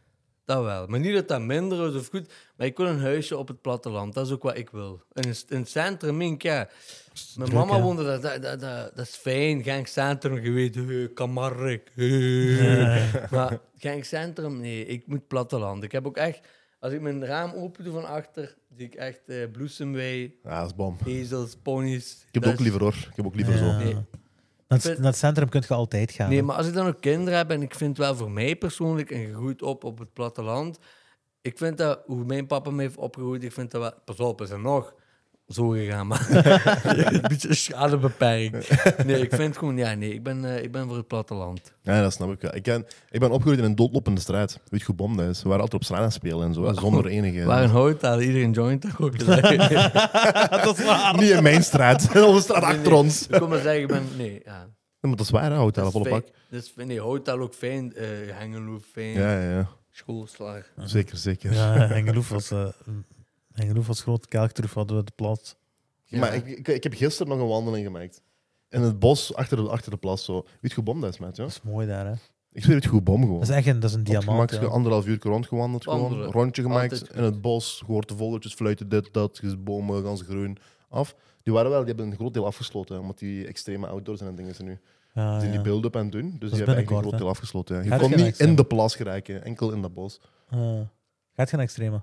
Dat 0.44 0.62
wel. 0.64 0.86
Maar 0.86 1.00
niet 1.00 1.14
dat 1.14 1.28
dat 1.28 1.40
minder 1.40 1.88
is 1.88 1.94
of 1.94 2.08
goed. 2.08 2.32
Maar 2.56 2.66
ik 2.66 2.76
wil 2.76 2.86
een 2.86 3.00
huisje 3.00 3.36
op 3.36 3.48
het 3.48 3.60
platteland. 3.60 4.14
Dat 4.14 4.26
is 4.26 4.32
ook 4.32 4.42
wat 4.42 4.56
ik 4.56 4.70
wil. 4.70 5.02
In, 5.12 5.28
een- 5.28 5.34
in 5.48 5.56
het 5.58 5.68
centrum, 5.68 6.16
Mink, 6.16 6.42
ja. 6.42 6.68
Mijn 7.36 7.50
druk, 7.50 7.52
mama 7.66 7.80
woonde 7.80 8.04
daar. 8.04 8.20
Dat, 8.20 8.42
dat, 8.42 8.60
dat, 8.60 8.96
dat 8.96 9.06
is 9.06 9.14
fijn. 9.16 9.62
Genk 9.62 9.86
Centrum, 9.86 10.40
je 10.44 10.50
weet, 10.50 10.74
hey, 10.74 11.10
Kamarrik. 11.14 11.90
hey. 11.94 13.10
Maar 13.30 13.60
Genk 13.78 14.04
Centrum, 14.04 14.60
nee, 14.60 14.86
ik 14.86 15.06
moet 15.06 15.26
platteland. 15.28 15.82
Ik 15.84 15.92
heb 15.92 16.06
ook 16.06 16.16
echt... 16.16 16.40
Als 16.80 16.92
ik 16.92 17.00
mijn 17.00 17.24
raam 17.26 17.52
open 17.52 17.84
doe 17.84 17.92
van 17.92 18.04
achter, 18.06 18.54
zie 18.76 18.86
ik 18.86 18.94
echt 18.94 19.20
eh 19.26 19.50
bloesemwei, 19.52 20.38
Ja, 20.42 20.60
dat 20.60 20.70
is 20.70 20.74
bom. 20.76 20.96
ezels, 21.06 21.56
ponies. 21.62 22.24
Ik 22.28 22.34
heb 22.34 22.46
ook 22.46 22.52
is- 22.52 22.58
liever 22.60 22.80
hoor. 22.80 22.94
Ik 23.10 23.16
heb 23.16 23.26
ook 23.26 23.34
liever 23.34 23.54
Ja. 23.54 23.58
zo. 23.58 23.84
Nee. 23.84 23.96
Naar 24.72 24.80
het, 24.80 24.90
vind- 24.90 24.98
naar 24.98 25.10
het 25.10 25.20
centrum 25.20 25.48
kun 25.48 25.62
je 25.68 25.74
altijd 25.74 26.12
gaan. 26.12 26.28
Nee, 26.28 26.42
maar 26.42 26.56
als 26.56 26.66
ik 26.66 26.74
dan 26.74 26.86
ook 26.86 27.00
kinderen 27.00 27.38
heb 27.38 27.50
en 27.50 27.62
ik 27.62 27.74
vind 27.74 27.98
wel 27.98 28.16
voor 28.16 28.30
mij 28.30 28.56
persoonlijk 28.56 29.10
en 29.10 29.24
gegroeid 29.26 29.62
op 29.62 29.84
op 29.84 29.98
het 29.98 30.12
platteland, 30.12 30.78
ik 31.40 31.58
vind 31.58 31.78
dat 31.78 32.02
hoe 32.06 32.24
mijn 32.24 32.46
papa 32.46 32.70
me 32.70 32.82
heeft 32.82 32.96
opgegroeid, 32.96 33.42
ik 33.44 33.52
vind 33.52 33.70
dat 33.70 33.80
wel. 33.80 33.92
Pas 34.04 34.20
op, 34.20 34.40
is 34.40 34.50
er 34.50 34.60
nog 34.60 34.94
zo 35.48 35.68
gegaan, 35.68 36.06
maar 36.06 36.26
een 36.84 37.20
beetje 37.28 37.54
schade 37.54 37.96
beperkt. 37.96 39.04
Nee, 39.04 39.20
ik 39.20 39.34
vind 39.34 39.56
gewoon, 39.56 39.76
ja, 39.76 39.94
nee, 39.94 40.14
ik 40.14 40.22
ben, 40.22 40.44
eh, 40.44 40.62
ik 40.62 40.72
ben 40.72 40.86
voor 40.86 40.96
het 40.96 41.06
platteland. 41.06 41.72
Ja, 41.82 42.02
dat 42.02 42.12
snap 42.12 42.32
ik. 42.32 42.40
wel. 42.40 42.54
Ik, 42.54 42.62
ken, 42.62 42.86
ik 43.10 43.20
ben 43.20 43.30
opgegroeid 43.30 43.58
in 43.58 43.64
een 43.64 43.74
doodlopende 43.74 44.20
straat. 44.20 44.60
Weet 44.68 44.80
je 44.80 44.86
hoe 44.86 44.94
bom 44.94 45.16
dat 45.16 45.28
is? 45.28 45.42
We 45.42 45.48
waren 45.48 45.62
altijd 45.62 45.80
op 45.80 45.84
straat 45.84 45.98
aan 45.98 46.04
het 46.04 46.14
spelen 46.14 46.46
en 46.46 46.54
zo, 46.54 46.64
hè, 46.64 46.74
zonder 46.74 47.06
enige... 47.06 47.44
Waar 47.44 47.62
een 47.62 47.70
hout 47.70 48.04
aan, 48.04 48.20
iedereen 48.20 48.50
joint 48.50 48.80
toch 48.80 49.00
ook. 49.00 49.18
dat 50.64 50.78
is 50.78 50.84
waar. 50.84 51.16
Niet 51.16 51.30
in 51.30 51.42
mijn 51.42 51.62
straat, 51.62 52.02
op 52.04 52.34
de 52.34 52.40
straat 52.40 52.62
achter 52.62 52.82
nee, 52.82 52.94
ons. 52.94 53.26
Ik 53.26 53.40
kom 53.40 53.48
maar 53.48 53.60
zeggen, 53.60 53.80
ik 53.82 53.88
ben, 53.88 54.04
nee, 54.16 54.40
ja. 54.44 54.58
Nee, 54.58 55.10
maar 55.10 55.16
dat 55.16 55.20
is 55.26 55.30
waar, 55.30 55.50
hè, 55.50 55.56
hout, 55.56 55.76
is 55.76 55.90
volle 55.90 56.08
pak. 56.08 56.26
Dat 56.50 56.62
is, 56.62 56.72
nee, 56.86 57.00
houtaal 57.00 57.40
ook 57.40 57.54
fijn, 57.54 57.94
eh 57.94 58.06
hengelo 58.30 58.80
fijn, 58.92 59.12
Ja, 59.12 59.40
ja, 59.42 59.50
ja. 59.50 59.68
schoolslag. 59.90 60.72
Zeker, 60.76 61.16
zeker. 61.16 61.52
Ja, 61.52 61.72
Hengeloef 61.72 62.28
was, 62.28 62.52
eh 63.52 63.60
Hengeloef 63.60 63.86
was 63.86 64.02
groot. 64.02 64.26
Kelktroef 64.26 64.74
hadden 64.74 64.96
we 64.96 65.04
de 65.04 65.12
plat. 65.14 65.56
Ja. 66.04 66.18
Maar 66.18 66.34
ik, 66.34 66.46
ik, 66.46 66.68
ik 66.68 66.82
heb 66.82 66.94
gisteren 66.94 67.32
nog 67.32 67.40
een 67.40 67.48
wandeling 67.48 67.86
gemaakt. 67.86 68.22
In 68.68 68.80
het 68.80 68.98
bos, 68.98 69.34
achter 69.34 69.56
de, 69.56 69.70
achter 69.70 69.90
de 69.90 69.96
plas. 69.96 70.24
Zo. 70.24 70.34
Weet 70.60 70.70
je 70.70 70.74
hoe 70.74 70.84
bom 70.84 71.00
dat 71.00 71.12
is, 71.12 71.18
maat? 71.18 71.36
Ja? 71.36 71.42
Dat 71.42 71.52
is 71.52 71.62
mooi 71.62 71.86
daar, 71.86 72.06
hè. 72.06 72.14
Ik 72.52 72.62
zweer 72.62 72.76
het 72.76 72.86
goed 72.86 73.04
bom 73.04 73.20
gewoon. 73.20 73.38
Dat 73.38 73.48
is 73.48 73.54
echt 73.54 73.66
een, 73.66 73.80
dat 73.80 73.90
is 73.90 73.96
een 73.96 74.04
diamant. 74.04 74.28
Opgemaakt, 74.28 74.66
ja. 74.66 74.74
anderhalf 74.74 75.06
uur 75.06 75.18
rondgewandeld, 75.20 75.82
gewoon. 75.82 76.22
Rondje 76.22 76.62
gemaakt 76.62 76.92
Altijd 76.92 77.12
in 77.12 77.22
het 77.22 77.40
bos. 77.40 77.82
Gehoord 77.84 78.08
de 78.08 78.16
vogeltjes 78.16 78.54
fluiten, 78.54 78.88
dit, 78.88 79.12
dat, 79.12 79.40
bomen, 79.58 80.02
gans 80.02 80.22
groen. 80.22 80.58
Af. 80.88 81.14
Die 81.42 81.52
waren 81.52 81.70
wel, 81.70 81.78
die 81.78 81.88
hebben 81.88 82.06
een 82.06 82.16
groot 82.16 82.34
deel 82.34 82.46
afgesloten, 82.46 82.94
hè, 82.94 83.00
omdat 83.00 83.18
die 83.18 83.46
extreme 83.46 83.86
outdoors 83.86 84.20
en 84.20 84.34
dingen 84.34 84.54
zijn 84.54 84.68
nu. 84.68 84.78
Ja, 85.14 85.30
Die 85.30 85.40
zijn 85.40 85.52
ja. 85.52 85.58
die 85.58 85.60
build-up 85.60 85.96
aan 85.96 86.02
het 86.02 86.12
doen, 86.12 86.36
dus 86.38 86.50
is 86.50 86.56
die 86.56 86.56
hebben 86.56 86.76
echt 86.76 86.90
een 86.90 86.98
groot 86.98 87.18
deel 87.18 87.28
afgesloten. 87.28 87.84
Ja. 87.84 87.94
Je 87.94 88.00
kon 88.00 88.16
niet 88.16 88.38
in 88.40 88.56
de 88.56 88.64
plas 88.64 88.96
geraken, 88.96 89.44
enkel 89.44 89.72
in 89.72 89.82
dat 89.82 89.94
bos. 89.94 90.20
Ah. 90.50 90.80
Gaat 91.32 91.48
geen 91.48 91.60
extreme. 91.60 92.02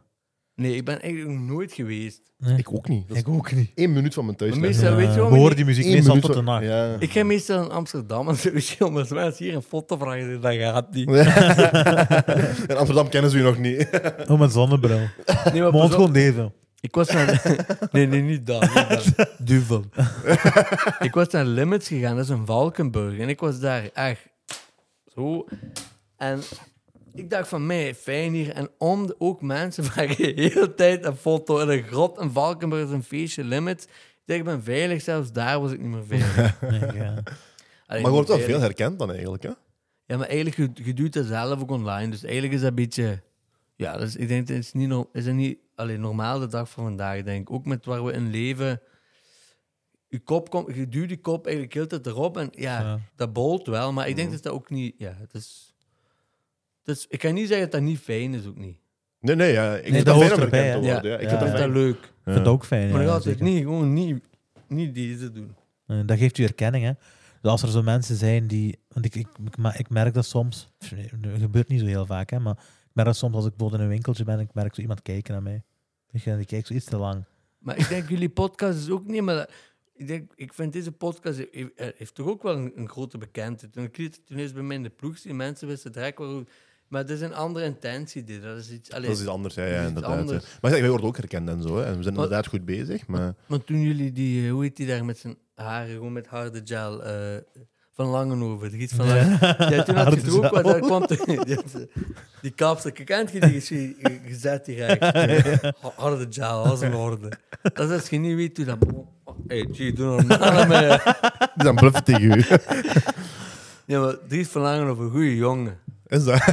Nee, 0.59 0.75
ik 0.75 0.85
ben 0.85 1.01
eigenlijk 1.01 1.33
nog 1.39 1.47
nooit 1.47 1.73
geweest. 1.73 2.21
Nee. 2.37 2.57
Ik 2.57 2.73
ook 2.73 2.87
niet. 2.87 3.07
Dat 3.07 3.17
is 3.17 3.23
Ik 3.23 3.29
ook 3.29 3.51
niet. 3.51 3.71
één 3.75 3.93
minuut 3.93 4.13
van 4.13 4.25
mijn 4.25 4.37
thuis. 4.37 4.51
Maar 4.51 4.59
meestal- 4.59 4.95
weet 4.95 5.01
je 5.01 5.07
wat 5.07 5.15
we 5.15 5.21
we 5.21 5.27
horen 5.29 5.47
niet- 5.47 5.55
die 5.55 5.65
muziek 5.65 5.85
Eén 5.85 5.91
meestal 5.91 6.07
minuut 6.15 6.21
tot 6.31 6.35
de 6.35 6.43
van- 6.43 6.53
nacht. 6.53 6.65
Ja. 6.65 6.95
Ik 6.99 7.11
ga 7.11 7.23
meestal 7.23 7.63
in 7.63 7.71
Amsterdam 7.71 8.27
en 8.29 8.37
maar 8.79 8.89
als 8.99 9.09
mensen 9.09 9.45
hier 9.45 9.55
een 9.55 9.61
foto 9.61 9.97
vragen, 9.97 10.41
dat 10.41 10.53
gaat 10.55 10.93
niet. 10.93 11.09
In 12.69 12.75
Amsterdam 12.77 13.09
kennen 13.09 13.31
ze 13.31 13.37
u 13.37 13.41
nog 13.41 13.57
niet. 13.57 13.89
Oh, 14.27 14.39
met 14.39 14.51
zonnebril. 14.51 14.97
Nee, 14.97 15.07
maar 15.25 15.53
Mond 15.61 15.71
pas 15.71 15.83
op, 15.85 15.91
gewoon 15.91 16.11
deze. 16.13 16.51
ik 16.79 16.95
was 16.95 17.09
naar... 17.11 17.41
Nee, 17.91 18.07
nee, 18.07 18.21
niet 18.21 18.45
dat. 18.45 18.61
Niet 18.61 19.15
dat. 19.17 19.29
Duvel. 19.47 19.83
ik 20.99 21.13
was 21.13 21.27
naar 21.29 21.45
Limits 21.45 21.87
gegaan, 21.87 22.15
dat 22.15 22.23
is 22.25 22.31
in 22.31 22.45
Valkenburg. 22.45 23.17
En 23.19 23.29
ik 23.29 23.39
was 23.39 23.59
daar 23.59 23.89
echt 23.93 24.21
zo... 25.15 25.45
En 26.17 26.39
ik 27.13 27.29
dacht 27.29 27.47
van 27.47 27.65
mij, 27.65 27.95
fijn 27.95 28.33
hier. 28.33 28.51
En 28.51 28.69
om 28.77 29.07
de, 29.07 29.15
ook 29.17 29.41
mensen 29.41 29.83
vragen 29.91 30.15
de 30.17 30.41
hele 30.41 30.73
tijd 30.73 31.05
een 31.05 31.15
foto 31.15 31.59
in 31.59 31.69
een 31.69 31.83
grot 31.83 32.19
in 32.19 32.31
Valkenburg, 32.31 32.85
is 32.85 32.91
een 32.91 33.03
feestje 33.03 33.43
Limits. 33.43 33.83
Ik 33.83 33.89
dacht, 34.25 34.39
ik 34.39 34.45
ben 34.45 34.63
veilig, 34.63 35.01
zelfs 35.01 35.31
daar 35.31 35.61
was 35.61 35.71
ik 35.71 35.79
niet 35.79 35.89
meer 35.89 36.05
veilig. 36.05 36.61
Nee, 36.69 36.79
ja. 36.79 37.23
Allee, 37.85 38.01
Maar 38.01 38.01
je 38.01 38.09
wordt 38.09 38.27
wel 38.27 38.39
veel 38.39 38.59
herkend 38.59 38.99
dan 38.99 39.11
eigenlijk, 39.11 39.43
hè? 39.43 39.51
Ja, 40.05 40.17
maar 40.17 40.27
eigenlijk, 40.27 40.77
je, 40.77 40.85
je 40.85 40.93
doet 40.93 41.13
dat 41.13 41.25
zelf 41.25 41.61
ook 41.61 41.71
online. 41.71 42.11
Dus 42.11 42.23
eigenlijk 42.23 42.53
is 42.53 42.59
dat 42.59 42.69
een 42.69 42.75
beetje... 42.75 43.21
Ja, 43.75 43.97
dus 43.97 44.15
ik 44.15 44.27
denk, 44.27 44.47
dat 44.47 44.57
is, 44.57 44.71
niet, 44.71 45.05
is 45.13 45.25
dat 45.25 45.33
niet 45.33 45.57
alleen 45.75 46.01
normaal 46.01 46.39
de 46.39 46.47
dag 46.47 46.69
van 46.69 46.83
vandaag, 46.83 47.23
denk 47.23 47.41
ik. 47.49 47.55
Ook 47.55 47.65
met 47.65 47.85
waar 47.85 48.03
we 48.03 48.11
in 48.11 48.29
leven... 48.29 48.81
Je, 50.07 50.19
kop 50.19 50.49
komt, 50.49 50.75
je 50.75 50.89
duwt 50.89 51.07
die 51.07 51.19
kop 51.19 51.45
eigenlijk 51.45 51.73
heel 51.75 51.87
de 51.87 51.89
tijd 52.01 52.15
erop 52.15 52.37
en 52.37 52.47
ja, 52.51 52.79
Ja. 52.79 52.99
dat 53.15 53.33
bolt 53.33 53.67
wel. 53.67 53.93
Maar 53.93 54.07
ik 54.07 54.15
denk 54.15 54.31
dat 54.31 54.43
dat 54.43 54.53
ook 54.53 54.69
niet... 54.69 54.95
Ja, 54.97 55.15
het 55.17 55.33
is, 55.33 55.68
het 56.89 56.97
is, 56.97 57.05
ik 57.09 57.19
kan 57.19 57.33
niet 57.33 57.47
zeggen 57.47 57.69
dat 57.69 57.71
dat 57.79 57.89
niet 57.89 57.99
fijn 57.99 58.33
is, 58.33 58.45
ook 58.45 58.57
niet. 58.57 58.77
Nee, 59.19 59.35
nee, 59.35 59.51
ja. 59.51 59.75
Ik 59.75 59.81
Nee, 59.83 59.91
vind 59.91 60.05
dat 60.05 60.15
het 60.19 60.23
hoort 60.23 60.27
fijn 60.27 60.39
om 60.39 60.43
erbij, 60.45 60.59
herkend 60.63 60.83
te 60.83 60.89
hè? 60.89 60.93
worden. 60.93 61.11
Ja, 61.11 61.17
ik 61.17 61.23
Ja. 61.23 61.29
vind 61.29 61.41
Ik 61.41 61.47
het 61.47 61.57
fijn. 61.59 61.73
dat 61.73 61.81
leuk. 61.81 61.95
Ik 62.03 62.09
vind 62.23 62.37
het 62.37 62.47
ook 62.47 62.65
fijn. 62.65 62.89
Maar 62.89 62.97
dan 62.97 63.01
ja, 63.01 63.07
gaat 63.13 63.23
het 63.23 63.37
zeker. 63.37 63.43
niet, 63.53 63.63
gewoon 63.63 63.93
niet, 63.93 64.23
niet 64.67 64.95
deze 64.95 65.31
doen. 65.31 65.55
Eh, 65.85 65.99
Dat 66.05 66.17
geeft 66.17 66.37
u 66.37 66.43
erkenning, 66.43 66.83
hè. 66.85 66.91
Dus 67.41 67.51
als 67.51 67.61
er 67.61 67.69
zo 67.69 67.83
mensen 67.83 68.15
zijn 68.15 68.47
die... 68.47 68.79
Want 68.87 69.05
ik, 69.05 69.15
ik, 69.15 69.27
ik, 69.45 69.57
ma- 69.57 69.77
ik 69.77 69.89
merk 69.89 70.13
dat 70.13 70.25
soms... 70.25 70.69
pff, 70.77 70.91
nee, 70.91 71.09
Dat 71.17 71.39
gebeurt 71.39 71.67
niet 71.67 71.79
zo 71.79 71.85
heel 71.85 72.05
vaak, 72.05 72.29
hè. 72.29 72.39
Maar 72.39 72.53
ik 72.57 72.89
merk 72.93 73.07
dat 73.07 73.17
soms 73.17 73.35
als 73.35 73.43
ik 73.45 73.49
bijvoorbeeld 73.49 73.79
in 73.81 73.87
een 73.87 73.93
winkeltje 73.93 74.23
ben... 74.23 74.39
Ik 74.39 74.53
merk 74.53 74.75
zo 74.75 74.81
iemand 74.81 75.01
kijken 75.01 75.33
naar 75.33 75.43
mij. 75.43 75.63
Weet 76.11 76.23
je, 76.23 76.35
die 76.37 76.45
kijkt 76.45 76.67
zo 76.67 76.73
iets 76.73 76.85
te 76.85 76.97
lang. 76.97 77.23
Maar 77.59 77.77
ik 77.77 77.87
denk, 77.89 78.09
jullie 78.09 78.29
podcast 78.29 78.79
is 78.79 78.89
ook 78.89 79.07
niet, 79.07 79.21
maar 79.21 79.35
dat- 79.35 79.51
ik, 79.93 80.07
denk, 80.07 80.31
ik 80.35 80.53
vind 80.53 80.73
deze 80.73 80.91
podcast 80.91 81.37
heeft, 81.51 81.69
heeft 81.97 82.15
toch 82.15 82.27
ook 82.27 82.43
wel 82.43 82.55
een, 82.57 82.71
een 82.75 82.89
grote 82.89 83.17
bekendheid. 83.17 83.73
Toen 83.73 83.83
ik 83.83 83.97
liet- 83.97 84.21
toen 84.25 84.37
is 84.37 84.53
bij 84.53 84.63
mij 84.63 84.75
in 84.75 84.83
de 84.83 84.89
ploeg, 84.89 85.21
die 85.21 85.33
mensen 85.33 85.67
wisten 85.67 85.91
direct 85.91 86.17
waarom. 86.17 86.47
Maar 86.89 87.01
het 87.01 87.09
is 87.09 87.21
een 87.21 87.33
andere 87.35 87.65
intentie, 87.65 88.23
dit. 88.23 88.41
Dat 88.43 88.57
is 88.57 88.71
iets... 88.71 88.91
allee, 88.91 89.05
Dat 89.07 89.15
is 89.15 89.21
iets 89.21 89.31
anders, 89.31 89.55
ja, 89.55 89.65
ja 89.65 89.81
inderdaad. 89.81 90.11
ja. 90.13 90.17
anders. 90.19 90.45
Maar 90.61 90.71
zeg, 90.71 90.79
wij 90.79 90.89
worden 90.89 91.07
ook 91.07 91.17
herkend 91.17 91.49
en 91.49 91.61
zo, 91.61 91.77
hè. 91.77 91.83
En 91.85 91.97
we 91.97 92.03
zijn 92.03 92.13
Maar- 92.15 92.23
inderdaad 92.23 92.47
goed 92.47 92.65
bezig, 92.65 93.07
maar... 93.07 93.33
Maar 93.47 93.63
toen 93.63 93.81
jullie 93.81 94.11
die, 94.11 94.45
eh, 94.45 94.51
hoe 94.51 94.63
heet 94.63 94.75
die 94.75 94.87
daar 94.87 95.05
met 95.05 95.17
zijn 95.17 95.37
haren, 95.55 95.93
gewoon 95.93 96.13
met 96.13 96.27
harde 96.27 96.61
gel, 96.63 97.03
eh, 97.03 97.13
van 97.93 98.05
Langenhoven, 98.07 98.71
de 98.71 98.77
giet 98.77 98.91
van. 98.93 99.05
Ja, 99.07 99.83
toen 99.83 99.95
had 99.95 100.13
je 100.13 100.19
het 100.19 100.29
ook 100.31 100.49
wat, 100.49 100.63
daar 100.63 100.79
kwam 100.79 101.05
de- 101.07 101.41
die, 101.45 101.87
die 102.41 102.51
kapster, 102.51 102.91
kent 102.91 103.31
je 103.31 103.39
die 103.39 103.61
gezet 104.25 104.65
direct. 104.65 105.01
Ha- 105.81 105.91
Harde 105.95 106.27
gel, 106.29 106.63
als 106.65 106.81
een 106.81 106.93
orde. 106.93 107.31
Dat 107.73 107.89
is 107.89 107.95
als 107.99 108.09
je 108.09 108.17
niet 108.17 108.35
weet 108.35 108.57
hoe 108.57 108.65
dat... 108.65 108.77
Hé, 109.47 109.57
hey, 109.59 109.67
G, 109.71 109.93
doe 109.95 110.23
normaal. 110.23 110.67
Die 111.55 111.63
zijn 111.63 111.75
bluffen 111.75 112.03
tegen 112.03 112.37
u. 112.37 112.43
Ja, 113.85 113.99
maar 114.01 114.15
Dries 114.27 114.47
van 114.47 114.61
Langenhoven, 114.61 115.03
een 115.05 115.11
goede 115.11 115.35
jongen. 115.35 115.77
Is 116.09 116.23
dat? 116.23 116.35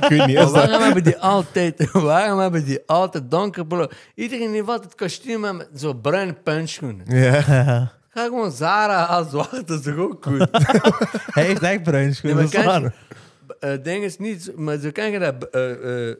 ik 0.00 0.06
weet 0.08 0.26
niet, 0.26 0.36
dat? 0.36 0.50
waarom 0.60 0.82
hebben 0.82 1.04
die 1.04 1.18
altijd, 1.18 1.90
waarom 1.92 2.38
hebben 2.38 2.64
die 2.64 2.80
altijd 2.86 3.30
donkerblauw? 3.30 3.88
Iedereen 4.14 4.50
heeft 4.52 4.66
altijd 4.68 4.84
het 4.84 4.94
kostuum 4.94 5.40
met 5.40 5.68
zo'n 5.74 6.00
bruine 6.00 6.32
puntschoenen. 6.32 7.16
Ja. 7.16 7.40
Ga 8.08 8.24
gewoon 8.24 8.50
Zara 8.52 9.04
als 9.04 9.30
zwart, 9.30 9.68
dat 9.68 9.78
is 9.78 9.84
toch 9.84 9.96
ook 9.96 10.24
goed? 10.24 10.48
Hij 11.34 11.44
heeft 11.44 11.62
echt 11.62 11.82
bruin 11.82 12.06
Ja, 12.06 12.12
schoenen. 12.14 12.48
maar 12.52 12.64
waar. 12.80 12.94
eh 13.60 13.82
ding 13.82 14.04
is 14.04 14.18
niet, 14.18 14.56
maar 14.56 14.78
zo 14.78 14.90
kan 14.90 15.10
je 15.10 15.18
dat 15.18 15.48
eh, 15.48 16.08
eh, 16.10 16.16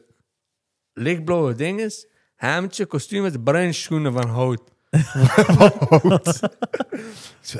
lichtblauwe 0.93 1.55
ding 1.55 1.79
is, 1.79 2.07
hemdje, 2.35 2.85
kostuum 2.85 3.21
met 3.21 3.43
bruine 3.43 3.73
schoenen 3.73 4.13
van 4.13 4.27
hout. 4.29 4.61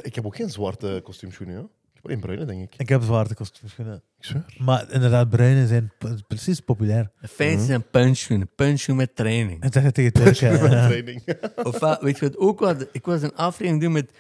Ik 0.01 0.15
heb 0.15 0.25
ook 0.25 0.35
geen 0.35 0.49
zwarte 0.49 0.99
kostuumschoenen, 1.03 1.55
ja. 1.55 1.67
Ik 2.03 2.09
heb 2.09 2.21
alleen 2.23 2.38
bruine, 2.38 2.45
denk 2.45 2.73
ik. 2.73 2.80
Ik 2.80 2.89
heb 2.89 3.01
zwarte 3.03 3.35
kostuumschoenen. 3.35 3.95
Ik 4.17 4.25
zweer. 4.25 4.43
Maar 4.57 4.91
inderdaad, 4.91 5.30
bruine 5.30 5.67
zijn 5.67 5.91
p- 5.97 6.27
precies 6.27 6.59
populair. 6.59 7.11
De 7.21 7.27
fijnste 7.27 7.65
zijn 7.65 7.89
puntschoenen, 7.89 8.49
puntschoenen 8.55 9.05
met 9.05 9.15
training. 9.15 9.61
En 9.61 9.71
zeg 9.71 9.84
het 9.84 9.93
tegen 9.93 10.13
Turk. 10.13 10.38
hè. 10.38 10.61
Met 10.61 10.71
Ja. 10.71 10.88
training. 10.88 11.23
Of 11.63 11.99
weet 11.99 12.19
je 12.19 12.25
wat 12.30 12.38
ook 12.38 12.59
wat? 12.59 12.88
Ik 12.91 13.05
was 13.05 13.21
een 13.21 13.35
aflevering 13.35 13.81
doen 13.81 13.91
met 13.91 14.11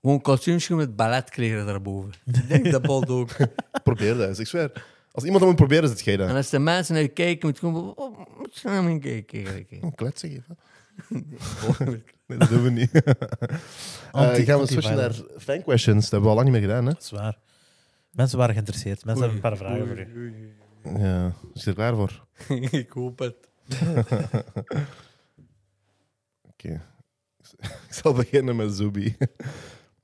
gewoon 0.00 0.20
kostuumschoenen 0.20 0.86
met 0.86 0.96
balletkleren 0.96 1.66
daarboven. 1.66 2.12
Ik 2.24 2.48
denk 2.48 2.70
dat 2.70 2.82
balt 2.82 3.08
ook. 3.08 3.30
Probeer 3.84 4.16
dat 4.16 4.28
eens, 4.28 4.38
ik 4.38 4.46
zweer. 4.46 4.72
Als 5.12 5.24
iemand 5.24 5.40
dat 5.42 5.50
moet 5.52 5.60
proberen, 5.60 5.88
zit 5.88 6.00
jij 6.04 6.18
En 6.18 6.34
als 6.36 6.50
de 6.50 6.58
mensen 6.58 6.94
naar 6.94 7.02
je 7.02 7.08
kijken, 7.08 7.46
moet 7.48 7.58
je 7.60 7.66
gewoon... 7.66 7.92
Oh, 7.96 8.18
moet 8.38 8.58
je 8.58 8.68
naar 8.68 8.82
me 8.84 8.98
kijken 8.98 9.38
eigenlijk? 9.46 9.96
Kletsen 9.96 10.30
geven. 10.30 10.58
Nee, 12.26 12.38
dat 12.38 12.48
doen 12.48 12.62
we 12.62 12.70
niet. 12.70 12.90
Eh, 14.14 14.20
Anti- 14.20 14.44
gaan 14.44 14.58
we 14.60 14.66
switchen 14.66 14.96
naar 14.96 15.12
fan 15.38 15.62
questions. 15.62 16.02
Dat 16.02 16.10
hebben 16.10 16.22
we 16.22 16.28
al 16.28 16.34
lang 16.34 16.48
niet 16.50 16.60
meer 16.60 16.68
gedaan, 16.68 16.86
hè? 16.86 16.92
Dat 16.92 17.02
is 17.02 17.10
waar. 17.10 17.38
Mensen 18.10 18.38
waren 18.38 18.52
geïnteresseerd. 18.54 19.04
Mensen 19.04 19.24
hebben 19.24 19.42
een 19.44 19.48
paar 19.50 19.66
vragen 19.66 19.86
voor 19.86 19.98
u. 19.98 20.52
Ja. 20.98 21.32
Is 21.54 21.64
je 21.64 21.70
er 21.70 21.76
klaar 21.76 21.94
voor? 21.94 22.26
ik 22.80 22.90
hoop 22.90 23.18
het. 23.18 23.34
Oké. 26.50 26.82
Ik 27.60 27.94
zal 27.94 28.12
beginnen 28.12 28.56
met 28.56 28.74
Zubi. 28.74 29.16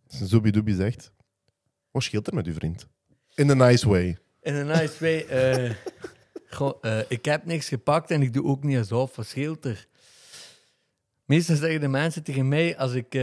Zubi 0.09 0.51
Dubi 0.51 0.73
zegt... 0.75 1.13
Wat 1.91 2.03
scheelt 2.03 2.27
er 2.27 2.35
met 2.35 2.47
uw 2.47 2.55
vriend? 2.55 2.87
In 3.35 3.51
a 3.51 3.55
nice 3.55 3.89
way. 3.89 4.19
In 4.43 4.55
een 4.55 4.67
nice 4.67 4.95
way. 5.01 5.21
eh, 5.27 5.71
goh, 6.49 6.79
eh, 6.81 6.99
ik 7.09 7.25
heb 7.25 7.45
niks 7.45 7.69
gepakt 7.69 8.11
en 8.11 8.23
ik 8.23 8.33
doe 8.33 8.45
ook 8.45 8.63
niet 8.65 8.79
alsof. 8.79 9.17
Wat 9.17 9.27
scheelt 9.27 9.65
er? 9.65 9.89
Meestal 11.31 11.57
zeggen 11.57 11.81
de 11.81 11.89
mensen 11.89 12.23
tegen 12.23 12.49
mij 12.49 12.77
als 12.79 12.93
ik 12.93 13.21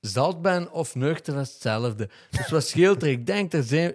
zat 0.00 0.42
ben 0.42 0.72
of 0.72 0.94
nuchter, 0.94 1.34
dat 1.34 1.46
is 1.46 1.52
hetzelfde. 1.52 2.08
Dus 2.30 2.48
wat 2.48 2.66
scheelt 2.66 3.02
er? 3.02 3.08
Ik 3.08 3.26
denk, 3.26 3.52
er 3.52 3.62
zijn, 3.62 3.94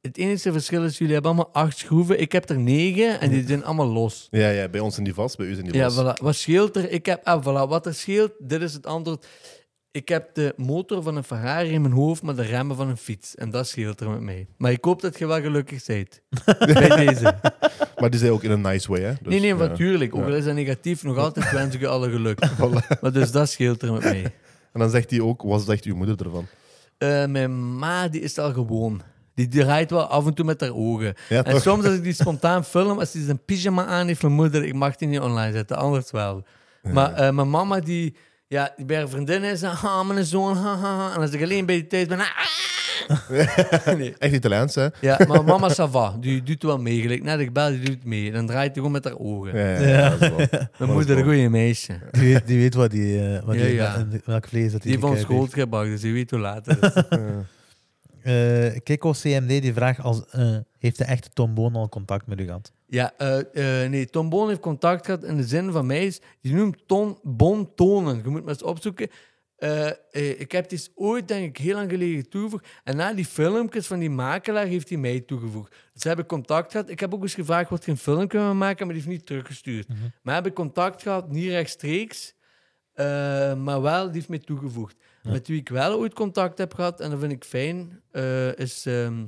het 0.00 0.16
enige 0.16 0.52
verschil 0.52 0.84
is, 0.84 0.98
jullie 0.98 1.12
hebben 1.12 1.30
allemaal 1.32 1.52
acht 1.52 1.78
schroeven. 1.78 2.20
Ik 2.20 2.32
heb 2.32 2.48
er 2.48 2.58
negen 2.58 3.20
en 3.20 3.30
die 3.30 3.46
zijn 3.46 3.64
allemaal 3.64 3.86
los. 3.86 4.28
Ja, 4.30 4.48
ja, 4.48 4.68
bij 4.68 4.80
ons 4.80 4.92
zijn 4.94 5.04
die 5.04 5.14
vast, 5.14 5.36
bij 5.36 5.46
u 5.46 5.54
zijn 5.54 5.66
die 5.66 5.74
Ja, 5.74 5.84
los. 5.86 5.96
voilà. 6.16 6.22
Wat 6.22 6.34
scheelt 6.34 6.76
er? 6.76 6.90
Ik 6.90 7.06
heb, 7.06 7.24
ah, 7.26 7.42
voilà. 7.44 7.68
Wat 7.68 7.86
er 7.86 7.94
scheelt, 7.94 8.32
dit 8.38 8.62
is 8.62 8.72
het 8.72 8.86
antwoord. 8.86 9.26
Ik 9.98 10.08
heb 10.08 10.34
de 10.34 10.54
motor 10.56 11.02
van 11.02 11.16
een 11.16 11.24
Ferrari 11.24 11.70
in 11.70 11.80
mijn 11.80 11.94
hoofd, 11.94 12.22
maar 12.22 12.34
de 12.34 12.42
remmen 12.42 12.76
van 12.76 12.88
een 12.88 12.96
fiets. 12.96 13.34
En 13.34 13.50
dat 13.50 13.68
scheelt 13.68 14.00
er 14.00 14.10
met 14.10 14.20
mij. 14.20 14.46
Maar 14.56 14.72
ik 14.72 14.84
hoop 14.84 15.00
dat 15.00 15.18
je 15.18 15.26
wel 15.26 15.40
gelukkig 15.40 15.86
bent. 15.86 16.20
Bij 16.74 16.88
deze. 17.06 17.34
Maar 17.96 18.10
die 18.10 18.20
zei 18.20 18.32
ook 18.32 18.42
in 18.42 18.50
een 18.50 18.60
nice 18.60 18.88
way, 18.88 19.00
hè? 19.00 19.12
Dus, 19.12 19.32
nee, 19.32 19.40
nee, 19.40 19.48
ja. 19.48 19.56
natuurlijk. 19.56 20.14
Ook 20.14 20.24
al 20.24 20.34
is 20.34 20.44
dat 20.44 20.54
negatief, 20.54 21.02
nog 21.02 21.16
altijd 21.16 21.50
wens 21.58 21.74
ik 21.74 21.80
je 21.80 21.88
alle 21.88 22.10
geluk. 22.10 22.46
Voilà. 22.58 23.00
Maar 23.00 23.12
dus 23.12 23.30
dat 23.30 23.48
scheelt 23.48 23.82
er 23.82 23.92
met 23.92 24.02
mij. 24.02 24.22
En 24.72 24.80
dan 24.80 24.90
zegt 24.90 25.10
hij 25.10 25.20
ook, 25.20 25.42
wat 25.42 25.62
zegt 25.62 25.84
uw 25.84 25.96
moeder 25.96 26.24
ervan? 26.24 26.46
Eh, 26.98 27.26
mijn 27.26 27.76
ma, 27.78 28.08
die 28.08 28.20
is 28.20 28.38
al 28.38 28.52
gewoon. 28.52 29.02
Die 29.34 29.48
draait 29.48 29.90
wel 29.90 30.06
af 30.06 30.26
en 30.26 30.34
toe 30.34 30.44
met 30.44 30.60
haar 30.60 30.74
ogen. 30.74 31.14
Ja, 31.28 31.44
en 31.44 31.52
toch? 31.52 31.62
soms 31.62 31.84
als 31.84 31.94
ik 31.94 32.02
die 32.02 32.12
spontaan 32.12 32.64
film, 32.64 32.98
als 32.98 33.12
hij 33.12 33.22
zijn 33.22 33.44
pyjama 33.44 33.86
aan 33.86 34.06
heeft, 34.06 34.22
mijn 34.22 34.34
moeder, 34.34 34.64
ik 34.64 34.74
mag 34.74 34.96
die 34.96 35.08
niet 35.08 35.20
online 35.20 35.52
zetten, 35.52 35.76
anders 35.76 36.10
wel. 36.10 36.44
Maar 36.82 37.12
eh, 37.12 37.30
mijn 37.30 37.50
mama, 37.50 37.80
die, 37.80 38.16
ja, 38.48 38.72
die 38.76 38.84
bij 38.84 38.96
haar 38.96 39.08
vriendin 39.08 39.42
is, 39.44 39.62
ah, 39.62 40.06
mijn 40.08 40.24
zoon, 40.24 40.56
ha, 40.56 40.76
ha, 40.76 40.96
ha. 40.96 41.14
En 41.14 41.20
als 41.20 41.30
ik 41.30 41.42
alleen 41.42 41.66
bij 41.66 41.74
die 41.74 41.86
thuis 41.86 42.06
ben, 42.06 42.18
ah. 42.18 42.26
nee. 43.96 44.14
Echt 44.18 44.34
Italiaans, 44.34 44.74
hè? 44.74 44.86
Ja, 45.00 45.18
maar 45.28 45.44
mama 45.44 45.68
Sava, 45.68 46.16
die 46.20 46.42
doet 46.42 46.62
wel 46.62 46.78
mee. 46.78 47.00
Gelijk 47.00 47.22
net 47.22 47.40
ik 47.40 47.52
bel, 47.52 47.68
die 47.70 47.80
doet 47.80 48.04
mee. 48.04 48.32
Dan 48.32 48.46
draait 48.46 48.64
hij 48.66 48.74
gewoon 48.74 48.90
met 48.92 49.04
haar 49.04 49.18
ogen. 49.18 49.56
Ja, 49.58 49.68
ja, 49.80 49.88
ja. 49.88 50.08
dat 50.10 50.20
is 50.20 50.28
wel- 50.28 50.46
Mijn 50.78 50.92
moeder, 50.92 51.18
een 51.18 51.24
goeie 51.24 51.48
meisje. 51.50 51.98
Die 52.10 52.32
weet, 52.32 52.46
die 52.46 52.58
weet 52.58 52.74
wat 52.74 52.90
die, 52.90 53.20
eh, 53.36 53.44
wat 53.44 53.54
Ja, 53.54 53.62
die, 53.64 53.74
ja. 53.74 54.06
welk 54.24 54.48
vlees 54.48 54.72
dat 54.72 54.82
Die 54.82 54.90
heeft 54.90 55.02
ons 55.04 55.18
gekruid 55.18 55.28
heeft. 55.40 55.52
grootgebracht, 55.52 55.86
dus 55.88 56.02
je 56.02 56.12
weet 56.12 56.30
hoe 56.30 56.40
laat 56.40 56.66
het 56.66 56.82
is. 56.82 57.02
Eh, 58.22 58.76
Kiko 58.82 59.10
CMD 59.12 59.48
die 59.62 59.72
vraagt 59.72 60.00
als, 60.00 60.22
eh, 60.30 60.56
heeft 60.78 60.98
de 60.98 61.04
echte 61.04 61.28
Tom 61.32 61.54
Boon 61.54 61.74
al 61.74 61.88
contact 61.88 62.26
met 62.26 62.40
u 62.40 62.44
gehad? 62.44 62.72
Ja, 62.90 63.12
eh, 63.16 63.82
eh, 63.82 63.90
nee, 63.90 64.06
Tom 64.06 64.28
Boon 64.28 64.48
heeft 64.48 64.60
contact 64.60 65.04
gehad 65.04 65.24
in 65.24 65.36
de 65.36 65.44
zin 65.44 65.72
van 65.72 65.86
mij 65.86 66.06
is, 66.06 66.20
die 66.40 66.54
noemt 66.54 66.82
Ton 66.86 67.18
Bon 67.22 67.74
Tonen. 67.74 68.20
Je 68.24 68.28
moet 68.28 68.40
maar 68.40 68.52
eens 68.52 68.62
opzoeken. 68.62 69.08
Eh, 69.56 69.90
ik 70.40 70.52
heb 70.52 70.68
die 70.68 70.80
ooit, 70.94 71.28
denk 71.28 71.48
ik, 71.48 71.56
heel 71.56 71.74
lang 71.74 71.90
geleden 71.90 72.28
toegevoegd. 72.28 72.66
En 72.84 72.96
na 72.96 73.12
die 73.12 73.24
filmpjes 73.24 73.86
van 73.86 73.98
die 73.98 74.10
makelaar 74.10 74.66
heeft 74.66 74.88
hij 74.88 74.98
mij 74.98 75.20
toegevoegd. 75.20 75.74
Dus 75.92 76.04
heb 76.04 76.18
ik 76.18 76.26
contact 76.26 76.70
gehad. 76.70 76.90
Ik 76.90 77.00
heb 77.00 77.14
ook 77.14 77.22
eens 77.22 77.34
gevraagd 77.34 77.70
wat 77.70 77.84
geen 77.84 77.96
filmpje 77.96 78.38
met 78.38 78.46
me 78.46 78.54
maken, 78.54 78.86
maar 78.86 78.94
die 78.94 79.04
heeft 79.04 79.16
niet 79.16 79.26
teruggestuurd. 79.26 79.86
Maar 80.22 80.34
heb 80.34 80.46
ik 80.46 80.54
contact 80.54 81.02
gehad, 81.02 81.30
niet 81.30 81.48
rechtstreeks, 81.48 82.34
maar 83.56 83.82
wel, 83.82 84.04
die 84.04 84.14
heeft 84.14 84.28
mij 84.28 84.38
toegevoegd. 84.38 84.96
Met 85.22 85.48
wie 85.48 85.60
ik 85.60 85.68
wel 85.68 85.98
ooit 85.98 86.14
contact 86.14 86.58
heb 86.58 86.74
gehad, 86.74 87.00
en 87.00 87.10
dat 87.10 87.18
vind 87.18 87.32
ik 87.32 87.44
fijn, 87.44 88.02
is 88.56 88.86
ehm, 88.86 89.24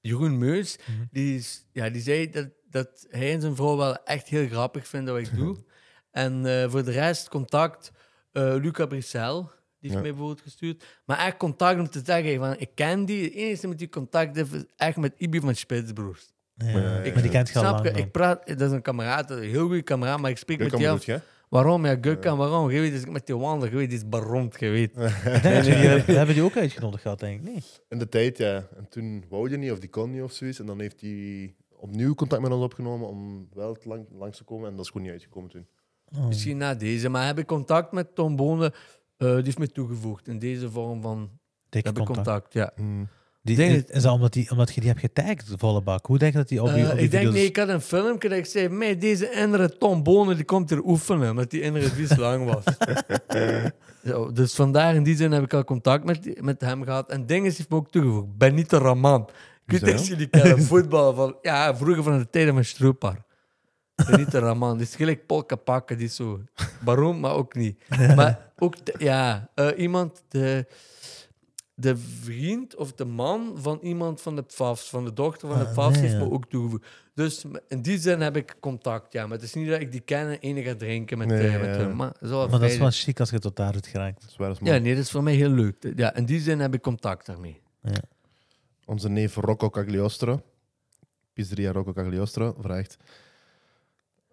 Jeroen 0.00 0.38
Meus. 0.38 0.78
die, 1.10 1.36
is, 1.36 1.66
ja, 1.72 1.90
die 1.90 2.02
zei 2.02 2.30
dat, 2.30 2.48
dat 2.70 3.06
hij 3.10 3.32
en 3.32 3.40
zijn 3.40 3.56
vrouw 3.56 3.76
wel 3.76 4.04
echt 4.04 4.28
heel 4.28 4.46
grappig 4.48 4.88
vinden 4.88 5.14
wat 5.14 5.22
ik 5.22 5.36
doe. 5.36 5.56
en 6.10 6.46
eh, 6.46 6.70
voor 6.70 6.84
de 6.84 6.90
rest 6.90 7.28
contact, 7.28 7.92
eh 8.32 8.54
Luca 8.60 8.86
Brissel, 8.86 9.40
die 9.42 9.50
heeft 9.80 9.94
Ja. 9.94 10.00
mij 10.00 10.10
bijvoorbeeld 10.10 10.40
gestuurd. 10.40 10.84
Maar 11.04 11.18
echt 11.18 11.36
contact 11.36 11.78
om 11.80 11.88
te 11.90 12.00
zeggen, 12.04 12.38
van, 12.38 12.54
ik 12.58 12.70
ken 12.74 13.04
die. 13.04 13.24
Het 13.24 13.32
enige 13.34 13.68
met 13.68 13.78
die 13.78 13.88
contact 13.88 14.36
heeft, 14.36 14.52
is 14.52 14.64
echt 14.76 14.96
met 14.96 15.12
Ibi 15.16 15.40
van 15.40 15.54
Spitsbroers. 15.54 16.32
Ja, 16.54 16.98
Ik- 17.02 17.12
maar 17.14 17.22
die 17.22 17.30
kent 17.30 17.48
je 17.48 17.54
al 17.54 17.60
Snap 17.64 17.84
lang. 17.84 17.96
Ik 17.96 18.10
praat, 18.10 18.46
dat 18.46 18.60
is 18.60 18.70
een 18.70 18.82
kameraad, 18.82 19.30
een 19.30 19.42
heel 19.42 19.66
goede 19.66 19.82
kameraad, 19.82 20.20
maar 20.20 20.30
ik 20.30 20.36
spreek 20.36 20.58
met 20.58 20.78
jou. 20.78 21.00
Waarom? 21.48 21.86
Ja, 21.86 21.96
Gukkan, 22.00 22.38
waarom? 22.38 22.70
Je 22.70 22.80
weet, 22.80 22.94
ik 23.02 23.10
met 23.10 23.26
die 23.26 23.36
wandel, 23.36 23.68
je 23.68 23.76
weet, 23.76 23.88
die 23.90 23.98
is 23.98 24.04
hebben- 24.94 26.06
we 26.06 26.12
hebben 26.12 26.34
die 26.34 26.44
ook 26.44 26.56
uitgenodigd 26.56 27.02
gehad, 27.02 27.18
denk 27.20 27.40
ik. 27.40 27.46
Nee. 27.46 27.62
In 27.88 27.98
de 27.98 28.08
tijd, 28.08 28.38
ja. 28.38 28.54
En 28.76 28.86
toen 28.88 29.24
wou 29.28 29.50
je 29.50 29.56
niet, 29.56 29.70
of 29.72 29.78
die 29.78 29.88
kon 29.88 30.10
niet 30.10 30.22
of 30.22 30.32
zoiets. 30.32 30.58
En 30.58 30.66
dan 30.66 30.80
heeft 30.80 31.00
hij 31.00 31.54
opnieuw 31.80 32.14
contact 32.14 32.42
met 32.42 32.50
ons 32.52 32.62
opgenomen 32.64 33.08
om 33.08 33.48
wel 33.54 33.74
te 33.74 33.88
lang, 33.88 34.06
langs 34.18 34.36
te 34.36 34.44
komen. 34.44 34.68
En 34.68 34.76
dat 34.76 34.84
is 34.84 34.90
gewoon 34.90 35.02
niet 35.02 35.12
uitgekomen 35.12 35.50
toen. 35.50 35.66
Oh. 36.16 36.26
Misschien 36.26 36.56
na 36.56 36.74
deze, 36.74 37.08
maar 37.08 37.26
heb 37.26 37.38
ik 37.38 37.46
contact 37.46 37.92
met 37.92 38.14
Tom 38.14 38.36
Bonen, 38.36 38.72
eh, 39.16 39.34
die 39.34 39.44
heeft 39.44 39.58
mij 39.58 39.66
toegevoegd 39.66 40.28
in 40.28 40.38
deze 40.38 40.70
vorm 40.70 41.02
van 41.02 41.30
Dikke 41.68 41.88
heb 41.88 41.98
ik 41.98 42.04
contact. 42.04 42.26
contact. 42.28 42.52
Ja. 42.52 42.72
Hmm. 42.74 43.08
Die, 43.42 43.56
Denk 43.56 43.72
is, 43.88 43.94
is 43.96 44.02
dat 44.02 44.12
omdat, 44.12 44.32
die, 44.32 44.50
omdat 44.50 44.74
je 44.74 44.80
die 44.80 44.88
hebt 44.88 45.00
getagd, 45.02 45.52
volle 45.56 45.82
bak? 45.82 46.06
Hoe 46.06 46.18
denk 46.18 46.32
je 46.32 46.38
dat 46.38 46.48
die 46.48 46.62
op 46.62 46.68
je, 46.68 46.74
Eh, 46.74 46.80
je 46.80 46.88
ik 46.88 46.96
denk, 46.98 47.10
video's- 47.12 47.34
nee, 47.34 47.44
ik 47.44 47.56
had 47.56 47.68
een 47.68 47.80
filmpje 47.80 48.28
dat 48.28 48.38
ik 48.38 48.46
zei, 48.46 48.68
mij 48.68 48.98
deze 48.98 49.36
andere 49.42 49.76
Tom 49.78 50.02
Bonen 50.02 50.36
die 50.36 50.44
komt 50.44 50.70
hier 50.70 50.84
oefenen, 50.84 51.30
omdat 51.30 51.50
die 51.50 51.66
andere 51.66 51.88
vies 51.88 52.16
lang 52.16 52.44
was. 52.52 52.64
Zo, 54.04 54.32
dus 54.32 54.54
vandaar 54.54 54.94
in 54.94 55.02
die 55.02 55.16
zin 55.16 55.32
heb 55.32 55.42
ik 55.42 55.54
al 55.54 55.64
contact 55.64 56.04
met, 56.04 56.22
die- 56.22 56.42
met 56.42 56.60
hem 56.60 56.82
gehad. 56.84 57.10
En 57.10 57.26
dingen 57.26 57.44
heeft 57.52 57.70
me 57.70 57.76
ook 57.76 57.90
toegevoegd. 57.90 58.36
Benito 58.38 58.78
Raman. 58.78 59.28
Ik 59.72 59.82
niet 59.82 59.94
of 60.00 60.08
jullie 60.08 60.26
kennen 60.26 60.62
voetbal 60.72 61.14
van, 61.14 61.36
ja, 61.42 61.76
vroeger 61.76 62.02
van 62.02 62.18
de 62.18 62.30
tijden 62.30 62.54
van 62.54 62.64
Stroepar. 62.64 63.22
Benito 64.10 64.38
Raman, 64.38 64.76
die 64.76 64.86
is 64.86 64.94
gelijk 64.96 65.26
polka 65.26 65.56
pakken, 65.56 65.96
die 65.98 66.06
is 66.06 66.14
zo 66.16 66.40
baron, 66.84 67.20
maar 67.20 67.32
ook 67.34 67.54
niet. 67.54 67.82
Maar 68.16 68.52
ook, 68.58 68.86
de- 68.86 68.94
ja, 68.98 69.50
eh, 69.54 69.68
iemand, 69.76 70.22
de, 70.28 70.66
de 71.74 71.96
vriend 71.96 72.76
of 72.76 72.92
de 72.92 73.04
man 73.04 73.52
van 73.58 73.78
iemand 73.82 74.20
van 74.20 74.36
de 74.36 74.42
PFAFs, 74.42 74.88
van 74.88 75.04
de 75.04 75.12
dochter 75.12 75.48
van 75.48 75.58
de 75.58 75.64
Ah, 75.64 75.72
PFAFs, 75.72 75.92
nee, 75.94 76.00
heeft 76.00 76.12
ja. 76.20 76.24
me 76.26 76.30
ook 76.30 76.46
toegevoegd. 76.48 76.86
Dus 77.14 77.44
in 77.68 77.82
die 77.82 77.98
zin 77.98 78.20
heb 78.20 78.36
ik 78.36 78.56
contact, 78.60 79.12
ja. 79.12 79.22
Maar 79.26 79.36
het 79.36 79.42
is 79.46 79.54
niet 79.54 79.68
dat 79.68 79.80
ik 79.80 79.92
die 79.92 80.00
ken 80.00 80.26
en 80.28 80.38
ene 80.40 80.62
ga 80.62 80.74
drinken 80.74 81.18
met, 81.18 81.28
Nee, 81.28 81.46
eh, 81.48 81.60
met 81.60 81.74
ja. 81.74 81.80
hem. 81.80 81.96
Maar, 81.96 82.12
dat 82.12 82.22
is 82.22 82.28
wel 82.28 82.40
Maar 82.40 82.50
dat 82.50 82.62
is 82.62 82.68
fijn. 82.68 82.80
wel 82.80 82.90
chic 82.90 83.20
als 83.20 83.30
je 83.30 83.38
tot 83.38 83.56
daar 83.56 83.72
hebt 83.72 83.86
geraakt. 83.86 84.20
Dat 84.38 84.50
is 84.50 84.58
Ja, 84.62 84.78
nee, 84.78 84.94
dat 84.94 85.04
is 85.04 85.10
voor 85.10 85.22
mij 85.22 85.34
heel 85.34 85.50
leuk. 85.50 85.92
Ja, 85.96 86.14
in 86.14 86.24
die 86.24 86.40
zin 86.40 86.60
heb 86.60 86.74
ik 86.74 86.82
contact 86.82 87.26
daarmee. 87.26 87.60
Onze 88.84 89.08
neef 89.08 89.34
Rocco 89.34 89.70
Cagliostro, 89.70 90.42
pizzeria 91.32 91.72
Rocco 91.72 91.92
Cagliostro, 91.92 92.56
vraagt... 92.60 92.96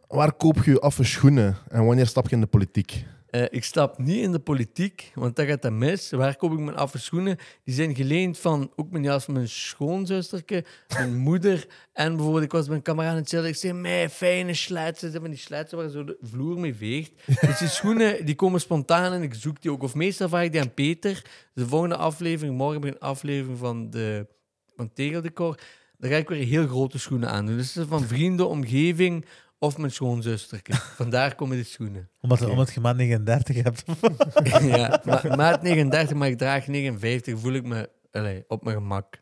Waar 0.07 0.33
koop 0.33 0.63
je 0.63 0.71
je 0.71 0.79
affe 0.79 1.03
schoenen 1.03 1.57
en 1.69 1.85
wanneer 1.85 2.07
stap 2.07 2.27
je 2.27 2.35
in 2.35 2.41
de 2.41 2.47
politiek? 2.47 3.05
Eh, 3.27 3.43
ik 3.49 3.63
stap 3.63 3.97
niet 3.97 4.23
in 4.23 4.31
de 4.31 4.39
politiek, 4.39 5.11
want 5.15 5.35
dat 5.35 5.45
gaat 5.45 5.61
dat 5.61 5.71
mis. 5.71 6.11
Waar 6.11 6.35
koop 6.35 6.51
ik 6.51 6.59
mijn 6.59 6.77
affe 6.77 6.97
schoenen? 6.97 7.37
Die 7.63 7.73
zijn 7.73 7.95
geleend 7.95 8.37
van 8.37 8.71
ook 8.75 8.91
mijn 8.91 9.03
jas 9.03 9.23
van 9.23 9.33
mijn 9.33 9.47
schoonzusterke, 9.47 10.65
mijn 10.93 11.17
moeder. 11.27 11.67
En 11.93 12.15
bijvoorbeeld, 12.15 12.43
ik 12.43 12.51
was 12.51 12.67
met 12.67 12.77
een 12.77 12.81
kameraad 12.81 13.11
aan 13.11 13.17
het 13.17 13.29
chillen. 13.29 13.47
Ik 13.47 13.55
zei, 13.55 13.73
mij 13.73 14.09
fijne 14.09 14.53
sletsen. 14.53 15.11
Van 15.11 15.29
die 15.29 15.39
sletsen 15.39 15.77
waar 15.77 15.89
zo 15.89 16.03
de 16.03 16.17
vloer 16.21 16.59
mee 16.59 16.75
veegt. 16.75 17.11
Dus 17.47 17.59
die 17.59 17.67
schoenen, 17.67 18.25
die 18.25 18.35
komen 18.35 18.61
spontaan 18.61 19.13
en 19.13 19.21
ik 19.21 19.33
zoek 19.33 19.61
die 19.61 19.71
ook. 19.71 19.83
Of 19.83 19.95
meestal 19.95 20.29
vraag 20.29 20.43
ik 20.43 20.51
die 20.51 20.61
aan 20.61 20.73
Peter. 20.73 21.25
De 21.53 21.67
volgende 21.67 21.97
aflevering, 21.97 22.57
morgen 22.57 22.87
een 22.87 22.99
aflevering 22.99 23.57
van, 23.57 23.89
de, 23.89 24.27
van 24.77 24.93
Tegeldecor. 24.93 25.59
dan 25.97 26.09
ga 26.09 26.15
ik 26.15 26.29
weer 26.29 26.45
heel 26.45 26.67
grote 26.67 26.99
schoenen 26.99 27.29
aandoen. 27.29 27.57
Dus 27.57 27.73
het 27.73 27.83
is 27.83 27.89
van 27.89 28.03
vrienden, 28.03 28.49
omgeving 28.49 29.25
of 29.59 29.77
mijn 29.77 29.91
schoonzusterke. 29.91 30.73
Vandaar 31.01 31.35
komen 31.35 31.57
de 31.57 31.63
schoenen. 31.63 32.09
Omdat, 32.21 32.45
omdat 32.45 32.73
je 32.73 32.79
maat 32.79 32.95
39 32.95 33.63
hebt. 33.63 33.83
ja, 34.75 35.01
ma 35.03 35.21
maat 35.35 35.61
39, 35.61 36.17
maar 36.17 36.27
ik 36.27 36.37
draag 36.37 36.67
59, 36.67 37.39
voel 37.39 37.53
ik 37.53 37.63
me 37.63 37.89
allee, 38.11 38.43
op 38.47 38.63
mijn 38.63 38.75
gemak. 38.75 39.17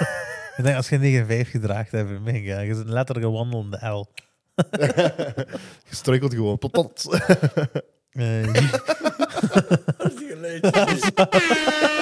ik 0.56 0.62
denk, 0.62 0.76
als 0.76 0.88
je 0.88 0.98
59 0.98 1.60
draagt, 1.60 1.90
heb 1.90 2.08
je 2.08 2.18
mega. 2.18 2.60
Je 2.60 2.74
bent 2.74 2.88
letterlijk 2.88 3.26
een 3.26 3.32
wandelende 3.32 3.86
L. 3.88 4.06
Je 5.88 5.94
struikelt 5.94 6.34
gewoon. 6.34 6.58
Patat. 6.58 7.20
Eh, 8.10 8.54
Dat 9.96 10.12
is 10.12 10.28
geluid. 10.28 11.92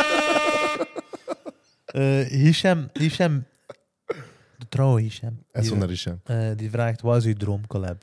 Eh, 1.95 2.27
Hisham, 2.27 2.89
Hisham, 2.93 3.45
de 4.59 4.69
trouwe 4.69 5.01
Hisham, 5.01 5.39
En 5.53 5.61
die, 5.61 5.71
zo 5.71 5.77
naar 5.77 5.89
Richard. 5.89 6.19
eh, 6.25 6.51
die 6.57 6.71
vraagt, 6.71 7.01
wat 7.01 7.17
is 7.17 7.25
uw 7.25 7.35
droomcollab? 7.35 8.03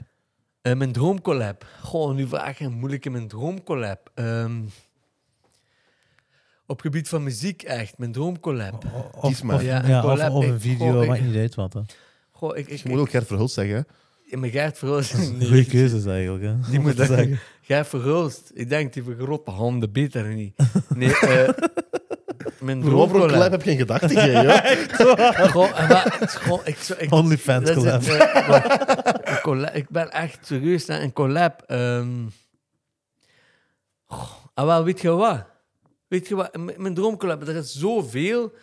Eh, 0.61 0.73
mijn 0.75 0.91
droomcollab. 0.91 1.65
Goh, 1.81 2.13
nu 2.15 2.27
vraag 2.27 2.57
je 2.57 2.65
een 2.65 2.71
moeilijke 2.73 3.09
mijn 3.09 3.27
droomcollab. 3.27 4.11
Ehm 4.13 4.61
op 6.65 6.81
gebied 6.81 7.09
van 7.09 7.23
muziek 7.23 7.63
echt, 7.63 7.97
mijn 7.97 8.11
droomcollab. 8.11 8.85
Of, 9.15 9.21
Kies 9.29 9.41
maar. 9.41 9.55
of, 9.55 9.61
Ja, 9.63 9.67
ja, 9.67 9.83
een 9.83 9.95
of, 9.95 10.01
collab, 10.11 10.31
of 10.33 10.45
een 10.45 10.53
ik- 10.53 10.61
video, 10.61 10.91
goh, 10.91 11.01
ik- 11.03 11.09
maakt 11.09 11.21
niet 11.21 11.35
uit 11.35 11.55
wat. 11.55 11.73
Hè. 11.73 11.81
Goh, 12.31 12.57
ik, 12.57 12.67
ik, 12.67 12.79
Je 12.83 12.89
moet 12.89 12.99
ook 12.99 13.09
Gert 13.09 13.27
Verhulst 13.27 13.53
zeggen. 13.53 13.75
hè. 13.75 13.81
ik, 14.33 14.39
mijn 14.39 14.51
Gert 14.51 14.77
Verhulst. 14.77 15.13
Goeie 15.13 15.65
keuzes 15.65 16.05
eigenlijk. 16.05 16.43
Hè. 16.43 16.55
Die 16.71 16.79
moet 16.79 16.95
zeggen. 16.95 17.39
Gert 17.61 17.87
Verhulst. 17.87 18.51
Ik 18.53 18.69
denk 18.69 18.93
die 18.93 19.03
voor 19.03 19.15
grote 19.15 19.51
handen 19.51 19.91
beter 19.91 20.33
niet. 20.33 20.55
Nee, 20.95 21.17
eh 21.19 21.49
mijn 22.59 22.81
droomcollab. 22.81 23.29
collab 23.29 23.51
heb 23.51 23.63
je 23.63 23.71
in 23.71 23.77
gedachten, 23.77 24.09
jij, 24.09 24.43
joh? 24.43 25.49
Goh, 25.51 25.79
en 25.79 25.87
maar, 25.87 26.15
het 26.19 26.29
is 26.29 26.35
gewoon, 26.35 26.61
ik, 26.63 26.77
zo- 26.77 26.93
ik, 26.97 27.11
OnlyFans 27.13 27.73
collab. 27.73 28.01
eh, 28.03 29.41
collab. 29.41 29.73
Ik 29.75 29.89
ben 29.89 30.11
echt 30.11 30.39
serieus 30.45 30.85
naar 30.85 31.01
een 31.01 31.13
collab. 31.13 31.63
ah, 34.53 34.65
wel, 34.65 34.83
weet 34.83 35.01
je 35.01 35.09
wat? 35.09 35.45
Weet 36.07 36.27
je 36.27 36.35
wat? 36.35 36.55
M- 36.57 36.69
Mijn 36.81 36.93
droomcollab, 36.93 37.47
er 37.47 37.55
is 37.55 37.73
zoveel. 37.73 38.53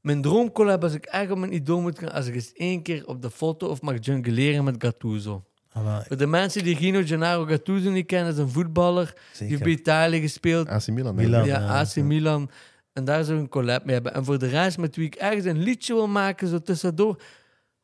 Mijn 0.00 0.22
droomcollab, 0.22 0.82
als 0.82 0.92
ik 0.94 1.04
echt 1.04 1.30
op 1.30 1.38
mijn 1.38 1.52
idool 1.54 1.80
moet 1.80 1.98
gaan, 1.98 2.12
als 2.12 2.26
ik 2.26 2.34
eens 2.34 2.52
één 2.52 2.82
keer 2.82 3.06
op 3.06 3.22
de 3.22 3.30
foto 3.30 3.66
of 3.68 3.80
mag 3.82 3.94
jungleren 4.00 4.64
met 4.64 4.74
Gattuso. 4.78 5.44
Ah, 5.72 5.98
Voor 6.06 6.16
de 6.16 6.26
mensen 6.26 6.62
die 6.64 6.76
Gino 6.76 7.02
Gennaro 7.04 7.44
Gattuso 7.44 7.90
niet 7.90 8.06
kennen, 8.06 8.32
is 8.32 8.38
een 8.38 8.48
voetballer. 8.48 9.14
Die 9.38 9.48
heeft 9.48 9.62
bij 9.62 9.72
Italië 9.72 10.20
gespeeld. 10.20 10.68
AC 10.68 10.86
Milan. 10.86 11.18
Ik. 11.18 11.28
Ja, 11.28 11.44
ja, 11.44 11.66
AC 11.80 11.94
ja. 11.94 12.02
Milan. 12.04 12.50
En 12.92 13.04
daar 13.04 13.24
zou 13.24 13.36
ik 13.36 13.42
een 13.42 13.48
collab 13.48 13.84
mee 13.84 13.94
hebben. 13.94 14.14
En 14.14 14.24
voor 14.24 14.38
de 14.38 14.46
rest, 14.48 14.78
met 14.78 14.96
wie 14.96 15.06
ik 15.06 15.14
ergens 15.14 15.44
een 15.44 15.58
liedje 15.62 15.94
wil 15.94 16.08
maken, 16.08 16.48
zo 16.48 16.58
tussendoor. 16.58 17.22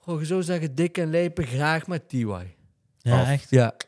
Je 0.04 0.24
zou 0.24 0.42
zeggen, 0.42 0.74
dik 0.74 0.98
en 0.98 1.10
lijpen, 1.10 1.46
graag 1.46 1.86
met 1.86 2.08
TY. 2.08 2.26
Ja, 2.98 3.20
Af. 3.20 3.28
echt. 3.28 3.50
Ja. 3.50 3.74
We 3.76 3.84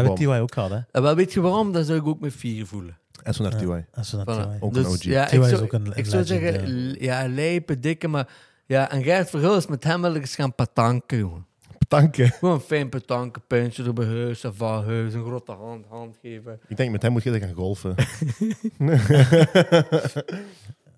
hebben 0.00 0.14
Bom. 0.14 0.24
TY 0.34 0.38
ook 0.40 0.54
gehad, 0.54 0.70
hè? 0.70 0.78
En 0.90 1.02
wel, 1.02 1.14
weet 1.14 1.32
je 1.32 1.40
waarom? 1.40 1.72
Dan 1.72 1.84
zou 1.84 1.98
ik 1.98 2.06
ook 2.06 2.20
met 2.20 2.32
vier 2.34 2.66
voelen. 2.66 2.98
En 3.22 3.34
zo 3.34 3.42
naar 3.42 3.56
TY. 3.56 3.84
Is 4.00 4.12
een 4.12 4.20
Voilà. 4.20 4.24
TY. 4.24 4.56
Ook 4.60 4.76
een 4.76 4.82
Dus, 4.82 4.86
OG. 4.86 5.02
Ja, 5.02 5.24
TY 5.26 5.34
ik 5.36 5.42
is 5.42 5.48
zou, 5.48 5.62
ook 5.62 5.72
een- 5.72 5.86
ik 5.86 5.96
een 5.96 6.04
zou 6.06 6.22
legend, 6.24 6.42
zeggen, 6.54 6.90
l- 6.90 7.02
ja, 7.02 7.28
lijpen, 7.28 7.80
dikke, 7.80 8.08
maar... 8.08 8.28
Ja, 8.66 8.90
en 8.90 9.02
Gert 9.02 9.30
Verhulst, 9.30 9.68
met 9.68 9.84
hem 9.84 10.00
wil 10.02 10.14
ik 10.14 10.20
eens 10.20 10.34
gaan 10.34 10.54
patanken, 10.54 11.18
jongen. 11.18 11.46
Dank 11.90 12.16
Gewoon 12.38 12.54
een 12.54 12.60
fijn 12.60 12.88
patanken, 12.88 13.42
puntje 13.46 13.88
op 13.88 13.96
mijn 13.96 14.08
huis, 14.10 14.44
of 14.44 14.56
van 14.56 14.84
huis, 14.84 15.14
een 15.14 15.24
grote 15.24 15.52
hand, 15.52 15.86
hand 15.88 16.16
geven. 16.22 16.60
Ik 16.68 16.76
denk, 16.76 16.90
met 16.92 17.02
hem 17.02 17.12
moet 17.12 17.22
je 17.22 17.40
gaan 17.40 17.54
golfen. 17.54 17.94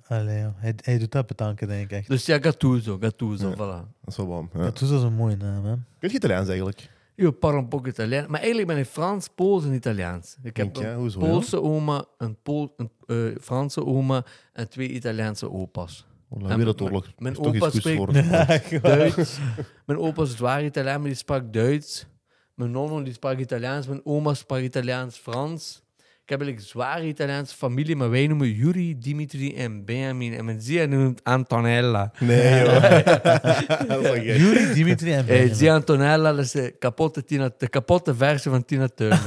Allee, 0.09 0.41
joh. 0.41 0.53
hij, 0.57 0.73
hij 0.77 0.99
doet 0.99 1.13
dat 1.13 1.27
bedanken, 1.27 1.69
denk 1.69 1.85
ik 1.85 1.91
echt. 1.99 2.09
Dus 2.09 2.27
ja, 2.27 2.39
Gattuso, 2.41 2.97
Gattuso, 3.01 3.49
Ja. 3.49 3.55
voilà. 3.55 3.89
Dat 4.01 4.07
is 4.09 4.17
wel 4.17 4.27
warm. 4.27 4.51
Ja. 4.55 4.63
Dat 4.63 4.81
is 4.81 4.89
zo'n 4.89 5.15
mooie 5.15 5.37
naam, 5.37 5.65
hè? 5.65 5.73
Kun 5.99 6.09
je 6.09 6.15
Italiaans 6.15 6.49
eigenlijk? 6.49 6.91
Io 7.17 7.31
parlo 7.31 7.59
un 7.59 7.69
po' 7.69 7.81
Italiaans. 7.87 8.29
Maar 8.29 8.39
eigenlijk 8.39 8.69
ben 8.69 8.79
ik 8.79 8.87
Frans, 8.87 9.29
Pools 9.35 9.65
en 9.65 9.73
Italiaans. 9.73 10.37
Ik 10.43 10.57
heb 10.57 10.75
Denk 10.75 10.87
je? 10.87 10.93
een 10.93 10.97
Hoezo? 10.99 11.21
ja? 11.21 11.27
Poolse 11.27 11.63
oma, 11.63 12.05
een, 12.19 12.37
Pool, 12.43 12.75
een 12.77 12.91
eh, 13.07 13.41
Franse 13.41 13.85
oma 13.87 14.25
en 14.53 14.69
twee 14.69 14.89
Italiaanse 14.89 15.51
opa's. 15.51 16.07
Wereldoorlog. 16.39 17.07
mijn 17.19 17.39
opa 17.39 17.71
spreekt-. 17.71 18.83
Duits. 18.83 19.39
Mijn 19.87 19.99
opa 19.99 20.23
is 20.23 20.37
zwaar 20.37 20.65
Italiaan, 20.65 20.99
maar 21.01 21.09
die 21.09 21.17
sprak 21.19 21.53
Duits. 21.53 22.07
Mijn 22.55 22.71
nonno 22.71 23.03
die 23.03 23.13
sprak 23.13 23.39
Italiaans. 23.39 23.87
Mijn 23.87 24.01
oma 24.05 24.35
sprak 24.35 24.61
Italiaans, 24.61 25.17
Frans. 25.19 25.81
Ik 26.25 26.29
heb 26.29 26.41
eigenlijk 26.41 26.71
zware 26.71 27.07
Italiaanse 27.07 27.55
familie, 27.57 27.97
maar 27.97 28.11
wij 28.11 28.27
noemen 28.27 28.51
Yuri, 28.53 28.99
Dimitri 28.99 29.55
en 29.57 29.85
Benjamin. 29.85 30.35
En 30.35 30.45
mijn 30.45 30.61
zia 30.61 30.85
noemt 30.87 31.25
Antonella. 31.25 32.13
Nee, 32.19 32.65
gek. 32.67 34.23
Yuri, 34.23 34.73
Dimitri 34.75 35.13
en 35.13 35.19
Eh, 35.19 35.25
Benjamin. 35.27 35.55
zia 35.55 35.75
Antonella 35.75 36.33
dat 36.33 36.45
is 36.45 36.51
de 36.51 36.75
kapotte, 36.79 37.25
Tina, 37.25 37.51
de 37.59 37.69
kapotte 37.69 38.15
versie 38.15 38.51
van 38.51 38.65
Tina 38.65 38.89
Turner. 38.95 39.21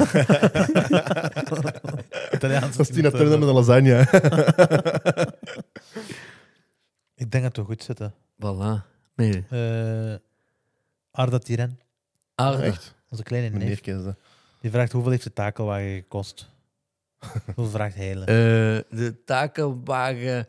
Italiaans. 2.34 2.76
Dat 2.78 2.90
is 2.90 2.96
Tina 2.96 3.10
Turner 3.12 3.40
met 3.40 3.48
een 3.48 3.54
lasagne. 3.54 4.08
Ik 7.16 7.32
denk 7.32 7.44
dat 7.44 7.56
we 7.56 7.64
goed 7.64 7.84
zitten. 7.84 8.14
voilà. 8.40 8.84
Nee. 9.16 9.46
Eh 9.50 10.16
Arda 11.12 11.38
Tiren. 11.38 11.80
Echt. 12.36 12.96
onze 13.10 13.24
kleine 13.24 13.50
Mijn 13.50 13.68
neef, 13.70 13.82
die 14.62 14.72
vraagt 14.72 14.92
hoeveel 14.92 15.12
heeft 15.12 15.24
de 15.24 15.34
takelwagen 15.34 15.96
gekost? 15.96 16.50
hoeveel 17.46 17.70
vraagt 17.70 17.96
Heilen? 17.96 18.28
Eh, 18.28 18.98
de 18.98 19.22
takenwagen. 19.26 20.48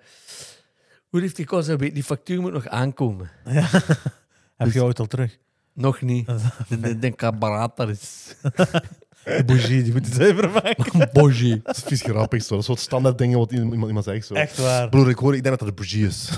Hoe 1.09 1.21
heeft 1.21 1.37
die 1.37 1.47
kost? 1.47 1.69
Ik 1.69 1.95
Die 1.95 2.05
factuur 2.05 2.41
moet 2.41 2.53
nog 2.53 2.67
aankomen. 2.69 3.31
Heb 4.57 4.73
je 4.73 4.83
ooit 4.83 4.99
al 4.99 5.07
terug? 5.07 5.39
Nog 5.73 6.01
niet. 6.01 6.27
De, 6.69 6.81
de, 6.81 6.99
de 6.99 7.15
carburator 7.15 7.91
is. 7.91 8.35
De 9.27 9.43
bougie, 9.47 9.83
die 9.83 9.93
moet 9.93 10.07
je 10.07 10.13
zuiver 10.15 10.51
maken. 10.51 11.09
Bougie. 11.13 11.61
Dat 11.63 11.77
is 11.77 11.83
vies 11.87 12.03
grappig. 12.03 12.43
Zo. 12.43 12.55
Dat 12.55 12.63
is 12.63 12.69
wat 12.69 12.79
standaard 12.79 13.19
dingen 13.19 13.39
wat 13.39 13.53
iemand, 13.53 13.87
iemand 13.87 14.05
zegt. 14.05 14.27
Zo. 14.27 14.35
Echt 14.35 14.59
waar. 14.59 14.89
Broer, 14.89 15.09
ik 15.09 15.19
hoor, 15.19 15.35
ik 15.35 15.43
denk 15.43 15.59
dat 15.59 15.69
dat 15.69 15.77
de 15.77 15.83
bougie 15.85 16.07
is. 16.07 16.31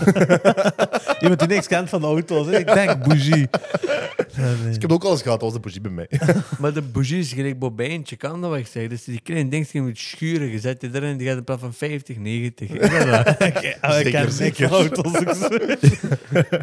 Iemand 1.22 1.38
die 1.38 1.48
niks 1.48 1.66
kent 1.66 1.88
van 1.88 2.02
auto's. 2.04 2.46
hè. 2.46 2.58
Ik 2.58 2.72
denk 2.74 3.04
bougie. 3.04 3.48
Nee. 4.36 4.74
ik 4.74 4.82
heb 4.82 4.92
ook 4.92 5.04
alles 5.04 5.22
gehad, 5.22 5.40
dat 5.40 5.52
was 5.52 5.52
de 5.52 5.60
bougie 5.60 5.80
bij 5.80 5.90
mij. 5.90 6.08
Maar 6.60 6.72
de 6.72 6.82
bougie 6.82 7.18
is 7.18 7.32
gelijk 7.32 7.58
bobijntje, 7.58 8.16
kan 8.16 8.40
dat 8.40 8.50
wel 8.50 8.58
zeggen. 8.64 8.88
Dus 8.88 9.04
die 9.04 9.20
kleine 9.20 9.50
dingetje 9.50 9.72
die 9.72 9.82
moet 9.82 9.98
schuren. 9.98 10.48
Je 10.48 10.58
zet 10.58 10.80
je 10.82 10.88
erin, 10.92 11.16
die 11.16 11.26
gaat 11.28 11.36
in 11.36 11.44
plaats 11.44 11.60
van 11.60 11.74
50, 11.74 12.16
90. 12.18 12.70
Is 12.70 12.80
dat 12.90 13.04
waar? 13.04 13.36
Ah, 13.80 13.98
ik 13.98 14.04
Zeker, 14.04 14.10
ken 14.20 14.32
zeker. 14.32 14.70
auto's. 14.70 15.12
ik 15.20 15.28
zweer. 15.34 15.78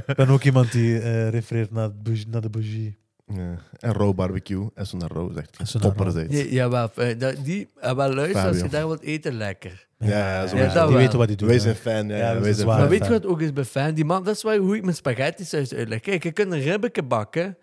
Ik 0.08 0.16
ben 0.16 0.28
ook 0.28 0.44
iemand 0.44 0.72
die 0.72 1.00
eh, 1.00 1.30
refereert 1.30 1.72
naar, 1.72 1.84
het 1.84 2.04
bougie, 2.04 2.26
naar 2.30 2.42
de 2.42 2.50
bougie. 2.50 2.98
Ja. 3.28 3.56
En 3.80 3.94
raw 3.94 4.14
barbecue. 4.16 4.70
En 4.74 4.86
zo 4.88 4.98
zo 4.98 4.98
naar 4.98 5.96
topper. 5.96 6.32
Ja, 6.32 6.44
ja, 6.50 6.70
wel, 6.70 6.92
eh, 6.96 7.20
dat- 7.20 7.36
die, 7.44 7.70
ah, 7.80 7.96
wel 7.96 8.14
luister, 8.14 8.42
als 8.46 8.56
je 8.56 8.62
Fabio. 8.62 8.78
daar 8.80 8.88
wilt 8.88 9.02
eten, 9.02 9.34
lekker. 9.34 9.88
Ja, 9.98 10.08
ja, 10.08 10.42
dat 10.42 10.52
die 10.52 10.60
wel. 10.74 10.92
weten 10.92 11.18
wat 11.18 11.28
die 11.28 11.38
doen. 11.38 11.48
Wij 11.48 11.60
zijn 11.60 11.76
fan. 11.76 12.08
Ja, 12.08 12.16
Ja, 12.18 12.28
ja, 12.30 12.34
we 12.36 12.42
wij 12.42 12.54
zijn 12.54 12.68
fan. 12.68 12.78
Maar 12.80 12.90
weet 12.90 13.06
je 13.06 13.12
wat 13.12 13.26
ook 13.26 13.42
is 13.42 13.54
bij 13.54 13.64
fan? 13.66 13.94
Die 13.94 14.06
man, 14.06 14.24
dat 14.24 14.36
is 14.36 14.42
waar, 14.44 14.58
hoe 14.58 14.76
ik 14.76 14.84
mijn 14.84 14.96
spaghetti 14.96 15.44
juist 15.50 15.74
uitleg. 15.74 16.00
Kijk, 16.00 16.24
je 16.24 16.32
kunt 16.32 16.52
een 16.52 16.60
ribbeke 16.62 17.04
bakken, 17.04 17.58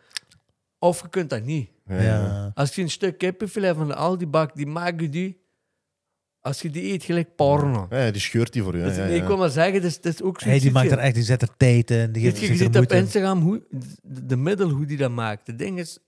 of 0.79 1.01
je 1.03 1.09
kunt 1.09 1.31
dat 1.31 1.43
niet. 1.43 1.69
Ja, 1.87 1.95
ja. 1.95 2.03
Ja. 2.03 2.51
Als 2.55 2.75
je 2.75 2.83
een 2.83 2.91
stuk 2.91 3.19
kippenfilet 3.19 3.77
van 3.77 3.89
de 3.89 3.95
Aldi 3.95 4.27
bakt, 4.27 4.57
die 4.57 4.67
maak 4.67 5.01
je 5.01 5.09
die... 5.09 5.41
Als 6.43 6.63
je 6.63 6.71
die 6.71 6.93
eet, 6.93 7.05
gelijk 7.05 7.37
porno. 7.37 7.87
Ja, 7.91 8.11
die 8.11 8.21
scheurt 8.21 8.53
die 8.53 8.63
voor 8.63 8.75
u. 8.75 8.83
Dus, 8.83 8.97
Ja, 8.97 9.05
nee, 9.05 9.15
ja, 9.15 9.23
ik 9.23 9.27
wil 9.27 9.37
maar 9.37 9.51
zeggen, 9.51 9.83
dat 9.83 10.05
is 10.05 10.23
ook 10.23 10.41
zo. 10.41 10.49
Hey, 10.49 10.59
die 10.59 10.71
maakt 10.71 10.91
er 10.91 10.99
echt, 10.99 11.15
die 11.15 11.23
zet 11.23 11.43
er 11.43 11.57
tijd 11.57 11.91
in. 11.91 12.13
Die 12.13 12.23
je, 12.23 12.31
je 12.31 12.37
zich 12.37 12.57
ziet 12.57 12.77
op. 12.79 12.93
Instagram 12.93 13.41
hoe, 13.41 13.63
de, 14.03 14.27
de 14.27 14.37
middel 14.37 14.69
hoe 14.69 14.87
die 14.87 14.97
dat 14.97 15.11
maakt. 15.11 15.47
Het 15.47 15.59
ding 15.59 15.79
is, 15.79 15.99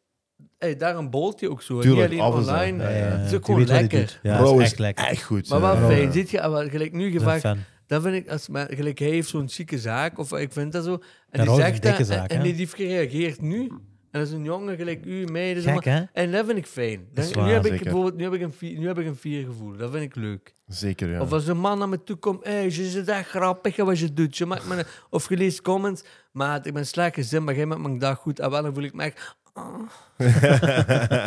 hey, 0.59 0.77
daarom 0.77 1.11
bolt 1.11 1.41
je 1.41 1.51
ook 1.51 1.63
zo. 1.63 1.81
Tuurlijk, 1.81 2.11
niet 2.11 2.21
alleen 2.21 2.49
online. 2.49 2.83
Ja, 2.83 2.91
ja, 2.91 3.05
Het 3.05 3.27
is 3.27 3.35
ook 3.37 3.45
gewoon 3.45 3.61
wat 3.61 3.69
hij 3.69 3.81
lekker. 3.81 4.21
Ja, 4.23 4.39
dat 4.39 4.55
is 4.55 4.61
echt 4.61 4.79
lekker. 4.79 5.07
Echt 5.07 5.23
goed. 5.23 5.49
Maar 5.49 5.61
ja. 5.61 5.73
Ja. 5.73 5.87
fijn. 5.89 6.13
Ziet 6.13 6.31
je, 6.31 6.41
ah, 6.41 6.71
gelijk 6.71 6.93
nu 6.93 7.11
gevraagd, 7.11 7.47
dat 7.87 8.03
vind 8.03 8.15
ik, 8.15 8.29
als, 8.29 8.49
maar, 8.49 8.67
gelijk 8.71 8.99
hij 8.99 9.09
heeft 9.09 9.29
zo'n 9.29 9.49
chique 9.49 9.79
zaak, 9.79 10.19
of 10.19 10.33
ik 10.33 10.53
vind 10.53 10.73
dat 10.73 10.85
zo. 10.85 10.93
En 11.31 11.45
Ja, 11.45 11.45
die 11.45 11.55
zegt 11.55 11.73
dat, 11.73 11.83
dikke 11.83 11.99
en, 11.99 12.05
zaak, 12.05 12.31
en 12.31 12.43
die 12.43 12.55
heeft 12.55 12.75
gereageerd 12.75 13.41
nu. 13.41 13.71
En 14.15 14.21
dat 14.21 14.29
is 14.29 14.35
een 14.35 14.45
jongen 14.45 14.77
gelijk 14.77 15.05
u, 15.05 15.25
mij. 15.25 15.55
Dus 15.55 15.65
Gek, 15.65 15.85
hè? 15.85 16.03
En 16.13 16.31
dat 16.33 16.47
vind 16.47 16.59
ik 16.59 16.67
fijn. 16.67 17.07
Dat 17.13 17.25
is 17.25 17.35
nu, 17.35 17.43
heb 17.43 17.65
ik 17.65 17.71
zeker. 17.71 17.85
bijvoorbeeld, 17.85 18.17
nu, 18.17 18.23
heb 18.25 18.33
ik 18.33 18.41
een 18.41 18.53
vier, 18.53 18.79
nu 18.79 18.87
heb 18.87 18.99
ik 18.99 19.07
een 19.07 19.17
vier 19.17 19.45
gevoel. 19.45 19.77
Dat 19.77 19.91
vind 19.91 20.03
ik 20.03 20.15
leuk. 20.15 20.55
Zeker, 20.67 21.11
ja. 21.11 21.21
Of 21.21 21.33
als 21.33 21.47
een 21.47 21.59
man 21.59 21.79
naar 21.79 21.89
me 21.89 22.03
toe 22.05 22.17
komt, 22.17 22.45
hey, 22.45 22.65
je 22.65 22.71
zit 22.71 23.09
echt 23.09 23.29
grappig 23.29 23.77
wat 23.77 23.99
je 23.99 24.13
doet. 24.13 24.37
Je 24.37 24.47
maakt 24.47 24.67
me 24.67 24.77
een- 24.79 24.85
of 25.11 25.29
je 25.29 25.37
leest 25.37 25.63
comments, 25.63 26.05
maat, 26.33 26.67
ik 26.67 26.73
ben 26.75 26.87
slecht 26.87 27.15
gezin, 27.15 27.45
maar 27.45 27.55
jij 27.57 27.67
maakt 27.67 27.81
mijn 27.81 27.99
dag 27.99 28.19
goed. 28.19 28.41
En 28.41 28.51
wel, 28.51 28.63
dan 28.63 28.75
voel 28.75 28.83
ik 28.85 28.95
me 28.95 29.03
echt... 29.03 29.37
ah. 29.53 29.75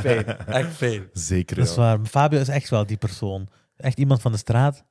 fijn, 0.06 0.26
echt 0.48 0.74
fijn. 0.76 1.10
Zeker, 1.14 1.56
Dat 1.56 1.68
is 1.68 1.76
ja. 1.76 1.82
waar. 1.82 2.00
Fabio 2.06 2.40
is 2.40 2.48
echt 2.48 2.70
wel 2.70 2.86
die 2.86 2.98
persoon. 2.98 3.48
Echt 3.78 3.98
iemand 4.00 4.22
van 4.22 4.32
de 4.32 4.38
straat. 4.38 4.84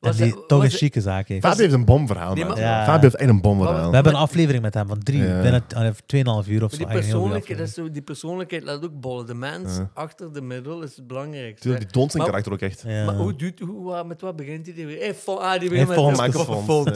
En 0.00 0.12
die 0.12 0.24
het- 0.24 0.48
toch 0.48 0.62
een 0.62 0.70
chique 0.70 1.00
zaak 1.00 1.28
heeft. 1.28 1.42
Fabio 1.46 1.60
heeft 1.60 1.72
een 1.74 1.84
bomverhaal, 1.84 2.34
Nee, 2.34 2.44
maar- 2.44 2.58
Ja. 2.58 2.84
Fabio 2.84 3.00
heeft 3.00 3.14
echt 3.14 3.28
een 3.30 3.40
bomverhaal. 3.40 3.88
We 3.88 3.94
hebben 3.94 4.12
een 4.14 4.18
aflevering 4.18 4.62
met 4.62 4.74
hem 4.74 4.86
van 4.88 4.98
drie, 4.98 5.22
Ja. 5.22 5.40
binnen 5.40 5.64
2,5 6.06 6.48
uur 6.48 6.64
of 6.64 6.70
zo. 6.70 6.76
die, 6.76 6.86
een 6.86 6.92
persoonlijkheid, 6.92 7.58
dat 7.58 7.68
is 7.68 7.74
zo, 7.74 7.90
die 7.90 8.02
persoonlijkheid 8.02 8.62
laat 8.62 8.84
ook 8.84 9.00
bollen. 9.00 9.26
De 9.26 9.34
mens 9.34 9.76
Ja. 9.76 9.90
achter 9.94 10.32
de 10.32 10.40
middel 10.42 10.82
is 10.82 10.96
het 10.96 11.06
belangrijkste. 11.06 11.60
Tuurlijk, 11.60 11.82
die 11.84 11.92
toont 11.92 12.10
zijn 12.10 12.22
Maar- 12.22 12.30
karakter 12.32 12.52
ook 12.52 12.60
echt. 12.70 12.84
Ja. 12.86 13.04
Maar 13.04 13.14
hoe 13.14 13.36
doet, 13.36 13.60
hoe, 13.60 14.04
met 14.04 14.20
wat 14.20 14.36
begint 14.36 14.66
hij? 14.66 14.86
weer? 14.86 14.98
Hey, 14.98 15.14
fon, 15.14 15.38
ah, 15.38 15.50
die 15.50 15.58
Hey, 15.68 15.68
weer 15.68 15.86
met 15.86 15.96
font. 15.96 16.16
de- 16.16 16.22
Microfoon. 16.22 16.84
We 16.84 16.90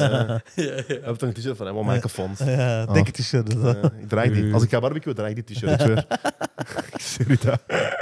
hebben 0.88 1.18
toch 1.18 1.28
een 1.28 1.32
t-shirt 1.34 1.56
van 1.56 1.66
hem, 1.66 1.76
oh, 1.76 1.86
microfoon. 1.86 2.30
Ja, 2.44 2.86
dikke 2.86 3.10
t-shirt. 3.10 3.52
ik 3.52 4.34
die. 4.34 4.52
Als 4.54 4.62
ik 4.62 4.70
ga 4.70 4.80
barbecue, 4.80 5.12
draag 5.14 5.28
ik 5.30 5.46
die 5.46 5.56
t-shirt. 5.56 5.80
Ik 5.80 5.80
zweer. 5.80 7.28
Ik. 7.34 7.42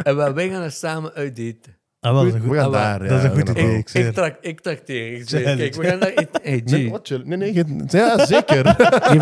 En 0.03 0.17
wij, 0.17 0.35
wij 0.35 0.49
gaan 0.49 0.63
er 0.63 0.71
samen 0.73 1.13
uitdaten. 1.13 1.72
Ah, 2.05 2.13
wel, 2.13 2.25
dat 2.25 2.27
is 2.29 2.35
een 2.35 2.41
We 2.43 2.49
goed, 2.49 2.57
gaan 2.57 2.67
Ah, 2.67 2.73
daar. 2.73 2.99
dat 2.99 3.09
ja, 3.11 3.17
is 3.17 3.23
een 3.23 3.31
we 3.31 3.37
goed 3.37 3.49
gaan 3.49 3.57
idee. 3.57 3.79
Ik. 3.79 3.91
Ik, 3.93 4.13
trak, 4.15 4.37
ik 4.41 4.61
trakteer. 4.61 5.13
Ik 5.13 5.29
zeg, 5.29 5.43
Zeg, 5.43 5.57
kijk, 5.57 5.75
we 5.75 5.85
gaan 5.85 5.99
daar... 6.01 6.09
eten. 6.09 6.41
Hey, 6.43 6.63
G. 6.65 6.71
Nee, 6.71 6.91
wat 6.91 7.01
chill. 7.07 7.23
Nee, 7.25 7.39
nee, 7.39 7.53
geen- 7.53 7.83
ja, 7.89 8.27
zeker. 8.27 8.63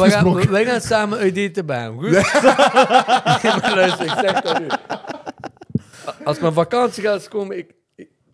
We 0.00 0.10
gaan, 0.10 0.50
wij 0.50 0.64
gaan 0.64 0.80
samen 0.80 1.18
bij 1.66 1.78
hem. 1.80 1.98
Goed? 1.98 2.10
maar 3.62 3.72
luister, 3.74 4.04
ik 4.04 4.12
zeg 4.20 4.40
dat 4.40 4.58
nu. 4.60 4.66
Als 6.24 6.38
mijn 6.38 6.52
vakantie 6.52 7.02
gaat 7.02 7.28
komen, 7.28 7.58
ik, 7.58 7.70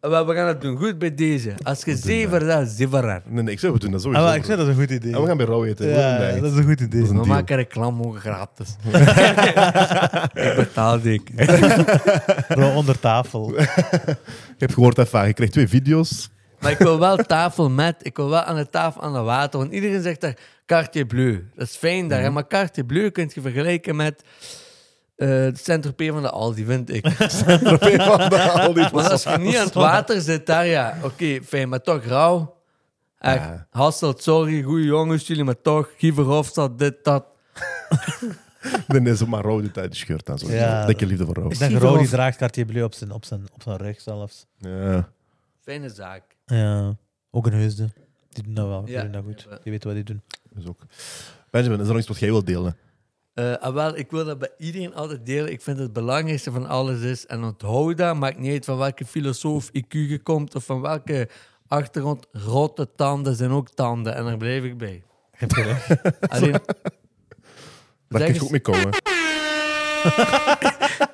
ik- 0.00 0.26
we 0.26 0.34
gaan 0.34 0.46
het 0.46 0.60
doen. 0.60 0.76
Goed 0.76 0.98
bij 0.98 1.14
deze. 1.14 1.54
Als 1.62 1.84
je 1.84 1.96
zeven 1.96 2.46
dat 2.46 2.68
zeven 2.68 3.22
Nee, 3.26 3.42
nee, 3.42 3.52
ik 3.54 3.60
zeg, 3.60 3.70
we 3.70 3.78
doen 3.78 3.90
dat 3.90 4.00
sowieso. 4.02 4.22
Ah, 4.22 4.28
wel, 4.28 4.38
ik 4.38 4.44
zeg 4.44 4.56
dat 4.56 4.66
is 4.68 4.74
een 4.74 4.80
goed 4.80 4.90
idee. 4.90 5.12
En 5.14 5.20
we 5.20 5.26
gaan 5.26 5.36
bij 5.36 5.46
Rauw 5.46 5.64
eten. 5.64 5.88
ja, 5.88 6.18
dat 6.40 6.52
is 6.52 6.58
een 6.58 6.64
goed 6.64 6.80
idee. 6.80 7.00
Dat 7.00 7.08
We 7.08 7.14
deal. 7.14 7.26
maken 7.26 7.56
reclame 7.56 8.12
gratis. 8.18 8.68
ik 10.48 10.52
betaal 10.56 11.00
dik. 11.00 11.30
Bro, 12.48 12.68
onder 12.80 13.00
tafel. 13.00 13.58
Ik 13.60 14.58
heb 14.58 14.72
gehoord, 14.72 14.98
even, 14.98 15.26
je 15.26 15.32
krijgt 15.32 15.52
twee 15.52 15.68
video's. 15.68 16.30
Maar 16.60 16.70
ik 16.70 16.78
wil 16.78 16.98
wel 16.98 17.16
tafel 17.16 17.70
met, 17.70 17.94
ik 18.02 18.16
wil 18.16 18.28
wel 18.28 18.40
aan 18.42 18.56
de 18.56 18.68
tafel 18.70 19.02
aan 19.02 19.12
de 19.12 19.18
water. 19.20 19.58
Want 19.60 19.72
iedereen 19.72 20.02
zegt 20.02 20.20
daar 20.20 20.36
Cartier 20.66 21.06
Bleu. 21.06 21.42
Dat 21.54 21.66
is 21.66 21.76
fijn 21.76 22.08
daar, 22.08 22.20
hè, 22.20 22.30
maar 22.30 22.46
Cartier 22.46 22.84
Bleu 22.84 23.10
kun 23.10 23.30
je 23.34 23.40
vergelijken 23.40 23.96
met 23.96 24.22
eh 25.20 25.26
de 25.28 25.52
Saint-Tropez 25.54 26.10
van 26.10 26.22
de 26.22 26.30
Aldi, 26.30 26.64
vind 26.64 26.92
ik. 26.94 27.08
Trofee 27.64 27.96
van 28.00 28.28
de 28.28 28.50
Aldi. 28.50 28.88
Want 28.92 29.10
als 29.10 29.22
je 29.22 29.38
niet 29.38 29.56
aan 29.56 29.64
het 29.64 29.74
water 29.74 30.20
zit 30.20 30.46
daar, 30.46 30.66
ja, 30.66 30.96
oké, 31.02 31.40
fijn, 31.44 31.68
maar 31.68 31.80
toch 31.82 32.04
rauw. 32.04 32.58
Echt, 33.18 33.44
Ja. 33.44 33.66
Hasselt, 33.70 34.22
sorry, 34.22 34.62
goede 34.62 34.84
jongens, 34.84 35.26
jullie, 35.26 35.44
maar 35.44 35.60
toch, 35.62 35.88
Giever 35.96 36.24
Hofstad, 36.24 36.78
dit, 36.78 36.94
dat. 37.04 37.24
Nee, 38.88 39.00
nee, 39.00 39.16
zo 39.16 39.26
maar 39.26 39.42
Rauw 39.44 39.60
doet 39.60 39.78
uit 39.78 39.90
de 39.90 39.96
shirt 39.96 40.30
aan. 40.30 40.38
Zo. 40.38 40.50
Ja. 40.50 40.86
Dikke 40.86 41.06
liefde 41.06 41.24
voor 41.24 41.34
Rauw. 41.34 41.50
Ik 41.50 41.58
denk 41.58 41.78
Rodi 41.78 42.02
of- 42.02 42.08
draagt 42.08 42.36
Cartier 42.36 42.64
Bleu 42.64 42.82
op 42.82 42.94
zijn, 42.94 43.10
op, 43.12 43.24
zijn, 43.24 43.46
op 43.54 43.62
zijn 43.62 43.76
rug 43.76 44.00
zelfs. 44.00 44.46
Ja. 44.58 45.08
Fijne 45.62 45.88
zaak. 45.88 46.22
Ja, 46.46 46.96
ook 47.30 47.46
een 47.46 47.52
heusde. 47.52 47.90
Die 48.28 48.42
doen 48.44 48.54
dat 48.54 48.66
wel. 48.66 48.84
Die 48.84 48.94
Ja. 48.94 49.02
doen 49.02 49.12
dat 49.12 49.22
goed. 49.24 49.46
Die 49.62 49.72
weten 49.72 49.86
wat 49.86 49.96
die 49.96 50.04
doen. 50.04 50.22
Dus 50.50 50.66
ook. 50.66 50.80
Benjamin, 51.50 51.78
is 51.80 51.84
er 51.84 51.88
nog 51.90 51.98
iets 51.98 52.08
wat 52.08 52.18
jij 52.18 52.28
wilt 52.30 52.46
delen? 52.46 52.76
Eh, 53.40 53.56
ah, 53.56 53.74
wel, 53.74 53.96
ik 53.96 54.10
wil 54.10 54.24
dat 54.24 54.38
bij 54.38 54.50
iedereen 54.58 54.94
altijd 54.94 55.26
delen. 55.26 55.52
Ik 55.52 55.62
vind 55.62 55.78
het 55.78 55.92
belangrijkste 55.92 56.50
van 56.50 56.68
alles 56.68 57.00
is, 57.00 57.26
en 57.26 57.44
onthoud 57.44 57.96
dat, 57.96 58.16
maakt 58.16 58.38
niet 58.38 58.52
uit 58.52 58.64
van 58.64 58.78
welke 58.78 59.04
filosoof 59.04 59.68
IQ 59.68 59.88
je 59.88 60.20
komt 60.22 60.54
of 60.54 60.64
van 60.64 60.80
welke 60.80 61.28
achtergrond, 61.68 62.26
rotte 62.32 62.88
tanden 62.96 63.34
zijn 63.34 63.50
ook 63.50 63.68
tanden. 63.68 64.14
En 64.14 64.24
daar 64.24 64.36
blijf 64.36 64.64
ik 64.64 64.78
bij. 64.78 65.02
Heb 65.30 65.50
je 65.50 65.62
gelijk. 65.62 66.16
Alleen, 66.34 66.52
Daar 68.08 68.24
kun 68.24 68.34
je 68.34 68.42
ook 68.42 68.50
mee 68.50 68.60
komen. 68.60 68.88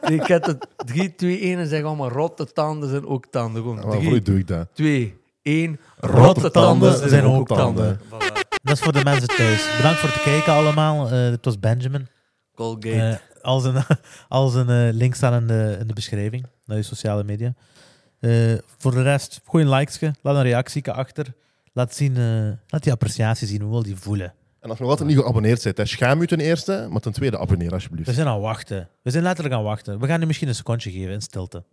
ik 0.21 0.27
heb 0.27 0.45
het 0.45 0.67
3, 0.77 1.15
2, 1.15 1.41
1 1.41 1.59
en 1.59 1.67
zeg 1.67 1.83
allemaal 1.83 2.09
rotte 2.09 2.53
tanden 2.53 2.89
zijn 2.89 3.07
ook 3.07 3.27
tanden. 3.27 3.63
Gewoon 3.63 4.01
3, 4.01 4.23
doe 4.23 4.39
ik 4.39 4.47
dat. 4.47 4.69
2, 4.73 5.21
1. 5.43 5.81
Rotte 5.97 6.51
tanden 6.51 7.09
zijn 7.09 7.25
ook 7.25 7.49
tanden. 7.49 8.01
Voilà. 8.01 8.37
Dat 8.63 8.77
is 8.77 8.81
voor 8.81 8.93
de 8.93 9.05
mensen 9.05 9.29
thuis. 9.29 9.77
Bedankt 9.77 9.99
voor 9.99 10.09
het 10.09 10.23
kijken 10.23 10.53
allemaal. 10.53 11.09
Eh 11.09 11.13
het 11.13 11.45
was 11.45 11.59
Benjamin. 11.59 12.09
Colgate. 12.57 13.21
Eh 13.21 13.35
al 13.47 13.61
zijn, 13.61 13.85
al 14.29 14.49
zijn 14.49 14.69
eh, 14.69 14.95
links 14.95 15.17
staan 15.17 15.35
in 15.35 15.47
de, 15.47 15.77
in 15.81 15.87
de 15.87 15.95
beschrijving 15.95 16.47
naar 16.65 16.77
je 16.77 16.83
sociale 16.83 17.25
media. 17.25 17.55
Eh, 18.21 18.55
voor 18.79 18.93
de 18.93 19.03
rest, 19.03 19.41
gooi 19.45 19.65
een 19.65 19.71
likesje. 19.71 20.15
Laat 20.23 20.37
een 20.37 20.43
reactie 20.43 20.91
achter. 20.91 21.35
Laat, 21.73 21.95
zien, 21.95 22.17
eh, 22.17 22.53
laat 22.67 22.83
die 22.83 22.93
appreciatie 22.93 23.47
zien. 23.47 23.61
Hoe 23.61 23.71
wil 23.71 23.83
die 23.83 23.97
voelen? 23.97 24.35
En 24.61 24.69
als 24.69 24.79
je 24.79 24.85
nog 24.85 24.93
altijd 24.93 25.09
niet 25.09 25.19
geabonneerd 25.19 25.63
bent, 25.63 25.77
hè, 25.77 25.85
schaam 25.85 26.21
je 26.21 26.27
ten 26.27 26.41
eerste, 26.41 26.87
maar 26.91 27.01
ten 27.01 27.13
tweede 27.13 27.39
abonneer 27.39 27.73
alsjeblieft. 27.73 28.09
We 28.09 28.15
zijn 28.15 28.27
aan 28.27 28.35
het 28.35 28.43
wachten. 28.43 28.89
We 29.03 29.11
zijn 29.11 29.23
letterlijk 29.23 29.55
aan 29.55 29.61
het 29.61 29.71
wachten. 29.71 30.01
We 30.01 30.07
gaan 30.07 30.21
nu 30.21 30.27
misschien 30.27 30.49
een 30.49 30.55
secondje 30.55 30.91
geven 30.91 31.13
in 31.13 31.21
stilte. 31.21 31.65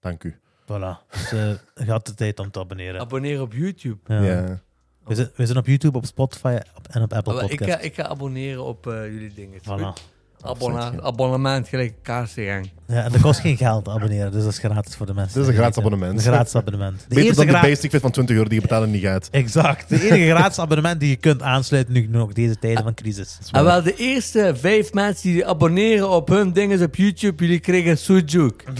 Dank 0.00 0.24
u. 0.24 0.36
Voilà. 0.62 1.06
Dus 1.10 1.30
je 1.74 1.90
had 1.90 2.06
de 2.06 2.14
tijd 2.14 2.38
om 2.38 2.50
te 2.50 2.58
abonneren. 2.58 3.00
Abonneer 3.00 3.40
op 3.40 3.52
YouTube. 3.52 3.98
Ja. 4.06 4.22
Ja. 4.22 4.60
We, 5.06 5.14
zijn, 5.14 5.30
we 5.36 5.46
zijn 5.46 5.58
op 5.58 5.66
YouTube, 5.66 5.98
op 5.98 6.06
Spotify 6.06 6.58
op- 6.76 6.88
en 6.90 7.02
op 7.02 7.12
Apple 7.12 7.34
wel, 7.34 7.42
ik, 7.42 7.48
Podcasts. 7.48 7.74
ga, 7.74 7.80
ik 7.80 7.94
ga 7.94 8.02
abonneren 8.06 8.64
op 8.64 8.86
eh, 8.86 9.04
jullie 9.04 9.32
dingen. 9.34 9.58
Voilà. 9.60 10.10
Abonna 10.44 10.92
abonnement, 11.02 11.68
gelijk 11.68 11.94
kaarsengang. 12.02 12.70
Ja, 12.86 13.04
en 13.04 13.12
dat 13.12 13.20
kost 13.20 13.40
geen 13.40 13.56
geld 13.56 13.88
abonneren, 13.88 14.32
dus 14.32 14.42
dat 14.42 14.52
is 14.52 14.58
gratis 14.58 14.94
voor 14.96 15.06
de 15.06 15.14
mensen. 15.14 15.34
Dit 15.34 15.42
is 15.42 15.48
een 15.48 15.54
gratis 15.60 15.78
abonnement. 15.78 16.12
Een 16.14 16.20
gratis 16.32 16.54
abonnement. 16.54 17.00
De 17.00 17.04
Beter 17.08 17.24
eerste 17.24 17.44
dan 17.44 17.54
de 17.54 17.60
basic 17.68 17.90
fit 17.90 18.00
van 18.00 18.10
20 18.10 18.36
euro 18.36 18.48
die 18.48 18.54
je 18.56 18.60
betalen 18.66 18.90
niet 18.90 19.02
gaat. 19.02 19.28
Exact. 19.30 19.88
De 19.88 20.10
enige 20.10 20.30
gratis 20.36 20.58
abonnement 20.58 21.00
die 21.00 21.08
je 21.08 21.16
kunt 21.16 21.42
aansluiten 21.42 21.92
nu 21.94 22.06
nog 22.06 22.32
deze 22.32 22.58
tijden 22.58 22.82
van 22.82 22.94
crisis. 22.94 23.38
En 23.52 23.64
wel, 23.64 23.82
de 23.82 23.94
eerste 23.96 24.52
vijf 24.56 24.92
mensen 24.92 25.30
die 25.30 25.46
abonneren 25.46 26.10
op 26.10 26.28
hun 26.28 26.52
dingen 26.52 26.82
op 26.82 26.94
YouTube, 26.96 27.44
jullie 27.44 27.60
krijgen 27.60 27.98
Sujuk. 27.98 28.64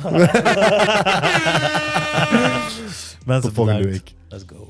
Mensen 3.26 3.48
Tot 3.48 3.52
volgende 3.54 3.80
bedankt. 3.82 4.04
week. 4.04 4.14
Let's 4.28 4.44
go. 4.46 4.66